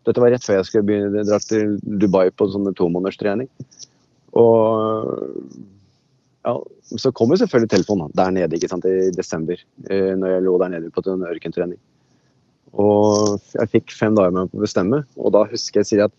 Dette 0.06 0.22
var 0.22 0.36
rett 0.36 0.46
før 0.46 0.60
jeg 0.60 0.68
skulle 0.68 0.88
begynne 0.90 1.24
dra 1.26 1.40
til 1.42 1.78
Dubai 1.82 2.28
på 2.36 2.50
sånne 2.52 2.76
tomånederstrening. 2.78 3.47
Og 4.36 5.08
ja, 6.46 6.54
så 7.01 7.12
kom 7.16 7.34
jo 7.34 7.39
selvfølgelig 7.42 7.72
telefonen 7.74 8.13
der 8.17 8.32
nede 8.36 8.58
ikke 8.58 8.70
sant, 8.70 8.86
i 8.86 9.09
desember, 9.16 9.59
eh, 9.89 10.13
når 10.13 10.36
jeg 10.36 10.46
lå 10.46 10.55
der 10.62 10.74
nede 10.76 10.93
på 10.93 11.04
en 11.09 11.26
ørkentrening. 11.26 11.80
Og 12.76 13.42
jeg 13.55 13.72
fikk 13.72 13.96
fem 13.96 14.16
dager 14.17 14.34
med 14.34 14.46
meg 14.46 14.54
på 14.54 14.59
å 14.59 14.66
bestemme, 14.66 15.01
og 15.17 15.34
da 15.36 15.46
husker 15.50 15.82
jeg 15.82 15.89
sier 15.89 16.05
at 16.05 16.16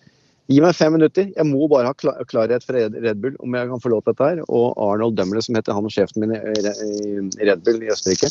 gi 0.46 0.60
meg 0.62 0.76
fem 0.78 0.94
minutter, 0.94 1.28
jeg 1.34 1.46
må 1.48 1.66
bare 1.70 1.90
ha 1.90 2.24
klarhet 2.30 2.64
fra 2.64 2.86
Red 2.94 3.20
Bull 3.22 3.34
om 3.42 3.54
jeg 3.58 3.70
kan 3.70 3.82
få 3.82 3.90
lov 3.92 4.04
til 4.04 4.14
dette 4.14 4.28
her. 4.30 4.42
Og 4.46 4.78
Arnold 4.78 5.16
Dømler, 5.18 5.42
som 5.42 5.58
heter 5.58 5.74
han 5.74 5.90
sjefen 5.90 6.22
min 6.22 6.36
i 6.36 7.48
Red 7.48 7.64
Bull 7.66 7.82
i 7.82 7.90
Østerrike, 7.90 8.30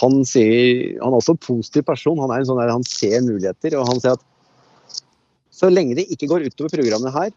han, 0.00 0.20
sier, 0.28 0.98
han 1.00 1.14
er 1.14 1.18
også 1.18 1.34
en 1.34 1.42
positiv 1.46 1.86
person. 1.88 2.20
Han 2.20 2.34
er 2.34 2.42
en 2.42 2.50
sånn 2.50 2.60
der, 2.60 2.72
han 2.76 2.84
ser 2.86 3.24
muligheter, 3.24 3.78
og 3.80 3.88
han 3.88 4.04
sier 4.04 4.18
at 4.18 4.26
så 5.60 5.72
lenge 5.72 5.96
det 5.98 6.06
ikke 6.12 6.28
går 6.28 6.46
utover 6.48 6.76
programmet 6.76 7.16
her, 7.16 7.32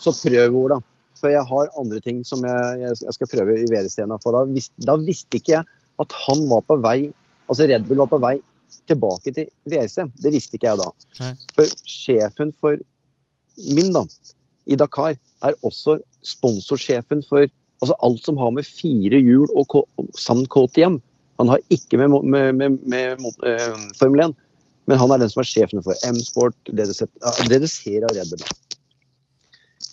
så 0.00 0.12
prøv, 0.16 0.60
Ola. 0.62 0.78
For 1.22 1.30
jeg 1.30 1.46
har 1.46 1.74
andre 1.78 2.00
ting 2.02 2.22
som 2.26 2.42
jeg, 2.46 2.94
jeg 2.98 3.16
skal 3.16 3.30
prøve 3.30 3.58
i 3.60 3.68
VR-scenen. 3.70 4.18
For 4.24 4.34
da, 4.34 4.42
vis, 4.50 4.72
da, 4.82 4.96
visste 4.98 5.38
ikke 5.38 5.54
jeg 5.56 5.68
at 6.02 6.16
han 6.26 6.46
var 6.50 6.64
på 6.66 6.80
vei 6.82 7.12
Altså 7.50 7.66
Red 7.68 7.84
Bull 7.84 7.98
var 8.00 8.08
på 8.08 8.20
vei 8.22 8.36
tilbake 8.88 9.32
til 9.34 9.48
VRC. 9.68 10.06
Det 10.22 10.30
visste 10.32 10.56
ikke 10.56 10.70
jeg 10.70 10.78
da. 10.80 10.86
Nei. 11.20 11.32
For 11.58 11.72
sjefen 11.90 12.52
for 12.62 12.78
min 13.76 13.90
da, 13.92 14.06
i 14.64 14.78
Dakar 14.78 15.18
er 15.44 15.58
også 15.66 15.98
sponsorsjefen 16.24 17.20
for 17.26 17.44
altså 17.82 17.96
alt 18.06 18.22
som 18.24 18.38
har 18.40 18.54
med 18.54 18.64
fire 18.64 19.20
hjul 19.20 19.50
og, 19.58 19.82
samt 20.16 20.48
KTM. 20.54 21.00
Han 21.42 21.50
har 21.50 21.60
ikke 21.74 21.98
med, 22.00 22.14
med, 22.22 22.54
med, 22.56 22.78
med 22.88 23.26
uh, 23.42 23.84
Formel 23.98 24.28
1, 24.28 24.36
men 24.86 25.00
han 25.02 25.12
er 25.12 25.22
den 25.22 25.32
som 25.32 25.42
er 25.42 25.50
sjefen 25.50 25.82
for 25.84 25.98
M-sport, 26.08 26.56
det 26.70 26.88
du 26.88 26.94
ser 26.94 28.06
av 28.06 28.14
Red 28.16 28.30
Bull. 28.30 28.46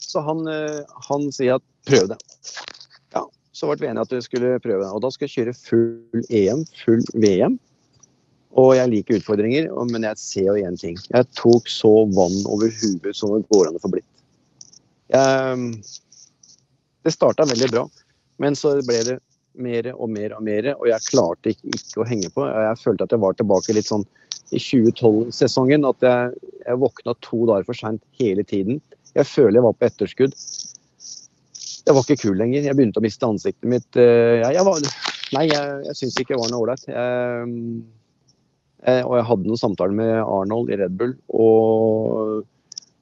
Så 0.10 0.24
han, 0.26 0.46
eh, 0.50 0.82
han 1.10 1.30
sier 1.36 1.60
at 1.60 1.66
prøv 1.86 2.10
det. 2.10 2.18
Ja, 3.14 3.28
så 3.54 3.70
ble 3.70 3.78
vi 3.84 3.90
enige 3.92 4.08
at 4.08 4.16
vi 4.16 4.22
skulle 4.26 4.56
prøve 4.64 4.82
det. 4.82 4.90
Og 4.90 5.04
da 5.06 5.12
skal 5.14 5.30
jeg 5.30 5.36
kjøre 5.36 5.58
full 5.58 6.24
EM, 6.34 6.66
full 6.82 7.04
VM. 7.14 7.60
Og 8.58 8.74
jeg 8.80 8.90
liker 8.90 9.20
utfordringer, 9.20 9.70
men 9.92 10.08
jeg 10.08 10.18
ser 10.18 10.48
jo 10.50 10.58
én 10.66 10.78
ting. 10.82 10.98
Jeg 11.14 11.30
tok 11.38 11.70
så 11.70 11.92
vann 12.10 12.40
over 12.50 12.74
huet 12.82 13.14
som 13.16 13.36
det 13.36 13.46
går 13.54 13.70
an 13.70 13.78
å 13.78 13.84
få 13.84 13.92
blitt. 13.94 14.08
Jeg, 15.14 15.70
det 17.06 17.14
starta 17.14 17.46
veldig 17.50 17.70
bra, 17.70 17.84
men 18.42 18.58
så 18.58 18.76
ble 18.86 19.04
det 19.06 19.20
mer 19.60 19.92
og 19.94 20.10
mer 20.14 20.34
og 20.38 20.44
mer, 20.46 20.72
og 20.76 20.88
jeg 20.90 21.06
klarte 21.10 21.54
ikke, 21.54 21.72
ikke, 21.76 22.02
å 22.02 22.08
henge 22.10 22.30
på. 22.34 22.46
Jeg 22.50 22.82
følte 22.82 23.06
at 23.06 23.14
jeg 23.14 23.22
var 23.22 23.38
tilbake 23.38 23.76
litt 23.78 23.90
sånn 23.90 24.06
i 24.50 24.62
2012-sesongen. 24.62 25.86
At 25.90 26.06
jeg, 26.06 26.54
jeg 26.66 26.82
våkna 26.82 27.16
to 27.26 27.46
dager 27.50 27.70
for 27.70 27.78
seint 27.78 28.02
hele 28.22 28.46
tiden. 28.48 28.82
Jeg 29.18 29.28
føler 29.30 29.60
jeg 29.60 29.66
var 29.66 29.78
på 29.78 29.88
etterskudd. 29.88 30.36
Jeg 31.88 31.96
var 31.96 32.06
ikke 32.06 32.22
kul 32.28 32.38
lenger. 32.38 32.68
Jeg 32.68 32.78
begynte 32.78 33.02
å 33.02 33.06
miste 33.06 33.30
ansiktet 33.30 33.70
mitt. 33.70 33.88
Jeg, 33.98 34.52
jeg 34.56 34.66
var, 34.68 34.84
nei, 35.36 35.46
jeg, 35.50 35.80
jeg 35.88 35.98
syns 36.02 36.20
ikke 36.22 36.36
jeg 36.36 36.42
var 36.44 36.52
noe 36.54 36.62
ålreit. 36.66 36.86
Og 39.10 39.16
jeg 39.18 39.28
hadde 39.32 39.50
noen 39.50 39.60
samtaler 39.60 39.98
med 39.98 40.14
Arnold 40.22 40.70
i 40.72 40.78
Red 40.80 40.94
Bull, 41.00 41.18
og, 41.36 42.46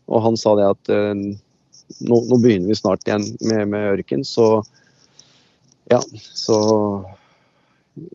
og 0.07 0.23
han 0.25 0.39
sa 0.39 0.55
det 0.57 0.71
at 0.71 0.89
nå, 0.89 2.17
nå, 2.17 2.39
begynner 2.41 2.71
vi 2.71 2.79
snart 2.79 3.05
igjen 3.05 3.27
med, 3.45 3.67
med 3.75 3.91
ørken, 3.91 4.25
så 4.25 4.63
ja, 5.91 6.01
så 6.17 6.57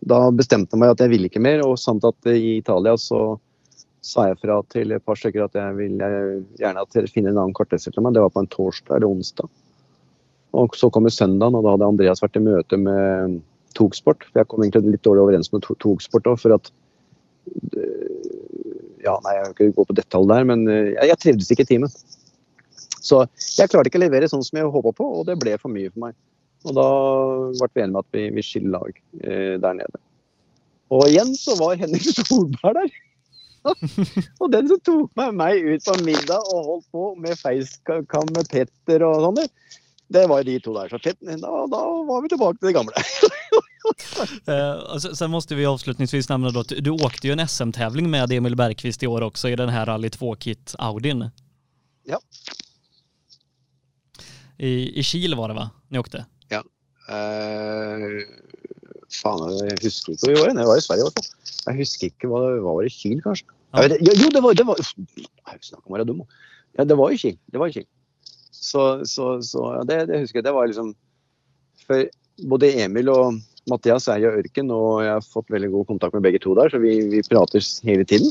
da 0.05 0.27
bestemte 0.35 0.75
jeg 0.75 0.83
meg 0.83 0.93
at 0.93 1.01
jeg 1.03 1.13
ville 1.13 1.31
ikke 1.31 1.43
mer. 1.43 1.63
Og 1.65 1.79
samt 1.81 2.05
at 2.05 2.29
i 2.33 2.59
Italia 2.59 2.97
så 3.01 3.39
sa 4.03 4.27
jeg 4.29 4.41
fra 4.43 4.59
til 4.73 4.95
et 4.95 5.05
par 5.07 5.19
stykker 5.19 5.45
at 5.45 5.57
jeg 5.57 5.77
vil 5.79 6.01
gjerne 6.59 6.83
at 6.83 6.95
dere 6.95 7.11
finner 7.11 7.33
en 7.33 7.45
annen 7.45 7.57
kartleser 7.57 7.95
til 7.95 8.05
meg. 8.05 8.17
Det 8.17 8.25
var 8.25 8.33
på 8.35 8.43
en 8.43 8.51
torsdag 8.51 8.99
eller 8.99 9.11
onsdag. 9.11 9.51
Og 10.59 10.75
så 10.77 10.91
kommer 10.93 11.15
søndagen, 11.15 11.57
og 11.57 11.65
da 11.65 11.75
hadde 11.77 11.91
Andreas 11.95 12.23
vært 12.23 12.37
i 12.37 12.45
møte 12.45 12.79
med 12.81 13.39
Togsport. 13.79 14.27
For 14.29 14.43
jeg 14.43 14.51
kom 14.51 14.65
egentlig 14.65 14.97
litt 14.97 15.07
dårlig 15.07 15.23
overens 15.25 15.53
med 15.55 15.65
Togsport 15.65 16.29
òg, 16.29 16.41
for 16.43 16.59
at 16.59 16.73
Ja, 19.03 19.17
nei, 19.25 19.33
jeg 19.35 19.47
kan 19.47 19.55
ikke 19.55 19.79
gå 19.81 19.87
på 19.89 19.97
detalj 19.99 20.29
der, 20.31 20.45
men 20.47 20.61
jeg, 20.69 21.07
jeg 21.11 21.19
trivdes 21.23 21.49
ikke 21.51 21.65
i 21.65 21.71
teamet. 21.73 21.97
Så 23.03 23.25
jeg 23.59 23.71
klarte 23.71 23.91
ikke 23.91 23.99
å 23.99 24.05
levere 24.05 24.29
sånn 24.31 24.45
som 24.47 24.61
jeg 24.61 24.71
håpa 24.71 24.93
på, 24.95 25.07
og 25.19 25.27
det 25.27 25.39
ble 25.43 25.57
for 25.59 25.75
mye 25.75 25.91
for 25.91 26.05
meg. 26.05 26.19
Og 26.69 26.77
da 26.77 26.89
ble 27.59 27.71
vi 27.75 27.83
enige 27.83 27.95
med 27.97 28.05
at 28.05 28.19
vi, 28.19 28.27
vi 28.37 28.45
skiller 28.47 28.77
lag 28.77 29.01
eh, 29.25 29.57
der 29.63 29.79
nede. 29.81 30.03
Og 30.93 31.09
igjen 31.09 31.33
så 31.35 31.57
var 31.59 31.81
Henrik 31.81 32.05
Solberg 32.05 32.79
der. 32.79 32.95
og 34.41 34.51
den 34.53 34.69
som 34.71 34.81
tok 34.85 35.13
med 35.19 35.37
meg 35.39 35.63
ut 35.63 35.85
på 35.87 35.95
middag 36.07 36.41
og 36.53 36.69
holdt 36.69 36.89
på 36.95 37.05
med 37.23 37.39
facecam 37.39 38.33
med 38.35 38.49
Petter 38.51 39.05
og 39.07 39.27
sånn, 39.27 39.43
det 40.13 40.25
var 40.29 40.45
de 40.45 40.59
to 40.61 40.75
der. 40.77 40.91
Så 40.93 41.01
Petter, 41.03 41.39
da, 41.41 41.53
da 41.73 41.83
var 42.09 42.25
vi 42.25 42.33
tilbake 42.33 42.59
til 42.59 42.71
det 42.71 42.75
gamle. 42.77 43.05
uh, 44.49 44.99
sen 45.19 45.31
måste 45.31 45.55
vi 45.59 45.67
avslutningsvis 45.67 46.29
nämna 46.29 46.51
då 46.51 46.61
att 46.61 46.73
du 46.79 46.91
åkte 46.91 47.27
ju 47.27 47.33
en 47.33 47.49
SM-tävling 47.49 48.11
med 48.11 48.33
Emil 48.33 48.57
Bergqvist 48.57 49.03
i 49.03 49.07
år 49.07 49.21
också 49.23 49.49
i 49.49 49.57
den 49.57 49.69
här 49.69 49.87
Rally 49.87 50.09
2-kit 50.09 50.75
Audin. 50.79 51.31
Ja. 52.05 52.21
I, 54.59 55.01
I 55.01 55.03
Kiel 55.03 55.35
var 55.35 55.49
det 55.49 55.55
va? 55.55 55.71
Ni 55.89 55.99
åkte? 55.99 56.25
Uh, 57.11 58.23
faen, 59.11 59.57
jeg 59.59 59.79
husker 59.83 60.15
ikke 60.15 60.23
hvor 60.23 60.33
vi 60.33 60.41
var. 60.41 60.55
Det 60.57 60.67
var 60.69 60.79
i 60.79 60.85
Sverige 60.85 61.03
i 61.03 61.07
hvert 61.09 61.19
fall. 61.19 61.42
Jeg 61.73 61.81
husker 61.81 62.11
ikke 62.11 62.31
hva 62.31 62.43
det 62.45 62.63
var 62.65 62.85
i 62.85 62.93
Kiel, 62.93 63.21
kanskje. 63.25 63.49
Ja. 63.73 63.87
Vet, 63.87 63.97
jo, 64.05 64.29
det 64.35 64.43
var, 64.45 64.57
det 64.59 64.67
var 64.69 64.81
Snakk 64.83 65.81
om 65.87 65.95
å 65.95 65.97
være 65.97 66.09
dum. 66.09 66.21
Ja, 66.77 66.85
det 66.89 66.99
var 67.01 67.13
i 67.13 67.21
Kiel. 67.21 67.39
Det 67.53 67.61
var 67.61 67.73
i 67.73 67.77
Kiel. 67.77 67.89
Så, 68.53 68.83
så, 69.09 69.35
så 69.45 69.65
ja, 69.79 69.87
det, 69.89 69.99
det, 70.11 70.21
husker 70.23 70.41
jeg. 70.41 70.47
Det 70.47 70.55
var 70.55 70.69
liksom 70.71 70.93
For 71.83 72.05
både 72.53 72.71
Emil 72.85 73.11
og 73.13 73.41
Mathias 73.71 74.09
er 74.11 74.23
i 74.23 74.29
ørken, 74.29 74.71
og 74.75 75.03
jeg 75.05 75.17
har 75.17 75.27
fått 75.27 75.51
veldig 75.55 75.71
god 75.73 75.89
kontakt 75.91 76.17
med 76.17 76.25
begge 76.27 76.43
to 76.43 76.55
der, 76.59 76.71
så 76.71 76.81
vi, 76.83 76.97
vi 77.11 77.25
prater 77.27 77.65
hele 77.87 78.07
tiden. 78.07 78.31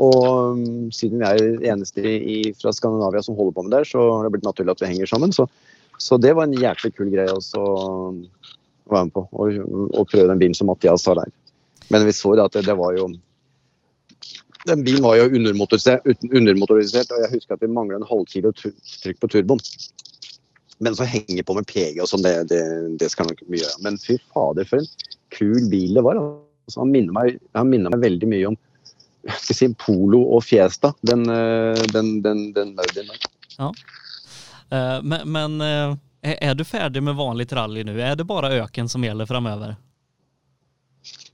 Og 0.00 0.56
um, 0.56 0.88
siden 0.94 1.20
vi 1.20 1.28
er 1.28 1.68
eneste 1.72 2.00
i, 2.04 2.38
fra 2.56 2.72
Skandinavia 2.72 3.20
som 3.24 3.36
holder 3.36 3.56
på 3.56 3.64
med 3.66 3.74
det, 3.76 3.86
så 3.90 4.00
har 4.14 4.24
det 4.24 4.32
blitt 4.36 4.46
naturlig 4.46 4.74
at 4.76 4.84
vi 4.84 4.92
henger 4.92 5.10
sammen. 5.10 5.34
Så 5.36 5.48
så 6.02 6.18
det 6.18 6.34
var 6.34 6.48
en 6.48 6.58
jævlig 6.58 6.90
kul 6.96 7.10
greie 7.12 7.30
også 7.30 7.60
å 7.62 7.82
være 8.90 9.06
med 9.06 9.14
på. 9.14 9.22
Og, 9.38 9.60
og 9.94 10.08
prøve 10.10 10.28
den 10.30 10.40
bilen 10.40 10.56
som 10.58 10.70
Mathias 10.70 11.06
har 11.06 11.20
der. 11.20 11.30
Men 11.92 12.06
vi 12.08 12.14
så 12.16 12.32
at 12.40 12.56
det, 12.56 12.64
det 12.66 12.76
var 12.78 12.96
jo 12.96 13.10
Den 14.68 14.84
bilen 14.86 15.02
var 15.02 15.18
jo 15.18 15.28
undermotorisert, 15.32 17.10
og 17.10 17.24
jeg 17.24 17.32
husker 17.32 17.56
at 17.56 17.64
vi 17.64 17.70
mangla 17.70 17.98
en 17.98 18.06
halvkilo 18.06 18.52
trykk 18.56 19.18
på 19.20 19.30
turboen. 19.32 19.60
Men 20.82 20.96
så 20.98 21.06
henger 21.06 21.42
på 21.46 21.56
med 21.58 21.66
PG 21.66 21.98
og 22.02 22.08
sånn, 22.10 22.22
det, 22.22 22.34
det, 22.50 22.62
det, 22.98 23.08
skal 23.10 23.26
nok 23.28 23.42
mye 23.46 23.60
gjøre. 23.62 23.82
Men 23.86 23.98
fy 24.02 24.16
fader, 24.32 24.66
for 24.66 24.82
en 24.82 25.10
kul 25.34 25.66
bil 25.70 25.98
det 25.98 26.04
var. 26.06 26.18
Altså, 26.18 26.78
han, 26.80 26.94
minner 26.94 27.14
meg, 27.14 27.42
han 27.58 27.70
minner 27.70 27.94
meg 27.94 28.04
veldig 28.06 28.30
mye 28.30 28.52
om 28.52 28.58
si, 29.42 29.68
Polo 29.78 30.22
og 30.36 30.42
Fiesta, 30.46 30.92
den, 31.06 31.26
eh, 31.30 31.82
den, 31.94 32.14
den, 32.22 32.48
den 32.54 32.74
Audien 32.78 33.10
der. 33.10 33.28
Ja. 33.58 33.70
Eh, 34.70 34.98
men, 35.02 35.26
men 35.30 35.60
eh, 35.60 35.96
er 36.22 36.54
du 36.54 36.64
ferdig 36.64 37.02
med 37.02 37.18
vanlig 37.18 37.50
rally 37.52 37.84
nå? 37.86 37.94
Er 37.98 38.16
det 38.18 38.26
bare 38.26 38.54
øken 38.62 38.88
som 38.88 39.04
gjelder 39.04 39.26
framover? 39.26 39.76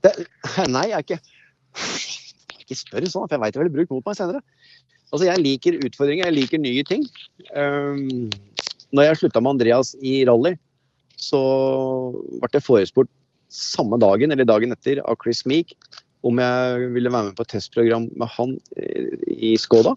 Nei, 0.75 0.85
jeg 0.89 0.97
er 0.97 1.05
ikke 1.05 1.19
Ikke 2.63 2.77
spør 2.77 3.05
sånn, 3.09 3.27
for 3.27 3.35
jeg 3.35 3.43
veit 3.43 3.57
jeg 3.57 3.65
vil 3.65 3.75
bruke 3.79 3.95
mot 3.95 4.05
meg 4.05 4.17
senere. 4.17 4.41
Altså, 5.09 5.25
jeg 5.25 5.41
liker 5.41 5.77
utfordringer, 5.87 6.27
jeg 6.27 6.35
liker 6.35 6.61
nye 6.61 6.83
ting. 6.85 7.05
Um, 7.57 8.29
når 8.93 9.07
jeg 9.07 9.19
slutta 9.23 9.41
med 9.41 9.55
Andreas 9.55 9.95
i 10.05 10.19
rally, 10.29 10.51
så 11.17 11.39
ble 12.13 12.51
det 12.53 12.61
forespurt 12.61 13.09
samme 13.49 13.97
dagen 14.01 14.29
eller 14.29 14.45
dagen 14.45 14.75
etter 14.75 15.01
av 15.01 15.17
Chris 15.23 15.41
Meek 15.49 15.73
om 16.27 16.39
jeg 16.41 16.91
ville 16.93 17.11
være 17.11 17.29
med 17.29 17.37
på 17.37 17.45
et 17.45 17.53
testprogram 17.55 18.05
med 18.19 18.31
han 18.35 18.55
eh, 18.77 19.17
i 19.31 19.55
Skoda. 19.59 19.95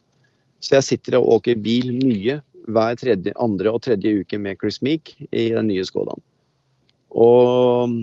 Så 0.62 0.76
jeg 0.78 0.86
sitter 0.86 1.18
og 1.18 1.28
åker 1.38 1.60
bil 1.60 1.90
mye 1.98 2.38
hver 2.70 2.98
tredje, 2.98 3.34
andre 3.42 3.72
og 3.74 3.82
tredje 3.82 4.22
uke 4.22 4.38
med 4.38 4.60
Chris 4.60 4.78
Meek 4.86 5.16
i 5.28 5.48
den 5.50 5.68
nye 5.68 5.84
Skodaen. 5.86 6.22
Og 7.10 7.98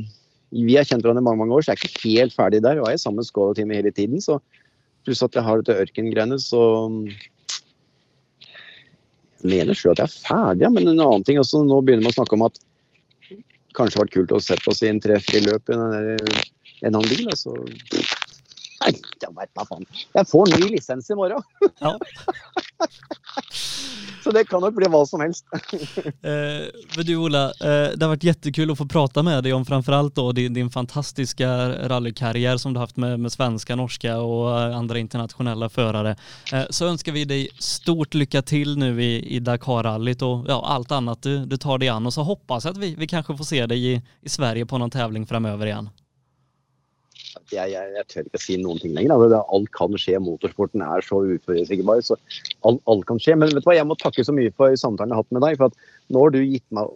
vi 0.49 0.77
har 0.77 0.87
kjent 0.87 1.03
hverandre 1.05 1.21
i 1.21 1.27
mange 1.27 1.41
mange 1.43 1.57
år, 1.57 1.65
så 1.65 1.71
jeg 1.71 1.77
er 1.77 1.89
ikke 1.89 2.13
helt 2.17 2.35
ferdig 2.35 2.61
der. 2.65 2.75
Og 2.81 2.89
jeg 2.89 2.97
er 2.97 3.03
sammen 3.03 3.21
med 3.21 3.29
Skoda-teamet 3.29 3.81
hele 3.81 3.93
tiden. 3.93 4.21
så 4.21 4.39
Pluss 5.05 5.23
at 5.23 5.35
jeg 5.37 5.45
har 5.45 5.61
dette 5.61 5.77
ørkengreiene, 5.85 6.37
så 6.41 6.61
jeg 9.39 9.47
mener 9.47 9.77
sjøl 9.77 9.93
at 9.93 10.01
jeg 10.03 10.09
er 10.09 10.17
ferdig, 10.25 10.65
ja. 10.65 10.71
Men 10.73 10.89
en 10.89 10.99
annen 10.99 11.23
ting 11.27 11.39
også, 11.39 11.61
nå 11.63 11.79
begynner 11.85 12.05
vi 12.07 12.11
å 12.11 12.17
snakke 12.17 12.35
om 12.35 12.47
at 12.49 12.55
kanskje 13.77 13.93
det 13.93 13.95
hadde 13.95 14.03
vært 14.03 14.17
kult 14.17 14.35
å 14.35 14.43
sette 14.43 14.67
oss 14.73 14.83
i 14.83 14.89
en 14.89 15.03
tre-fire 15.03 15.45
løp 15.45 15.71
i 15.71 15.77
en 15.77 16.91
annen 16.91 17.07
bil. 17.07 17.29
Altså. 17.31 17.49
Nei, 18.79 18.91
jeg 18.95 19.33
veit 19.37 19.51
da 19.55 19.63
faen. 19.69 19.87
Jeg 20.17 20.31
får 20.33 20.45
ny 20.55 20.63
lisens 20.73 21.11
i 21.13 21.19
morgen. 21.19 21.41
Ja. 21.79 21.91
Så 24.23 24.31
det 24.31 24.45
kan 24.45 24.61
nok 24.61 24.75
bli 24.75 24.87
hva 24.91 25.05
som 25.07 25.21
helst. 25.21 25.45
eh, 26.05 27.03
du 27.03 27.15
Ola, 27.15 27.45
eh, 27.45 27.91
det 27.95 28.03
har 28.03 28.13
vært 28.13 28.27
jättekul 28.27 28.73
å 28.73 28.77
få 28.77 28.87
prate 28.89 29.23
med 29.23 29.43
deg 29.43 29.55
om 29.55 29.65
framförallt 29.65 30.15
då 30.15 30.31
din, 30.31 30.53
din 30.53 30.69
fantastiske 30.69 31.47
rallykarriär 31.89 32.57
som 32.57 32.73
du 32.73 32.79
har 32.79 32.87
haft 32.87 32.97
med, 32.97 33.19
med 33.19 33.31
svenska, 33.31 33.75
norska 33.75 34.17
og 34.19 34.49
eh, 34.51 34.77
andre 34.77 34.99
internasjonale 34.99 35.69
förare. 35.69 36.15
Eh, 36.53 36.65
så 36.69 36.89
ønsker 36.89 37.15
vi 37.15 37.25
deg 37.25 37.63
stort 37.63 38.13
lykke 38.13 38.41
til 38.41 38.75
nå 38.79 38.91
i, 38.99 39.11
i 39.37 39.39
Dakar-rallyt 39.39 40.23
og 40.25 40.49
ja, 40.49 40.59
allt 40.59 40.91
annat 40.91 41.23
du, 41.23 41.45
du 41.45 41.57
tar 41.57 41.79
deg 41.79 41.93
an 41.93 42.07
og 42.09 42.13
så 42.13 42.25
hoppas 42.27 42.65
jeg 42.65 42.75
at 42.75 42.81
vi, 42.81 42.93
vi 42.99 43.07
kanskje 43.07 43.37
får 43.39 43.51
se 43.53 43.65
deg 43.71 43.89
i, 43.93 43.95
i 43.99 44.29
Sverige 44.31 44.67
på 44.69 44.79
noen 44.79 44.93
tävling 44.93 45.27
framöver 45.29 45.71
igjen 45.71 45.89
jeg, 47.51 47.71
jeg, 47.73 47.91
jeg, 47.95 48.05
tør 48.11 48.27
ikke 48.27 48.41
si 48.43 48.57
noen 48.61 48.79
ting 48.81 48.93
lenger. 48.95 49.15
Altså, 49.15 49.41
alt 49.55 49.71
kan 49.75 49.95
skje. 49.99 50.19
Motorsporten 50.23 50.83
er 50.85 51.05
så 51.05 51.21
uforutsigbar. 51.25 52.01
Så 52.05 52.17
alt, 52.67 52.81
alt, 52.91 53.05
kan 53.09 53.21
skje. 53.21 53.37
Men 53.39 53.53
vet 53.53 53.65
du 53.65 53.69
hva, 53.69 53.77
jeg 53.77 53.89
må 53.89 53.97
takke 53.99 54.25
så 54.25 54.35
mye 54.35 54.53
for 54.57 54.75
samtalen 54.79 55.13
jeg 55.13 55.19
har 55.19 55.25
hatt 55.25 55.35
med 55.37 55.45
deg. 55.45 55.59
For 55.59 55.71
at 55.71 56.13
nå 56.13 56.23
har 56.23 56.35
du 56.35 56.39
gitt 56.41 56.65
meg 56.75 56.95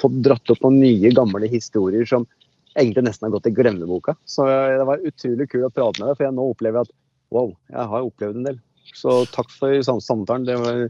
fått 0.00 0.20
dratt 0.26 0.54
opp 0.54 0.62
noen 0.66 0.80
nye, 0.82 1.14
gamle 1.16 1.50
historier 1.52 2.08
som 2.08 2.28
egentlig 2.76 3.06
nesten 3.06 3.28
har 3.28 3.34
gått 3.36 3.48
i 3.50 3.54
glemmeboka. 3.56 4.16
Så 4.28 4.46
det 4.46 4.86
var 4.88 5.04
utrolig 5.08 5.48
kult 5.50 5.70
å 5.70 5.72
prate 5.72 6.02
med 6.02 6.10
deg, 6.10 6.18
for 6.18 6.28
jeg 6.28 6.36
nå 6.36 6.50
opplever 6.52 6.84
at 6.84 6.94
wow, 7.34 7.50
jeg 7.72 7.90
har 7.92 8.06
opplevd 8.06 8.40
en 8.40 8.50
del. 8.50 8.60
Så 8.94 9.22
takk 9.34 9.50
for 9.56 9.74
samtalen. 9.82 10.46
Var, 10.62 10.86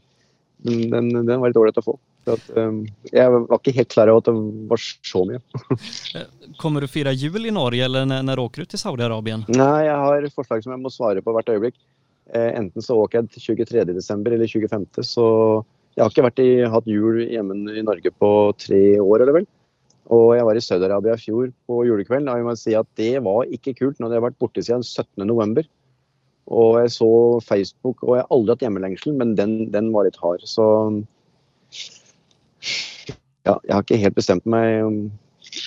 den, 0.67 0.87
den, 0.93 1.13
den 1.27 1.41
var 1.41 1.51
litt 1.51 1.61
ålreit 1.61 1.81
å 1.81 1.87
få. 1.93 1.97
At, 2.27 2.47
um, 2.59 2.81
jeg 3.13 3.31
var 3.33 3.61
ikke 3.61 3.75
helt 3.77 3.93
klar 3.93 4.11
over 4.11 4.25
at 4.25 4.31
det 4.31 4.71
var 4.71 4.83
så 4.83 5.23
mye. 5.29 5.41
Kommer 6.63 6.83
du 6.83 6.91
fire 6.91 7.13
jul 7.15 7.47
i 7.47 7.55
Norge, 7.55 7.85
eller 7.87 8.09
når, 8.09 8.25
når 8.27 8.43
åker 8.47 8.65
du 8.65 8.73
til 8.73 8.83
Saudi-Arabia? 8.83 9.39
Nei, 9.47 9.85
jeg 9.87 10.01
har 10.07 10.27
forslag 10.35 10.65
som 10.65 10.75
jeg 10.75 10.83
må 10.83 10.93
svare 10.95 11.23
på 11.23 11.35
hvert 11.37 11.53
øyeblikk. 11.55 11.79
Eh, 12.35 12.51
enten 12.59 12.83
så 12.83 12.97
åker 12.99 13.23
jeg 13.23 13.45
23.12. 13.63 14.33
eller 14.35 14.51
25. 14.51 15.07
Så 15.07 15.27
jeg 15.97 16.05
har 16.05 16.11
ikke 16.13 16.45
i, 16.45 16.67
hatt 16.69 16.91
jul 16.91 17.23
hjemme 17.23 17.57
i 17.73 17.85
Norge 17.87 18.13
på 18.13 18.31
tre 18.61 18.83
år, 19.01 19.23
eller 19.23 19.41
vel. 19.41 19.49
Og 20.13 20.37
jeg 20.37 20.47
var 20.47 20.59
i 20.59 20.63
Saudi-Arabia 20.63 21.17
i 21.17 21.23
fjor 21.23 21.51
på 21.67 21.81
julekvelden, 21.87 22.29
og 22.31 22.39
jeg 22.39 22.47
må 22.47 22.55
si 22.59 22.75
at 22.79 22.89
det 22.99 23.15
var 23.27 23.49
ikke 23.51 23.75
kult 23.79 23.99
når 23.99 24.13
jeg 24.13 24.21
har 24.21 24.27
vært 24.29 24.39
borte 24.43 24.63
siden 24.63 24.85
17.11. 24.87 25.67
Og 26.47 26.77
jeg 26.79 26.93
så 26.95 27.11
Facebook, 27.43 28.05
og 28.05 28.15
jeg 28.15 28.23
har 28.23 28.35
aldri 28.35 28.55
hatt 28.55 28.67
hjemmelengsel, 28.67 29.17
men 29.19 29.35
den, 29.39 29.57
den 29.75 29.91
var 29.95 30.07
litt 30.07 30.19
hard. 30.23 30.45
Så 30.47 30.67
ja, 33.47 33.55
jeg 33.63 33.75
har 33.75 33.85
ikke 33.85 34.01
helt 34.03 34.19
bestemt 34.19 34.47
meg 34.49 34.83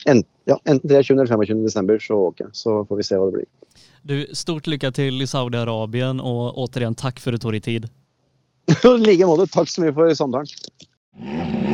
enten, 0.06 0.28
ja, 0.50 0.58
enten 0.66 0.90
23 0.90 1.14
eller 1.16 1.28
25 1.28 1.64
december 1.64 2.00
så 2.00 2.14
åker 2.14 2.46
jag. 2.46 2.56
Så 2.56 2.86
får 2.86 2.98
vi 2.98 3.04
se 3.04 3.20
hva 3.20 3.30
det 3.30 3.38
blir. 3.40 3.48
Du, 4.02 4.16
stort 4.34 4.68
lykke 4.68 4.92
til 4.96 5.22
i 5.22 5.28
Saudi-Arabia, 5.28 6.12
og 6.20 6.58
återigen 6.60 6.98
takk 6.98 7.20
for 7.20 7.36
at 7.36 7.40
du 7.40 7.48
tok 7.48 7.58
deg 7.60 7.66
tid. 7.68 7.90
I 8.84 8.96
like 8.98 9.28
måte. 9.30 9.50
Takk 9.52 9.72
så 9.72 9.86
mye 9.86 9.96
for 9.96 10.14
samtalen. 10.18 11.68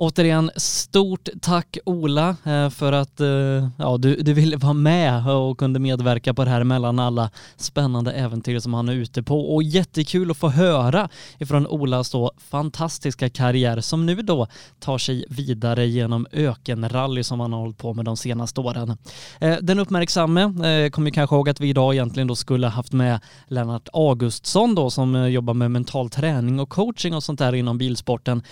Återigen, 0.00 0.50
stort 0.56 1.28
tack 1.42 1.78
Ola 1.84 2.36
eh, 2.44 2.70
för 2.70 2.92
att 2.92 3.20
eh, 3.20 3.68
ja, 3.76 3.96
du, 3.98 4.14
du 4.16 4.32
ville 4.32 4.56
vara 4.56 4.72
med 4.72 5.28
och 5.28 5.58
kunde 5.58 5.78
medverka 5.78 6.34
på 6.34 6.44
det 6.44 6.50
här 6.50 6.64
mellan 6.64 6.98
alla 6.98 7.30
spännande 7.56 8.12
äventyr 8.12 8.58
som 8.58 8.74
han 8.74 8.88
är 8.88 8.92
ute 8.92 9.22
på. 9.22 9.54
Och 9.54 9.62
jättekul 9.62 10.30
att 10.30 10.36
få 10.36 10.48
höra 10.48 11.08
ifrån 11.38 11.66
Olas 11.66 12.10
då 12.10 12.32
fantastiska 12.50 13.30
karriär 13.30 13.80
som 13.80 14.06
nu 14.06 14.14
då 14.14 14.46
tar 14.78 14.98
sig 14.98 15.24
vidare 15.28 15.86
genom 15.86 16.26
ökenrally 16.32 17.22
som 17.22 17.40
han 17.40 17.52
har 17.52 17.60
hållit 17.60 17.78
på 17.78 17.94
med 17.94 18.04
de 18.04 18.16
senaste 18.16 18.60
åren. 18.60 18.96
Eh, 19.40 19.56
den 19.62 19.78
uppmärksamme 19.78 20.42
kommer 20.90 21.10
kanske 21.10 21.36
ihåg 21.36 21.48
att 21.48 21.60
vi 21.60 21.68
idag 21.68 21.94
egentligen 21.94 22.26
då 22.26 22.36
skulle 22.36 22.66
haft 22.66 22.92
med 22.92 23.20
Lennart 23.48 23.88
Augustsson 23.92 24.74
då 24.74 24.90
som 24.90 25.30
jobbar 25.30 25.54
med 25.54 25.70
mental 25.70 26.10
träning 26.10 26.60
och 26.60 26.68
coaching 26.68 27.14
och 27.14 27.22
sånt 27.22 27.38
där 27.38 27.54
inom 27.54 27.78
bilsporten. 27.78 28.42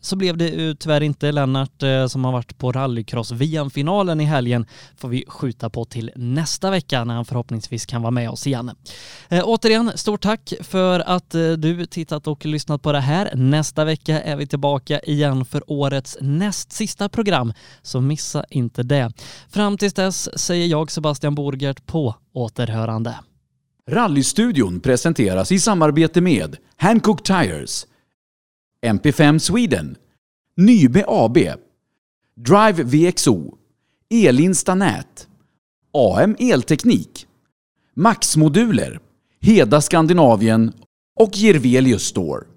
Så 0.00 0.16
blev 0.16 0.36
det 0.36 0.79
tyvärr 0.80 1.00
inte 1.00 1.32
Lennart 1.32 1.82
eh, 1.82 2.06
som 2.06 2.24
har 2.24 2.32
varit 2.32 2.58
på 2.58 2.72
rallycross-VM-finalen 2.72 4.20
i 4.20 4.24
helgen 4.24 4.66
får 4.96 5.08
vi 5.08 5.24
skjuta 5.28 5.70
på 5.70 5.84
till 5.84 6.10
nästa 6.16 6.70
vecka 6.70 7.04
när 7.04 7.14
han 7.14 7.24
förhoppningsvis 7.24 7.86
kan 7.86 8.02
vara 8.02 8.10
med 8.10 8.30
oss 8.30 8.46
igen. 8.46 8.70
Eh, 9.28 9.42
återigen, 9.44 9.92
stort 9.94 10.22
tack 10.22 10.52
för 10.60 11.00
att 11.00 11.34
eh, 11.34 11.50
du 11.50 11.86
tittat 11.86 12.26
och 12.26 12.46
lyssnat 12.46 12.82
på 12.82 12.92
det 12.92 13.00
här. 13.00 13.30
Nästa 13.34 13.84
vecka 13.84 14.22
är 14.22 14.36
vi 14.36 14.46
tillbaka 14.46 15.00
igen 15.00 15.44
för 15.44 15.62
årets 15.66 16.18
näst 16.20 16.72
sista 16.72 17.08
program, 17.08 17.52
så 17.82 18.00
missa 18.00 18.44
inte 18.50 18.82
det. 18.82 19.12
Fram 19.48 19.78
tills 19.78 19.94
dess 19.94 20.38
säger 20.40 20.66
jag 20.66 20.90
Sebastian 20.90 21.34
Borgert 21.34 21.86
på 21.86 22.14
återhörande. 22.32 23.14
Rallystudion 23.90 24.80
presenteras 24.80 25.52
i 25.52 25.58
samarbete 25.58 26.20
med 26.20 26.56
Hancock 26.76 27.22
Tires, 27.22 27.86
MP5 28.86 29.38
Sweden 29.38 29.96
Nybe 30.56 31.04
AB, 31.06 31.38
Drive 32.36 32.82
VXO, 32.82 33.54
Elinsta 34.10 34.74
Nät, 34.74 35.28
AM 35.92 36.36
Elteknik, 36.38 37.26
Max-moduler, 37.96 39.00
Heda 39.40 39.80
Skandinavien 39.80 40.72
och 41.16 41.36
Jirvelius 41.36 42.02
Store. 42.02 42.49